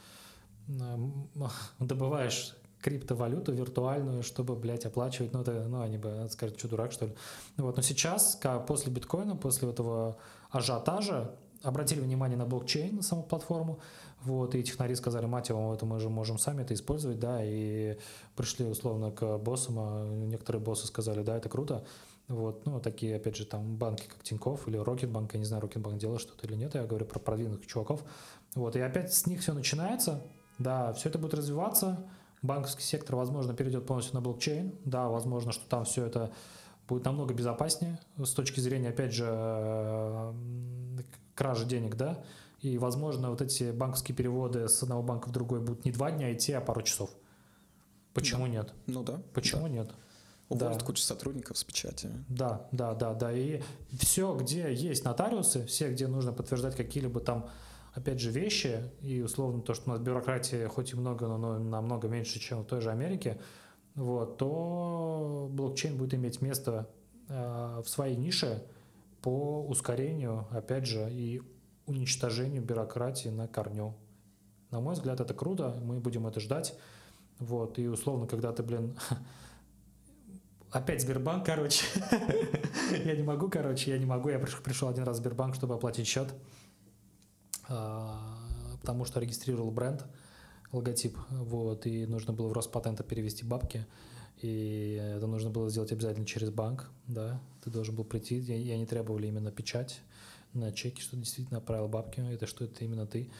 добываешь 1.78 2.54
криптовалюту 2.84 3.52
виртуальную, 3.52 4.22
чтобы, 4.22 4.54
блядь, 4.54 4.84
оплачивать, 4.84 5.32
ну, 5.32 5.40
это, 5.40 5.52
ну, 5.66 5.80
они 5.80 5.96
бы 5.96 6.28
скажут, 6.30 6.58
что 6.58 6.68
дурак, 6.68 6.92
что 6.92 7.06
ли. 7.06 7.14
Вот, 7.56 7.76
но 7.76 7.82
сейчас, 7.82 8.38
после 8.66 8.92
биткоина, 8.92 9.36
после 9.36 9.70
этого 9.70 10.18
ажиотажа, 10.50 11.34
обратили 11.64 12.00
внимание 12.00 12.36
на 12.36 12.46
блокчейн, 12.46 12.96
на 12.96 13.02
саму 13.02 13.22
платформу, 13.22 13.80
вот, 14.22 14.54
и 14.54 14.62
технари 14.62 14.94
сказали, 14.94 15.26
мать 15.26 15.48
его, 15.48 15.74
это 15.74 15.84
мы 15.86 15.98
же 15.98 16.08
можем 16.08 16.38
сами 16.38 16.62
это 16.62 16.74
использовать, 16.74 17.18
да, 17.18 17.40
и 17.42 17.98
пришли 18.36 18.66
условно 18.66 19.10
к 19.10 19.38
боссам, 19.38 19.78
а 19.78 20.06
некоторые 20.06 20.62
боссы 20.62 20.86
сказали, 20.86 21.22
да, 21.22 21.36
это 21.36 21.48
круто, 21.48 21.84
вот, 22.28 22.64
ну, 22.66 22.80
такие, 22.80 23.16
опять 23.16 23.36
же, 23.36 23.44
там 23.44 23.76
банки, 23.76 24.04
как 24.06 24.22
Тинькофф 24.22 24.68
или 24.68 24.76
Рокетбанк, 24.76 25.34
я 25.34 25.40
не 25.40 25.44
знаю, 25.44 25.62
Рокетбанк 25.62 25.98
делает 25.98 26.20
что-то 26.20 26.46
или 26.46 26.54
нет, 26.54 26.74
я 26.74 26.84
говорю 26.84 27.06
про 27.06 27.18
продвинутых 27.18 27.66
чуваков, 27.66 28.04
вот, 28.54 28.76
и 28.76 28.80
опять 28.80 29.12
с 29.12 29.26
них 29.26 29.40
все 29.40 29.52
начинается, 29.52 30.22
да, 30.58 30.92
все 30.92 31.08
это 31.08 31.18
будет 31.18 31.34
развиваться, 31.34 32.06
банковский 32.44 32.82
сектор, 32.82 33.16
возможно, 33.16 33.54
перейдет 33.54 33.86
полностью 33.86 34.14
на 34.14 34.20
блокчейн. 34.20 34.74
Да, 34.84 35.08
возможно, 35.08 35.52
что 35.52 35.66
там 35.68 35.84
все 35.84 36.06
это 36.06 36.30
будет 36.86 37.04
намного 37.04 37.32
безопаснее. 37.34 37.98
С 38.18 38.32
точки 38.32 38.60
зрения, 38.60 38.90
опять 38.90 39.12
же, 39.12 39.26
э, 39.26 40.32
кражи 41.34 41.64
денег, 41.66 41.96
да, 41.96 42.22
и, 42.60 42.78
возможно, 42.78 43.30
вот 43.30 43.42
эти 43.42 43.72
банковские 43.72 44.16
переводы 44.16 44.68
с 44.68 44.82
одного 44.82 45.02
банка 45.02 45.28
в 45.28 45.32
другой 45.32 45.60
будут 45.60 45.84
не 45.84 45.92
два 45.92 46.10
дня 46.10 46.32
идти, 46.32 46.52
а 46.52 46.60
пару 46.60 46.82
часов. 46.82 47.10
Почему 48.14 48.44
да. 48.44 48.52
нет? 48.52 48.74
Ну 48.86 49.02
да. 49.02 49.20
Почему 49.34 49.64
да. 49.64 49.68
нет? 49.68 49.90
Уволят 50.48 50.78
да. 50.78 50.84
кучу 50.84 51.02
сотрудников 51.02 51.58
с 51.58 51.64
печати. 51.64 52.08
Да, 52.28 52.68
да, 52.70 52.94
да, 52.94 53.12
да. 53.14 53.32
И 53.32 53.60
все, 53.98 54.34
где 54.36 54.72
есть 54.72 55.04
нотариусы, 55.04 55.66
все, 55.66 55.90
где 55.90 56.06
нужно 56.06 56.32
подтверждать 56.32 56.76
какие-либо 56.76 57.20
там 57.20 57.48
опять 57.94 58.20
же, 58.20 58.30
вещи, 58.30 58.90
и 59.02 59.22
условно 59.22 59.62
то, 59.62 59.72
что 59.74 59.90
у 59.90 59.92
нас 59.92 60.00
бюрократии 60.00 60.66
хоть 60.66 60.92
и 60.92 60.96
много, 60.96 61.28
но 61.28 61.58
намного 61.58 62.08
меньше, 62.08 62.40
чем 62.40 62.62
в 62.62 62.66
той 62.66 62.80
же 62.80 62.90
Америке, 62.90 63.40
вот, 63.94 64.38
то 64.38 65.48
блокчейн 65.52 65.96
будет 65.96 66.14
иметь 66.14 66.42
место 66.42 66.88
э, 67.28 67.82
в 67.84 67.88
своей 67.88 68.16
нише 68.16 68.64
по 69.24 69.64
ускорению, 69.66 70.46
опять 70.50 70.84
же, 70.84 71.08
и 71.10 71.40
уничтожению 71.86 72.62
бюрократии 72.62 73.30
на 73.30 73.48
корню. 73.48 73.94
На 74.70 74.80
мой 74.80 74.92
взгляд, 74.92 75.18
это 75.18 75.32
круто, 75.32 75.80
мы 75.82 75.98
будем 75.98 76.26
это 76.26 76.40
ждать. 76.40 76.74
Вот, 77.38 77.78
и 77.78 77.88
условно, 77.88 78.26
когда 78.26 78.52
ты, 78.52 78.62
блин, 78.62 78.94
опять 80.70 81.00
Сбербанк, 81.00 81.46
короче, 81.46 81.86
я 83.06 83.16
не 83.16 83.22
могу, 83.22 83.48
короче, 83.48 83.92
я 83.92 83.98
не 83.98 84.04
могу, 84.04 84.28
я 84.28 84.38
пришел 84.38 84.88
один 84.88 85.04
раз 85.04 85.16
в 85.16 85.20
Сбербанк, 85.20 85.54
чтобы 85.54 85.72
оплатить 85.72 86.06
счет, 86.06 86.28
а, 87.66 88.36
потому 88.82 89.06
что 89.06 89.20
регистрировал 89.20 89.70
бренд, 89.70 90.04
логотип, 90.70 91.16
вот, 91.30 91.86
и 91.86 92.04
нужно 92.04 92.34
было 92.34 92.48
в 92.48 92.52
Роспатента 92.52 93.02
перевести 93.02 93.42
бабки, 93.42 93.86
и 94.40 95.00
это 95.16 95.26
нужно 95.26 95.50
было 95.50 95.70
сделать 95.70 95.92
обязательно 95.92 96.26
через 96.26 96.50
банк, 96.50 96.90
да, 97.06 97.40
ты 97.62 97.70
должен 97.70 97.94
был 97.94 98.04
прийти, 98.04 98.38
и 98.38 98.70
они 98.70 98.86
требовали 98.86 99.26
именно 99.26 99.50
печать 99.50 100.00
на 100.52 100.72
чеке, 100.72 101.02
что 101.02 101.16
действительно 101.16 101.58
отправил 101.58 101.88
бабки, 101.88 102.20
это 102.20 102.46
что 102.46 102.64
это 102.64 102.84
именно 102.84 103.06
ты, 103.06 103.30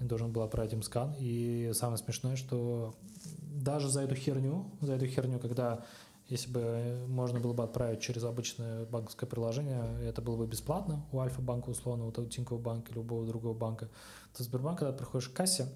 и 0.00 0.04
должен 0.04 0.32
был 0.32 0.42
отправить 0.42 0.72
им 0.72 0.82
скан, 0.82 1.14
и 1.18 1.72
самое 1.74 1.98
смешное, 1.98 2.36
что 2.36 2.94
даже 3.40 3.88
за 3.88 4.02
эту 4.02 4.14
херню, 4.14 4.66
за 4.80 4.94
эту 4.94 5.06
херню, 5.06 5.38
когда 5.38 5.84
если 6.28 6.50
бы 6.50 7.06
можно 7.08 7.40
было 7.40 7.54
бы 7.54 7.62
отправить 7.64 8.00
через 8.00 8.22
обычное 8.24 8.84
банковское 8.84 9.28
приложение, 9.28 9.82
это 10.02 10.20
было 10.20 10.36
бы 10.36 10.46
бесплатно 10.46 11.02
у 11.10 11.20
Альфа-банка 11.20 11.70
условно, 11.70 12.06
у 12.06 12.12
Тинькофф 12.12 12.60
банка, 12.60 12.92
любого 12.92 13.26
другого 13.26 13.54
банка, 13.54 13.88
то 14.36 14.42
Сбербанк, 14.42 14.80
когда 14.80 14.92
приходишь 14.92 15.28
к 15.30 15.32
кассе, 15.32 15.68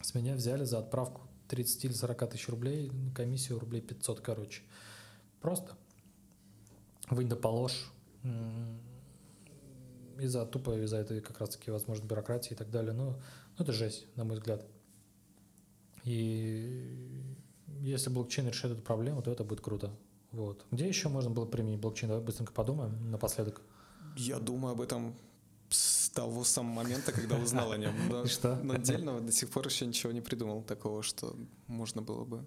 с 0.00 0.14
меня 0.14 0.34
взяли 0.34 0.64
за 0.64 0.78
отправку 0.78 1.22
30 1.52 1.84
или 1.84 1.92
40 1.92 2.30
тысяч 2.30 2.48
рублей, 2.48 2.90
комиссию 3.14 3.58
рублей 3.58 3.82
500, 3.82 4.20
короче. 4.20 4.62
Просто 5.42 5.76
вынь 7.10 7.28
да 7.28 7.36
положь 7.36 7.92
из-за 10.18 10.46
тупо, 10.46 10.82
из-за 10.82 10.96
этой 10.96 11.20
как 11.20 11.38
раз-таки, 11.40 11.70
возможно, 11.70 12.06
бюрократии 12.06 12.54
и 12.54 12.56
так 12.56 12.70
далее. 12.70 12.94
Ну, 12.94 13.16
ну, 13.58 13.64
это 13.64 13.70
жесть, 13.70 14.06
на 14.16 14.24
мой 14.24 14.36
взгляд. 14.36 14.64
И 16.04 17.36
если 17.82 18.08
блокчейн 18.08 18.48
решит 18.48 18.72
эту 18.72 18.80
проблему, 18.80 19.20
то 19.20 19.30
это 19.30 19.44
будет 19.44 19.60
круто. 19.60 19.90
Вот. 20.30 20.64
Где 20.70 20.88
еще 20.88 21.10
можно 21.10 21.30
было 21.30 21.44
применить 21.44 21.80
блокчейн? 21.80 22.08
Давай 22.08 22.24
быстренько 22.24 22.54
подумаем 22.54 23.10
напоследок. 23.10 23.60
Я 24.16 24.38
думаю 24.38 24.72
об 24.72 24.80
этом 24.80 25.14
с 25.68 26.01
того 26.12 26.44
самого 26.44 26.74
момента, 26.84 27.12
когда 27.12 27.36
узнал 27.36 27.72
о 27.72 27.78
нем. 27.78 27.94
Да. 28.10 28.26
Что? 28.26 28.56
Но 28.56 28.74
отдельно 28.74 29.20
до 29.20 29.32
сих 29.32 29.50
пор 29.50 29.66
еще 29.66 29.86
ничего 29.86 30.12
не 30.12 30.20
придумал 30.20 30.62
такого, 30.62 31.02
что 31.02 31.34
можно 31.66 32.02
было 32.02 32.24
бы 32.24 32.44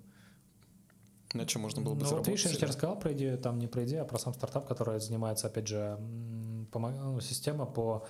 на 1.33 1.45
чем 1.45 1.63
можно 1.63 1.81
было 1.81 1.93
бы 1.93 2.01
ну, 2.01 2.05
заработать. 2.05 2.27
Вот 2.31 2.37
видишь, 2.37 2.51
я 2.51 2.57
тебе 2.57 2.67
рассказал 2.67 2.97
про 2.97 3.13
идею, 3.13 3.37
там 3.37 3.59
не 3.59 3.67
про 3.67 3.83
идею, 3.83 4.03
а 4.03 4.05
про 4.05 4.17
сам 4.17 4.33
стартап, 4.33 4.67
который 4.67 4.99
занимается, 4.99 5.47
опять 5.47 5.67
же, 5.67 5.97
ну, 5.99 7.19
система 7.19 7.65
по, 7.65 8.07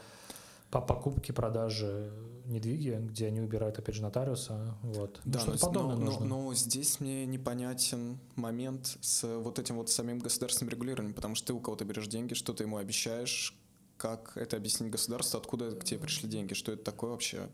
по 0.70 0.80
покупке, 0.80 1.34
продаже 1.34 2.14
недвиги, 2.46 2.98
где 3.02 3.28
они 3.28 3.42
убирают, 3.42 3.80
опять 3.80 3.96
же, 3.96 4.04
нотариуса. 4.04 4.78
Вот. 4.84 5.20
Да, 5.26 5.42
ну, 5.46 5.54
но, 5.54 5.58
подобное 5.58 5.96
но, 5.96 6.06
нужно. 6.06 6.26
Но, 6.26 6.42
но 6.44 6.54
здесь 6.54 7.00
мне 7.00 7.26
непонятен 7.26 8.20
момент 8.36 8.98
с 9.02 9.24
вот 9.40 9.60
этим 9.60 9.78
вот 9.78 9.90
самим 9.90 10.20
государственным 10.20 10.70
регулированием, 10.72 11.16
потому 11.16 11.36
что 11.36 11.48
ты 11.48 11.54
у 11.54 11.60
кого-то 11.60 11.86
берешь 11.86 12.08
деньги, 12.08 12.36
что 12.36 12.54
ты 12.54 12.64
ему 12.64 12.78
обещаешь, 12.78 13.56
как 13.98 14.36
это 14.38 14.58
объяснить 14.58 14.92
государству, 14.92 15.38
откуда 15.38 15.72
к 15.72 15.84
тебе 15.84 16.00
пришли 16.00 16.30
деньги, 16.30 16.54
что 16.54 16.72
это 16.72 16.84
такое 16.84 17.12
вообще, 17.12 17.50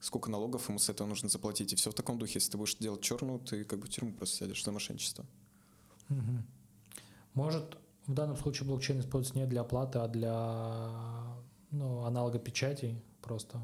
сколько 0.00 0.30
налогов 0.30 0.68
ему 0.68 0.78
с 0.78 0.88
этого 0.88 1.06
нужно 1.06 1.28
заплатить, 1.28 1.72
и 1.72 1.76
все 1.76 1.90
в 1.90 1.94
таком 1.94 2.18
духе. 2.18 2.34
Если 2.34 2.50
ты 2.50 2.58
будешь 2.58 2.76
делать 2.76 3.00
черную, 3.00 3.38
ты 3.38 3.64
как 3.64 3.78
бы 3.78 3.86
в 3.86 3.90
тюрьму 3.90 4.12
просто 4.12 4.36
сядешь 4.36 4.64
за 4.64 4.72
мошенничество. 4.72 5.24
Может, 7.34 7.76
в 8.06 8.12
данном 8.12 8.36
случае 8.36 8.68
блокчейн 8.68 9.00
используется 9.00 9.38
не 9.38 9.46
для 9.46 9.62
оплаты, 9.62 9.98
а 9.98 10.08
для 10.08 11.36
ну, 11.70 12.04
аналога 12.04 12.38
печатей 12.38 13.02
просто? 13.22 13.58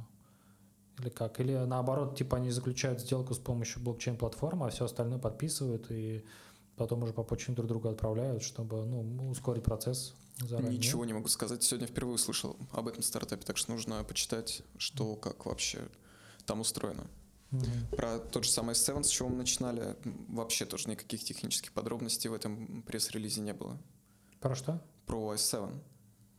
Или 0.99 1.09
как? 1.09 1.41
Или 1.41 1.55
наоборот, 1.55 2.17
типа 2.17 2.39
они 2.39 2.51
заключают 2.51 3.01
сделку 3.01 3.35
с 3.35 3.39
помощью 3.39 3.83
блокчейн-платформы, 3.83 4.67
а 4.67 4.71
все 4.71 4.85
остальное 4.85 5.19
подписывают 5.19 5.91
и 5.91 6.25
потом 6.77 7.03
уже 7.03 7.13
по 7.13 7.23
почте 7.23 7.53
друг 7.53 7.69
другу 7.69 7.89
отправляют, 7.89 8.43
чтобы 8.43 8.85
ну, 8.85 9.31
ускорить 9.31 9.63
процесс 9.63 10.15
заранее. 10.39 10.79
Ничего 10.79 11.05
не 11.05 11.13
могу 11.13 11.29
сказать. 11.29 11.63
Сегодня 11.63 11.87
впервые 11.87 12.15
услышал 12.15 12.57
об 12.73 12.89
этом 12.89 13.03
стартапе, 13.03 13.45
так 13.45 13.57
что 13.57 13.73
нужно 13.73 14.03
почитать, 14.05 14.63
что, 14.79 15.17
как 15.17 15.47
вообще 15.47 15.89
там 16.47 16.61
устроено. 16.61 17.07
Угу. 17.53 17.97
Про 17.97 18.19
тот 18.19 18.45
же 18.45 18.51
самый 18.51 18.75
S7, 18.75 19.03
с 19.03 19.09
чего 19.09 19.29
мы 19.29 19.37
начинали, 19.37 19.97
вообще 20.29 20.65
тоже 20.65 20.89
никаких 20.89 21.25
технических 21.25 21.73
подробностей 21.73 22.31
в 22.31 22.35
этом 22.35 22.83
пресс-релизе 22.83 23.41
не 23.41 23.53
было. 23.53 23.79
Про 24.41 24.55
что? 24.55 24.83
Про 25.07 25.35
S7. 25.35 25.83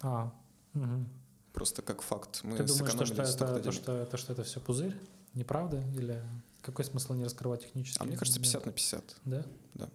А, 0.01 0.33
угу. 0.73 1.05
Просто 1.53 1.81
как 1.81 2.01
факт. 2.01 2.41
Мы 2.43 2.57
Ты 2.57 2.63
думаешь, 2.63 2.91
что, 2.91 3.05
что, 3.05 3.21
это, 3.23 3.59
то, 3.59 3.71
что, 3.71 3.97
это, 3.97 4.17
что 4.17 4.33
это 4.33 4.43
все 4.43 4.59
пузырь? 4.61 4.95
Неправда? 5.33 5.83
Или 5.95 6.23
какой 6.61 6.85
смысл 6.85 7.13
не 7.13 7.25
раскрывать 7.25 7.63
технически? 7.63 8.01
А 8.01 8.05
мне 8.05 8.17
кажется, 8.17 8.39
50 8.39 8.65
на 8.65 8.71
50. 8.71 9.15
Да? 9.25 9.45
Да. 9.73 9.89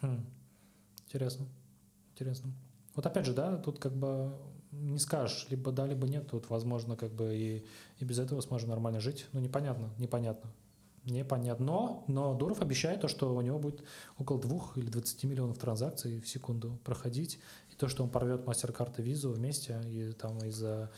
Хм. 0.00 0.24
Интересно. 1.06 1.46
Интересно. 2.12 2.52
Вот 2.94 3.06
опять 3.06 3.26
же, 3.26 3.32
да, 3.32 3.56
тут 3.56 3.78
как 3.78 3.92
бы 3.92 4.32
не 4.72 4.98
скажешь, 4.98 5.46
либо 5.50 5.72
да, 5.72 5.86
либо 5.86 6.06
нет. 6.06 6.28
Тут, 6.28 6.50
возможно, 6.50 6.96
как 6.96 7.12
бы 7.12 7.36
и, 7.36 7.64
и 7.98 8.04
без 8.04 8.18
этого 8.18 8.40
сможем 8.40 8.70
нормально 8.70 9.00
жить. 9.00 9.26
Ну, 9.32 9.40
непонятно, 9.40 9.90
непонятно. 9.98 10.50
Непонятно. 11.04 11.66
Но, 11.66 12.04
но 12.08 12.34
Дуров 12.34 12.62
обещает 12.62 13.02
то, 13.02 13.08
что 13.08 13.34
у 13.34 13.40
него 13.42 13.58
будет 13.58 13.82
около 14.18 14.40
двух 14.40 14.78
или 14.78 14.88
20 14.88 15.24
миллионов 15.24 15.58
транзакций 15.58 16.20
в 16.20 16.28
секунду 16.28 16.78
проходить. 16.82 17.38
И 17.70 17.76
то, 17.76 17.88
что 17.88 18.04
он 18.04 18.10
порвет 18.10 18.46
мастер-карты 18.46 19.02
визу 19.02 19.30
вместе 19.30 19.80
и 19.86 20.12
там 20.12 20.38
из-за 20.44 20.90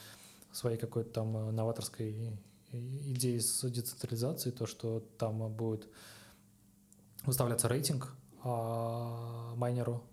своей 0.52 0.78
какой-то 0.78 1.10
там 1.10 1.54
новаторской 1.54 2.38
идеи 2.72 3.38
с 3.38 3.68
децентрализацией, 3.68 4.54
то, 4.54 4.66
что 4.66 5.00
там 5.18 5.52
будет 5.52 5.88
выставляться 7.24 7.68
рейтинг 7.68 8.14
а, 8.44 9.54
майнеру, 9.56 10.04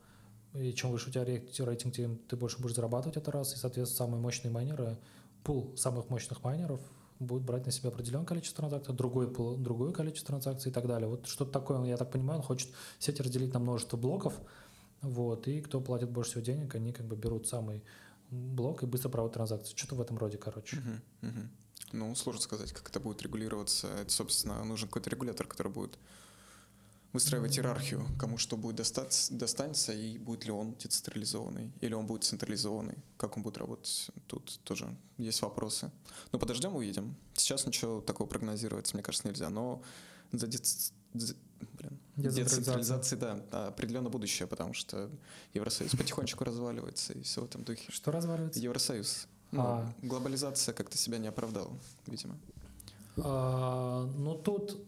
и 0.53 0.73
чем 0.73 0.91
выше 0.91 1.09
у 1.09 1.11
тебя 1.11 1.25
рейтинг, 1.25 1.93
тем 1.93 2.17
ты 2.17 2.35
больше 2.35 2.61
будешь 2.61 2.75
зарабатывать 2.75 3.17
это 3.17 3.31
раз, 3.31 3.53
и, 3.53 3.57
соответственно, 3.57 4.07
самые 4.07 4.21
мощные 4.21 4.51
майнеры, 4.51 4.97
пул 5.43 5.75
самых 5.75 6.09
мощных 6.09 6.43
майнеров 6.43 6.79
будет 7.19 7.43
брать 7.43 7.65
на 7.65 7.71
себя 7.71 7.89
определенное 7.89 8.25
количество 8.25 8.61
транзакций, 8.61 8.93
другой 8.93 9.31
пул, 9.31 9.55
другое 9.55 9.91
количество 9.91 10.27
транзакций 10.27 10.71
и 10.71 10.73
так 10.73 10.87
далее. 10.87 11.07
Вот 11.07 11.27
что-то 11.27 11.51
такое, 11.51 11.83
я 11.85 11.97
так 11.97 12.11
понимаю, 12.11 12.39
он 12.39 12.45
хочет 12.45 12.69
сеть 12.99 13.19
разделить 13.19 13.53
на 13.53 13.59
множество 13.59 13.97
блоков, 13.97 14.39
вот, 15.01 15.47
и 15.47 15.61
кто 15.61 15.81
платит 15.81 16.09
больше 16.09 16.31
всего 16.31 16.43
денег, 16.43 16.75
они 16.75 16.93
как 16.93 17.05
бы 17.05 17.15
берут 17.15 17.47
самый 17.47 17.83
блок 18.29 18.83
и 18.83 18.85
быстро 18.85 19.09
проводят 19.09 19.35
транзакции. 19.35 19.75
Что-то 19.75 19.95
в 19.95 20.01
этом 20.01 20.17
роде, 20.17 20.37
короче. 20.37 20.77
Uh-huh, 20.77 21.01
uh-huh. 21.21 21.47
Ну, 21.91 22.15
сложно 22.15 22.41
сказать, 22.41 22.71
как 22.71 22.89
это 22.89 22.99
будет 22.99 23.21
регулироваться. 23.21 23.87
Это, 23.87 24.11
собственно, 24.11 24.63
нужен 24.63 24.87
какой-то 24.87 25.09
регулятор, 25.09 25.45
который 25.45 25.71
будет 25.71 25.99
выстраивать 27.13 27.57
иерархию, 27.57 28.05
кому 28.19 28.37
что 28.37 28.57
будет 28.57 28.75
достать, 28.77 29.27
достанется, 29.29 29.93
и 29.93 30.17
будет 30.17 30.45
ли 30.45 30.51
он 30.51 30.73
децентрализованный, 30.73 31.71
или 31.79 31.93
он 31.93 32.07
будет 32.07 32.23
централизованный, 32.23 32.97
как 33.17 33.37
он 33.37 33.43
будет 33.43 33.57
работать, 33.57 34.09
тут 34.27 34.59
тоже 34.63 34.93
есть 35.17 35.41
вопросы. 35.43 35.91
Но 36.31 36.39
подождем, 36.39 36.75
увидим. 36.75 37.15
Сейчас 37.35 37.65
ничего 37.67 38.01
такого 38.01 38.27
прогнозировать, 38.27 38.91
мне 38.93 39.03
кажется, 39.03 39.27
нельзя, 39.27 39.49
но 39.49 39.81
за, 40.31 40.47
дец... 40.47 40.91
Блин. 41.13 41.99
децентрализацией, 42.17 43.21
да, 43.21 43.67
определенно 43.67 44.09
будущее, 44.09 44.47
потому 44.47 44.73
что 44.73 45.09
Евросоюз 45.53 45.91
потихонечку 45.91 46.43
разваливается 46.43 47.13
и 47.13 47.21
все 47.21 47.41
в 47.41 47.45
этом 47.45 47.63
духе. 47.63 47.89
Что 47.89 48.11
разваливается? 48.11 48.59
Евросоюз. 48.59 49.27
Ну, 49.51 49.61
а... 49.61 49.93
Глобализация 50.01 50.73
как-то 50.73 50.97
себя 50.97 51.19
не 51.19 51.27
оправдала, 51.27 51.71
видимо. 52.07 52.37
А, 53.17 54.05
ну, 54.17 54.35
тут 54.35 54.83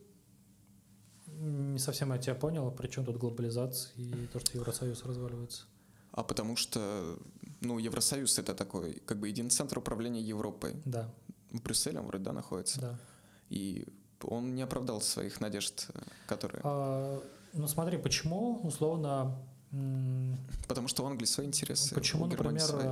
не 1.40 1.80
совсем 1.80 2.12
я 2.14 2.18
тебя 2.18 2.36
понял, 2.36 2.72
при 2.72 2.88
чем 2.88 3.06
тут 3.06 3.18
глобализация 3.18 3.92
и 3.96 4.28
то, 4.28 4.40
что 4.40 4.58
Евросоюз 4.58 5.04
разваливается? 5.06 5.64
А 6.12 6.24
потому 6.24 6.56
что, 6.56 7.18
ну, 7.62 7.78
Евросоюз 7.78 8.40
это 8.40 8.54
такой, 8.54 9.02
как 9.06 9.20
бы, 9.20 9.28
единый 9.28 9.50
центр 9.50 9.78
управления 9.78 10.22
Европой. 10.22 10.82
Да. 10.86 11.10
В 11.52 11.62
Брюсселе 11.62 12.00
он 12.00 12.08
вроде, 12.08 12.24
да, 12.24 12.32
находится. 12.32 12.80
Да. 12.80 13.00
И 13.50 13.86
он 14.22 14.56
не 14.56 14.62
оправдал 14.62 15.02
своих 15.02 15.42
надежд, 15.42 15.90
которые... 16.28 16.62
А, 16.64 17.22
ну, 17.54 17.68
смотри, 17.68 17.98
почему, 17.98 18.62
условно... 18.64 19.38
Потому 20.70 20.88
что 20.88 21.04
у 21.04 21.08
Англии 21.08 21.26
свои 21.26 21.48
интересы. 21.48 21.94
Почему, 21.94 22.28
например, 22.28 22.62
свои, 22.62 22.88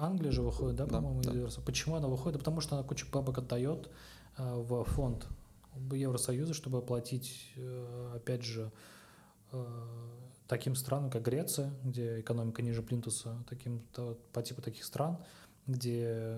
Англия 0.00 0.30
же 0.30 0.42
выходит, 0.42 0.76
да, 0.76 0.86
да 0.86 0.98
по-моему, 0.98 1.22
да. 1.22 1.32
из? 1.32 1.56
Почему 1.56 1.96
она 1.96 2.06
выходит? 2.06 2.38
Потому 2.38 2.60
что 2.60 2.76
она 2.76 2.86
кучу 2.86 3.06
бабок 3.10 3.38
отдает 3.38 3.90
э, 4.36 4.54
в 4.54 4.84
фонд 4.84 5.26
Евросоюза, 5.92 6.54
чтобы 6.54 6.78
оплатить, 6.78 7.52
э, 7.56 8.12
опять 8.14 8.42
же, 8.42 8.70
э, 9.52 9.64
таким 10.46 10.74
странам, 10.74 11.10
как 11.10 11.22
Греция, 11.22 11.72
где 11.84 12.20
экономика 12.20 12.62
ниже 12.62 12.82
плинтуса, 12.82 13.36
таким, 13.48 13.82
по 14.32 14.42
типу 14.42 14.62
таких 14.62 14.84
стран, 14.84 15.18
где 15.66 16.34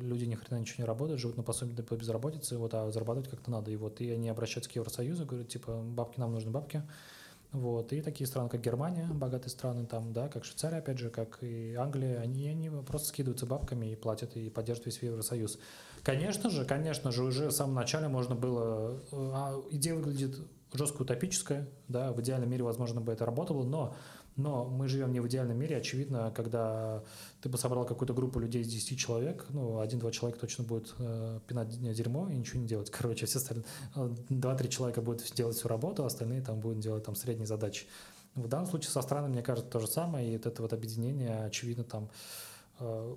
люди 0.00 0.24
ни 0.24 0.34
хрена 0.34 0.60
ничего 0.60 0.82
не 0.82 0.86
работают, 0.86 1.20
живут 1.20 1.36
на 1.36 1.44
пособие 1.44 1.84
по 1.84 1.94
безработице, 1.94 2.58
вот, 2.58 2.74
а 2.74 2.90
зарабатывать 2.90 3.30
как-то 3.30 3.50
надо. 3.50 3.70
И 3.70 3.76
вот 3.76 4.00
и 4.00 4.10
они 4.10 4.28
обращаются 4.28 4.70
к 4.70 4.74
Евросоюзу, 4.74 5.24
говорят, 5.24 5.48
типа, 5.48 5.80
бабки, 5.80 6.18
нам 6.18 6.32
нужны 6.32 6.50
бабки. 6.50 6.82
Вот, 7.52 7.92
и 7.92 8.00
такие 8.00 8.26
страны, 8.26 8.48
как 8.48 8.62
Германия, 8.62 9.06
богатые 9.12 9.50
страны, 9.50 9.86
там, 9.86 10.14
да, 10.14 10.28
как 10.28 10.44
Швейцария, 10.44 10.78
опять 10.78 10.98
же, 10.98 11.10
как 11.10 11.42
и 11.42 11.74
Англия, 11.74 12.18
они, 12.18 12.48
они 12.48 12.70
просто 12.70 13.08
скидываются 13.08 13.44
бабками 13.44 13.92
и 13.92 13.94
платят, 13.94 14.36
и 14.36 14.48
поддерживают 14.48 14.86
весь 14.86 15.02
Евросоюз. 15.02 15.58
Конечно 16.02 16.50
же, 16.50 16.64
конечно 16.64 17.12
же, 17.12 17.22
уже 17.22 17.48
в 17.48 17.52
самом 17.52 17.74
начале 17.74 18.08
можно 18.08 18.34
было... 18.34 19.00
А, 19.12 19.60
идея 19.70 19.94
выглядит 19.94 20.36
жестко 20.72 21.02
утопическая, 21.02 21.68
да, 21.88 22.12
в 22.12 22.20
идеальном 22.20 22.50
мире, 22.50 22.64
возможно, 22.64 23.00
бы 23.00 23.12
это 23.12 23.26
работало, 23.26 23.62
но, 23.62 23.94
но 24.36 24.64
мы 24.64 24.88
живем 24.88 25.12
не 25.12 25.20
в 25.20 25.28
идеальном 25.28 25.58
мире, 25.58 25.76
очевидно, 25.76 26.32
когда 26.34 27.04
ты 27.40 27.48
бы 27.48 27.58
собрал 27.58 27.84
какую-то 27.84 28.14
группу 28.14 28.40
людей 28.40 28.62
из 28.62 28.68
10 28.68 28.98
человек, 28.98 29.46
ну, 29.50 29.80
один-два 29.80 30.10
человека 30.10 30.40
точно 30.40 30.64
будет 30.64 30.94
э, 30.98 31.40
пинать 31.46 31.68
дерьмо 31.94 32.28
и 32.28 32.34
ничего 32.34 32.60
не 32.60 32.66
делать, 32.66 32.90
короче, 32.98 33.26
все 33.26 33.38
остальные, 33.38 33.66
два-три 34.28 34.70
человека 34.70 35.02
будут 35.02 35.30
делать 35.34 35.56
всю 35.56 35.68
работу, 35.68 36.04
а 36.04 36.06
остальные 36.06 36.42
там 36.42 36.60
будут 36.60 36.80
делать 36.80 37.04
там 37.04 37.14
средние 37.14 37.46
задачи. 37.46 37.86
В 38.34 38.48
данном 38.48 38.66
случае 38.66 38.90
со 38.90 39.02
странами, 39.02 39.32
мне 39.32 39.42
кажется, 39.42 39.70
то 39.70 39.78
же 39.78 39.86
самое, 39.86 40.28
и 40.28 40.36
вот 40.36 40.46
это 40.46 40.62
вот 40.62 40.72
объединение, 40.72 41.44
очевидно, 41.44 41.84
там 41.84 42.08
э, 42.80 43.16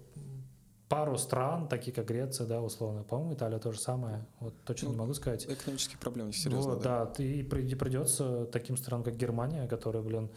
пару 0.88 1.18
стран, 1.18 1.68
такие 1.68 1.94
как 1.94 2.06
Греция, 2.06 2.48
да, 2.48 2.62
условно. 2.62 3.04
По-моему, 3.04 3.34
Италия 3.34 3.60
то 3.60 3.72
же 3.72 3.80
самое. 3.80 4.26
Вот 4.40 4.54
точно 4.66 4.90
ну, 4.90 4.94
не 4.94 5.00
могу 5.00 5.14
сказать. 5.14 5.46
Экономические 5.46 5.98
проблемы 5.98 6.32
серьезно. 6.32 6.74
Вот, 6.74 6.84
да. 6.84 7.06
да. 7.06 7.24
И 7.24 7.44
придется 7.44 8.46
таким 8.46 8.78
странам, 8.78 9.04
как 9.04 9.16
Германия, 9.16 9.68
которая, 9.68 10.04
блин, 10.04 10.30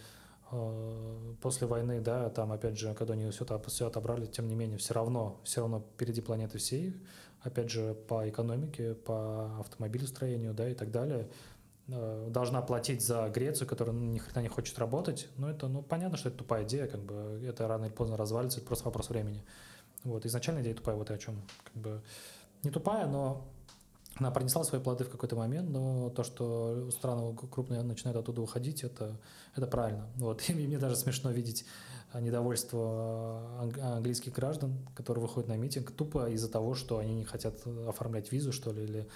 э, 0.51 1.35
после 1.41 1.67
войны, 1.67 2.01
да, 2.01 2.29
там, 2.29 2.51
опять 2.51 2.77
же, 2.77 2.93
когда 2.95 3.13
они 3.13 3.29
все, 3.29 3.45
все 3.67 3.87
отобрали, 3.87 4.25
тем 4.25 4.47
не 4.47 4.55
менее, 4.55 4.77
все 4.77 4.93
равно, 4.93 5.39
все 5.43 5.61
равно 5.61 5.85
впереди 5.93 6.21
планеты 6.21 6.57
всей, 6.57 6.95
опять 7.41 7.69
же, 7.69 7.93
по 7.93 8.27
экономике, 8.27 8.95
по 8.95 9.59
автомобилестроению, 9.59 10.53
да, 10.53 10.67
и 10.67 10.73
так 10.73 10.89
далее, 10.89 11.29
э, 11.87 12.27
должна 12.31 12.63
платить 12.63 13.05
за 13.05 13.29
Грецию, 13.29 13.67
которая 13.67 13.95
ну, 13.95 14.03
ни 14.05 14.17
хрена 14.17 14.41
не 14.41 14.49
хочет 14.49 14.79
работать. 14.79 15.27
Ну, 15.37 15.47
это, 15.47 15.67
ну, 15.67 15.83
понятно, 15.83 16.17
что 16.17 16.29
это 16.29 16.39
тупая 16.39 16.63
идея, 16.63 16.87
как 16.87 17.01
бы, 17.01 17.39
это 17.47 17.67
рано 17.67 17.85
или 17.85 17.93
поздно 17.93 18.17
развалится, 18.17 18.57
это 18.57 18.67
просто 18.67 18.85
вопрос 18.85 19.09
времени. 19.09 19.43
Вот, 20.03 20.25
изначально 20.25 20.61
идея 20.61 20.75
тупая, 20.75 20.95
вот 20.95 21.09
и 21.09 21.13
о 21.13 21.17
чем. 21.17 21.41
Как 21.63 21.81
бы, 21.81 22.01
не 22.63 22.71
тупая, 22.71 23.07
но 23.07 23.45
она 24.19 24.31
принесла 24.31 24.63
свои 24.63 24.81
плоды 24.81 25.05
в 25.05 25.09
какой-то 25.09 25.35
момент, 25.35 25.69
но 25.69 26.09
то, 26.09 26.23
что 26.23 26.89
страны 26.91 27.35
крупные 27.51 27.81
начинают 27.83 28.17
оттуда 28.17 28.41
уходить, 28.41 28.83
это, 28.83 29.17
это 29.55 29.67
правильно. 29.67 30.07
Вот. 30.15 30.41
И 30.49 30.53
мне 30.53 30.77
даже 30.77 30.95
смешно 30.95 31.31
видеть 31.31 31.65
недовольство 32.13 33.41
английских 33.59 34.33
граждан, 34.33 34.73
которые 34.95 35.21
выходят 35.21 35.47
на 35.47 35.57
митинг 35.57 35.91
тупо 35.91 36.29
из-за 36.31 36.49
того, 36.49 36.73
что 36.73 36.97
они 36.97 37.13
не 37.13 37.23
хотят 37.23 37.55
оформлять 37.87 38.31
визу, 38.31 38.51
что 38.51 38.71
ли, 38.71 38.83
или 38.83 39.07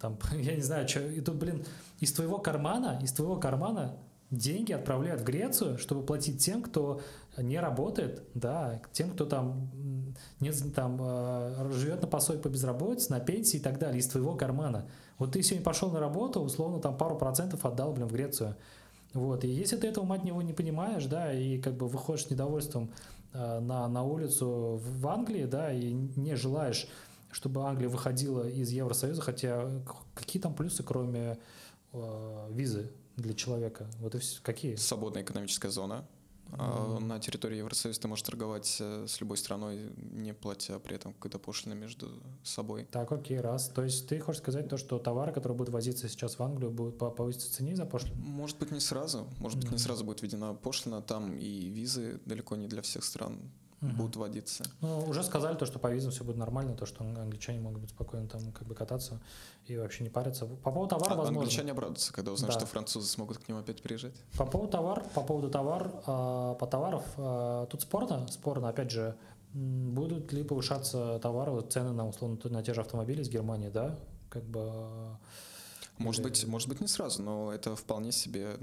там, 0.00 0.18
я 0.32 0.56
не 0.56 0.62
знаю, 0.62 0.88
что. 0.88 1.00
И 1.00 1.20
тут, 1.20 1.36
блин, 1.36 1.64
из 2.00 2.12
твоего 2.12 2.38
кармана, 2.38 2.98
из 3.02 3.12
твоего 3.12 3.36
кармана 3.36 3.96
деньги 4.30 4.72
отправляют 4.72 5.22
в 5.22 5.24
Грецию, 5.24 5.76
чтобы 5.76 6.04
платить 6.04 6.42
тем, 6.42 6.62
кто 6.62 7.00
не 7.36 7.58
работает, 7.58 8.22
да, 8.34 8.80
тем, 8.92 9.10
кто 9.10 9.24
там, 9.24 9.70
не, 10.38 10.52
там 10.52 10.98
э, 11.00 11.70
живет 11.72 12.02
на 12.02 12.08
пособие 12.08 12.42
по 12.42 12.48
безработице, 12.48 13.10
на 13.10 13.20
пенсии 13.20 13.56
и 13.56 13.60
так 13.60 13.78
далее, 13.78 13.98
из 13.98 14.06
твоего 14.06 14.34
кармана. 14.34 14.88
Вот 15.18 15.32
ты 15.32 15.42
сегодня 15.42 15.64
пошел 15.64 15.90
на 15.90 16.00
работу, 16.00 16.40
условно, 16.40 16.80
там 16.80 16.96
пару 16.96 17.16
процентов 17.18 17.64
отдал, 17.64 17.92
блин, 17.92 18.06
в 18.06 18.12
Грецию. 18.12 18.56
Вот, 19.12 19.44
и 19.44 19.48
если 19.48 19.76
ты 19.76 19.88
этого, 19.88 20.04
мать 20.04 20.22
него, 20.22 20.40
не 20.42 20.52
понимаешь, 20.52 21.06
да, 21.06 21.32
и 21.32 21.60
как 21.60 21.74
бы 21.74 21.88
выходишь 21.88 22.26
с 22.26 22.30
недовольством 22.30 22.92
э, 23.32 23.58
на, 23.58 23.88
на 23.88 24.04
улицу 24.04 24.80
в 24.80 25.08
Англии, 25.08 25.46
да, 25.46 25.72
и 25.72 25.92
не 25.92 26.36
желаешь, 26.36 26.88
чтобы 27.32 27.64
Англия 27.64 27.88
выходила 27.88 28.48
из 28.48 28.70
Евросоюза, 28.70 29.22
хотя 29.22 29.68
какие 30.14 30.40
там 30.40 30.54
плюсы, 30.54 30.84
кроме 30.84 31.38
э, 31.92 32.48
визы 32.50 32.92
для 33.20 33.34
человека? 33.34 33.90
Вот 33.98 34.14
и 34.14 34.18
все, 34.18 34.40
какие? 34.42 34.74
Свободная 34.76 35.22
экономическая 35.22 35.70
зона, 35.70 36.06
а 36.52 36.98
на 36.98 37.20
территории 37.20 37.58
Евросоюза 37.58 38.00
ты 38.00 38.08
можешь 38.08 38.24
торговать 38.24 38.76
э, 38.80 39.06
с 39.06 39.20
любой 39.20 39.36
страной, 39.36 39.92
не 39.96 40.34
платя 40.34 40.78
при 40.78 40.96
этом 40.96 41.12
какой-то 41.12 41.38
пошлины 41.38 41.74
между 41.74 42.10
собой. 42.42 42.86
Так, 42.90 43.12
окей, 43.12 43.40
раз. 43.40 43.68
То 43.68 43.84
есть 43.84 44.08
ты 44.08 44.18
хочешь 44.18 44.40
сказать 44.40 44.68
то, 44.68 44.76
что 44.76 44.98
товары, 44.98 45.32
которые 45.32 45.56
будут 45.56 45.72
возиться 45.72 46.08
сейчас 46.08 46.38
в 46.38 46.42
Англию, 46.42 46.70
будут 46.70 46.98
повыситься 46.98 47.48
в 47.48 47.52
цене 47.52 47.76
за 47.76 47.86
пошлину? 47.86 48.16
Может 48.16 48.58
быть, 48.58 48.70
не 48.72 48.80
сразу. 48.80 49.28
Может 49.38 49.58
быть, 49.58 49.68
mm-hmm. 49.68 49.72
не 49.72 49.78
сразу 49.78 50.04
будет 50.04 50.22
введена 50.22 50.54
пошлина. 50.54 51.02
Там 51.02 51.36
и 51.36 51.68
визы 51.68 52.20
далеко 52.24 52.56
не 52.56 52.66
для 52.66 52.82
всех 52.82 53.04
стран 53.04 53.38
угу. 53.80 53.92
будут 53.92 54.16
вводиться. 54.16 54.64
Ну, 54.80 55.08
уже 55.08 55.22
сказали 55.22 55.56
то, 55.56 55.66
что 55.66 55.78
по 55.78 55.88
визам 55.88 56.10
все 56.10 56.24
будет 56.24 56.36
нормально, 56.36 56.74
то, 56.74 56.86
что 56.86 57.04
англичане 57.04 57.60
могут 57.60 57.80
быть 57.80 57.90
спокойно 57.90 58.28
там 58.28 58.52
как 58.52 58.66
бы 58.66 58.74
кататься 58.74 59.20
и 59.66 59.76
вообще 59.76 60.04
не 60.04 60.10
париться. 60.10 60.46
По 60.46 60.70
поводу 60.70 60.90
товара, 60.90 61.12
а, 61.12 61.16
возможно... 61.16 61.42
Англичане 61.42 61.72
обрадуются, 61.72 62.12
когда 62.12 62.32
узнают, 62.32 62.54
да. 62.54 62.60
что 62.60 62.70
французы 62.70 63.08
смогут 63.08 63.38
к 63.38 63.48
ним 63.48 63.58
опять 63.58 63.82
приезжать. 63.82 64.14
По 64.36 64.46
поводу 64.46 64.72
товар, 64.72 65.04
по 65.14 65.22
поводу 65.22 65.50
товар, 65.50 65.90
э, 66.06 66.56
по 66.58 66.66
товаров, 66.70 67.04
э, 67.16 67.66
тут 67.70 67.82
спорно, 67.82 68.26
спорно, 68.28 68.68
опять 68.68 68.90
же, 68.90 69.16
будут 69.52 70.32
ли 70.32 70.44
повышаться 70.44 71.18
товары, 71.20 71.60
цены 71.62 71.92
на 71.92 72.06
условно 72.06 72.38
на 72.44 72.62
те 72.62 72.74
же 72.74 72.80
автомобили 72.80 73.22
из 73.22 73.28
Германии, 73.28 73.68
да, 73.68 73.98
как 74.28 74.44
бы. 74.44 75.16
Может 75.98 76.20
Или... 76.20 76.28
быть, 76.28 76.46
может 76.46 76.68
быть 76.68 76.80
не 76.80 76.88
сразу, 76.88 77.22
но 77.22 77.52
это 77.52 77.76
вполне 77.76 78.12
себе 78.12 78.56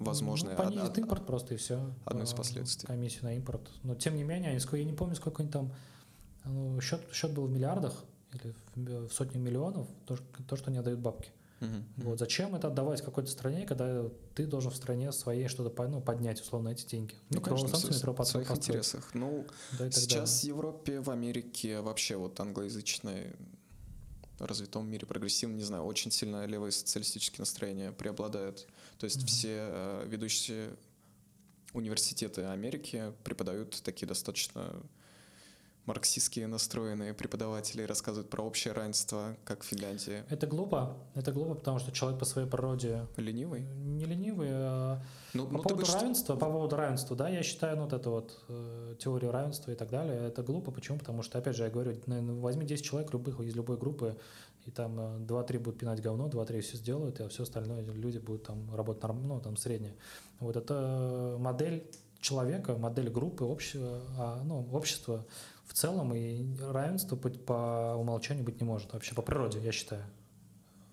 возможно. 0.00 0.50
Ну, 0.50 0.56
понизит 0.56 0.98
импорт 0.98 1.26
просто 1.26 1.54
и 1.54 1.56
все. 1.56 1.92
Одно 2.04 2.24
из 2.24 2.32
последствий. 2.32 2.86
Комиссию 2.86 3.24
на 3.24 3.36
импорт. 3.36 3.70
Но 3.82 3.94
тем 3.94 4.16
не 4.16 4.24
менее, 4.24 4.58
я 4.58 4.84
не 4.84 4.92
помню, 4.92 5.14
сколько 5.14 5.42
они 5.42 5.50
там, 5.50 5.72
ну, 6.44 6.80
счет, 6.80 7.00
счет 7.12 7.32
был 7.32 7.46
в 7.46 7.50
миллиардах 7.50 8.04
или 8.32 8.54
в 9.06 9.12
сотни 9.12 9.38
миллионов, 9.38 9.88
то, 10.06 10.16
то 10.48 10.56
что 10.56 10.70
они 10.70 10.78
отдают 10.78 11.00
бабки. 11.00 11.30
Uh-huh. 11.60 11.84
Вот 11.96 12.18
зачем 12.18 12.54
это 12.54 12.68
отдавать 12.68 13.02
какой-то 13.02 13.30
стране, 13.30 13.66
когда 13.66 14.08
ты 14.34 14.46
должен 14.46 14.70
в 14.70 14.76
стране 14.76 15.12
своей 15.12 15.46
что-то 15.46 15.88
ну, 15.88 16.00
поднять, 16.00 16.40
условно, 16.40 16.70
эти 16.70 16.86
деньги? 16.86 17.14
Ну, 17.28 17.38
метро, 17.38 17.56
конечно, 17.56 17.78
в, 17.78 17.90
метро 17.90 18.14
в 18.14 18.24
своих 18.24 18.48
построить. 18.48 18.68
интересах. 18.68 19.10
Ну, 19.12 19.46
да 19.78 19.90
сейчас 19.90 20.40
в 20.40 20.44
Европе, 20.44 21.00
в 21.00 21.10
Америке, 21.10 21.82
вообще 21.82 22.16
вот 22.16 22.40
англоязычной 22.40 23.34
развитом 24.38 24.88
мире, 24.88 25.06
прогрессивном, 25.06 25.58
не 25.58 25.64
знаю, 25.64 25.84
очень 25.84 26.10
сильно 26.10 26.46
левые 26.46 26.72
социалистические 26.72 27.40
настроения 27.40 27.92
преобладают. 27.92 28.66
То 29.00 29.04
есть 29.04 29.22
mm-hmm. 29.22 29.26
все 29.26 29.56
э, 29.58 30.04
ведущие 30.06 30.76
университеты 31.72 32.42
Америки 32.44 33.14
преподают 33.24 33.80
такие 33.82 34.06
достаточно 34.06 34.74
марксистские 35.86 36.46
настроенные 36.46 37.14
преподаватели 37.14 37.82
рассказывают 37.82 38.30
про 38.30 38.42
общее 38.42 38.74
равенство, 38.74 39.36
как 39.44 39.62
в 39.62 39.66
Финляндии. 39.66 40.22
Это 40.28 40.46
глупо. 40.46 40.96
Это 41.14 41.32
глупо, 41.32 41.54
потому 41.54 41.78
что 41.78 41.90
человек 41.90 42.20
по 42.20 42.26
своей 42.26 42.46
природе... 42.46 43.06
Ленивый? 43.16 43.62
Не 43.62 44.04
ленивый, 44.04 44.50
а 44.52 45.02
ну, 45.32 45.46
по 45.46 45.52
ну, 45.54 45.62
поводу 45.62 45.92
равенства, 45.92 46.36
по 46.36 46.46
поводу 46.46 46.76
равенства, 46.76 47.16
да, 47.16 47.28
я 47.28 47.42
считаю, 47.42 47.76
ну, 47.76 47.84
вот 47.84 47.92
эту 47.92 48.10
вот 48.10 48.38
э, 48.48 48.94
теорию 48.98 49.32
равенства 49.32 49.70
и 49.70 49.74
так 49.74 49.90
далее, 49.90 50.28
это 50.28 50.42
глупо. 50.42 50.70
Почему? 50.70 50.98
Потому 50.98 51.22
что, 51.22 51.38
опять 51.38 51.56
же, 51.56 51.64
я 51.64 51.70
говорю, 51.70 51.96
возьми 52.06 52.66
10 52.66 52.84
человек 52.84 53.12
любых 53.12 53.40
из 53.40 53.56
любой 53.56 53.76
группы, 53.78 54.16
и 54.66 54.70
там 54.70 54.98
2-3 54.98 55.56
э, 55.56 55.58
будут 55.58 55.78
пинать 55.78 56.00
говно, 56.02 56.28
2-3 56.28 56.60
все 56.60 56.76
сделают, 56.76 57.20
и 57.20 57.28
все 57.28 57.44
остальное 57.44 57.82
люди 57.82 58.18
будут 58.18 58.44
там 58.44 58.74
работать 58.74 59.02
нормально, 59.02 59.34
ну, 59.34 59.40
там, 59.40 59.56
среднее. 59.56 59.94
Вот 60.38 60.56
это 60.56 61.36
модель 61.38 61.84
человека, 62.20 62.76
модель 62.76 63.10
группы, 63.10 63.44
общества, 63.44 64.02
а, 64.18 64.42
ну, 64.44 64.68
общества 64.72 65.26
в 65.64 65.72
целом, 65.72 66.14
и 66.14 66.46
равенство 66.60 67.16
быть 67.16 67.44
по 67.44 67.94
умолчанию 67.96 68.44
быть 68.44 68.60
не 68.60 68.66
может, 68.66 68.92
вообще 68.92 69.14
по 69.14 69.22
природе, 69.22 69.60
я 69.60 69.72
считаю. 69.72 70.04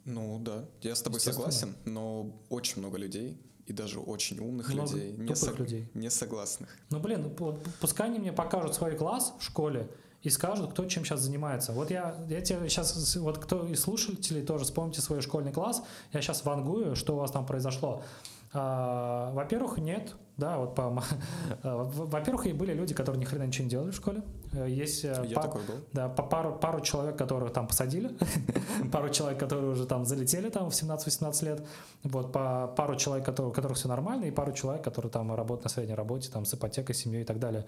Ну 0.05 0.39
да, 0.39 0.65
я 0.81 0.95
с 0.95 1.01
тобой 1.01 1.19
согласен, 1.19 1.75
но 1.83 2.31
очень 2.49 2.79
много 2.79 2.97
людей, 2.97 3.37
и 3.65 3.73
даже 3.73 3.99
очень 3.99 4.39
умных 4.39 4.73
много 4.73 4.93
людей, 4.93 5.11
не, 5.17 5.35
сог... 5.35 5.59
людей, 5.59 5.89
не 5.93 6.09
согласных. 6.09 6.69
Ну 6.89 6.99
блин, 6.99 7.33
ну, 7.37 7.59
пускай 7.81 8.07
они 8.07 8.19
мне 8.19 8.31
покажут 8.31 8.73
свой 8.75 8.95
класс 8.95 9.33
в 9.37 9.43
школе, 9.43 9.89
и 10.27 10.29
скажут, 10.29 10.71
кто 10.71 10.83
чем 10.83 11.05
сейчас 11.05 11.21
занимается. 11.21 11.71
Вот 11.71 11.89
я, 11.89 12.13
я 12.27 12.41
тебе 12.41 12.67
сейчас, 12.67 13.15
вот 13.15 13.37
кто 13.37 13.65
из 13.65 13.79
слушателей 13.79 14.43
тоже 14.43 14.65
вспомните 14.65 14.99
свой 14.99 15.21
школьный 15.21 15.53
класс, 15.53 15.81
я 16.11 16.21
сейчас 16.21 16.43
вангую, 16.43 16.97
что 16.97 17.15
у 17.15 17.19
вас 17.19 17.31
там 17.31 17.45
произошло. 17.45 18.03
А, 18.51 19.31
во-первых, 19.31 19.77
нет, 19.77 20.15
да, 20.35 20.57
вот 20.57 20.75
по, 20.75 21.01
во-первых, 21.63 22.45
и 22.47 22.51
были 22.51 22.73
люди, 22.73 22.93
которые 22.93 23.21
ни 23.21 23.23
хрена 23.23 23.43
ничего 23.43 23.63
не 23.63 23.69
делали 23.69 23.91
в 23.91 23.95
школе. 23.95 24.21
Э, 24.51 24.67
есть 24.69 25.05
э, 25.05 25.23
Я 25.29 25.35
пар, 25.35 25.45
такой 25.45 25.61
был. 25.63 25.75
Да, 25.93 26.09
по 26.09 26.23
пару, 26.23 26.57
пару 26.57 26.81
человек, 26.81 27.17
которых 27.17 27.53
там 27.53 27.65
посадили, 27.65 28.11
пару 28.91 29.07
человек, 29.07 29.39
которые 29.39 29.71
уже 29.71 29.85
там 29.85 30.03
залетели 30.03 30.49
там 30.49 30.69
в 30.69 30.73
17-18 30.73 31.45
лет, 31.45 31.65
вот 32.03 32.33
по 32.33 32.67
пару 32.75 32.97
человек, 32.97 33.25
которые, 33.25 33.51
у 33.51 33.53
которых 33.53 33.77
все 33.77 33.87
нормально, 33.87 34.25
и 34.25 34.31
пару 34.31 34.51
человек, 34.51 34.83
которые 34.83 35.09
там 35.09 35.33
работают 35.33 35.63
на 35.63 35.69
средней 35.69 35.95
работе, 35.95 36.29
там 36.29 36.43
с 36.43 36.53
ипотекой, 36.53 36.95
семьей 36.95 37.21
и 37.21 37.25
так 37.25 37.39
далее. 37.39 37.65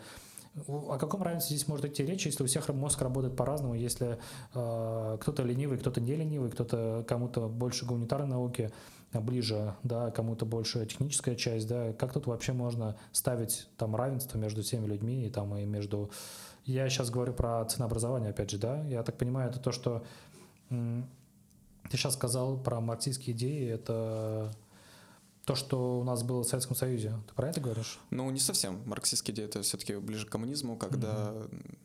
О 0.67 0.97
каком 0.97 1.21
равенстве 1.21 1.55
здесь 1.55 1.67
может 1.67 1.85
идти 1.85 2.03
речь, 2.03 2.26
если 2.26 2.43
у 2.43 2.47
всех 2.47 2.67
мозг 2.69 3.01
работает 3.01 3.35
по-разному, 3.35 3.76
если 3.76 4.19
э, 4.53 5.17
кто-то 5.21 5.43
ленивый, 5.43 5.77
кто-то 5.77 6.01
не 6.01 6.15
ленивый, 6.15 6.49
кто-то 6.49 7.05
кому-то 7.07 7.47
больше 7.47 7.85
гуманитарной 7.85 8.30
науки, 8.30 8.71
ближе, 9.13 9.76
да, 9.84 10.11
кому-то 10.11 10.45
больше 10.45 10.85
техническая 10.85 11.35
часть, 11.35 11.67
да, 11.67 11.93
как 11.93 12.13
тут 12.13 12.27
вообще 12.27 12.53
можно 12.53 12.95
ставить 13.11 13.67
там 13.77 13.95
равенство 13.95 14.38
между 14.38 14.61
всеми 14.61 14.85
людьми 14.85 15.26
и 15.26 15.30
там 15.30 15.55
и 15.55 15.65
между... 15.65 16.11
Я 16.65 16.88
сейчас 16.89 17.09
говорю 17.09 17.34
про 17.34 17.65
ценообразование, 17.65 18.30
опять 18.30 18.51
же, 18.51 18.57
да, 18.57 18.84
я 18.84 19.01
так 19.01 19.17
понимаю, 19.17 19.49
это 19.49 19.59
то, 19.59 19.71
что 19.71 20.03
ты 20.69 21.97
сейчас 21.97 22.13
сказал 22.13 22.57
про 22.57 22.80
марксистские 22.80 23.35
идеи, 23.35 23.69
это 23.69 24.51
то, 25.49 25.55
что 25.55 25.99
у 25.99 26.03
нас 26.03 26.21
было 26.21 26.43
в 26.43 26.47
Советском 26.47 26.76
Союзе. 26.76 27.11
Ты 27.27 27.34
про 27.34 27.49
это 27.49 27.59
говоришь? 27.59 27.99
Ну, 28.11 28.30
не 28.30 28.39
совсем. 28.39 28.84
Марксистские 28.85 29.34
идеи— 29.34 29.45
это 29.45 29.63
все-таки 29.63 29.95
ближе 29.95 30.27
к 30.27 30.30
коммунизму, 30.30 30.77
когда 30.77 31.34
mm-hmm 31.34 31.76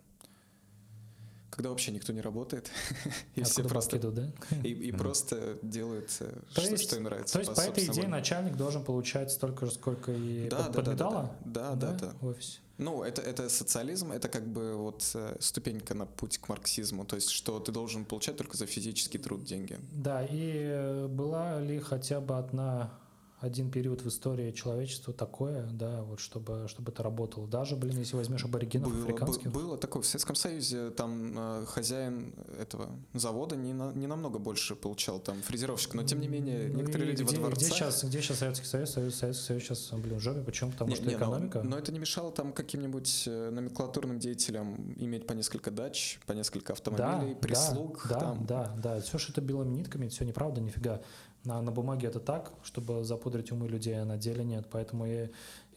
когда 1.51 1.71
вообще 1.71 1.93
никто 1.93 2.13
не 2.13 2.21
работает, 2.21 2.69
и 3.37 3.45
все 3.45 3.63
просто 3.63 3.99
идут, 3.99 4.15
да? 4.15 4.33
и, 4.65 4.71
и 4.71 4.91
просто 4.91 5.57
делают 5.63 6.11
э, 6.19 6.35
то 6.53 6.61
что, 6.61 6.71
есть, 6.73 6.83
что 6.83 6.97
им 6.97 7.05
нравится. 7.05 7.35
То 7.35 7.39
есть 7.39 7.55
по, 7.55 7.61
по 7.61 7.61
этой 7.61 7.85
идее 7.87 8.09
начальник 8.09 8.57
должен 8.57 8.83
получать 8.83 9.31
столько 9.31 9.67
же, 9.67 9.73
сколько 9.73 10.11
и 10.11 10.49
да, 10.49 10.65
под, 10.65 10.85
да, 10.85 10.95
да, 10.95 10.95
да, 10.95 11.37
да, 11.45 11.75
да, 11.77 11.93
да, 11.93 12.13
в 12.21 12.27
офисе. 12.27 12.59
Ну, 12.79 13.05
это, 13.05 13.23
это 13.23 13.49
социализм, 13.49 14.11
это 14.11 14.29
как 14.29 14.49
бы 14.49 14.75
вот 14.75 15.09
э, 15.15 15.37
ступенька 15.39 15.95
на 15.95 16.07
путь 16.07 16.39
к 16.39 16.49
марксизму, 16.49 17.05
то 17.05 17.15
есть 17.15 17.31
что 17.31 17.61
ты 17.61 17.71
должен 17.71 18.05
получать 18.05 18.37
только 18.37 18.57
за 18.57 18.67
физический 18.67 19.19
труд 19.19 19.45
деньги. 19.45 19.79
Да, 19.93 20.27
и 20.29 21.07
была 21.07 21.61
ли 21.61 21.79
хотя 21.79 22.21
бы 22.21 22.37
одна 22.37 22.99
один 23.41 23.71
период 23.71 24.03
в 24.03 24.09
истории 24.09 24.51
человечества 24.53 25.13
такое, 25.13 25.69
да, 25.73 26.03
вот 26.03 26.21
чтобы, 26.21 26.67
чтобы 26.69 26.93
это 26.93 27.03
работало. 27.03 27.47
Даже, 27.47 27.77
блин, 27.77 27.99
если 27.99 28.17
возьмешь 28.17 28.45
аборигенов 28.45 28.93
было, 28.93 29.03
африканских. 29.03 29.53
Было 29.53 29.77
такое. 29.77 30.03
В 30.03 30.07
Советском 30.07 30.37
Союзе 30.37 30.91
там 30.91 31.35
э, 31.37 31.67
хозяин 31.67 32.33
этого 32.59 32.89
завода 33.13 33.57
не, 33.57 33.73
на, 33.73 33.93
не 33.93 34.07
намного 34.07 34.39
больше 34.39 34.75
получал 34.75 35.19
там 35.19 35.43
фрезеровщик, 35.43 35.95
но 35.95 36.05
тем 36.05 36.21
не 36.21 36.29
менее 36.29 36.69
ну 36.69 36.79
некоторые 36.79 37.11
люди 37.11 37.23
где, 37.23 37.37
во 37.37 37.49
дворцах... 37.49 37.69
Где 37.69 37.77
сейчас, 37.77 38.05
где 38.05 38.23
сейчас 38.23 38.39
Советский 38.39 38.67
Союз? 38.67 38.91
Советский 38.91 39.21
Союз 39.21 39.65
сейчас, 39.65 39.91
блин, 39.93 40.19
в 40.19 40.21
жопе. 40.21 40.41
Почему? 40.41 40.71
Потому 40.73 40.91
не, 40.91 40.97
что 40.97 41.07
не, 41.07 41.15
экономика. 41.15 41.63
Но, 41.63 41.71
но 41.71 41.79
это 41.79 41.93
не 41.93 41.99
мешало 41.99 42.33
там 42.33 42.53
каким-нибудь 42.53 43.25
э, 43.27 43.51
номенклатурным 43.51 44.19
деятелям 44.19 44.95
иметь 44.97 45.27
по 45.27 45.33
несколько 45.33 45.71
дач, 45.71 46.21
по 46.27 46.33
несколько 46.33 46.73
автомобилей, 46.73 47.35
да, 47.35 47.41
прислуг. 47.41 48.07
Да, 48.09 48.19
там. 48.19 48.47
да, 48.47 48.75
да. 48.83 49.01
Все, 49.01 49.19
что 49.19 49.33
это 49.33 49.41
белыми 49.41 49.75
нитками, 49.75 50.07
это 50.07 50.15
все 50.15 50.25
неправда, 50.25 50.61
нифига. 50.61 51.03
На, 51.45 51.61
на 51.61 51.71
бумаге 51.71 52.09
это 52.09 52.21
так, 52.21 52.53
чтобы 52.63 53.05
запудрить 53.05 53.53
умы 53.53 53.69
людей, 53.69 54.01
а 54.01 54.05
на 54.05 54.17
деле 54.17 54.45
нет. 54.45 54.67
Поэтому 54.71 55.07
я, 55.07 55.29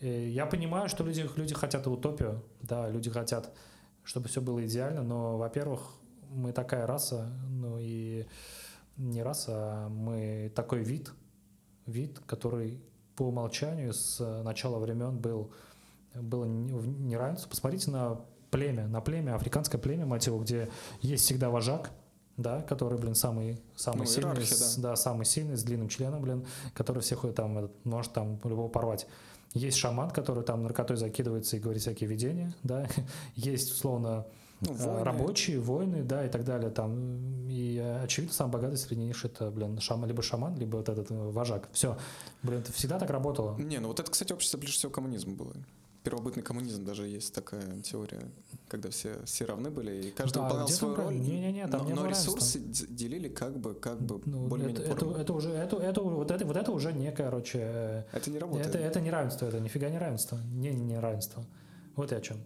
я 0.02 0.46
понимаю, 0.46 0.88
что 0.88 1.04
люди, 1.04 1.30
люди 1.36 1.54
хотят 1.54 1.88
утопию, 1.88 2.44
да, 2.62 2.90
люди 2.90 3.10
хотят, 3.10 3.54
чтобы 4.04 4.30
все 4.30 4.42
было 4.42 4.66
идеально, 4.66 5.04
но, 5.04 5.38
во-первых, 5.38 5.82
мы 6.30 6.54
такая 6.54 6.88
раса, 6.88 7.30
ну 7.50 7.78
и 7.80 8.26
не 8.96 9.22
раса, 9.24 9.54
а 9.56 9.90
мы 9.90 10.52
такой 10.56 10.84
вид, 10.84 11.12
вид, 11.86 12.20
который 12.26 12.82
по 13.16 13.24
умолчанию 13.24 13.94
с 13.94 14.20
начала 14.44 14.80
времен 14.80 15.18
был, 15.18 15.52
было 16.14 16.46
неравенство. 16.46 17.50
Посмотрите 17.50 17.92
на 17.92 18.22
племя, 18.52 18.88
на 18.88 19.02
племя, 19.02 19.36
африканское 19.36 19.82
племя, 19.82 20.06
мать 20.06 20.28
его, 20.28 20.40
где 20.40 20.70
есть 21.02 21.26
всегда 21.26 21.50
вожак, 21.50 21.92
да, 22.38 22.62
который, 22.62 22.98
блин, 23.00 23.16
самый, 23.16 23.60
самый 23.76 24.00
Ну, 24.02 24.06
сильный, 24.06 24.46
с- 24.46 24.76
да. 24.78 24.90
да, 24.92 24.96
самый 24.96 25.26
сильный, 25.26 25.58
с 25.58 25.64
длинным 25.64 25.90
членом, 25.90 26.22
блин, 26.22 26.46
который 26.74 27.02
всех 27.02 27.26
э, 27.26 27.32
там 27.34 27.58
этот, 27.58 27.72
может 27.86 28.14
там 28.14 28.40
любого 28.44 28.68
порвать. 28.70 29.08
Есть 29.54 29.78
шаман, 29.78 30.12
который 30.12 30.44
там 30.44 30.64
наркотой 30.64 30.98
закидывается 30.98 31.58
и 31.58 31.60
говорит 31.60 31.82
всякие 31.82 32.10
видения, 32.10 32.54
да. 32.64 32.88
Есть, 33.36 33.72
условно, 33.72 34.26
Ну, 34.62 34.74
э, 34.74 34.76
войны. 34.88 35.04
рабочие, 35.04 35.60
воины, 35.60 36.04
да, 36.04 36.26
и 36.26 36.30
так 36.30 36.44
далее. 36.44 36.70
Там. 36.70 37.48
И, 37.50 37.78
очевидно, 38.04 38.34
самый 38.36 38.52
богатый 38.52 38.76
среди 38.78 39.02
них 39.02 39.24
это, 39.26 39.50
блин, 39.50 39.80
шаман, 39.80 40.08
либо 40.08 40.22
шаман, 40.22 40.56
либо 40.58 40.78
вот 40.78 40.90
этот 40.90 41.10
э, 41.12 41.16
вожак. 41.16 41.70
Все. 41.72 41.98
Блин, 42.44 42.60
это 42.60 42.72
всегда 42.74 43.00
так 43.00 43.10
работало. 43.10 43.58
Не, 43.58 43.80
ну 43.80 43.88
вот 43.88 44.00
это, 44.00 44.12
кстати, 44.12 44.34
общество 44.34 44.58
ближе 44.58 44.74
всего 44.74 44.92
к 44.92 44.96
коммунизму 44.96 45.36
было. 45.36 45.54
Первобытный 46.10 46.42
коммунизм 46.42 46.86
даже 46.86 47.06
есть 47.06 47.34
такая 47.34 47.82
теория, 47.82 48.22
когда 48.70 48.90
все, 48.90 49.18
все 49.26 49.44
равны 49.44 49.70
были, 49.70 50.08
и 50.08 50.12
каждый 50.12 50.36
Да, 50.36 50.44
выполнял 50.44 50.68
свою 50.70 50.96
роль. 50.96 51.16
Не-не-не, 51.16 51.68
там 51.68 51.82
но, 51.82 51.88
не 51.88 51.94
но 51.96 52.06
ресурсы 52.06 52.60
д- 52.60 52.88
делили 52.88 53.28
как 53.28 53.58
бы, 53.58 53.74
как 53.74 54.02
бы 54.02 54.22
Ну, 54.26 54.48
более-менее 54.48 54.84
это, 54.86 55.06
это, 55.06 55.22
это 55.22 55.34
уже, 55.34 55.50
это, 55.50 55.76
это, 55.76 56.02
вот 56.02 56.32
это, 56.32 56.46
вот 56.46 56.56
это 56.56 56.72
уже 56.72 56.94
не, 56.94 57.12
короче, 57.12 57.60
э, 57.62 58.04
Это 58.14 58.32
не 58.32 58.40
работает. 58.40 58.68
это, 58.68 58.78
это 58.78 59.02
не 59.02 59.12
равенство, 59.12 59.48
это 59.48 59.60
нифига 59.60 59.90
не 59.90 59.98
равенство, 59.98 60.38
не, 60.54 60.70
не, 60.72 60.82
не 60.94 60.98
равенство. 61.00 61.44
Вот 61.98 62.12
я 62.12 62.20
о 62.20 62.22
чем. 62.22 62.38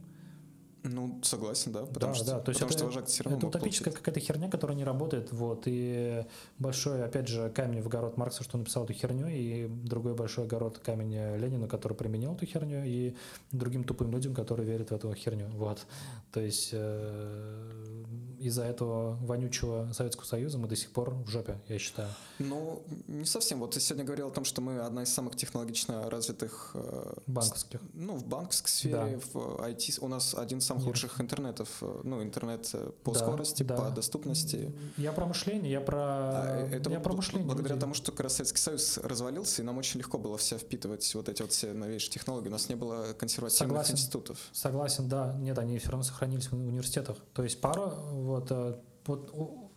Ну, 0.83 1.19
согласен, 1.23 1.71
да, 1.71 1.85
потому 1.85 2.13
Да, 2.13 2.15
что, 2.15 2.25
да, 2.25 2.39
то 2.39 2.49
есть 2.49 2.59
потому 2.61 2.69
это- 2.69 2.77
что 2.77 2.85
вожак 2.87 3.05
все 3.07 3.23
равно 3.23 3.37
Это 3.37 3.47
утопическая 3.47 3.93
какая-то 3.93 4.19
херня, 4.19 4.49
которая 4.49 4.75
не 4.75 4.83
работает, 4.83 5.31
вот, 5.31 5.63
и 5.65 6.25
большой, 6.57 7.03
опять 7.05 7.27
же, 7.27 7.51
камень 7.51 7.81
в 7.83 7.87
огород 7.87 8.17
Маркса, 8.17 8.43
что 8.43 8.57
написал 8.57 8.85
эту 8.85 8.93
херню, 8.93 9.27
и 9.27 9.67
другой 9.67 10.15
большой 10.15 10.45
огород 10.45 10.79
камень 10.79 11.13
Ленина, 11.37 11.67
который 11.67 11.93
применил 11.93 12.33
эту 12.33 12.47
херню, 12.47 12.83
и 12.83 13.15
другим 13.51 13.83
тупым 13.83 14.11
людям, 14.11 14.33
которые 14.33 14.67
верят 14.67 14.89
в 14.89 14.93
эту 14.95 15.13
херню, 15.13 15.49
вот. 15.53 15.85
То 16.31 16.39
есть 16.39 16.69
э, 16.71 18.03
из-за 18.39 18.63
этого 18.63 19.17
вонючего 19.21 19.91
Советского 19.93 20.25
Союза 20.25 20.57
мы 20.57 20.67
до 20.67 20.75
сих 20.75 20.89
пор 20.91 21.11
в 21.11 21.27
жопе, 21.27 21.59
я 21.67 21.77
считаю. 21.77 22.09
Ну, 22.39 22.81
не 23.07 23.25
совсем. 23.25 23.59
Вот 23.59 23.71
ты 23.71 23.79
сегодня 23.79 24.03
говорил 24.03 24.29
о 24.29 24.31
том, 24.31 24.45
что 24.45 24.61
мы 24.61 24.79
одна 24.79 25.03
из 25.03 25.13
самых 25.13 25.35
технологично 25.35 26.09
развитых... 26.09 26.71
э, 26.73 27.13
Банковских. 27.27 27.79
Ну, 27.93 28.15
в 28.15 28.25
банковской 28.25 28.69
сфере, 28.71 29.19
в 29.33 29.35
IT. 29.61 29.99
У 30.01 30.07
нас 30.07 30.33
один 30.33 30.57
из 30.57 30.70
самых 30.71 30.83
Нет. 30.85 30.87
лучших 30.95 31.19
интернетов. 31.21 31.69
э, 31.81 32.01
Ну, 32.03 32.23
интернет 32.23 32.69
э, 32.73 32.91
по 33.03 33.13
Да, 33.13 33.19
скорости, 33.19 33.63
да. 33.63 33.75
по 33.75 33.89
доступности. 33.89 34.73
Я 34.97 35.11
про 35.11 35.25
мышление, 35.25 35.71
я 35.71 35.81
про, 35.81 35.97
А, 35.99 36.67
Это 36.71 36.89
я 36.89 36.97
вот 36.97 37.03
про 37.03 37.13
мышление. 37.13 37.45
благодаря 37.45 37.75
людей. 37.75 37.81
тому, 37.81 37.93
что 37.93 38.11
как 38.11 38.21
раз 38.21 38.35
Советский 38.35 38.59
Союз 38.59 38.97
развалился, 38.97 39.61
и 39.61 39.65
нам 39.65 39.77
очень 39.77 39.99
легко 39.99 40.17
было 40.17 40.37
все 40.37 40.57
впитывать 40.57 41.13
вот 41.15 41.27
эти 41.29 41.41
вот 41.41 41.51
все 41.51 41.73
новейшие 41.73 42.11
технологии. 42.11 42.47
У 42.47 42.51
нас 42.51 42.69
не 42.69 42.75
было 42.75 43.13
консервативных 43.13 43.69
Согласен. 43.69 43.93
институтов. 43.95 44.37
Согласен, 44.53 45.07
да. 45.09 45.33
Нет, 45.39 45.57
они 45.59 45.77
все 45.79 45.89
равно 45.89 46.03
сохранились 46.03 46.47
в 46.49 46.53
университетах. 46.53 47.17
То 47.33 47.43
есть 47.43 47.59
пара, 47.61 47.87
вот, 48.11 48.47
э, 48.51 48.75
вот 49.05 49.31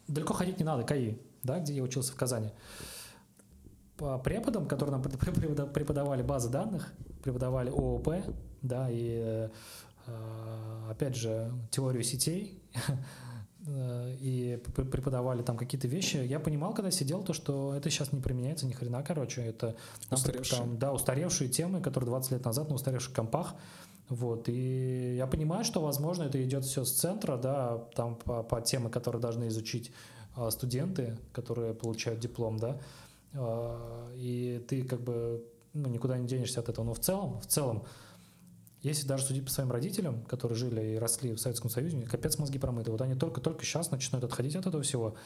далеко 0.08 0.32
ходить 0.34 0.58
не 0.58 0.64
надо, 0.64 0.84
КАИ, 0.84 1.16
да, 1.42 1.58
где 1.58 1.74
я 1.74 1.82
учился 1.82 2.12
в 2.12 2.16
Казани. 2.16 2.50
По 3.96 4.18
преподам, 4.18 4.66
которые 4.66 4.92
нам 4.92 5.02
препод- 5.02 5.34
препода- 5.34 5.66
преподавали 5.66 6.22
базы 6.22 6.48
данных, 6.50 6.92
преподавали 7.22 7.70
ООП, 7.70 8.08
да, 8.60 8.90
и 8.90 8.96
э, 9.22 9.48
э, 9.48 9.50
опять 10.90 11.16
же 11.16 11.52
теорию 11.70 12.02
сетей, 12.02 12.62
э, 13.66 14.16
и 14.20 14.62
преподавали 14.74 15.42
там 15.42 15.56
какие-то 15.56 15.88
вещи. 15.88 16.16
Я 16.16 16.40
понимал, 16.40 16.74
когда 16.74 16.90
сидел, 16.90 17.22
то, 17.22 17.32
что 17.32 17.74
это 17.74 17.90
сейчас 17.90 18.12
не 18.12 18.20
применяется 18.20 18.66
ни 18.66 18.72
хрена, 18.72 19.02
короче. 19.02 19.42
Это 19.42 19.76
Устаревшие. 20.10 20.58
там, 20.58 20.78
да, 20.78 20.92
устаревшие 20.92 21.48
темы, 21.48 21.80
которые 21.80 22.08
20 22.08 22.32
лет 22.32 22.44
назад 22.44 22.68
на 22.68 22.74
устаревших 22.74 23.14
компах. 23.14 23.54
Вот, 24.08 24.48
и 24.50 25.16
я 25.16 25.26
понимаю, 25.26 25.64
что, 25.64 25.80
возможно, 25.80 26.24
это 26.24 26.42
идет 26.44 26.64
все 26.64 26.84
с 26.84 26.92
центра, 26.92 27.38
да, 27.38 27.78
там 27.94 28.16
по, 28.16 28.42
по 28.42 28.60
темы, 28.60 28.90
которые 28.90 29.20
должны 29.20 29.48
изучить 29.48 29.92
а, 30.36 30.50
студенты, 30.50 31.16
которые 31.32 31.72
получают 31.72 32.20
диплом, 32.20 32.58
да, 32.58 32.78
А, 33.32 34.12
и 34.14 34.62
ты 34.68 34.84
как 34.84 35.00
бы 35.00 35.42
ну, 35.72 35.88
никуда 35.88 36.18
не 36.18 36.26
денешься 36.26 36.60
от 36.60 36.68
этого. 36.68 36.84
Но 36.84 36.94
в 36.94 37.00
целом, 37.00 37.40
в 37.40 37.46
целом, 37.46 37.84
если 38.84 39.06
даже 39.06 39.24
судить 39.24 39.44
по 39.44 39.50
своим 39.50 39.72
родителям, 39.72 40.22
которые 40.24 40.56
жили 40.56 40.94
и 40.94 40.98
росли 40.98 41.32
в 41.32 41.38
Советском 41.38 41.70
Союзе, 41.70 42.00
капец 42.02 42.38
мозги 42.38 42.58
промыты. 42.58 42.90
Вот 42.92 43.00
они 43.00 43.16
только-только 43.16 43.64
сейчас 43.64 43.90
начинают 43.90 44.24
отходить 44.24 44.54
от 44.54 44.66
этого 44.66 44.82
всего. 44.82 45.16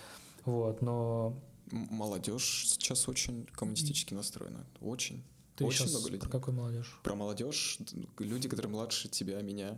Вот, 0.47 0.80
но 0.80 1.36
Молодежь 1.70 2.66
сейчас 2.66 3.09
очень 3.09 3.47
коммунистически 3.52 4.14
настроена. 4.14 4.64
Очень. 4.80 5.22
ты 5.56 5.64
Очень 5.64 5.89
много 5.89 6.06
людей. 6.06 6.20
про 6.20 6.30
какую 6.30 6.55
молодежь? 6.55 6.98
Про 7.02 7.14
молодежь, 7.14 7.78
люди, 8.18 8.48
которые 8.48 8.70
младше 8.70 9.09
тебя, 9.09 9.40
меня, 9.43 9.76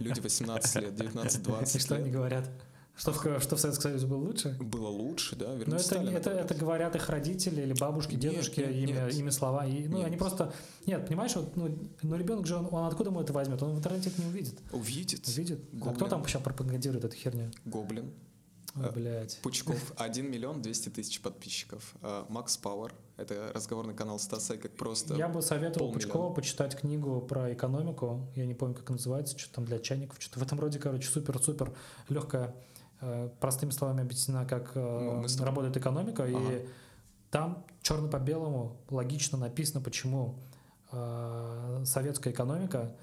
люди 0.00 0.20
18 0.20 0.74
лет, 0.82 0.92
19-20 0.92 1.76
И 1.76 1.78
что 1.78 1.94
они 1.94 2.04
лет. 2.04 2.12
говорят? 2.12 2.50
Что 2.94 3.12
в, 3.12 3.42
что 3.42 3.56
в 3.56 3.60
Советском 3.60 3.90
Союзе 3.90 4.06
было 4.06 4.18
лучше? 4.18 4.56
Было 4.60 4.88
лучше, 4.88 5.34
да? 5.34 5.54
Вернее, 5.54 5.76
это, 5.76 5.96
это, 5.96 6.30
это 6.30 6.54
говорят 6.54 6.94
их 6.94 7.08
родители 7.08 7.62
или 7.62 7.72
бабушки, 7.72 8.14
дедушки, 8.16 8.60
нет, 8.60 8.70
имя, 8.70 9.04
нет. 9.04 9.14
имя, 9.14 9.30
слова. 9.30 9.66
И, 9.66 9.88
ну, 9.88 9.98
Нет. 9.98 10.06
они 10.06 10.16
просто... 10.16 10.52
Нет, 10.86 11.06
понимаешь, 11.06 11.34
вот, 11.34 11.56
ну, 11.56 11.76
ну, 12.02 12.16
ребенок 12.16 12.46
же, 12.46 12.56
он, 12.56 12.68
он 12.70 12.86
откуда 12.86 13.10
ему 13.10 13.20
это 13.22 13.32
возьмет? 13.32 13.62
Он 13.62 13.74
в 13.74 13.78
интернете 13.78 14.10
это 14.10 14.20
не 14.20 14.28
увидит. 14.28 14.58
Увидит. 14.72 15.26
Увидит. 15.26 15.60
А 15.72 15.76
Гоблин. 15.76 15.94
кто 15.96 16.08
там 16.08 16.26
сейчас 16.26 16.42
пропагандирует 16.42 17.04
эту 17.04 17.16
херню? 17.16 17.50
Гоблин. 17.64 18.12
Ой, 18.76 18.86
А, 18.86 18.92
блядь. 18.92 19.38
Пучков 19.42 19.92
1 19.96 20.30
миллион 20.30 20.62
200 20.62 20.90
тысяч 20.90 21.20
подписчиков. 21.20 21.94
А, 22.02 22.26
Макс 22.28 22.56
Пауэр. 22.56 22.94
Это 23.16 23.52
разговорный 23.54 23.94
канал 23.94 24.18
Стаса, 24.18 24.56
как 24.56 24.72
просто... 24.72 25.14
Я 25.14 25.28
бы 25.28 25.42
советовал 25.42 25.88
полмиллиона. 25.88 26.12
Пучкову 26.12 26.34
почитать 26.34 26.76
книгу 26.76 27.20
про 27.20 27.52
экономику. 27.52 28.26
Я 28.34 28.46
не 28.46 28.54
помню, 28.54 28.74
как 28.74 28.90
называется, 28.90 29.38
что 29.38 29.52
там 29.54 29.64
для 29.64 29.78
чайников, 29.78 30.16
что-то 30.20 30.40
в 30.40 30.42
этом 30.42 30.58
роде, 30.60 30.78
короче, 30.78 31.08
супер-супер 31.08 31.72
легкая, 32.08 32.54
простыми 33.40 33.70
словами 33.70 34.02
объяснена, 34.02 34.44
как 34.46 34.72
э, 34.74 34.80
Ну, 34.80 35.44
работает 35.44 35.76
экономика. 35.76 36.24
Ага. 36.24 36.38
И 36.38 36.66
там 37.30 37.64
черно 37.82 38.08
по 38.08 38.18
белому 38.18 38.76
логично 38.90 39.38
написано, 39.38 39.80
почему 39.80 40.38
э, 40.92 41.82
советская 41.84 42.32
экономика 42.32 42.94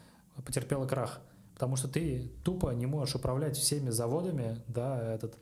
потерпела 0.46 0.86
крах. 0.88 1.20
Потому 1.54 1.76
что 1.76 1.88
ты 1.90 2.32
тупо 2.44 2.70
не 2.72 2.86
можешь 2.86 3.16
управлять 3.16 3.58
всеми 3.58 3.90
заводами, 3.90 4.62
да, 4.68 5.02
этот 5.16 5.38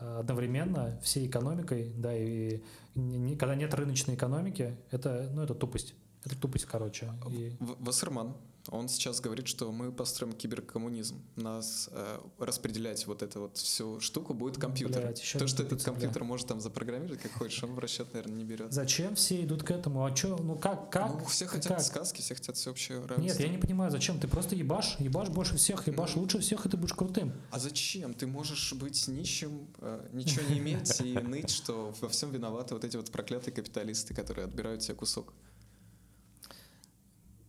э, 0.00 0.18
одновременно 0.20 0.98
всей 1.02 1.26
экономикой, 1.26 1.92
да, 1.96 2.14
и 2.14 2.62
не- 2.94 3.36
когда 3.36 3.54
нет 3.54 3.72
рыночной 3.72 4.14
экономики, 4.16 4.76
это, 4.90 5.30
ну, 5.32 5.42
это 5.42 5.54
тупость. 5.54 5.94
Это 6.24 6.36
тупость, 6.38 6.66
короче. 6.66 7.10
И 7.30 7.56
В- 7.60 7.82
Вассерман, 7.84 8.34
он 8.70 8.88
сейчас 8.88 9.20
говорит, 9.20 9.46
что 9.46 9.70
мы 9.72 9.92
построим 9.92 10.32
киберкоммунизм. 10.32 11.22
Нас 11.36 11.90
э, 11.92 12.18
распределять 12.38 13.06
вот 13.06 13.22
эту 13.22 13.40
вот 13.42 13.58
всю 13.58 14.00
штуку 14.00 14.32
будет 14.32 14.56
компьютер. 14.58 15.02
Блядь, 15.02 15.34
То, 15.38 15.46
что 15.46 15.62
этот 15.62 15.82
компьютер 15.82 16.24
может 16.24 16.46
там 16.46 16.60
запрограммировать, 16.60 17.20
как 17.20 17.32
хочешь, 17.32 17.62
он 17.62 17.74
в 17.74 17.78
расчет, 17.78 18.12
наверное, 18.14 18.36
не 18.36 18.44
берет. 18.44 18.72
зачем 18.72 19.16
все 19.16 19.42
идут 19.44 19.64
к 19.64 19.70
этому? 19.70 20.04
А 20.04 20.16
что, 20.16 20.36
ну 20.38 20.56
как, 20.56 20.90
как? 20.90 21.12
Ну, 21.20 21.24
все 21.26 21.46
хотят 21.46 21.76
как? 21.76 21.82
сказки, 21.82 22.22
все 22.22 22.34
хотят 22.34 22.56
всеобщее 22.56 23.00
равенство. 23.04 23.20
Нет, 23.22 23.40
я 23.40 23.48
не 23.48 23.58
понимаю, 23.58 23.90
зачем. 23.90 24.18
Ты 24.18 24.28
просто 24.28 24.54
ебашь, 24.56 24.96
ебашь 24.98 25.28
больше 25.28 25.56
всех, 25.56 25.86
ебашь 25.86 26.14
Ну. 26.14 26.22
лучше 26.22 26.38
всех, 26.38 26.64
и 26.64 26.68
ты 26.70 26.76
будешь 26.78 26.94
крутым. 26.94 27.32
А 27.50 27.58
зачем? 27.58 28.14
Ты 28.14 28.26
можешь 28.26 28.72
быть 28.72 29.06
нищим, 29.08 29.68
э, 29.78 30.08
ничего 30.12 30.48
не 30.48 30.58
иметь 30.58 31.00
и 31.02 31.12
ныть, 31.18 31.50
что 31.50 31.92
во 32.00 32.08
всем 32.08 32.30
виноваты 32.32 32.72
вот 32.74 32.84
эти 32.84 32.96
вот 32.96 33.10
проклятые 33.10 33.54
капиталисты, 33.54 34.14
которые 34.14 34.46
отбирают 34.46 34.82
себе 34.82 34.94
кусок. 34.94 35.34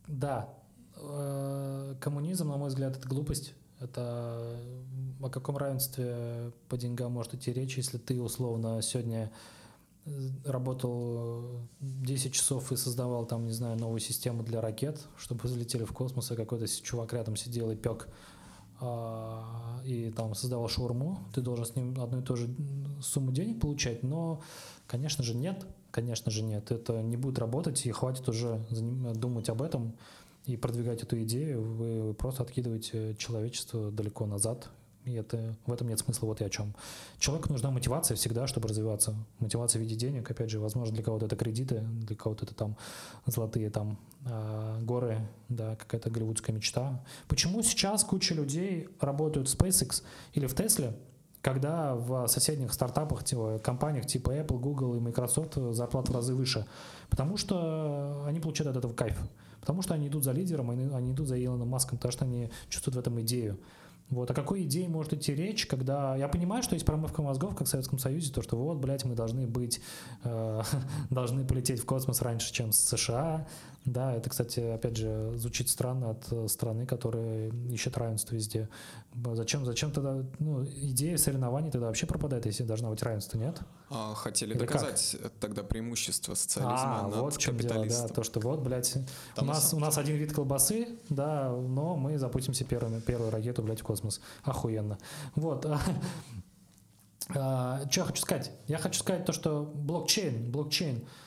Да, 0.08 0.54
коммунизм, 2.00 2.50
на 2.50 2.58
мой 2.58 2.70
взгляд, 2.70 2.98
это 2.98 3.08
глупость. 3.08 3.54
Это 3.80 4.58
о 5.22 5.30
каком 5.30 5.58
равенстве 5.58 6.52
по 6.70 6.78
деньгам 6.78 7.12
может 7.12 7.34
идти 7.34 7.52
речь, 7.52 7.78
если 7.78 7.98
ты 7.98 8.22
условно 8.22 8.82
сегодня 8.82 9.32
э, 10.06 10.30
работал 10.46 11.68
10 11.82 12.34
часов 12.34 12.72
и 12.72 12.78
создавал 12.78 13.26
там, 13.26 13.46
не 13.46 13.52
знаю, 13.52 13.78
новую 13.78 14.00
систему 14.00 14.44
для 14.44 14.62
ракет, 14.62 15.02
чтобы 15.18 15.48
залетели 15.48 15.84
в 15.84 15.92
космос, 15.92 16.32
а 16.32 16.36
какой-то 16.36 16.68
чувак 16.68 17.14
рядом 17.14 17.36
сидел 17.36 17.70
и 17.72 17.76
пек 17.76 18.08
а, 18.80 19.82
и 19.86 20.12
там 20.12 20.36
создавал 20.36 20.68
шаурму, 20.68 21.20
ты 21.34 21.42
должен 21.42 21.66
с 21.66 21.76
ним 21.76 22.00
одну 22.02 22.20
и 22.20 22.24
ту 22.24 22.36
же 22.36 22.54
сумму 23.02 23.32
денег 23.32 23.62
получать, 23.62 24.04
но, 24.04 24.42
конечно 24.86 25.24
же, 25.24 25.34
нет, 25.34 25.66
конечно 25.92 26.30
же, 26.30 26.44
нет, 26.44 26.72
это 26.72 27.02
не 27.02 27.16
будет 27.16 27.40
работать, 27.40 27.86
и 27.86 27.92
хватит 27.92 28.28
уже 28.28 28.60
думать 29.16 29.50
об 29.50 29.62
этом 29.62 29.96
и 30.46 30.58
продвигать 30.58 31.04
эту 31.04 31.22
идею, 31.24 31.62
вы 31.62 32.14
просто 32.14 32.44
откидываете 32.44 33.16
человечество 33.18 33.92
далеко 33.92 34.26
назад, 34.26 34.70
и 35.06 35.14
это, 35.14 35.56
в 35.68 35.72
этом 35.72 35.88
нет 35.88 36.00
смысла, 36.00 36.26
вот 36.26 36.42
и 36.42 36.44
о 36.44 36.50
чем. 36.50 36.74
Человеку 37.20 37.52
нужна 37.52 37.70
мотивация 37.70 38.16
всегда, 38.16 38.48
чтобы 38.48 38.68
развиваться. 38.68 39.16
Мотивация 39.40 39.80
в 39.80 39.84
виде 39.84 39.96
денег, 39.96 40.30
опять 40.30 40.50
же, 40.50 40.60
возможно, 40.60 40.96
для 40.96 41.04
кого-то 41.04 41.28
это 41.28 41.36
кредиты, 41.36 41.82
для 41.82 42.16
кого-то 42.16 42.46
это 42.46 42.56
там 42.56 42.76
золотые 43.28 43.70
там 43.70 44.00
а, 44.26 44.82
горы, 44.82 45.20
да, 45.48 45.76
какая-то 45.76 46.10
голливудская 46.10 46.56
мечта. 46.56 47.04
Почему 47.28 47.62
сейчас 47.62 48.04
куча 48.04 48.34
людей 48.34 48.90
работают 49.00 49.48
в 49.48 49.56
SpaceX 49.56 50.02
или 50.34 50.48
в 50.48 50.56
Tesla, 50.56 50.96
когда 51.42 51.94
в 51.94 52.28
соседних 52.28 52.74
стартапах, 52.74 53.24
типа, 53.24 53.60
компаниях 53.64 54.08
типа 54.08 54.32
Apple, 54.32 54.58
Google 54.58 54.96
и 54.96 55.00
Microsoft 55.00 55.54
зарплата 55.74 56.12
в 56.12 56.16
разы 56.16 56.34
выше? 56.34 56.66
Потому 57.12 57.38
что 57.38 58.24
они 58.26 58.40
получают 58.40 58.76
от 58.76 58.78
этого 58.78 58.94
кайф. 58.94 59.20
Потому 59.66 59.82
что 59.82 59.96
они 59.96 60.10
идут 60.10 60.24
за 60.24 60.32
лидером, 60.32 60.70
они, 60.70 61.12
идут 61.12 61.28
за 61.28 61.44
Илоном 61.44 61.70
Маском, 61.70 61.98
потому 61.98 62.12
что 62.12 62.24
они 62.24 62.52
чувствуют 62.70 62.98
в 62.98 63.00
этом 63.00 63.20
идею. 63.22 63.58
Вот. 64.12 64.30
О 64.30 64.36
какой 64.36 64.62
идее 64.62 64.88
может 64.88 65.14
идти 65.14 65.34
речь, 65.34 65.66
когда... 65.66 66.16
Я 66.16 66.28
понимаю, 66.28 66.62
что 66.62 66.76
есть 66.76 66.86
промывка 66.86 67.24
мозгов, 67.24 67.56
как 67.56 67.66
в 67.66 67.70
Советском 67.72 67.98
Союзе, 67.98 68.32
то, 68.32 68.44
что 68.44 68.56
вот, 68.56 68.78
блядь, 68.78 69.06
мы 69.06 69.16
должны 69.16 69.48
быть... 69.48 69.82
Э, 70.24 70.62
должны 71.10 71.44
полететь 71.44 71.80
в 71.80 71.86
космос 71.86 72.22
раньше, 72.22 72.54
чем 72.54 72.72
США. 72.72 73.48
Да, 73.86 74.16
это, 74.16 74.32
кстати, 74.32 74.60
опять 74.60 74.98
же, 74.98 75.34
звучит 75.36 75.70
странно 75.70 76.12
от 76.12 76.52
страны, 76.52 76.88
которая 76.88 77.52
ищет 77.70 77.96
равенство 77.98 78.34
везде. 78.34 78.68
Зачем, 79.34 79.64
зачем 79.64 79.92
тогда... 79.92 80.24
Ну, 80.40 80.66
идея 80.66 81.18
соревнований 81.18 81.70
тогда 81.70 81.88
вообще 81.88 82.08
пропадает, 82.08 82.48
если 82.48 82.64
должна 82.64 82.90
быть 82.90 83.04
равенство, 83.04 83.38
нет? 83.38 83.60
А, 83.92 84.16
хотели 84.16 84.52
Или 84.52 84.60
доказать 84.60 85.16
как? 85.22 85.32
тогда 85.34 85.62
преимущество 85.62 86.34
социализма 86.34 87.00
а, 87.00 87.04
над 87.04 87.16
вот 87.16 87.38
капиталистом. 87.38 87.88
Дело, 87.88 88.08
да, 88.08 88.14
то, 88.14 88.24
что 88.24 88.40
вот, 88.40 88.62
блядь, 88.62 88.98
у 89.38 89.46
нас, 89.46 89.72
у 89.72 89.80
нас 89.80 90.00
один 90.00 90.16
вид 90.16 90.34
колбасы, 90.34 90.88
да, 91.10 91.52
но 91.52 91.96
мы 91.96 92.18
запустимся 92.18 92.66
первыми, 92.66 93.00
первую 93.02 93.30
ракету, 93.30 93.62
блядь, 93.62 93.82
в 93.82 93.84
космос. 93.84 94.20
Охуенно. 94.44 94.98
Вот. 95.36 95.68
А, 97.30 97.82
что 97.92 98.02
я 98.02 98.06
хочу 98.06 98.22
сказать? 98.24 98.52
Я 98.68 98.80
хочу 98.80 99.00
сказать 99.00 99.26
то, 99.26 99.32
что 99.32 99.62
блокчейн, 99.64 100.52
блокчейн, 100.52 100.98
э, 100.98 101.25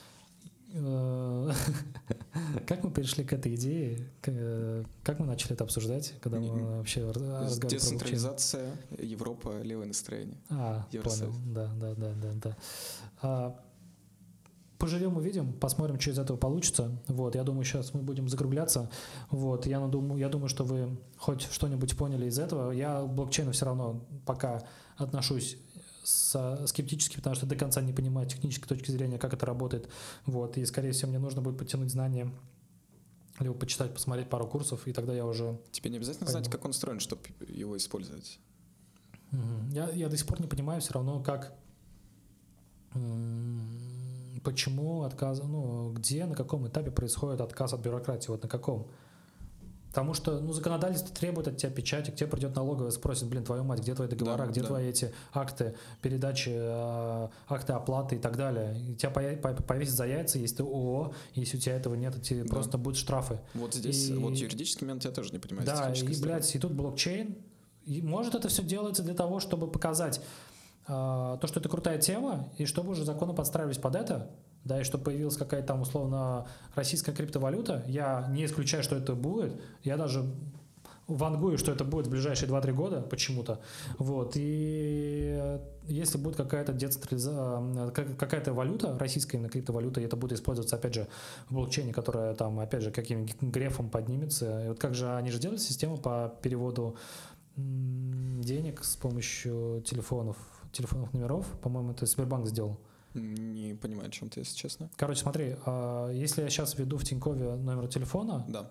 как 2.67 2.85
мы 2.85 2.91
перешли 2.91 3.25
к 3.25 3.33
этой 3.33 3.55
идее? 3.55 4.09
Как 5.03 5.19
мы 5.19 5.27
начали 5.27 5.53
это 5.55 5.65
обсуждать, 5.65 6.15
когда 6.21 6.41
мы 6.41 6.79
вообще 6.79 7.05
разговаривали 7.11 7.69
Децентрализация, 7.69 8.77
Европа, 8.99 9.61
левое 9.63 9.87
настроение. 9.87 10.37
А, 10.51 10.87
понял. 10.91 11.35
Да, 11.47 11.71
да, 11.81 11.95
да, 11.95 12.13
да, 12.15 12.33
да. 12.35 12.57
А, 13.23 13.61
поживем, 14.79 15.17
увидим, 15.17 15.53
посмотрим, 15.53 16.01
что 16.01 16.11
из 16.11 16.19
этого 16.19 16.37
получится. 16.37 16.91
Вот, 17.09 17.35
я 17.35 17.43
думаю, 17.43 17.65
сейчас 17.65 17.93
мы 17.95 18.03
будем 18.03 18.29
закругляться. 18.29 18.91
Вот, 19.31 19.67
я 19.67 19.81
думаю, 19.81 20.19
я 20.19 20.29
думаю, 20.29 20.49
что 20.49 20.65
вы 20.65 20.97
хоть 21.17 21.43
что-нибудь 21.43 21.97
поняли 21.97 22.27
из 22.27 22.39
этого. 22.39 22.71
Я 22.71 23.03
к 23.03 23.09
блокчейну 23.09 23.53
все 23.53 23.67
равно 23.67 24.01
пока 24.25 24.63
отношусь 24.97 25.59
с, 26.09 26.67
скептически, 26.67 27.17
потому 27.17 27.37
что 27.37 27.47
до 27.47 27.55
конца 27.55 27.83
не 27.83 27.93
понимаю 27.93 28.27
технической 28.27 28.69
точки 28.69 28.91
зрения, 28.91 29.19
как 29.19 29.35
это 29.35 29.45
работает. 29.45 29.89
Вот, 30.25 30.57
и, 30.57 30.65
скорее 30.65 30.93
всего, 30.93 31.11
мне 31.11 31.19
нужно 31.19 31.43
будет 31.43 31.59
подтянуть 31.59 31.91
знания 31.91 32.33
либо 33.39 33.55
почитать, 33.55 33.95
посмотреть 33.95 34.29
пару 34.29 34.49
курсов, 34.49 34.89
и 34.89 34.93
тогда 34.93 35.15
я 35.15 35.25
уже... 35.25 35.61
Тебе 35.71 35.91
не 35.91 35.99
обязательно 35.99 36.27
пойму. 36.27 36.41
знать, 36.41 36.51
как 36.51 36.65
он 36.65 36.71
устроен, 36.71 36.99
чтобы 36.99 37.23
его 37.47 37.77
использовать. 37.77 38.41
Я, 39.71 39.91
я 39.91 40.09
до 40.09 40.17
сих 40.17 40.27
пор 40.27 40.41
не 40.41 40.49
понимаю 40.49 40.81
все 40.81 40.95
равно, 40.95 41.23
как 41.23 41.53
почему 44.43 45.03
отказ, 45.03 45.43
ну, 45.45 45.93
где, 45.93 46.25
на 46.25 46.35
каком 46.35 46.67
этапе 46.67 46.91
происходит 46.91 47.41
отказ 47.41 47.75
от 47.75 47.81
бюрократии, 47.81 48.31
вот 48.31 48.43
на 48.43 48.49
каком? 48.49 48.89
Потому 49.89 50.15
что 50.15 50.39
ну, 50.41 50.53
законодательство 50.53 51.15
требует 51.15 51.49
от 51.49 51.57
тебя 51.57 51.71
печати, 51.71 52.11
к 52.11 52.17
тебе 52.17 52.29
придет 52.29 52.55
налоговая, 52.55 52.91
спросит, 52.91 53.27
блин, 53.27 53.45
твою 53.45 53.65
мать, 53.65 53.81
где 53.81 53.95
твои 53.95 54.09
договора, 54.09 54.45
да, 54.45 54.47
где 54.47 54.61
да. 54.61 54.67
твои 54.67 54.89
эти 54.89 55.15
акты 55.33 55.75
передачи, 56.03 56.51
э, 56.53 57.29
акты 57.49 57.73
оплаты 57.73 58.17
и 58.17 58.19
так 58.19 58.37
далее. 58.37 58.79
И 58.79 58.95
тебя 58.95 59.11
повесят 59.11 59.95
за 59.95 60.07
яйца, 60.07 60.39
если 60.39 60.57
ты 60.57 60.63
ООО, 60.63 61.15
если 61.35 61.57
у 61.57 61.61
тебя 61.61 61.77
этого 61.77 61.95
нет, 61.95 62.23
тебе 62.23 62.43
да. 62.43 62.49
просто 62.51 62.77
будут 62.77 62.99
штрафы. 62.99 63.41
Вот 63.55 63.75
здесь, 63.75 64.11
и, 64.11 64.15
вот 64.15 64.35
юридический 64.35 64.87
момент 64.87 65.05
я 65.05 65.11
тоже 65.11 65.33
не 65.33 65.39
понимаю. 65.39 65.67
Да, 65.67 65.93
и, 65.93 66.21
блядь, 66.21 66.55
и 66.55 66.59
тут 66.59 66.73
блокчейн. 66.73 67.37
И 67.85 68.03
может 68.03 68.35
это 68.35 68.49
все 68.49 68.63
делается 68.63 69.03
для 69.03 69.15
того, 69.15 69.41
чтобы 69.41 69.71
показать, 69.71 70.21
а, 70.87 71.39
то, 71.39 71.47
что 71.47 71.61
это 71.61 71.71
крутая 71.71 71.99
тема, 71.99 72.51
и 72.59 72.67
чтобы 72.67 72.91
уже 72.91 73.05
законы 73.07 73.33
подстраивались 73.33 73.79
под 73.79 73.97
это, 73.97 74.31
да, 74.65 74.81
и 74.81 74.85
чтобы 74.85 75.05
появилась 75.05 75.37
какая-то 75.37 75.69
там 75.69 75.83
условно 75.83 76.47
российская 76.75 77.13
криптовалюта, 77.13 77.85
я 77.87 78.27
не 78.31 78.45
исключаю, 78.45 78.83
что 78.83 78.97
это 78.97 79.15
будет, 79.15 79.61
я 79.83 79.97
даже 79.97 80.25
вангую, 81.07 81.57
что 81.57 81.73
это 81.73 81.85
будет 81.85 82.07
в 82.07 82.11
ближайшие 82.11 82.51
2-3 82.51 82.73
года 82.73 83.01
почему-то, 83.01 83.61
вот, 83.99 84.33
и 84.37 85.59
если 85.85 86.19
будет 86.19 86.37
какая-то 86.37 86.73
децентрализация, 86.73 87.91
какая-то 87.91 88.53
валюта, 88.53 88.99
российская 88.99 89.39
именно 89.39 89.49
криптовалюта, 89.49 90.01
и 90.03 90.05
это 90.05 90.17
будет 90.17 90.33
использоваться, 90.33 90.77
опять 90.77 90.95
же, 90.95 91.09
в 91.49 91.55
блокчейне, 91.55 91.95
которая 91.95 92.35
там, 92.35 92.61
опять 92.61 92.83
же, 92.83 92.91
каким-нибудь 92.91 93.41
грефом 93.41 93.89
поднимется, 93.89 94.65
и 94.65 94.69
вот 94.69 94.79
как 94.79 94.95
же 94.95 95.11
они 95.17 95.31
же 95.31 95.39
делают 95.39 95.63
систему 95.63 95.97
по 95.97 96.35
переводу 96.43 96.97
денег 97.57 98.85
с 98.85 98.97
помощью 98.97 99.83
телефонов 99.85 100.37
телефонных 100.73 101.13
номеров. 101.13 101.47
По-моему, 101.63 101.93
это 101.93 102.07
Сбербанк 102.07 102.47
сделал. 102.47 102.79
Не 103.21 103.75
понимаю, 103.75 104.09
о 104.09 104.11
чем 104.11 104.29
ты, 104.29 104.41
если 104.41 104.57
честно. 104.57 104.91
Короче, 104.97 105.21
смотри, 105.21 105.57
а, 105.67 106.11
если 106.11 106.43
я 106.43 106.51
сейчас 106.51 106.77
введу 106.77 106.97
в 106.97 107.05
Тинькове 107.05 107.57
номер 107.57 107.89
телефона, 107.89 108.45
да. 108.49 108.71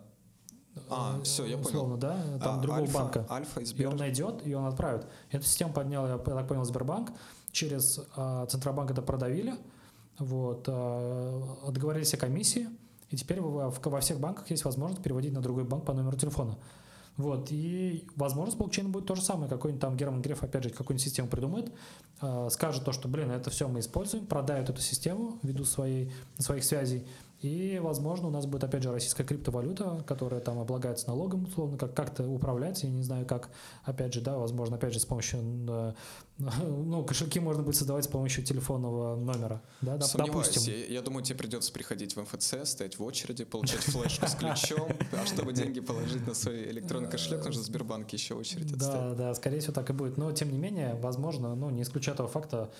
А, 0.90 1.20
все, 1.24 1.46
я 1.46 1.58
условно, 1.58 1.98
понял. 1.98 1.98
да, 1.98 2.40
там 2.40 2.60
а, 2.60 2.62
другого 2.62 2.82
альфа, 2.82 2.94
банка. 2.94 3.28
Альфа 3.30 3.62
и 3.62 3.86
он 3.86 3.98
найдет, 3.98 4.46
и 4.46 4.54
он 4.54 4.66
отправит. 4.66 5.08
Эту 5.32 5.46
систему 5.46 5.74
поднял, 5.74 6.08
я 6.08 6.18
так 6.18 6.48
понял, 6.48 6.64
Сбербанк. 6.64 7.12
Через 7.52 8.00
а, 8.16 8.46
Центробанк 8.46 8.92
это 8.92 9.02
продавили. 9.02 9.56
Вот, 10.20 10.66
а, 10.68 11.72
договорились 11.72 12.14
о 12.14 12.18
комиссии. 12.18 12.68
И 13.10 13.16
теперь 13.16 13.40
во, 13.42 13.70
во 13.70 14.00
всех 14.02 14.20
банках 14.20 14.50
есть 14.50 14.66
возможность 14.66 15.02
переводить 15.02 15.34
на 15.34 15.42
другой 15.42 15.64
банк 15.64 15.86
по 15.86 15.94
номеру 15.94 16.18
телефона. 16.18 16.58
Вот, 17.18 17.52
и, 17.52 18.08
возможно, 18.16 18.52
с 18.52 18.56
блокчейном 18.56 18.92
будет 18.92 19.08
то 19.08 19.16
же 19.16 19.24
самое. 19.24 19.50
Какой-нибудь 19.50 19.82
там 19.82 19.98
Герман 19.98 20.22
Греф, 20.22 20.44
опять 20.44 20.64
же, 20.64 20.70
какую-нибудь 20.70 21.04
систему 21.04 21.28
придумает, 21.28 21.72
э, 22.22 22.50
скажет 22.52 22.86
то, 22.86 22.92
что, 22.92 23.08
блин, 23.08 23.32
это 23.32 23.50
все 23.50 23.68
мы 23.68 23.80
используем, 23.80 24.28
продают 24.28 24.70
эту 24.70 24.82
систему 24.82 25.40
ввиду 25.42 25.66
своей, 25.66 26.12
своих 26.38 26.64
связей, 26.64 27.08
и, 27.42 27.80
возможно, 27.84 28.30
у 28.30 28.32
нас 28.32 28.46
будет, 28.48 28.64
опять 28.64 28.82
же, 28.82 28.92
российская 28.92 29.24
криптовалюта, 29.24 30.04
которая 30.08 30.40
там 30.42 30.58
облагается 30.60 31.08
налогом, 31.08 31.44
условно, 31.44 31.78
как- 31.78 31.94
как-то 31.94 32.28
управлять, 32.28 32.82
я 32.84 32.90
не 32.90 33.04
знаю 33.04 33.26
как, 33.28 33.50
опять 33.84 34.14
же, 34.14 34.22
да, 34.22 34.38
возможно, 34.38 34.78
опять 34.78 34.94
же, 34.94 35.00
с 35.00 35.06
помощью, 35.06 35.40
э, 35.70 35.94
ну, 36.40 37.04
кошельки 37.04 37.40
можно 37.40 37.62
будет 37.62 37.76
создавать 37.76 38.06
с 38.06 38.08
помощью 38.08 38.44
телефонного 38.44 39.16
номера, 39.16 39.62
да, 39.82 40.00
Сомневаюсь. 40.02 40.48
допустим. 40.48 40.74
Я, 40.74 40.86
я 40.86 41.02
думаю, 41.02 41.24
тебе 41.24 41.38
придется 41.38 41.72
приходить 41.72 42.16
в 42.16 42.22
МФЦ, 42.22 42.56
стоять 42.64 42.98
в 42.98 43.04
очереди, 43.04 43.44
получать 43.44 43.82
флешку 43.82 44.28
с 44.28 44.34
ключом, 44.36 44.88
а 45.12 45.26
чтобы 45.28 45.54
деньги 45.54 45.80
положить 45.80 46.26
на 46.26 46.34
свой 46.34 46.72
электронный 46.72 47.10
кошелек, 47.10 47.46
нужно 47.46 47.62
в 47.62 47.66
Сбербанке 47.66 48.18
еще 48.18 48.34
очередь 48.34 48.76
Да, 48.78 49.14
да, 49.14 49.34
скорее 49.36 49.60
всего, 49.60 49.74
так 49.74 49.90
и 49.90 49.94
будет, 49.94 50.18
но, 50.18 50.32
тем 50.32 50.52
не 50.52 50.58
менее, 50.58 50.96
возможно, 50.96 51.54
ну, 51.56 51.70
не 51.70 51.84
исключая 51.84 52.16
того 52.16 52.30
факта, 52.30 52.72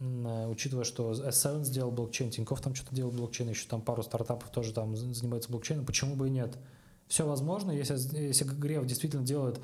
учитывая, 0.00 0.84
что 0.84 1.12
S7 1.12 1.64
сделал 1.64 1.90
блокчейн, 1.90 2.30
Тинькофф 2.30 2.60
там 2.60 2.74
что-то 2.74 2.94
делал 2.94 3.10
блокчейн, 3.10 3.50
еще 3.50 3.68
там 3.68 3.82
пару 3.82 4.02
стартапов 4.02 4.50
тоже 4.50 4.72
там 4.72 4.96
занимаются 4.96 5.50
блокчейном, 5.50 5.84
почему 5.84 6.16
бы 6.16 6.28
и 6.28 6.30
нет? 6.30 6.56
Все 7.06 7.26
возможно, 7.26 7.70
если, 7.70 7.94
если 8.16 8.44
Греф 8.44 8.86
действительно 8.86 9.24
делает, 9.24 9.60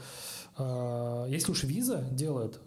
э, 0.59 1.27
если 1.31 1.53
уж 1.53 1.65
Visa 1.65 2.13
делает, 2.13 2.61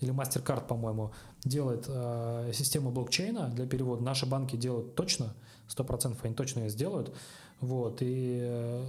или 0.00 0.12
MasterCard, 0.12 0.66
по-моему, 0.66 1.12
делает 1.42 1.86
э, 1.88 2.52
систему 2.54 2.90
блокчейна 2.92 3.48
для 3.48 3.66
перевода, 3.66 4.02
наши 4.02 4.26
банки 4.26 4.56
делают 4.56 4.94
точно, 4.94 5.34
100% 5.68 6.16
они 6.22 6.34
точно 6.34 6.60
ее 6.60 6.68
сделают, 6.68 7.14
вот, 7.60 8.02
и 8.02 8.40
э, 8.42 8.84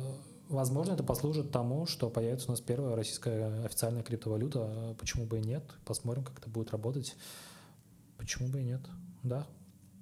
возможно 0.50 0.94
это 0.94 1.04
послужит 1.04 1.52
тому, 1.52 1.88
что 1.88 2.10
появится 2.10 2.50
у 2.50 2.52
нас 2.52 2.62
первая 2.62 2.96
российская 2.96 3.64
официальная 3.64 4.04
криптовалюта, 4.04 4.96
почему 5.00 5.26
бы 5.26 5.40
и 5.40 5.42
нет, 5.42 5.64
посмотрим, 5.86 6.24
как 6.24 6.38
это 6.40 6.50
будет 6.50 6.72
работать. 6.72 7.16
Почему 8.22 8.50
бы 8.50 8.62
и 8.62 8.64
нет? 8.64 8.82
Да? 9.24 9.48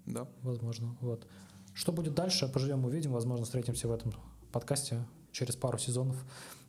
Да. 0.05 0.27
Возможно. 0.41 0.97
Вот. 0.99 1.25
Что 1.73 1.93
будет 1.93 2.15
дальше, 2.15 2.49
поживем, 2.49 2.83
увидим. 2.83 3.13
Возможно, 3.13 3.45
встретимся 3.45 3.87
в 3.87 3.93
этом 3.93 4.13
подкасте 4.51 5.05
через 5.31 5.55
пару 5.55 5.77
сезонов 5.77 6.17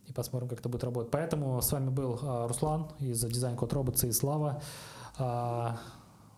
и 0.07 0.13
посмотрим, 0.13 0.47
как 0.47 0.59
это 0.59 0.69
будет 0.69 0.85
работать. 0.85 1.11
Поэтому 1.11 1.61
с 1.61 1.69
вами 1.73 1.89
был 1.89 2.17
а, 2.21 2.47
Руслан 2.47 2.89
из 2.99 3.21
дизайн 3.21 3.57
код 3.57 3.73
робота 3.73 4.07
и 4.07 4.13
Слава. 4.13 4.61
А, 5.17 5.77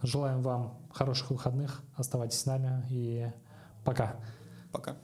желаем 0.01 0.41
вам 0.41 0.79
хороших 0.91 1.29
выходных. 1.29 1.83
Оставайтесь 1.95 2.39
с 2.39 2.47
нами 2.47 2.83
и 2.89 3.31
пока. 3.85 4.15
Пока. 4.71 4.97